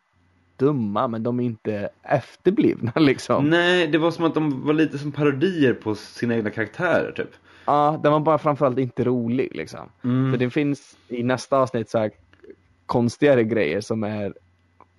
dumma 0.59 1.09
men 1.09 1.23
de 1.23 1.41
är 1.41 1.45
inte 1.45 1.89
efterblivna 2.03 2.93
liksom. 2.97 3.51
Nej, 3.51 3.87
det 3.87 3.99
var 3.99 4.11
som 4.11 4.25
att 4.25 4.35
de 4.35 4.67
var 4.67 4.75
lite 4.75 4.99
som 4.99 5.13
parodier 5.13 5.75
på 5.75 5.95
sina 5.95 6.37
egna 6.37 6.51
karaktärer 6.51 7.13
typ. 7.13 7.31
Ja, 7.65 8.01
den 8.03 8.13
var 8.13 8.21
bara 8.21 8.39
framförallt 8.39 8.79
inte 8.79 9.05
rolig 9.05 9.57
liksom. 9.57 9.89
Mm. 10.05 10.33
För 10.33 10.39
det 10.39 10.51
finns 10.51 10.97
i 11.09 11.23
nästa 11.23 11.59
avsnitt 11.59 11.91
så 11.91 11.99
här 11.99 12.11
konstigare 12.87 13.45
grejer 13.45 13.81
som 13.81 14.05
är 14.05 14.35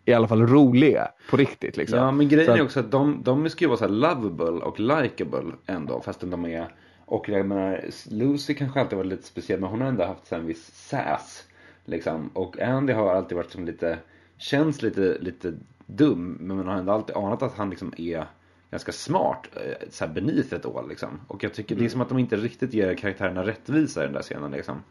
i 0.05 0.13
alla 0.13 0.27
fall 0.27 0.47
roliga 0.47 1.07
på 1.29 1.37
riktigt 1.37 1.77
liksom. 1.77 1.99
Ja, 1.99 2.11
men 2.11 2.29
grejen 2.29 2.45
Så 2.45 2.53
är 2.53 2.61
också 2.61 2.79
att 2.79 2.91
de, 2.91 3.21
de 3.23 3.49
ska 3.49 3.65
ju 3.65 3.67
vara 3.67 3.77
så 3.77 3.85
här 3.85 3.91
lovable 3.91 4.65
och 4.65 4.79
likable 4.79 5.51
ändå, 5.65 6.01
fastän 6.01 6.29
de 6.29 6.45
är... 6.45 6.67
Och 7.05 7.29
jag 7.29 7.45
menar, 7.45 7.85
Lucy 8.09 8.53
kanske 8.53 8.79
alltid 8.79 8.97
varit 8.97 9.09
lite 9.09 9.23
speciell, 9.23 9.59
men 9.59 9.69
hon 9.69 9.81
har 9.81 9.87
ändå 9.87 10.03
haft 10.03 10.27
så 10.27 10.35
en 10.35 10.45
viss 10.45 10.71
sass. 10.73 11.45
Liksom. 11.85 12.29
Och 12.33 12.59
Andy 12.59 12.93
har 12.93 13.15
alltid 13.15 13.35
varit 13.37 13.51
som 13.51 13.65
lite, 13.65 13.97
känns 14.39 14.81
lite, 14.81 15.17
lite 15.19 15.53
dum, 15.85 16.37
men 16.39 16.57
man 16.57 16.67
har 16.67 16.75
ändå 16.75 16.91
alltid 16.91 17.15
anat 17.15 17.43
att 17.43 17.57
han 17.57 17.69
liksom 17.69 17.93
är 17.97 18.25
ganska 18.71 18.91
smart, 18.91 19.47
eh, 19.53 19.89
så 19.89 20.05
här 20.05 20.13
beneath 20.13 20.53
ett 20.53 20.65
år 20.65 20.85
liksom. 20.89 21.19
Och 21.27 21.43
jag 21.43 21.53
tycker 21.53 21.75
det 21.75 21.85
är 21.85 21.89
som 21.89 22.01
att 22.01 22.09
de 22.09 22.19
inte 22.19 22.37
riktigt 22.37 22.73
ger 22.73 22.95
karaktärerna 22.95 23.45
rättvisa 23.45 24.03
i 24.03 24.05
den 24.05 24.13
där 24.13 24.21
scenen 24.21 24.51
liksom. 24.51 24.83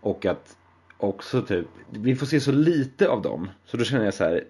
Och 0.00 0.26
att 0.26 0.56
också 0.96 1.42
typ, 1.42 1.66
vi 1.90 2.16
får 2.16 2.26
se 2.26 2.40
så 2.40 2.52
lite 2.52 3.08
av 3.08 3.22
dem. 3.22 3.48
Så 3.64 3.76
då 3.76 3.84
känner 3.84 4.04
jag 4.04 4.14
så 4.14 4.24
här, 4.24 4.44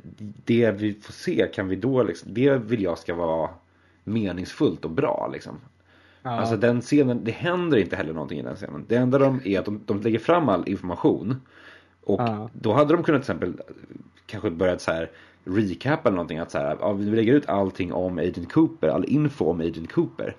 det 0.44 0.70
vi 0.70 0.94
får 0.94 1.12
se 1.12 1.50
kan 1.54 1.68
vi 1.68 1.76
då 1.76 2.02
liksom, 2.02 2.34
det 2.34 2.56
vill 2.56 2.82
jag 2.82 2.98
ska 2.98 3.14
vara 3.14 3.50
meningsfullt 4.04 4.84
och 4.84 4.90
bra 4.90 5.30
liksom. 5.32 5.60
Alltså 6.22 6.56
den 6.56 6.80
scenen, 6.80 7.24
det 7.24 7.30
händer 7.30 7.78
inte 7.78 7.96
heller 7.96 8.12
någonting 8.12 8.38
i 8.38 8.42
den 8.42 8.56
scenen. 8.56 8.84
Det 8.88 8.96
enda 8.96 9.18
de 9.18 9.40
är 9.44 9.58
att 9.58 9.64
de, 9.64 9.80
de 9.86 10.00
lägger 10.00 10.18
fram 10.18 10.48
all 10.48 10.68
information. 10.68 11.40
Och 12.04 12.20
Ja. 12.20 12.50
då 12.52 12.72
hade 12.72 12.94
de 12.94 13.02
kunnat 13.02 13.22
till 13.24 13.32
exempel 13.32 13.54
kanske 14.26 14.50
börjat 14.50 14.80
så 14.80 14.90
här 14.90 15.10
recap 15.44 16.06
eller 16.06 16.16
någonting. 16.16 16.38
Att 16.38 16.50
så 16.50 16.58
här, 16.58 16.76
ja, 16.80 16.92
vi 16.92 17.04
lägger 17.04 17.32
ut 17.32 17.48
allting 17.48 17.92
om 17.92 18.18
Agent 18.18 18.52
Cooper, 18.52 18.88
all 18.88 19.04
info 19.04 19.44
om 19.44 19.60
Agent 19.60 19.92
Cooper. 19.92 20.36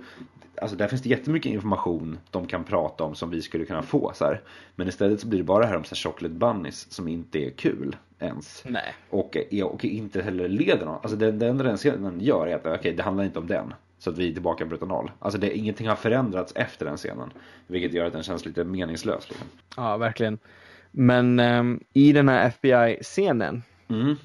Alltså 0.62 0.78
där 0.78 0.88
finns 0.88 1.02
det 1.02 1.10
jättemycket 1.10 1.52
information 1.52 2.18
de 2.32 2.48
kan 2.48 2.64
prata 2.64 3.04
om 3.04 3.16
som 3.16 3.30
vi 3.30 3.42
skulle 3.42 3.66
kunna 3.66 3.82
få 3.82 4.12
så 4.16 4.26
här. 4.26 4.42
Men 4.76 4.88
istället 4.88 5.20
så 5.20 5.28
blir 5.28 5.40
det 5.40 5.46
bara 5.46 5.60
det 5.64 5.68
här 5.70 5.78
om 5.78 5.84
så 5.84 5.96
här 5.96 6.02
chocolate 6.12 6.34
bunnies 6.36 6.92
som 6.92 7.08
inte 7.08 7.40
är 7.40 7.50
kul 7.50 7.96
ens. 8.20 8.64
Nej. 8.68 8.96
Och, 9.10 9.38
är, 9.52 9.64
och 9.64 9.86
inte 9.86 10.22
heller 10.22 10.48
leder 10.48 10.86
någon. 10.86 10.96
Alltså 10.96 11.16
det, 11.18 11.32
det 11.32 11.48
enda 11.48 11.64
den 11.64 11.78
scenen 11.78 12.20
gör 12.22 12.48
är 12.48 12.56
att 12.56 12.80
okej, 12.80 12.94
det 12.94 13.04
handlar 13.04 13.24
inte 13.24 13.40
om 13.40 13.48
den. 13.48 13.74
Så 14.00 14.10
att 14.10 14.18
vi 14.18 14.30
är 14.30 14.34
tillbaka 14.34 14.66
på 14.66 14.72
ruta 14.72 14.86
noll. 14.86 15.12
Alltså 15.20 15.40
det, 15.40 15.58
ingenting 15.58 15.88
har 15.88 15.96
förändrats 15.96 16.54
efter 16.56 16.86
den 16.86 16.98
scenen. 16.98 17.34
Vilket 17.68 17.94
gör 17.94 18.06
att 18.06 18.14
den 18.14 18.24
känns 18.24 18.46
lite 18.46 18.64
meningslös. 18.64 19.30
Liksom. 19.30 19.48
Ja, 19.78 19.98
verkligen. 19.98 20.38
Men 20.98 21.40
ehm, 21.40 21.80
i 21.94 22.12
den 22.12 22.30
här 22.30 22.48
FBI-scenen, 22.48 23.64
Mm. 23.90 24.16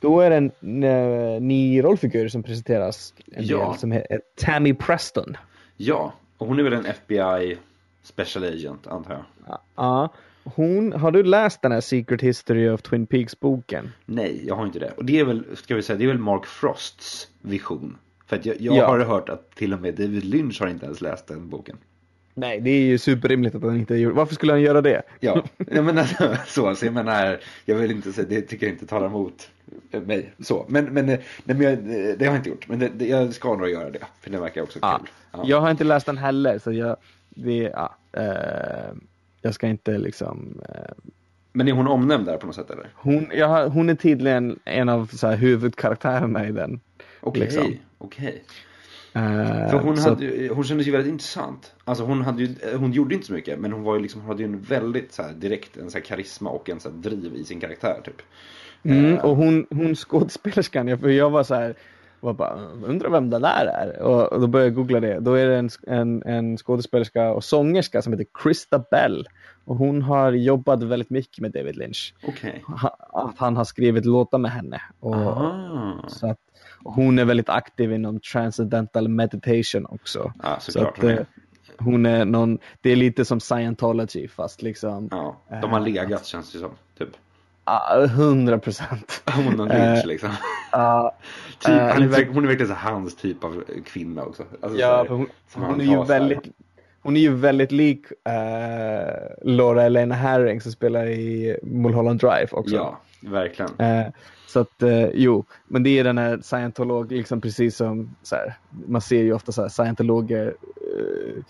då 0.00 0.20
är 0.20 0.30
det 0.30 0.36
en 0.36 0.84
uh, 0.84 1.40
ny 1.42 1.82
rollfigur 1.84 2.28
som 2.28 2.42
presenteras. 2.42 3.14
En 3.32 3.44
Ja. 3.46 3.68
del, 3.70 3.78
som 3.78 3.92
heter 3.92 4.20
Tammy 4.36 4.74
Preston. 4.74 5.36
Ja, 5.76 6.12
och 6.38 6.46
hon 6.46 6.58
är 6.58 6.62
väl 6.62 6.72
en 6.72 6.86
FBI 6.86 7.58
special 8.02 8.44
agent 8.44 8.86
antar 8.86 9.12
jag. 9.12 9.58
Ja. 9.76 10.08
Hon, 10.44 10.92
har 10.92 11.10
du 11.10 11.22
läst 11.22 11.62
den 11.62 11.72
här 11.72 11.80
Secret 11.80 12.20
History 12.22 12.68
of 12.68 12.82
Twin 12.82 13.06
Peaks-boken? 13.06 13.92
Nej, 14.06 14.42
jag 14.46 14.54
har 14.54 14.66
inte 14.66 14.78
det. 14.78 14.90
Och 14.96 15.04
det 15.04 15.18
är 15.20 15.24
väl, 15.24 15.44
ska 15.54 15.74
vi 15.74 15.82
säga, 15.82 15.98
det 15.98 16.04
är 16.04 16.08
väl 16.08 16.18
Mark 16.18 16.46
Frosts 16.46 17.28
vision. 17.40 17.96
För 18.26 18.36
att 18.36 18.46
jag, 18.46 18.60
jag 18.60 18.76
Ja. 18.76 18.86
har 18.86 18.98
hört 18.98 19.28
att 19.28 19.50
till 19.54 19.72
och 19.72 19.80
med 19.80 19.94
David 19.94 20.24
Lynch 20.24 20.60
har 20.60 20.68
inte 20.68 20.84
ens 20.86 21.00
läst 21.00 21.26
den 21.26 21.48
boken. 21.48 21.76
Nej, 22.34 22.60
det 22.60 22.70
är 22.70 22.80
ju 22.82 22.98
superrimligt 22.98 23.54
att 23.54 23.62
han 23.62 23.76
inte 23.76 23.94
gjorde 23.94 24.14
Varför 24.16 24.34
skulle 24.34 24.52
han 24.52 24.60
göra 24.62 24.80
det? 24.80 25.02
Ja, 25.20 25.44
jag 25.70 25.84
menar 25.84 26.04
så, 26.46 26.74
så 26.74 26.86
jag 26.86 26.94
menar, 26.94 27.40
jag 27.64 27.76
vill 27.76 27.90
inte 27.90 28.12
säga, 28.12 28.26
det 28.30 28.40
tycker 28.40 28.66
jag 28.66 28.74
inte 28.74 28.86
talar 28.86 29.06
emot 29.06 29.50
mig. 30.06 30.32
Så, 30.38 30.64
men, 30.68 30.84
men, 30.84 31.06
nej, 31.06 31.22
men 31.44 31.60
jag, 31.60 31.78
det 32.18 32.24
har 32.26 32.32
jag 32.32 32.36
inte 32.36 32.48
gjort. 32.48 32.68
Men 32.68 32.78
det, 32.78 32.88
det, 32.96 33.06
jag 33.08 33.34
ska 33.34 33.54
nog 33.56 33.68
göra 33.68 33.90
det, 33.90 33.98
för 34.20 34.30
det 34.30 34.38
verkar 34.40 34.62
också 34.62 34.78
Ja. 34.82 34.98
kul. 34.98 35.08
Ja. 35.32 35.42
Jag 35.46 35.60
har 35.60 35.70
inte 35.70 35.84
läst 35.84 36.06
den 36.06 36.18
heller, 36.18 36.58
så 36.58 36.72
jag, 36.72 36.96
det, 37.30 37.56
ja, 37.56 37.96
eh, 38.12 38.94
jag 39.42 39.54
ska 39.54 39.66
inte 39.66 39.98
liksom 39.98 40.60
eh, 40.68 40.92
Men 41.52 41.68
är 41.68 41.72
hon 41.72 41.86
omnämnd 41.88 42.26
där 42.26 42.36
på 42.36 42.46
något 42.46 42.54
sätt 42.56 42.70
eller? 42.70 42.86
hon, 42.94 43.30
har- 43.40 43.68
hon 43.68 43.88
är 43.90 43.94
tydligen 43.94 44.58
en 44.64 44.88
av 44.88 45.06
så 45.06 45.26
här, 45.26 45.36
huvudkaraktärerna 45.36 46.48
i 46.48 46.52
den. 46.52 46.80
Okej, 47.20 47.40
Liksom. 47.42 47.74
okej. 47.98 48.26
Eh, 48.26 48.54
För 49.12 49.78
hon, 49.78 49.96
så 49.96 50.08
hade, 50.08 50.48
hon 50.48 50.64
kändes 50.64 50.86
ju 50.86 50.90
väldigt 50.90 51.12
intressant. 51.12 51.74
Alltså 51.84 52.04
hon, 52.04 52.22
hade 52.22 52.42
ju, 52.42 52.76
hon 52.76 52.92
gjorde 52.92 53.14
inte 53.14 53.26
så 53.26 53.32
mycket 53.32 53.58
men 53.58 53.72
hon 53.72 53.82
var 53.82 53.96
ju 53.96 54.02
liksom, 54.02 54.20
hon 54.20 54.28
hade 54.28 54.42
ju 54.42 54.48
en 54.48 54.60
väldigt 54.60 55.12
så 55.12 55.22
här, 55.22 55.32
direkt 55.32 55.76
en 55.76 55.90
så 55.90 55.98
här 55.98 56.04
karisma 56.04 56.50
och 56.50 56.70
en 56.70 56.80
så 56.80 56.90
här, 56.90 56.96
driv 56.96 57.34
i 57.34 57.44
sin 57.44 57.60
karaktär 57.60 58.00
typ. 58.04 58.22
Mm, 58.82 59.18
och 59.18 59.36
hon, 59.36 59.66
hon 59.70 59.94
skådespelerskan, 59.94 60.98
för 60.98 61.08
jag 61.08 61.30
var 61.30 61.42
så 61.42 61.54
här, 61.54 61.74
var 62.20 62.32
bara, 62.32 62.58
undrar 62.84 63.10
vem 63.10 63.30
det 63.30 63.38
där 63.38 63.66
är? 63.66 64.02
Och, 64.02 64.32
och 64.32 64.40
då 64.40 64.46
började 64.46 64.68
jag 64.68 64.74
googla 64.74 65.00
det. 65.00 65.20
Då 65.20 65.34
är 65.34 65.46
det 65.46 65.56
en, 65.56 65.70
en, 65.86 66.22
en 66.22 66.56
skådespelerska 66.56 67.32
och 67.32 67.44
sångerska 67.44 68.02
som 68.02 68.12
heter 68.12 68.26
Krista 68.42 68.78
Bell. 68.90 69.26
Och 69.64 69.76
hon 69.76 70.02
har 70.02 70.32
jobbat 70.32 70.82
väldigt 70.82 71.10
mycket 71.10 71.38
med 71.38 71.52
David 71.52 71.76
Lynch. 71.76 72.14
Okej. 72.28 72.64
Ha, 72.66 72.96
att 73.12 73.38
han 73.38 73.56
har 73.56 73.64
skrivit 73.64 74.04
låtar 74.04 74.38
med 74.38 74.50
henne. 74.50 74.82
Och, 75.00 75.14
Aha. 75.14 76.04
så 76.08 76.26
att, 76.26 76.38
hon 76.84 77.18
är 77.18 77.24
väldigt 77.24 77.48
aktiv 77.48 77.92
inom 77.92 78.20
transcendental 78.20 79.08
meditation 79.08 79.86
också. 79.86 80.32
Ja, 80.42 80.56
Så 80.60 80.86
att, 80.86 80.98
hon 80.98 81.10
eh, 81.10 81.16
är. 81.16 81.26
hon 81.78 82.06
är 82.06 82.24
någon, 82.24 82.58
det 82.80 82.90
är 82.90 82.96
lite 82.96 83.24
som 83.24 83.40
scientology 83.40 84.28
fast 84.28 84.62
liksom 84.62 85.08
Ja, 85.10 85.36
de 85.62 85.70
har 85.70 85.80
legat 85.80 86.24
känns 86.26 86.52
det 86.52 86.58
som. 86.58 86.70
Typ. 86.98 87.08
100 88.04 88.58
procent. 88.58 89.22
Hon 89.34 89.60
och 89.60 89.68
Lynch 89.68 90.06
liksom. 90.06 90.28
typ, 91.58 91.68
eh, 91.68 91.86
han 91.88 92.02
är, 92.02 92.08
verk- 92.08 92.28
hon 92.34 92.44
är 92.44 92.48
verkligen 92.48 92.68
så 92.68 92.74
hans 92.74 93.16
typ 93.16 93.44
av 93.44 93.64
kvinna 93.86 94.22
också. 94.24 94.42
Alltså, 94.42 94.68
så 94.68 94.80
Ja, 94.80 94.96
här, 94.96 95.06
hon, 95.08 95.26
hon 95.54 95.80
är 95.80 95.84
ju 95.84 96.04
väldigt 96.04 96.40
hon 97.02 97.16
är 97.16 97.20
ju 97.20 97.34
väldigt 97.34 97.72
lik 97.72 98.06
eh, 98.28 99.12
Laura 99.42 99.82
Elena 99.82 100.14
Herring 100.14 100.60
som 100.60 100.72
spelar 100.72 101.06
i 101.06 101.56
Mulholland 101.62 102.20
Drive 102.20 102.48
också. 102.50 102.74
Ja, 102.74 102.98
verkligen. 103.22 103.70
Eh, 103.78 104.06
så 104.46 104.60
att, 104.60 104.82
eh, 104.82 105.08
jo, 105.14 105.44
men 105.66 105.82
det 105.82 105.98
är 105.98 106.04
den 106.04 106.18
här 106.18 106.38
scientolog, 106.42 107.12
liksom 107.12 107.40
precis 107.40 107.76
som 107.76 108.16
så 108.22 108.36
här, 108.36 108.54
man 108.86 109.00
ser 109.00 109.22
ju 109.22 109.32
ofta 109.32 109.52
så 109.52 109.62
här, 109.62 109.68
scientologer 109.68 110.54
eh, 110.76 111.42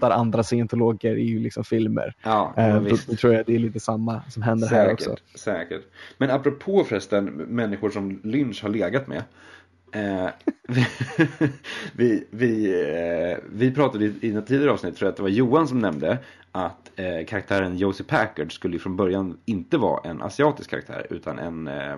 andra 0.00 0.42
scientologer 0.42 1.16
i 1.16 1.38
liksom 1.38 1.64
filmer. 1.64 2.14
Ja, 2.22 2.54
Eh, 2.56 2.82
då, 2.82 2.96
då 3.06 3.16
tror 3.16 3.34
jag 3.34 3.46
det 3.46 3.54
är 3.54 3.58
lite 3.58 3.80
samma 3.80 4.22
som 4.28 4.42
händer 4.42 4.68
här 4.68 4.92
också. 4.92 5.10
Säkert, 5.10 5.38
säkert. 5.38 5.82
Men 6.18 6.30
apropå 6.30 6.84
förresten 6.84 7.24
människor 7.24 7.90
som 7.90 8.20
Lynch 8.24 8.62
har 8.62 8.68
legat 8.68 9.06
med. 9.06 9.22
Eh, 9.92 10.28
vi, 11.92 12.26
vi, 12.30 12.82
eh, 13.32 13.38
vi 13.52 13.70
pratade 13.70 14.04
i, 14.04 14.14
i 14.20 14.32
något 14.32 14.46
tidigare 14.46 14.72
avsnitt, 14.72 14.96
tror 14.96 15.06
jag 15.06 15.10
att 15.12 15.16
det 15.16 15.22
var 15.22 15.30
Johan 15.30 15.68
som 15.68 15.78
nämnde 15.78 16.18
att 16.52 16.90
eh, 16.96 17.26
karaktären 17.26 17.76
Josie 17.76 18.06
Packard 18.06 18.52
skulle 18.52 18.78
från 18.78 18.96
början 18.96 19.38
inte 19.44 19.78
vara 19.78 20.10
en 20.10 20.22
asiatisk 20.22 20.70
karaktär 20.70 21.06
utan 21.10 21.38
en, 21.38 21.68
eh, 21.68 21.92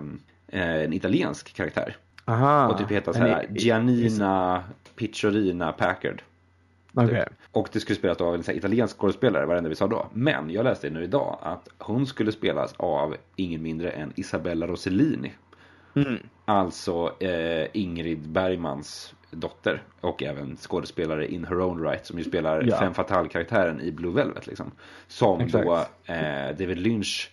eh, 0.49 0.85
en 0.85 0.93
italiensk 0.93 1.55
karaktär. 1.55 1.97
Aha. 2.25 2.69
Och 2.69 2.79
typ 2.79 2.91
heta 2.91 3.13
så 3.13 3.19
här 3.19 3.47
Giannina 3.51 4.65
Picciorina 4.97 5.73
Packard. 5.73 6.23
Okej. 6.95 7.25
Typ. 7.25 7.39
Och 7.53 7.69
det 7.73 7.81
skulle 7.81 7.97
spelas 7.97 8.21
av 8.21 8.35
en 8.35 8.43
här 8.47 8.55
italiensk 8.55 8.99
skådespelare, 8.99 9.47
vad 9.47 9.57
det 9.57 9.59
enda 9.59 9.71
vi 9.71 9.77
sa 9.77 9.87
då. 9.87 10.07
Men 10.13 10.51
jag 10.51 10.65
läste 10.65 10.91
nu 10.91 11.05
idag 11.05 11.39
att 11.43 11.69
hon 11.79 12.07
skulle 12.07 12.33
spelas 12.33 12.75
av 12.77 13.17
ingen 13.37 13.63
mindre 13.63 13.91
än 13.91 14.13
Isabella 14.17 14.67
Rossellini. 14.67 15.33
Mm. 15.95 16.19
Alltså 16.45 17.23
eh, 17.23 17.69
Ingrid 17.73 18.29
Bergmans 18.29 19.15
dotter. 19.31 19.83
Och 20.01 20.23
även 20.23 20.57
skådespelare 20.57 21.33
in 21.33 21.45
her 21.45 21.61
own 21.61 21.83
right 21.83 22.07
som 22.07 22.19
ju 22.19 22.25
spelar 22.25 22.63
Ja. 22.63 22.77
Femme 22.79 22.95
Fatale-karaktären 22.95 23.81
i 23.81 23.93
Blue 23.93 24.15
Velvet 24.15 24.47
liksom. 24.47 24.71
Som 25.09 25.41
Exakt. 25.41 25.67
då 25.67 25.75
eh, 26.13 26.57
David 26.59 26.79
Lynch 26.79 27.31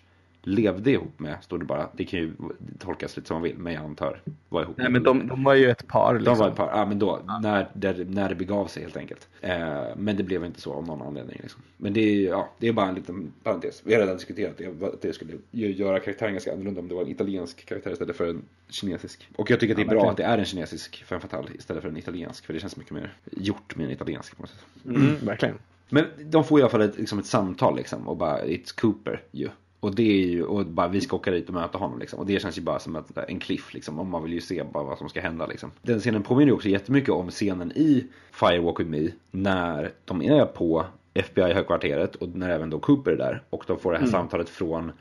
levde 0.47 0.91
ihop 0.91 1.19
med, 1.19 1.37
stod 1.41 1.59
det 1.59 1.65
bara. 1.65 1.89
Det 1.93 2.05
kan 2.05 2.19
ju 2.19 2.33
tolkas 2.79 3.17
lite 3.17 3.27
som 3.27 3.35
man 3.35 3.43
vill, 3.43 3.57
men 3.57 3.73
jag 3.73 3.83
antar 3.83 4.21
var 4.49 4.61
ihop 4.61 4.77
Nej 4.77 4.89
med 4.89 4.91
men 4.91 5.03
de, 5.03 5.27
de 5.27 5.43
var 5.43 5.53
ju 5.53 5.69
ett 5.69 5.87
par 5.87 6.13
liksom. 6.13 6.33
de 6.33 6.39
var 6.39 6.49
ett 6.49 6.55
par, 6.55 6.69
ja 6.69 6.85
men 6.85 6.99
då, 6.99 7.19
när, 7.41 7.69
där, 7.73 8.05
när 8.09 8.29
det 8.29 8.35
begav 8.35 8.67
sig 8.67 8.83
helt 8.83 8.97
enkelt. 8.97 9.27
Eh, 9.41 9.83
men 9.97 10.17
det 10.17 10.23
blev 10.23 10.45
inte 10.45 10.61
så 10.61 10.73
av 10.73 10.87
någon 10.87 11.01
anledning. 11.01 11.39
Liksom. 11.41 11.61
Men 11.77 11.93
det 11.93 11.99
är, 12.01 12.29
ja, 12.29 12.49
det 12.57 12.67
är 12.67 12.73
bara 12.73 12.87
en 12.87 12.95
liten 12.95 13.33
parentes. 13.43 13.81
Vi 13.85 13.93
har 13.93 14.01
redan 14.01 14.15
diskuterat 14.15 14.57
det, 14.57 14.85
att 14.85 15.01
det 15.01 15.13
skulle 15.13 15.33
göra 15.51 15.99
karaktären 15.99 16.31
ganska 16.31 16.53
annorlunda 16.53 16.81
om 16.81 16.87
det 16.87 16.95
var 16.95 17.01
en 17.01 17.09
italiensk 17.09 17.65
karaktär 17.65 17.91
istället 17.91 18.15
för 18.15 18.29
en 18.29 18.41
kinesisk. 18.69 19.29
Och 19.35 19.51
jag 19.51 19.59
tycker 19.59 19.73
att 19.73 19.77
det 19.77 19.83
är 19.83 19.95
Ja, 19.95 20.01
bra 20.01 20.11
att 20.11 20.17
det 20.17 20.23
är 20.23 20.37
en 20.37 20.45
kinesisk 20.45 21.03
femme 21.03 21.21
fatale 21.21 21.49
istället 21.57 21.83
för 21.83 21.89
en 21.89 21.97
italiensk. 21.97 22.45
För 22.45 22.53
det 22.53 22.59
känns 22.59 22.77
mycket 22.77 22.93
mer 22.93 23.13
gjort 23.31 23.75
med 23.75 23.85
en 23.85 23.91
italiensk 23.91 24.35
på 24.37 24.41
något 24.41 24.49
sätt. 24.49 24.65
Mm, 24.85 25.15
verkligen. 25.25 25.55
Men 25.89 26.05
de 26.23 26.43
får 26.43 26.59
i 26.59 26.61
alla 26.61 26.69
fall 26.69 26.81
ett, 26.81 26.97
liksom 26.97 27.19
ett 27.19 27.25
samtal 27.25 27.75
liksom 27.75 28.07
och 28.07 28.17
bara 28.17 28.43
It's 28.43 28.79
Cooper 28.81 29.21
ju. 29.31 29.49
Och 29.79 29.95
det 29.95 30.23
är 30.23 30.27
ju, 30.27 30.43
och 30.43 30.65
bara 30.65 30.87
vi 30.87 31.01
ska 31.01 31.15
åka 31.15 31.31
dit 31.31 31.47
och 31.47 31.53
möta 31.53 31.77
honom 31.77 31.99
liksom. 31.99 32.19
Och 32.19 32.25
det 32.25 32.41
känns 32.41 32.57
ju 32.57 32.61
bara 32.61 32.79
som 32.79 32.95
ett, 32.95 33.17
en 33.27 33.39
cliff 33.39 33.73
liksom. 33.73 33.99
Och 33.99 34.05
man 34.05 34.23
vill 34.23 34.33
ju 34.33 34.41
se 34.41 34.63
bara 34.63 34.83
vad 34.83 34.97
som 34.97 35.09
ska 35.09 35.21
hända 35.21 35.45
liksom. 35.45 35.71
Den 35.81 35.99
scenen 35.99 36.23
påminner 36.23 36.47
ju 36.47 36.53
också 36.53 36.69
jättemycket 36.69 37.09
om 37.09 37.29
scenen 37.29 37.71
i 37.71 38.07
Firewalk 38.31 38.79
With 38.79 38.89
Me. 38.89 39.07
När 39.31 39.91
de 40.05 40.21
är 40.21 40.45
på 40.45 40.85
FBI-högkvarteret 41.13 42.15
och 42.15 42.29
när 42.29 42.49
även 42.49 42.69
då 42.69 42.79
Cooper 42.79 43.11
är 43.11 43.17
där. 43.17 43.43
Och 43.49 43.63
de 43.67 43.79
får 43.79 43.91
det 43.91 43.99
här 43.99 44.05
samtalet 44.05 44.49
från 44.49 44.91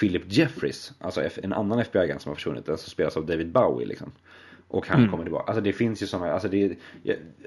Philip 0.00 0.22
Jeffries. 0.26 0.92
Alltså 0.98 1.22
en 1.42 1.52
annan 1.52 1.78
FBI-agent 1.78 2.22
som 2.22 2.30
har 2.30 2.34
försvunnit. 2.34 2.66
Den 2.66 2.78
som 2.78 2.90
spelas 2.90 3.16
av 3.16 3.26
David 3.26 3.52
Bowie 3.52 3.86
liksom. 3.86 4.12
Och 4.68 4.88
han 4.88 5.10
kommer 5.10 5.24
tillbaka. 5.24 5.44
Alltså 5.44 5.60
det 5.60 5.72
finns 5.72 6.02
ju 6.02 6.06
sådana, 6.06 6.32
alltså 6.32 6.48
det 6.48 6.64
är 6.64 6.76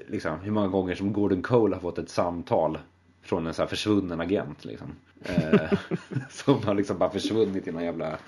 liksom 0.08 0.40
hur 0.40 0.50
många 0.50 0.68
gånger 0.68 0.94
som 0.94 1.12
Gordon 1.12 1.42
Cole 1.42 1.76
har 1.76 1.80
fått 1.80 1.98
ett 1.98 2.10
samtal 2.10 2.78
från 3.22 3.46
en 3.46 3.54
så 3.54 3.62
här 3.62 3.66
försvunnen 3.66 4.20
agent 4.20 4.64
liksom. 4.64 4.88
Eh, 5.24 5.72
som 6.30 6.62
har 6.62 6.74
liksom 6.74 6.98
bara 6.98 7.10
försvunnit 7.10 7.68
i 7.68 7.72
någon 7.72 7.84
jävla 7.84 8.18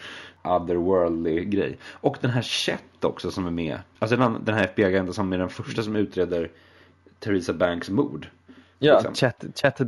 otherworldly 0.43 1.45
grej. 1.45 1.79
Och 1.91 2.17
den 2.21 2.31
här 2.31 2.43
Chet 2.43 3.05
också 3.05 3.31
som 3.31 3.47
är 3.47 3.51
med. 3.51 3.79
Alltså 3.99 4.17
den, 4.17 4.45
den 4.45 4.55
här 4.55 4.65
FBI-agenten 4.65 5.15
som 5.15 5.33
är 5.33 5.39
den 5.39 5.49
första 5.49 5.83
som 5.83 5.97
utreder 5.97 6.51
Theresa 7.19 7.53
Banks 7.53 7.91
mord. 7.91 8.29
Ja, 8.79 8.95
Liksom. 8.95 9.15
Chet, 9.15 9.45
Chet? 9.55 9.81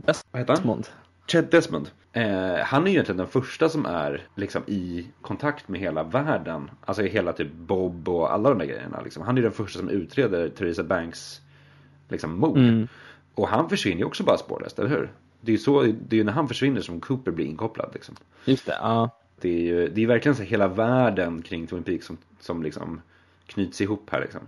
Desmond. 0.46 0.88
Chet 1.26 1.50
Desmond. 1.50 1.90
Eh, 2.12 2.56
han 2.64 2.82
är 2.82 2.86
ju 2.86 2.92
egentligen 2.92 3.16
den 3.16 3.26
första 3.26 3.68
som 3.68 3.86
är 3.86 4.26
liksom 4.34 4.62
i 4.66 5.06
kontakt 5.22 5.68
med 5.68 5.80
hela 5.80 6.02
världen. 6.02 6.70
Alltså 6.84 7.02
hela 7.02 7.32
typ 7.32 7.52
Bob 7.52 8.08
och 8.08 8.32
alla 8.32 8.48
de 8.48 8.58
där 8.58 8.66
grejerna. 8.66 9.00
Liksom. 9.00 9.22
Han 9.22 9.34
är 9.34 9.36
ju 9.36 9.42
den 9.42 9.52
första 9.52 9.78
som 9.78 9.88
utreder 9.88 10.48
Theresa 10.48 10.82
Banks 10.82 11.40
liksom, 12.08 12.38
mord. 12.38 12.58
Mm. 12.58 12.88
Och 13.36 13.48
han 13.48 13.68
försvinner 13.68 13.98
ju 13.98 14.04
också 14.04 14.22
bara 14.24 14.38
spårlöst, 14.38 14.78
eller 14.78 14.88
hur? 14.88 15.12
Det 15.40 15.50
är 15.50 15.52
ju 15.52 15.58
så, 15.58 15.82
det 15.82 16.20
är 16.20 16.24
när 16.24 16.32
han 16.32 16.48
försvinner 16.48 16.80
som 16.80 17.00
Cooper 17.00 17.30
blir 17.30 17.46
inkopplad. 17.46 17.90
Liksom. 17.94 18.14
Just 18.44 18.66
det, 18.66 18.76
ja. 18.80 19.10
Det 19.40 19.48
är 19.48 19.60
ju 19.60 19.88
det 19.88 20.02
är 20.02 20.06
verkligen 20.06 20.36
så 20.36 20.42
hela 20.42 20.68
världen 20.68 21.42
kring 21.42 21.66
Twin 21.66 21.82
Peaks 21.82 22.06
som, 22.06 22.18
som 22.40 22.62
liksom 22.62 23.00
knyts 23.46 23.80
ihop 23.80 24.10
här 24.10 24.20
liksom. 24.20 24.40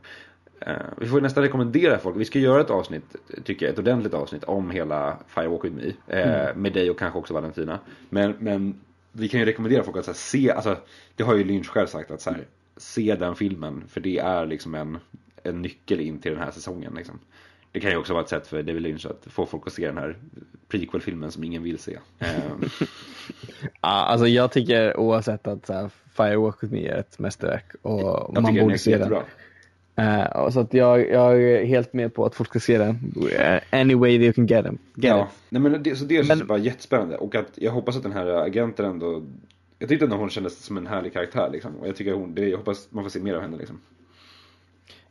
Eh, 0.60 0.72
vi 0.96 1.06
får 1.06 1.20
nästan 1.20 1.42
rekommendera 1.42 1.98
folk, 1.98 2.16
vi 2.16 2.24
ska 2.24 2.38
göra 2.38 2.60
ett 2.60 2.70
avsnitt, 2.70 3.16
tycker 3.44 3.66
jag, 3.66 3.72
ett 3.72 3.78
ordentligt 3.78 4.14
avsnitt 4.14 4.44
om 4.44 4.70
hela 4.70 5.18
Firewalk 5.28 5.64
With 5.64 5.76
Me. 5.76 5.92
Eh, 6.06 6.48
Mm. 6.50 6.62
Med 6.62 6.72
dig 6.72 6.90
och 6.90 6.98
kanske 6.98 7.18
också 7.18 7.34
Valentina. 7.34 7.78
Men, 8.08 8.34
men 8.38 8.80
vi 9.12 9.28
kan 9.28 9.40
ju 9.40 9.46
rekommendera 9.46 9.84
folk 9.84 9.96
att 9.96 10.06
här, 10.06 10.14
se, 10.14 10.50
alltså 10.50 10.76
det 11.16 11.22
har 11.22 11.34
ju 11.34 11.44
Lynch 11.44 11.66
själv 11.68 11.86
sagt 11.86 12.10
att 12.10 12.20
så 12.20 12.30
här, 12.30 12.46
se 12.76 13.14
den 13.14 13.34
filmen 13.36 13.84
för 13.88 14.00
det 14.00 14.18
är 14.18 14.46
liksom 14.46 14.74
en, 14.74 14.98
en 15.42 15.62
nyckel 15.62 16.00
in 16.00 16.18
till 16.20 16.32
den 16.32 16.40
här 16.40 16.50
säsongen 16.50 16.94
liksom. 16.96 17.18
Det 17.78 17.82
kan 17.82 17.90
ju 17.90 17.96
också 17.96 18.12
vara 18.12 18.22
ett 18.22 18.28
sätt 18.28 18.46
för 18.46 18.62
David 18.62 18.82
Lynch 18.82 19.06
att 19.06 19.26
få 19.32 19.46
folk 19.46 19.62
att 19.66 19.72
se 19.72 19.86
den 19.86 19.98
här 19.98 20.16
prequel-filmen 20.68 21.30
som 21.30 21.44
ingen 21.44 21.62
vill 21.62 21.78
se. 21.78 21.98
Eh, 22.18 22.28
Ja, 23.62 23.88
alltså 23.88 24.26
jag 24.26 24.52
tycker 24.52 24.96
oavsett 24.96 25.46
att 25.46 25.66
så 25.66 25.72
här, 25.72 25.90
Firewalk 26.16 26.62
With 26.62 26.72
Me 26.72 26.86
är 26.88 26.96
ett 26.96 27.18
mästerverk 27.18 27.64
och 27.82 28.00
jag 28.00 28.42
man 28.42 28.54
den 28.54 28.64
borde 28.64 28.78
se 28.78 28.90
den. 28.90 29.00
jättebra. 29.00 29.22
Eh, 29.96 30.26
och 30.44 30.52
så 30.52 30.60
att 30.60 30.74
jag, 30.74 31.10
jag 31.10 31.42
är 31.42 31.64
helt 31.64 31.92
med 31.92 32.14
på 32.14 32.24
att 32.26 32.34
folk 32.34 32.48
ska 32.50 32.60
se 32.60 32.78
den. 32.78 33.12
Eh, 33.38 33.80
Any 33.80 33.94
way 33.94 34.18
they 34.18 34.32
can 34.32 34.46
get 34.46 34.64
them. 34.64 34.78
Get 34.94 35.04
Ja, 35.10 35.22
it. 35.32 35.38
nej 35.48 35.62
men 35.62 35.82
det, 35.82 35.96
så 35.96 36.04
det 36.04 36.28
Men- 36.28 36.46
bara 36.46 36.58
jättespännande 36.58 37.16
och 37.16 37.34
att 37.34 37.48
jag 37.54 37.72
hoppas 37.72 37.96
att 37.96 38.02
den 38.02 38.12
här 38.12 38.26
agenten 38.26 38.86
ändå 38.86 39.22
Jag 39.78 39.88
tyckte 39.88 40.04
ändå 40.04 40.16
hon 40.16 40.30
kändes 40.30 40.64
som 40.64 40.76
en 40.76 40.86
härlig 40.86 41.12
karaktär 41.12 41.50
liksom 41.52 41.76
och 41.76 41.88
jag 41.88 41.96
tycker 41.96 42.12
hon, 42.12 42.34
det, 42.34 42.48
jag 42.48 42.58
hoppas 42.58 42.88
man 42.90 43.04
får 43.04 43.10
se 43.10 43.20
mer 43.20 43.34
av 43.34 43.42
henne 43.42 43.56
liksom. 43.56 43.80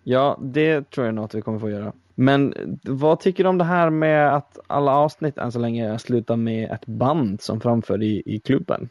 Ja, 0.09 0.37
det 0.41 0.91
tror 0.91 1.05
jag 1.05 1.15
nog 1.15 1.25
att 1.25 1.35
vi 1.35 1.41
kommer 1.41 1.59
få 1.59 1.69
göra. 1.69 1.93
Men 2.15 2.53
vad 2.83 3.19
tycker 3.19 3.43
du 3.43 3.49
om 3.49 3.57
det 3.57 3.63
här 3.63 3.89
med 3.89 4.35
att 4.35 4.59
alla 4.67 4.91
avsnitt 4.91 5.37
än 5.37 5.51
så 5.51 5.59
länge 5.59 5.99
slutar 5.99 6.35
med 6.35 6.71
ett 6.71 6.85
band 6.85 7.41
som 7.41 7.61
framför 7.61 8.03
i, 8.03 8.23
i 8.25 8.39
klubben? 8.39 8.89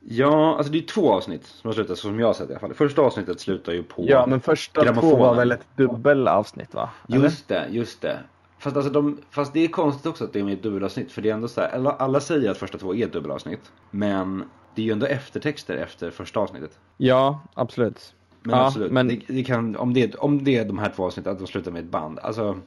Ja, 0.00 0.56
alltså 0.56 0.72
det 0.72 0.78
är 0.78 0.82
två 0.82 1.12
avsnitt 1.12 1.44
som 1.46 1.68
har 1.68 1.72
slutat 1.72 1.98
som 1.98 2.20
jag 2.20 2.26
har 2.26 2.34
sett 2.34 2.50
i 2.50 2.52
alla 2.52 2.60
fall. 2.60 2.74
Första 2.74 3.02
avsnittet 3.02 3.40
slutar 3.40 3.72
ju 3.72 3.82
på 3.82 4.04
Ja, 4.08 4.26
men 4.26 4.40
första 4.40 4.94
två 4.94 5.16
var 5.16 5.34
väl 5.34 5.52
ett 5.52 5.66
dubbelavsnitt 5.76 6.74
va? 6.74 6.90
Eller? 7.08 7.22
Just 7.22 7.48
det, 7.48 7.66
just 7.70 8.00
det. 8.02 8.18
Fast, 8.58 8.76
alltså 8.76 8.92
de, 8.92 9.18
fast 9.30 9.52
det 9.52 9.64
är 9.64 9.68
konstigt 9.68 10.06
också 10.06 10.24
att 10.24 10.32
det 10.32 10.38
är 10.40 10.44
med 10.44 10.54
ett 10.54 10.62
dubbelavsnitt 10.62 11.12
för 11.12 11.22
det 11.22 11.30
är 11.30 11.34
ändå 11.34 11.48
så 11.48 11.60
här, 11.60 11.68
alla, 11.68 11.90
alla 11.90 12.20
säger 12.20 12.50
att 12.50 12.58
första 12.58 12.78
två 12.78 12.94
är 12.94 13.06
ett 13.06 13.12
dubbelavsnitt. 13.12 13.72
Men 13.90 14.44
det 14.74 14.82
är 14.82 14.86
ju 14.86 14.92
ändå 14.92 15.06
eftertexter 15.06 15.76
efter 15.76 16.10
första 16.10 16.40
avsnittet. 16.40 16.78
Ja, 16.96 17.40
absolut. 17.54 18.14
Men 18.46 18.56
Ja, 18.58 18.66
absolut, 18.66 18.92
men- 18.92 19.08
det, 19.08 19.20
det 19.26 19.44
kan, 19.44 19.76
om, 19.76 19.94
det, 19.94 20.14
om 20.14 20.44
det 20.44 20.56
är 20.56 20.64
de 20.64 20.78
här 20.78 20.92
två 20.96 21.04
avsnitten, 21.06 21.32
att 21.32 21.38
de 21.38 21.46
slutar 21.46 21.70
med 21.72 21.84
ett 21.84 21.90
band. 21.90 22.18
Alltså, 22.18 22.58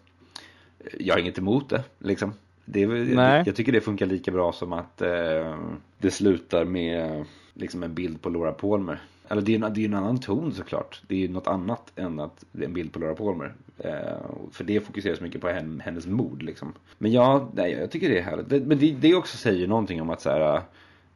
jag 1.00 1.14
har 1.16 1.20
inget 1.20 1.38
emot 1.38 1.70
det, 1.70 1.84
liksom. 2.00 2.34
Det 2.66 2.80
jag, 2.80 3.48
jag 3.48 3.56
tycker 3.56 3.72
det 3.72 3.82
funkar 3.82 4.06
lika 4.06 4.32
bra 4.32 4.52
som 4.52 4.74
att 4.74 5.02
eh, 5.02 5.58
det 5.98 6.12
slutar 6.12 6.66
med 6.66 7.26
liksom 7.54 7.84
en 7.84 7.94
bild 7.94 8.22
på 8.22 8.30
Laura 8.30 8.52
Palmer. 8.52 9.00
Eller 9.30 9.42
det 9.42 9.56
är, 9.56 9.66
en- 9.66 9.74
det 9.74 9.82
är 9.82 9.86
en 9.86 9.94
annan 9.94 10.20
ton 10.20 10.54
såklart. 10.54 11.02
Det 11.08 11.16
är 11.16 11.20
ju 11.20 11.28
något 11.28 11.48
annat 11.48 11.92
än 11.96 12.20
att 12.20 12.46
det 12.52 12.64
är 12.64 12.68
en 12.68 12.74
bild 12.74 12.94
på 12.94 13.00
Laura 13.00 13.16
Palmer. 13.16 13.54
Eh, 13.78 13.92
för 14.52 14.64
det 14.64 14.80
fokuseras 14.86 15.22
mycket 15.22 15.42
på 15.42 15.48
hen, 15.48 15.82
hennes 15.86 16.08
mod 16.08 16.44
liksom. 16.44 16.74
Men 16.98 17.12
ja, 17.12 17.50
nej, 17.54 17.72
jag 17.72 17.92
tycker 17.92 18.10
det 18.10 18.20
är 18.20 18.24
härligt. 18.24 18.50
Det, 18.50 18.60
men 18.60 18.78
det, 18.80 18.92
det 18.92 19.16
också 19.16 19.38
säger 19.38 19.68
någonting 19.68 20.02
om 20.02 20.10
att 20.10 20.22
så 20.22 20.30
här, 20.30 20.62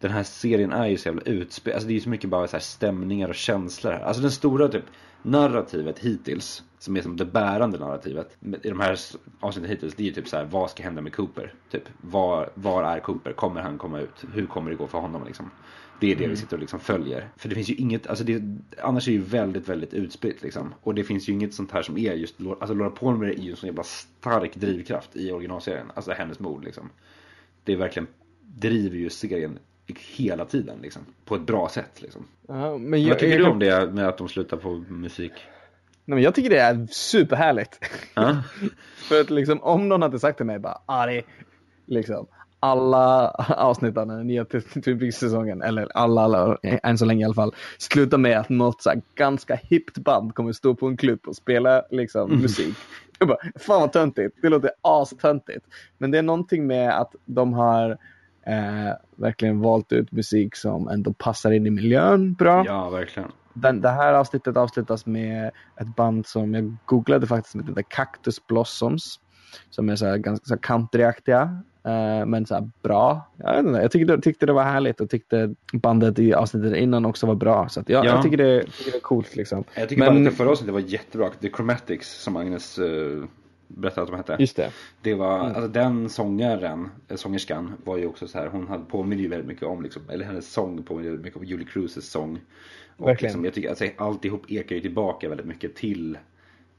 den 0.03 0.11
här 0.11 0.23
serien 0.23 0.71
är 0.71 0.87
ju 0.87 0.97
så 0.97 1.07
jävla 1.07 1.21
utspel, 1.21 1.73
alltså 1.73 1.87
det 1.87 1.93
är 1.93 1.95
ju 1.95 2.01
så 2.01 2.09
mycket 2.09 2.29
bara 2.29 2.47
så 2.47 2.55
här 2.55 2.61
stämningar 2.61 3.29
och 3.29 3.35
känslor 3.35 3.91
här. 3.91 3.99
Alltså 3.99 4.21
den 4.21 4.31
stora 4.31 4.67
typ 4.67 4.83
narrativet 5.21 5.99
hittills, 5.99 6.63
som 6.79 6.97
är 6.97 7.01
som 7.01 7.17
det 7.17 7.25
bärande 7.25 7.79
narrativet 7.79 8.37
i 8.63 8.69
de 8.69 8.79
här 8.79 8.99
avsnitten 9.39 9.69
hittills, 9.69 9.95
det 9.95 10.03
är 10.03 10.07
ju 10.07 10.13
typ 10.13 10.27
så 10.27 10.37
här, 10.37 10.45
vad 10.45 10.69
ska 10.69 10.83
hända 10.83 11.01
med 11.01 11.15
Cooper? 11.15 11.53
Typ, 11.71 11.83
var, 12.01 12.49
var 12.53 12.83
är 12.83 12.99
Cooper? 12.99 13.33
Kommer 13.33 13.61
han 13.61 13.77
komma 13.77 13.99
ut? 13.99 14.25
Hur 14.33 14.45
kommer 14.45 14.71
det 14.71 14.75
gå 14.75 14.87
för 14.87 14.97
honom 14.97 15.23
liksom? 15.25 15.51
Det 15.99 16.11
är 16.11 16.15
det 16.15 16.27
vi 16.27 16.35
sitter 16.35 16.55
och 16.55 16.61
liksom 16.61 16.79
följer. 16.79 17.29
För 17.37 17.49
det 17.49 17.55
finns 17.55 17.69
ju 17.69 17.75
inget, 17.75 18.07
alltså 18.07 18.23
det, 18.23 18.41
annars 18.81 19.07
är 19.07 19.11
det 19.11 19.17
ju 19.17 19.23
väldigt, 19.23 19.69
väldigt 19.69 19.93
utspritt 19.93 20.43
liksom. 20.43 20.73
Och 20.81 20.95
det 20.95 21.03
finns 21.03 21.29
ju 21.29 21.33
inget 21.33 21.53
sånt 21.53 21.71
här 21.71 21.81
som 21.81 21.97
är 21.97 22.13
just, 22.13 22.35
alltså 22.59 22.73
Laura 22.73 22.89
Palmer 22.89 23.27
är 23.27 23.33
ju 23.33 23.51
en 23.51 23.57
sån 23.57 23.67
jävla 23.67 23.83
stark 23.83 24.55
drivkraft 24.55 25.15
i 25.15 25.31
originalserien. 25.31 25.91
Alltså 25.93 26.11
hennes 26.11 26.39
mod 26.39 26.63
liksom. 26.63 26.89
Det 27.63 27.73
är 27.73 27.77
verkligen, 27.77 28.07
driver 28.41 28.97
ju 28.97 29.09
serien 29.09 29.59
hela 29.88 30.45
tiden 30.45 30.79
liksom. 30.81 31.01
På 31.25 31.36
ett 31.36 31.41
bra 31.41 31.69
sätt 31.69 32.01
liksom. 32.01 32.27
Ja, 32.47 32.77
men 32.77 33.09
Vad 33.09 33.19
tycker 33.19 33.34
jag, 33.34 33.39
du 33.39 33.51
om 33.51 33.59
det 33.59 33.93
med 33.93 34.07
att 34.07 34.17
de 34.17 34.27
slutar 34.27 34.57
på 34.57 34.69
musik? 34.88 35.34
Nej, 36.05 36.15
men 36.15 36.21
jag 36.21 36.36
tycker 36.36 36.49
det 36.49 36.59
är 36.59 36.88
superhärligt. 36.91 37.79
Ja? 38.13 38.43
För 38.95 39.21
att 39.21 39.29
liksom, 39.29 39.63
om 39.63 39.89
någon 39.89 40.01
hade 40.01 40.19
sagt 40.19 40.38
till 40.38 40.45
mig 40.45 40.59
bara, 40.59 40.77
Ari, 40.86 41.23
liksom, 41.86 42.27
alla 42.59 43.29
avsnitt 43.57 43.97
av 43.97 44.07
den 44.07 44.27
nya 44.27 44.45
Twin 44.45 44.99
Peaks-säsongen, 44.99 45.61
eller 45.61 45.88
alla, 45.97 46.21
alla, 46.21 46.57
än 46.63 46.97
så 46.97 47.05
länge 47.05 47.21
i 47.21 47.25
alla 47.25 47.34
fall, 47.34 47.55
slutar 47.77 48.17
med 48.17 48.39
att 48.39 48.49
något 48.49 48.81
så 48.81 48.93
ganska 49.15 49.55
hippt 49.55 49.97
band 49.97 50.36
kommer 50.36 50.51
stå 50.51 50.75
på 50.75 50.88
en 50.88 50.97
klubb 50.97 51.19
och 51.27 51.36
spela 51.36 51.84
liksom, 51.91 52.31
musik. 52.41 52.75
Jag 53.19 53.27
bara, 53.27 53.38
fan 53.55 53.81
vad 53.81 53.91
töntigt, 53.91 54.38
det 54.41 54.49
låter 54.49 54.71
astöntigt. 54.81 55.65
Men 55.97 56.11
det 56.11 56.17
är 56.17 56.21
någonting 56.21 56.67
med 56.67 56.99
att 56.99 57.15
de 57.25 57.53
har 57.53 57.97
eh, 58.45 58.93
verkligen 59.15 59.59
valt 59.61 59.91
ut 59.91 60.11
musik 60.11 60.55
som 60.55 60.87
ändå 60.87 61.13
passar 61.13 61.51
in 61.51 61.67
i 61.67 61.69
miljön 61.69 62.33
bra 62.33 62.63
ja, 62.65 62.89
verkligen. 62.89 63.31
den, 63.53 63.81
det 63.81 63.89
här 63.89 64.13
avsnittet 64.13 64.57
avslutas 64.57 65.05
med 65.05 65.51
ett 65.81 65.95
band 65.95 66.27
som 66.27 66.53
jag 66.53 66.75
googlade 66.85 67.27
faktiskt 67.27 67.51
som 67.51 67.67
heter 67.67 67.83
Cactus 67.89 68.47
Blossoms. 68.47 69.19
Som 69.69 69.89
är 69.89 69.95
så 69.95 70.05
här 70.05 70.17
ganska 70.17 70.45
så 70.45 70.57
countryaktiga. 70.57 71.41
eh, 71.85 72.25
men 72.25 72.45
så 72.45 72.69
bra. 72.83 73.31
Jag, 73.37 73.53
vet 73.55 73.65
inte, 73.65 73.79
jag 73.79 73.91
tyckte, 73.91 74.17
tyckte 74.21 74.45
det 74.45 74.53
var 74.53 74.63
härligt 74.63 75.01
och 75.01 75.09
tyckte 75.09 75.55
bandet 75.73 76.19
i 76.19 76.33
avsnittet 76.33 76.75
innan 76.75 77.05
också 77.05 77.27
var 77.27 77.35
bra. 77.35 77.69
Så 77.69 77.83
jag, 77.87 78.05
Ja. 78.05 78.09
jag 78.09 78.23
tycker, 78.23 78.37
det, 78.37 78.63
tycker 78.63 78.91
det 78.91 78.97
är 78.97 79.01
coolt 79.01 79.35
liksom. 79.35 79.63
Jag 79.75 79.89
tycker 79.89 79.99
Men- 80.03 80.13
bara 80.13 80.19
att 80.19 80.25
det 80.25 80.31
förra 80.37 80.49
avsnittet 80.49 80.73
var 80.73 80.79
jättebra. 80.81 81.29
The 81.41 81.49
Chromatics 81.49 82.21
som 82.23 82.35
Agnes 82.37 82.79
uh, 82.79 83.25
berättade 83.78 84.01
att 84.03 84.07
de 84.11 84.17
hette. 84.17 84.36
Just 84.39 84.55
det. 84.55 84.71
Det 85.01 85.13
var, 85.13 85.36
Mm. 85.39 85.45
alltså 85.47 85.67
den 85.67 86.09
sångaren, 86.09 86.89
eh, 87.07 87.15
sångerskan 87.15 87.74
var 87.84 87.97
ju 87.97 88.07
också 88.07 88.28
så 88.28 88.38
här, 88.39 88.47
hon 88.47 88.67
hade 88.67 88.86
påminner 88.86 89.24
ju 89.24 89.30
väldigt 89.30 89.47
mycket 89.47 89.63
om 89.63 89.82
liksom, 89.84 90.01
eller 90.09 90.26
hennes 90.26 90.51
sång 90.53 90.84
påminner 90.84 91.09
väldigt 91.09 91.26
mycket 91.26 91.39
om 91.39 91.45
Julie 91.45 91.65
Cruises 91.67 92.09
sång. 92.09 92.39
Och 92.97 93.07
Verkligen. 93.07 93.30
liksom, 93.30 93.45
jag 93.45 93.53
tycker 93.53 93.69
alltså, 93.69 93.86
alltihop 93.97 94.51
ekar 94.51 94.76
ju 94.76 94.82
tillbaka 94.82 95.30
väldigt 95.30 95.47
mycket 95.47 95.76
till 95.76 96.17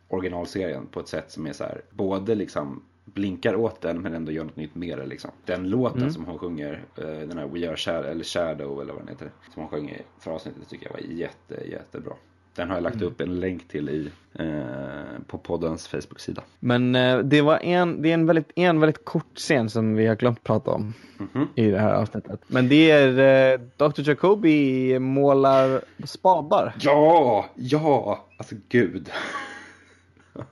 originalserien 0.08 0.86
på 0.86 1.00
ett 1.00 1.08
sätt 1.08 1.30
som 1.30 1.46
är 1.46 1.52
så 1.52 1.64
här, 1.64 1.82
både 1.90 2.34
liksom 2.34 2.82
blinkar 3.04 3.54
åt 3.56 3.80
den 3.80 4.02
men 4.02 4.14
ändå 4.14 4.32
gör 4.32 4.44
något 4.44 4.56
nytt 4.56 4.74
med 4.74 4.98
det 4.98 5.06
liksom. 5.06 5.30
Den 5.44 5.68
låten 5.70 5.98
Mm. 6.00 6.12
som 6.12 6.24
hon 6.24 6.38
sjunger, 6.38 6.84
eh, 6.96 7.04
den 7.04 7.38
här 7.38 7.46
We 7.46 7.68
Are 7.68 7.76
Shadow, 7.76 8.10
eller 8.10 8.24
Shadow 8.24 8.82
eller 8.82 8.92
vad 8.92 9.02
den 9.02 9.08
heter, 9.08 9.30
som 9.54 9.62
hon 9.62 9.68
sjöng 9.70 9.90
i 9.90 10.02
förra 10.18 10.34
avsnittet 10.34 10.68
tycker 10.68 10.86
jag 10.86 10.92
var 10.92 11.00
jätte, 11.00 11.70
jättebra. 11.70 12.14
Den 12.56 12.68
har 12.68 12.76
jag 12.76 12.82
lagt 12.82 12.96
Mm. 12.96 13.08
upp 13.08 13.20
en 13.20 13.40
länk 13.40 13.68
till 13.68 13.88
i, 13.88 14.10
eh, 14.38 15.22
på 15.26 15.38
poddens 15.38 15.88
Facebook-sida. 15.88 16.42
Men 16.60 16.94
eh, 16.94 17.18
det 17.18 17.40
var 17.42 17.58
en, 17.62 18.02
det 18.02 18.10
är 18.10 18.14
en 18.14 18.26
väldigt, 18.26 18.50
en 18.56 18.80
väldigt 18.80 19.04
kort 19.04 19.34
scen 19.38 19.70
som 19.70 19.94
vi 19.94 20.06
har 20.06 20.14
glömt 20.16 20.44
prata 20.44 20.70
om 20.70 20.94
Mhm. 21.18 21.48
i 21.54 21.70
det 21.70 21.78
här 21.78 21.92
avsnittet. 21.94 22.40
Men 22.46 22.68
det 22.68 22.90
är 22.90 23.52
eh, 23.52 23.60
Dr. 23.76 24.08
Jacobi 24.08 24.98
målar 24.98 25.80
spadar. 26.04 26.74
Ja, 26.80 27.46
ja, 27.54 28.24
alltså 28.38 28.54
gud. 28.68 29.10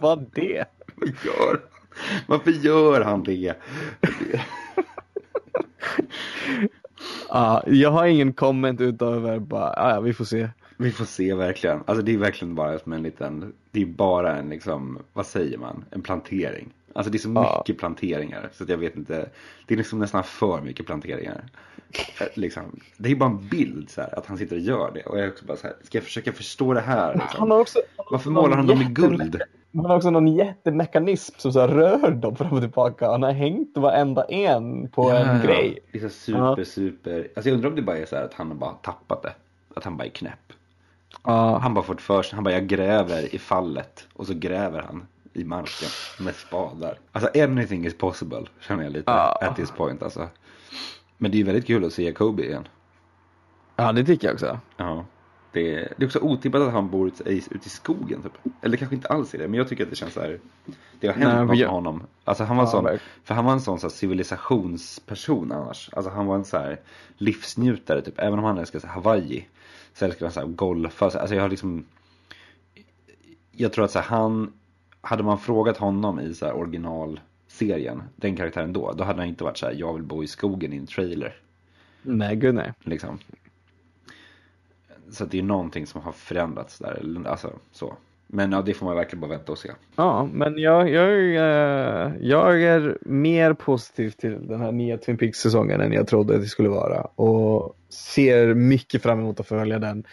Vad 0.00 0.26
det? 0.34 0.64
Vad 0.96 1.08
gör 1.24 1.60
Varför 2.26 2.50
gör 2.50 3.00
han 3.00 3.22
det? 3.22 3.54
Ja, 7.28 7.62
jag 7.66 7.90
har 7.90 8.06
ingen 8.06 8.32
comment 8.32 8.80
utöver 8.80 9.38
bara, 9.38 9.72
ja, 9.76 9.90
ja, 9.94 10.00
vi 10.00 10.14
får 10.14 10.24
se. 10.24 10.48
Vi 10.82 10.90
får 10.90 11.04
se 11.04 11.34
verkligen. 11.34 11.80
Alltså 11.86 12.02
det 12.04 12.14
är 12.14 12.18
verkligen 12.18 12.54
bara 12.54 12.78
som 12.78 12.92
en 12.92 13.02
liten, 13.02 13.52
det 13.70 13.82
är 13.82 13.86
bara 13.86 14.36
en 14.36 14.48
liksom, 14.48 14.98
vad 15.12 15.26
säger 15.26 15.58
man, 15.58 15.84
en 15.90 16.02
plantering. 16.02 16.70
Alltså 16.92 17.10
det 17.12 17.16
är 17.16 17.20
så 17.20 17.32
Ja. 17.34 17.62
mycket 17.66 17.80
planteringar 17.80 18.48
så 18.52 18.64
att 18.64 18.70
jag 18.70 18.76
vet 18.76 18.96
inte, 18.96 19.28
det 19.66 19.74
är 19.74 19.78
liksom 19.78 19.98
nästan 19.98 20.24
för 20.24 20.60
mycket 20.60 20.86
planteringar. 20.86 21.44
Eh, 22.20 22.26
Liksom, 22.34 22.80
det 22.96 23.10
är 23.10 23.16
bara 23.16 23.30
en 23.30 23.48
bild 23.48 23.90
så 23.90 24.00
här, 24.00 24.18
att 24.18 24.26
han 24.26 24.38
sitter 24.38 24.56
och 24.56 24.62
gör 24.62 24.90
det 24.94 25.02
och 25.02 25.18
jag 25.18 25.24
är 25.24 25.30
också 25.30 25.44
bara 25.44 25.56
så 25.56 25.66
här, 25.66 25.76
ska 25.82 25.98
jag 25.98 26.04
försöka 26.04 26.32
förstå 26.32 26.74
det 26.74 26.80
här? 26.80 27.12
Liksom? 27.14 27.40
Han 27.40 27.50
har 27.50 27.60
också, 27.60 27.78
Varför 28.10 28.30
målar 28.30 28.56
han 28.56 28.66
dem 28.66 28.82
i 28.82 28.84
guld? 28.84 29.42
Han 29.74 29.84
har 29.84 29.96
också 29.96 30.10
någon 30.10 30.28
jättemekanism 30.28 31.34
som 31.38 31.52
så 31.52 31.60
här 31.60 31.68
rör 31.68 32.10
dem 32.10 32.36
fram 32.36 32.52
och 32.52 32.60
tillbaka. 32.60 33.10
Han 33.10 33.22
har 33.22 33.32
hängt 33.32 33.76
varenda 33.76 34.24
en 34.24 34.88
på 34.88 35.10
en 35.10 35.42
grej. 35.42 35.78
Det 35.92 35.98
är 35.98 36.02
så 36.02 36.14
super, 36.14 36.54
Ja. 36.58 36.64
super. 36.64 37.28
Alltså 37.36 37.48
jag 37.48 37.54
undrar 37.56 37.70
om 37.70 37.76
det 37.76 37.82
bara 37.82 37.98
är 37.98 38.06
så 38.06 38.16
här 38.16 38.24
att 38.24 38.34
han 38.34 38.48
har 38.48 38.54
bara 38.54 38.72
tappat 38.72 39.22
det. 39.22 39.32
Att 39.76 39.84
han 39.84 39.96
bara 39.96 40.04
är 40.04 40.08
knäpp. 40.10 40.52
Ja, 41.24 41.58
Han 41.58 41.74
bara 41.74 41.84
fått 41.84 42.00
för 42.00 42.22
sig, 42.22 42.34
han 42.34 42.44
bara 42.44 42.54
jag 42.54 42.66
gräver 42.66 43.34
i 43.34 43.38
fallet. 43.38 44.06
Och 44.12 44.26
så 44.26 44.34
gräver 44.34 44.82
han 44.82 45.06
i 45.32 45.44
marken 45.44 45.88
med 46.24 46.34
spadar. 46.34 46.98
Alltså 47.12 47.30
anything 47.42 47.86
is 47.86 47.98
possible 47.98 48.44
känner 48.60 48.82
jag 48.84 48.92
lite 48.92 49.10
Ja. 49.10 49.38
at 49.40 49.56
this 49.56 49.70
point 49.70 50.02
alltså. 50.02 50.28
Men 51.18 51.30
det 51.30 51.36
är 51.36 51.38
ju 51.38 51.44
väldigt 51.44 51.66
kul 51.66 51.84
att 51.84 51.92
se 51.92 52.04
Jacobi 52.04 52.44
igen. 52.46 52.68
ja, 53.76 53.92
det 53.92 54.04
tycker 54.04 54.26
jag 54.26 54.34
också. 54.34 54.58
Ja. 54.76 55.04
Det 55.52 55.74
är, 55.74 55.92
det 55.96 56.04
är 56.04 56.06
också 56.06 56.18
otippat 56.18 56.62
att 56.62 56.72
han 56.72 56.90
bor 56.90 57.06
ute 57.08 57.30
i, 57.32 57.36
ute 57.36 57.66
i 57.66 57.70
skogen 57.70 58.22
typ. 58.22 58.32
Eller 58.62 58.76
kanske 58.76 58.96
inte 58.96 59.08
alls 59.08 59.34
är 59.34 59.38
det, 59.38 59.48
men 59.48 59.58
jag 59.58 59.68
tycker 59.68 59.84
att 59.84 59.90
det 59.90 59.96
känns 59.96 60.12
så 60.14 60.20
här. 60.20 60.38
Det 61.00 61.06
har 61.06 61.14
hänt 61.14 61.26
Nej, 61.34 61.46
något 61.46 61.58
jag- 61.58 61.66
med 61.66 61.74
honom. 61.74 62.02
Alltså 62.24 62.44
han 62.44 62.56
var 62.56 62.64
Ja, 62.64 62.70
sån, 62.70 62.84
verkligen. 62.84 63.06
för 63.24 63.34
han 63.34 63.44
var 63.44 63.52
en 63.52 63.60
sån, 63.60 63.80
så 63.80 63.86
här, 63.86 63.92
civilisationsperson 63.92 65.52
annars. 65.52 65.90
Alltså 65.92 66.10
han 66.10 66.26
var 66.26 66.34
en 66.34 66.44
så 66.44 66.58
här 66.58 66.80
livsnjutare 67.16 68.02
typ. 68.02 68.14
Även 68.18 68.38
om 68.38 68.44
han 68.44 68.56
här, 68.58 68.86
Hawaii. 68.86 69.48
Så 69.94 70.04
älskar 70.04 70.26
han 70.26 70.32
så 70.32 70.40
här, 70.40 70.46
golfa. 70.46 71.10
Så- 71.10 71.18
Alltså 71.18 71.34
jag 71.34 71.42
har 71.42 71.48
liksom 71.48 71.84
jag 73.52 73.72
tror 73.72 73.84
att 73.84 73.90
så 73.90 73.98
här, 73.98 74.06
han, 74.06 74.52
hade 75.00 75.22
man 75.22 75.38
frågat 75.38 75.76
honom 75.76 76.20
i 76.20 76.34
så 76.34 76.46
här 76.46 76.54
originalserien, 76.56 78.02
den 78.16 78.36
karaktären 78.36 78.72
då, 78.72 78.92
då 78.92 79.04
hade 79.04 79.18
han 79.20 79.28
inte 79.28 79.44
varit 79.44 79.58
så 79.58 79.66
här, 79.66 79.74
jag 79.74 79.94
vill 79.94 80.02
bo 80.02 80.24
i 80.24 80.26
skogen 80.26 80.72
i 80.72 80.76
en 80.76 80.86
trailer. 80.86 81.36
Nej, 82.02 82.36
gud 82.36 82.54
nej. 82.54 82.72
Liksom. 82.80 83.18
Så 85.10 85.24
det 85.24 85.38
är 85.38 85.42
någonting 85.42 85.86
som 85.86 86.00
har 86.02 86.12
förändrats 86.12 86.78
där, 86.78 87.22
alltså 87.26 87.52
så. 87.72 87.96
Men 88.34 88.52
ja, 88.52 88.62
det 88.62 88.74
får 88.74 88.86
man 88.86 88.96
verkligen 88.96 89.20
bara 89.20 89.30
vänta 89.30 89.52
och 89.52 89.58
se. 89.58 89.70
Ja, 89.96 90.28
men 90.32 90.58
jag, 90.58 90.90
jag, 90.90 91.34
eh, 91.34 92.12
jag 92.20 92.62
är 92.62 92.98
mer 93.00 93.52
positiv 93.52 94.10
till 94.10 94.46
den 94.46 94.60
här 94.60 94.72
nya 94.72 94.98
Twin 94.98 95.18
Peaks-säsongen 95.18 95.80
än 95.80 95.92
jag 95.92 96.06
trodde 96.06 96.34
att 96.34 96.40
det 96.40 96.46
skulle 96.46 96.68
vara. 96.68 97.00
Och 97.00 97.76
ser 97.88 98.54
mycket 98.54 99.02
fram 99.02 99.20
emot 99.20 99.40
att 99.40 99.46
följa 99.46 99.78
den 99.78 100.04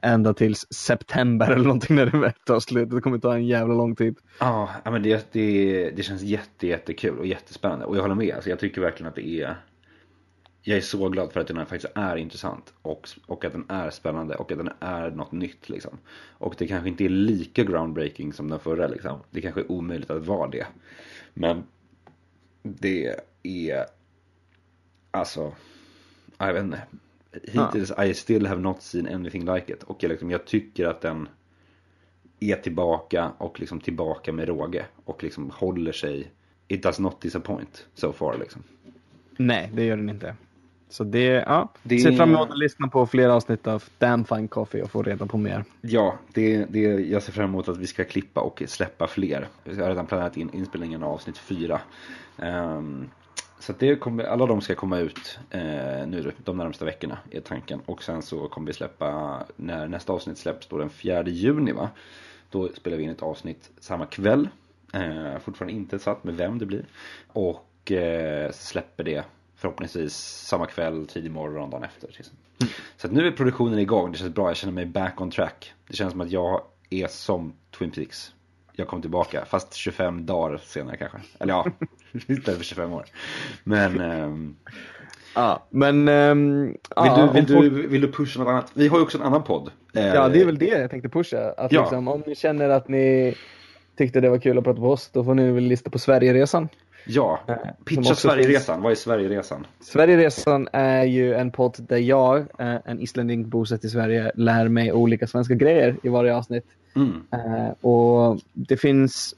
ända 0.00 0.34
tills 0.34 0.66
september 0.70 1.50
eller 1.50 1.64
någonting 1.64 1.96
när 1.96 2.06
det 2.06 2.32
tar 2.46 2.60
slut. 2.60 2.90
Det 2.90 3.00
kommer 3.00 3.18
ta 3.18 3.34
en 3.34 3.46
jävla 3.46 3.74
lång 3.74 3.96
tid. 3.96 4.16
Ja, 4.40 4.70
ja, 4.84 4.90
men 4.90 5.02
det, 5.02 5.32
det, 5.32 5.90
det 5.90 6.02
känns 6.02 6.22
jätte, 6.22 6.66
jättekul 6.66 7.18
och 7.18 7.26
jättespännande. 7.26 7.84
Och 7.84 7.96
jag 7.96 8.02
håller 8.02 8.14
med, 8.14 8.34
alltså, 8.34 8.50
jag 8.50 8.58
tycker 8.58 8.80
verkligen 8.80 9.08
att 9.08 9.16
det 9.16 9.28
är 9.28 9.56
jag 10.66 10.76
är 10.76 10.82
så 10.82 11.08
glad 11.08 11.32
för 11.32 11.40
att 11.40 11.46
den 11.46 11.56
här 11.56 11.64
faktiskt 11.64 11.92
är 11.94 12.16
intressant 12.16 12.74
och, 12.82 13.08
och 13.26 13.44
att 13.44 13.52
den 13.52 13.64
är 13.68 13.90
spännande 13.90 14.34
och 14.34 14.52
att 14.52 14.58
den 14.58 14.70
är 14.80 15.10
något 15.10 15.32
nytt 15.32 15.68
liksom. 15.68 15.98
Och 16.28 16.54
det 16.58 16.66
kanske 16.66 16.88
inte 16.88 17.04
är 17.04 17.08
lika 17.08 17.64
groundbreaking 17.64 18.32
som 18.32 18.50
den 18.50 18.60
förra 18.60 18.86
liksom. 18.86 19.20
Det 19.30 19.40
kanske 19.40 19.60
är 19.60 19.72
omöjligt 19.72 20.10
att 20.10 20.26
vara 20.26 20.50
det. 20.50 20.66
Men 21.34 21.64
det 22.62 23.20
är 23.42 23.86
alltså, 25.10 25.52
jag 26.38 26.52
vet 26.52 26.64
inte. 26.64 26.82
Hittills 27.42 27.92
I 27.98 28.14
still 28.14 28.46
have 28.46 28.60
not 28.60 28.82
seen 28.82 29.14
anything 29.14 29.54
like 29.54 29.72
it. 29.72 29.82
Och 29.82 30.02
jag, 30.02 30.08
liksom, 30.08 30.30
jag 30.30 30.44
tycker 30.44 30.86
att 30.86 31.00
den 31.00 31.28
är 32.40 32.56
tillbaka 32.56 33.32
och 33.38 33.60
liksom 33.60 33.80
tillbaka 33.80 34.32
med 34.32 34.48
råge. 34.48 34.86
Och 35.04 35.22
liksom 35.22 35.50
håller 35.50 35.92
sig. 35.92 36.32
It 36.68 36.82
does 36.82 36.98
not 36.98 37.20
disappoint 37.20 37.86
so 37.94 38.12
far 38.12 38.38
liksom. 38.38 38.62
Nej, 39.36 39.70
det 39.74 39.84
gör 39.84 39.96
den 39.96 40.10
inte. 40.10 40.36
Så 40.94 41.04
det, 41.04 41.24
ja. 41.24 41.68
Det- 41.82 41.98
Ser 41.98 42.12
fram 42.12 42.34
emot 42.34 42.50
att 42.50 42.58
lyssna 42.58 42.88
på 42.88 43.06
fler 43.06 43.28
avsnitt 43.28 43.66
av 43.66 43.84
Damn 43.98 44.24
Fine 44.24 44.48
Coffee 44.48 44.82
och 44.82 44.90
få 44.90 45.02
reda 45.02 45.26
på 45.26 45.38
mer. 45.38 45.64
Ja, 45.80 46.18
det, 46.32 46.64
det, 46.64 46.80
jag 46.80 47.22
ser 47.22 47.32
fram 47.32 47.44
emot 47.44 47.68
att 47.68 47.76
vi 47.76 47.86
ska 47.86 48.04
klippa 48.04 48.40
och 48.40 48.62
släppa 48.66 49.06
fler. 49.06 49.48
Vi 49.64 49.80
har 49.82 49.88
redan 49.88 50.06
planerat 50.06 50.36
in 50.36 50.50
inspelningen 50.52 51.02
av 51.02 51.12
avsnitt 51.12 51.38
fyra. 51.38 51.80
Ehm, 52.38 53.10
så 53.58 53.72
det 53.78 53.96
kommer, 53.96 54.24
alla 54.24 54.46
de 54.46 54.60
ska 54.60 54.74
komma 54.74 54.98
ut 54.98 55.38
eh, 55.50 55.60
nu 56.06 56.32
de 56.44 56.56
närmsta 56.56 56.84
veckorna 56.84 57.18
är 57.30 57.40
tanken. 57.40 57.80
Och 57.86 58.02
sen 58.02 58.22
så 58.22 58.48
kommer 58.48 58.66
vi 58.66 58.72
släppa, 58.72 59.38
när 59.56 59.88
nästa 59.88 60.12
avsnitt 60.12 60.38
släpps 60.38 60.66
då 60.66 60.78
den 60.78 60.90
4 60.90 61.22
juni 61.28 61.72
va. 61.72 61.88
Då 62.50 62.68
spelar 62.68 62.96
vi 62.96 63.02
in 63.02 63.10
ett 63.10 63.22
avsnitt 63.22 63.70
samma 63.80 64.06
kväll. 64.06 64.48
Eh, 64.92 65.38
fortfarande 65.44 65.72
inte 65.74 65.98
satt 65.98 66.24
med 66.24 66.34
vem 66.36 66.58
det 66.58 66.66
blir. 66.66 66.84
Och 67.32 67.92
eh, 67.92 68.50
släpper 68.52 69.04
det 69.04 69.24
förhoppningsvis 69.68 70.14
samma 70.48 70.66
kväll, 70.66 71.06
tidig 71.06 71.30
morgon, 71.30 71.70
dagen 71.70 71.84
efter. 71.84 72.08
Liksom. 72.08 72.36
Så 72.96 73.06
att 73.06 73.12
nu 73.12 73.26
är 73.26 73.30
produktionen 73.30 73.78
igång, 73.78 74.12
det 74.12 74.18
känns 74.18 74.34
bra, 74.34 74.48
jag 74.50 74.56
känner 74.56 74.72
mig 74.72 74.86
back 74.86 75.20
on 75.20 75.30
track. 75.30 75.72
Det 75.88 75.96
känns 75.96 76.12
som 76.12 76.20
att 76.20 76.30
jag 76.30 76.62
är 76.90 77.06
som 77.06 77.52
Twin 77.78 77.90
Peaks. 77.90 78.32
Jag 78.72 78.88
kom 78.88 79.00
tillbaka, 79.00 79.44
fast 79.44 79.74
25 79.74 80.26
dagar 80.26 80.60
senare 80.64 80.96
kanske. 80.96 81.18
Eller 81.38 81.52
ja, 81.54 81.66
istället 82.12 82.56
för 82.58 82.64
25 82.64 82.92
år. 82.92 83.04
Men 83.64 84.00
ehm, 84.00 84.56
Ja, 85.34 85.66
men... 85.70 86.08
ehm, 86.08 86.66
vill, 86.66 86.76
ja, 86.96 87.30
du, 87.32 87.40
vill, 87.40 87.46
folk- 87.54 87.72
du, 87.74 87.86
vill 87.86 88.00
du 88.00 88.12
pusha 88.12 88.40
något 88.40 88.48
annat? 88.48 88.70
Vi 88.74 88.88
har 88.88 88.98
ju 88.98 89.02
också 89.02 89.18
en 89.18 89.24
annan 89.24 89.42
podd. 89.44 89.70
Eh, 89.94 90.06
Ja, 90.06 90.28
det 90.28 90.40
är 90.40 90.44
väl 90.44 90.58
det 90.58 90.66
jag 90.66 90.90
tänkte 90.90 91.08
pusha. 91.08 91.54
Att 91.56 91.72
Ja. 91.72 91.80
liksom, 91.80 92.08
om 92.08 92.22
ni 92.26 92.34
känner 92.34 92.68
att 92.68 92.88
ni 92.88 93.34
tyckte 93.98 94.20
det 94.20 94.28
var 94.30 94.38
kul 94.38 94.58
att 94.58 94.64
prata 94.64 94.80
på 94.80 94.90
oss, 94.90 95.10
då 95.12 95.24
får 95.24 95.34
ni 95.34 95.50
väl 95.52 95.64
lista 95.64 95.90
på 95.90 95.98
Sverigeresan. 95.98 96.68
Ja, 97.06 97.40
Eh, 97.48 97.54
pitcha 97.84 98.14
Sverigeresan. 98.14 98.82
Vad 98.82 98.92
är 98.92 98.96
Sverigeresan? 98.96 99.66
Sverigeresan 99.80 100.68
är 100.72 101.04
ju 101.04 101.34
en 101.34 101.50
podd 101.50 101.76
där 101.78 101.96
jag, 101.98 102.38
eh, 102.38 102.76
en 102.84 103.00
islänning 103.00 103.48
bosatt 103.48 103.84
i 103.84 103.88
Sverige, 103.88 104.32
lär 104.34 104.68
mig 104.68 104.92
olika 104.92 105.26
svenska 105.26 105.54
grejer 105.54 105.96
i 106.02 106.08
varje 106.08 106.36
avsnitt. 106.36 106.64
Mm. 106.96 107.22
Eh, 107.32 107.68
och 107.80 108.40
det 108.52 108.76
finns 108.76 109.34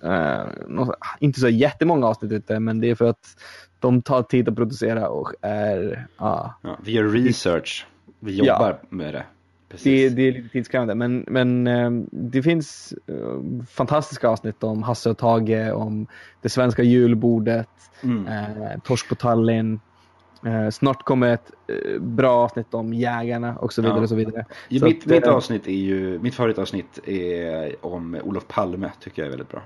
inte 1.21 1.41
så 1.41 1.49
jättemånga 1.49 2.07
avsnitt 2.07 2.33
ute, 2.33 2.61
men 2.61 2.81
det 2.81 2.91
är 2.91 2.95
för 2.95 3.09
att 3.11 3.37
de 3.79 4.03
tar 4.03 4.23
tid 4.23 4.49
att 4.49 4.57
producera 4.57 5.09
och 5.09 5.33
är, 5.41 6.07
ja, 6.19 6.55
Ja, 6.63 6.79
vi 6.85 6.93
gör 6.93 7.05
research. 7.09 7.87
Vi 8.21 8.37
Ja. 8.39 8.45
jobbar 8.45 8.79
med 8.89 9.15
det. 9.15 9.25
Det, 9.69 10.09
det 10.09 10.23
är 10.29 10.33
lite 10.33 10.49
tidskrävande. 10.49 10.95
Men, 10.95 11.25
men 11.29 11.67
eh, 11.67 11.91
det 12.11 12.43
finns 12.43 12.95
eh, 13.07 13.65
fantastiska 13.71 14.29
avsnitt 14.29 14.65
om 14.65 14.83
Hasse 14.83 15.11
och 15.11 15.19
Tage, 15.19 15.73
om 15.75 16.07
det 16.43 16.49
svenska 16.49 16.83
julbordet, 16.83 17.69
Mm. 18.03 18.27
eh, 18.27 18.81
Torsk 18.85 19.09
på 19.09 19.15
Tallinn. 19.15 19.81
Eh, 20.47 20.71
snart 20.71 21.03
kommer 21.03 21.35
ett 21.35 21.51
bra 22.01 22.33
avsnitt 22.33 22.75
om 22.75 22.95
jägarna 22.95 23.57
och 23.57 23.73
så 23.73 23.83
vidare. 23.83 23.97
Ja. 23.99 24.03
Och 24.03 24.09
så 24.09 24.15
vidare. 24.15 24.45
Så 24.79 24.85
mitt, 24.85 25.03
att, 25.03 25.07
mitt 25.07 25.27
avsnitt 25.27 25.67
är 25.67 25.73
ju, 25.73 26.19
mitt 26.19 26.35
favoritavsnitt 26.35 27.09
är 27.09 27.87
om 27.87 28.19
Olof 28.25 28.49
Palme, 28.49 28.91
tycker 29.01 29.23
jag 29.23 29.27
är 29.27 29.31
väldigt 29.31 29.49
bra. 29.49 29.63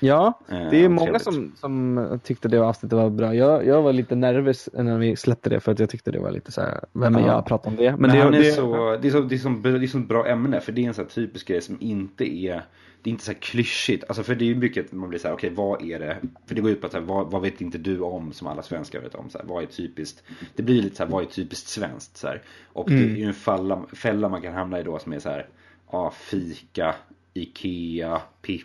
Ja, 0.00 0.40
Eh, 0.48 0.70
det 0.70 0.84
är 0.84 0.88
många 0.88 1.18
trevligt. 1.18 1.22
som, 1.22 1.52
som 1.56 2.20
tyckte 2.24 2.48
det 2.48 2.58
avsnittet 2.58 2.96
var 2.96 3.10
bra. 3.10 3.34
Jag, 3.34 3.66
jag 3.66 3.82
var 3.82 3.92
lite 3.92 4.14
nervös 4.14 4.68
när 4.72 4.98
vi 4.98 5.16
släppte 5.16 5.50
det 5.50 5.60
för 5.60 5.72
att 5.72 5.78
jag 5.78 5.90
tyckte 5.90 6.10
det 6.10 6.18
var 6.18 6.30
lite 6.30 6.52
så 6.52 6.60
här, 6.60 6.80
vem 6.92 7.14
är 7.16 7.20
Ja. 7.20 7.26
jag 7.26 7.36
att 7.38 7.46
prata 7.46 7.68
om 7.68 7.76
det? 7.76 7.96
Men, 7.96 8.10
det, 8.10 8.18
är 8.18 8.30
det, 8.30 8.52
så, 8.52 8.96
det 9.02 9.08
är 9.08 9.10
så, 9.12 9.20
det 9.20 9.34
är 9.34 9.38
så, 9.38 9.48
det 9.48 9.68
är 9.84 9.86
så 9.86 9.98
bra 9.98 10.26
ämne, 10.28 10.60
för 10.60 10.72
det 10.72 10.84
är 10.84 10.88
en 10.88 10.94
sån 10.94 11.04
här 11.04 11.10
typisk 11.10 11.48
grej 11.48 11.60
som 11.60 11.76
inte 11.80 12.24
är, 12.36 12.62
det 13.02 13.10
är 13.10 13.12
inte 13.12 13.24
så 13.24 13.32
här 13.32 13.38
klyschigt. 13.38 14.04
Alltså 14.08 14.22
för 14.22 14.34
det 14.34 14.44
är 14.44 14.46
ju 14.46 14.54
mycket, 14.54 14.92
man 14.92 15.08
blir 15.08 15.18
så 15.18 15.28
här, 15.28 15.34
okej 15.34 15.50
vad 15.54 15.82
är 15.82 15.98
det? 15.98 16.16
För 16.46 16.54
det 16.54 16.60
går 16.60 16.70
ut 16.70 16.80
på 16.80 16.86
att 16.86 16.92
så 16.92 16.98
här, 16.98 17.04
vad, 17.04 17.30
vad 17.30 17.42
vet 17.42 17.60
inte 17.60 17.78
du 17.78 18.00
om 18.00 18.32
som 18.32 18.46
alla 18.46 18.62
svenskar 18.62 19.00
vet 19.00 19.14
om? 19.14 19.30
Så 19.30 19.38
här, 19.38 19.44
vad 19.46 19.62
är 19.62 19.66
typiskt, 19.66 20.22
det 20.56 20.62
blir 20.62 20.82
lite 20.82 20.96
så 20.96 21.04
här, 21.04 21.10
vad 21.10 21.22
är 21.22 21.26
typiskt 21.26 21.68
svenskt? 21.68 22.16
Så 22.16 22.26
här. 22.26 22.42
Och 22.72 22.90
det 22.90 22.96
är 22.96 23.16
ju 23.16 23.24
en 23.24 23.34
falla, 23.34 23.82
fälla 23.92 24.28
man 24.28 24.42
kan 24.42 24.54
hamna 24.54 24.80
i 24.80 24.82
då 24.82 24.98
som 24.98 25.12
är 25.12 25.18
så 25.18 25.28
här, 25.28 25.46
ja 25.92 26.10
fika, 26.16 26.94
Ikea, 27.34 28.20
Pippi 28.42 28.64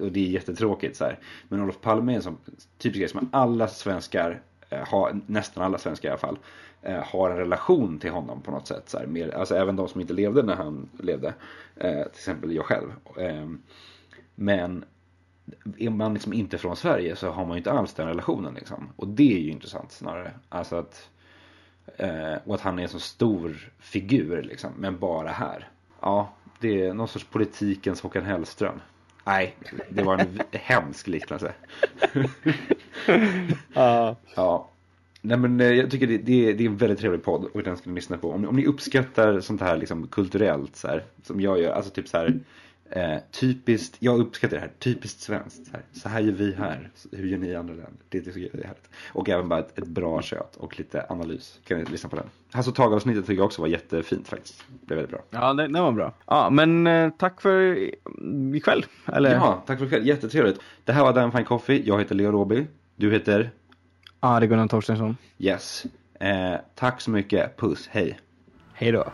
och 0.00 0.12
det 0.12 0.20
är 0.20 0.30
jättetråkigt 0.30 0.96
så 0.96 1.04
här. 1.04 1.18
Men 1.48 1.62
Olof 1.62 1.80
Palme 1.80 2.12
är 2.12 2.16
en 2.16 2.22
sån 2.22 2.38
typisk 2.78 2.98
grej 2.98 3.08
som 3.08 3.28
alla 3.32 3.68
svenskar 3.68 4.42
eh, 4.70 4.88
har, 4.88 5.20
nästan 5.26 5.64
alla 5.64 5.78
svenskar 5.78 6.08
i 6.08 6.10
alla 6.10 6.18
fall, 6.18 6.38
eh, 6.82 7.04
har 7.04 7.30
en 7.30 7.36
relation 7.36 7.98
till 7.98 8.10
honom 8.10 8.42
på 8.42 8.50
något 8.50 8.66
sätt. 8.66 8.88
Så 8.88 8.98
här, 8.98 9.06
mer, 9.06 9.34
alltså 9.34 9.54
även 9.54 9.76
de 9.76 9.88
som 9.88 10.00
inte 10.00 10.12
levde 10.12 10.42
när 10.42 10.56
han 10.56 10.88
levde. 10.98 11.34
Eh, 11.76 12.02
till 12.02 12.18
exempel 12.18 12.52
jag 12.52 12.64
själv. 12.64 12.92
Eh, 13.16 13.48
men 14.34 14.84
är 15.78 15.90
man 15.90 16.14
liksom 16.14 16.32
inte 16.32 16.58
från 16.58 16.76
Sverige 16.76 17.16
så 17.16 17.30
har 17.30 17.44
man 17.44 17.56
ju 17.56 17.58
inte 17.58 17.72
alls 17.72 17.94
den 17.94 18.08
relationen 18.08 18.54
liksom. 18.54 18.88
Och 18.96 19.08
det 19.08 19.32
är 19.34 19.38
ju 19.38 19.50
intressant 19.50 19.92
snarare. 19.92 20.32
Alltså 20.48 20.76
att, 20.76 21.10
eh, 21.96 22.34
och 22.44 22.54
att 22.54 22.60
han 22.60 22.78
är 22.78 22.82
en 22.82 22.88
så 22.88 23.00
stor 23.00 23.72
figur 23.78 24.42
liksom, 24.42 24.70
men 24.76 24.98
bara 24.98 25.28
här. 25.28 25.68
Ja, 26.00 26.32
det 26.60 26.86
är 26.86 26.94
någon 26.94 27.08
sorts 27.08 27.24
politikens 27.24 28.00
Håkan 28.00 28.24
Hellström. 28.24 28.80
Nej, 29.28 29.54
det 29.88 30.02
var 30.02 30.18
en 30.18 30.40
hemsk 30.52 31.06
liknelse. 31.06 31.52
ja. 33.74 34.16
Ja. 34.34 34.70
Nej 35.20 35.38
men 35.38 35.60
eh, 35.60 35.66
jag 35.72 35.90
tycker 35.90 36.06
det, 36.06 36.18
det, 36.18 36.48
är, 36.48 36.54
det 36.54 36.64
är 36.64 36.68
en 36.68 36.76
väldigt 36.76 36.98
trevlig 36.98 37.22
podd 37.22 37.44
och 37.44 37.62
den 37.62 37.76
ska 37.76 37.90
ni 37.90 37.94
lyssna 37.96 38.18
på. 38.18 38.30
Om, 38.32 38.40
ni- 38.42 38.46
om 38.48 38.56
ni 38.56 38.66
uppskattar 38.66 39.40
sånt 39.40 39.60
här 39.60 39.76
liksom 39.76 40.06
kulturellt 40.06 40.76
så 40.76 40.88
här, 40.88 41.04
som 41.22 41.40
jag 41.40 41.60
gör, 41.60 41.72
alltså 41.72 41.90
typ 41.90 42.08
så 42.08 42.16
här 42.18 42.40
eh, 42.90 43.16
typiskt, 43.30 43.96
jag 43.98 44.20
uppskattar 44.20 44.56
det 44.56 44.60
här, 44.60 44.70
typiskt 44.78 45.20
svenskt. 45.20 45.66
Så 45.66 45.72
här, 45.72 45.82
så 45.92 46.08
här 46.08 46.20
gör 46.20 46.32
vi 46.32 46.54
här, 46.54 46.90
hur 47.12 47.26
gör 47.26 47.38
ni 47.38 47.46
i 47.48 47.54
andra 47.54 47.74
länder? 47.74 47.92
Det 48.08 48.20
tycker 48.20 48.40
jag 48.40 48.54
är 48.54 48.66
härligt. 48.66 48.90
Och 49.12 49.28
även 49.28 49.48
bara 49.48 49.60
ett, 49.60 49.78
ett 49.78 49.86
bra 49.86 50.22
kött 50.22 50.56
och 50.56 50.78
lite 50.78 51.06
analys. 51.08 51.60
Kan 51.64 51.78
ni 51.78 51.84
lyssna 51.84 52.08
på 52.08 52.16
den. 52.16 52.26
Hasse 52.52 52.70
och 52.70 52.76
Tage-avsnittet 52.76 53.26
tycker 53.26 53.40
jag 53.40 53.46
också 53.46 53.62
var 53.62 53.68
jättefint 53.68 54.28
faktiskt. 54.28 54.64
Det 54.80 54.94
är 54.94 54.96
väldigt 54.96 55.10
bra. 55.10 55.22
ja, 55.30 55.54
det, 55.54 55.68
det 55.68 55.80
var 55.80 55.92
bra. 55.92 56.14
Ja, 56.26 56.50
men 56.50 56.86
eh, 56.86 57.10
tack 57.18 57.40
för 57.40 57.78
ikväll. 58.54 58.86
Eller? 59.06 59.34
Ja, 59.34 59.62
tack 59.66 59.78
för 59.78 59.86
ikväll. 59.86 60.06
Jättetrevligt. 60.06 60.60
Det 60.84 60.92
här 60.92 61.02
var 61.02 61.12
Dan 61.12 61.32
Fine 61.32 61.44
Coffee. 61.44 61.82
Jag 61.86 61.98
heter 61.98 62.14
Leo 62.14 62.30
Roby. 62.30 62.66
Du 62.96 63.12
heter? 63.12 63.50
Ja, 64.20 64.40
det 64.40 64.46
är 64.46 64.48
Gunnar 64.48 64.68
Torstensson. 64.68 65.16
Yes. 65.38 65.86
Eh, 66.20 66.54
tack 66.74 67.00
så 67.00 67.10
mycket. 67.10 67.56
Puss. 67.56 67.88
Hej. 67.90 68.18
Hej 68.72 68.92
då. 68.92 69.12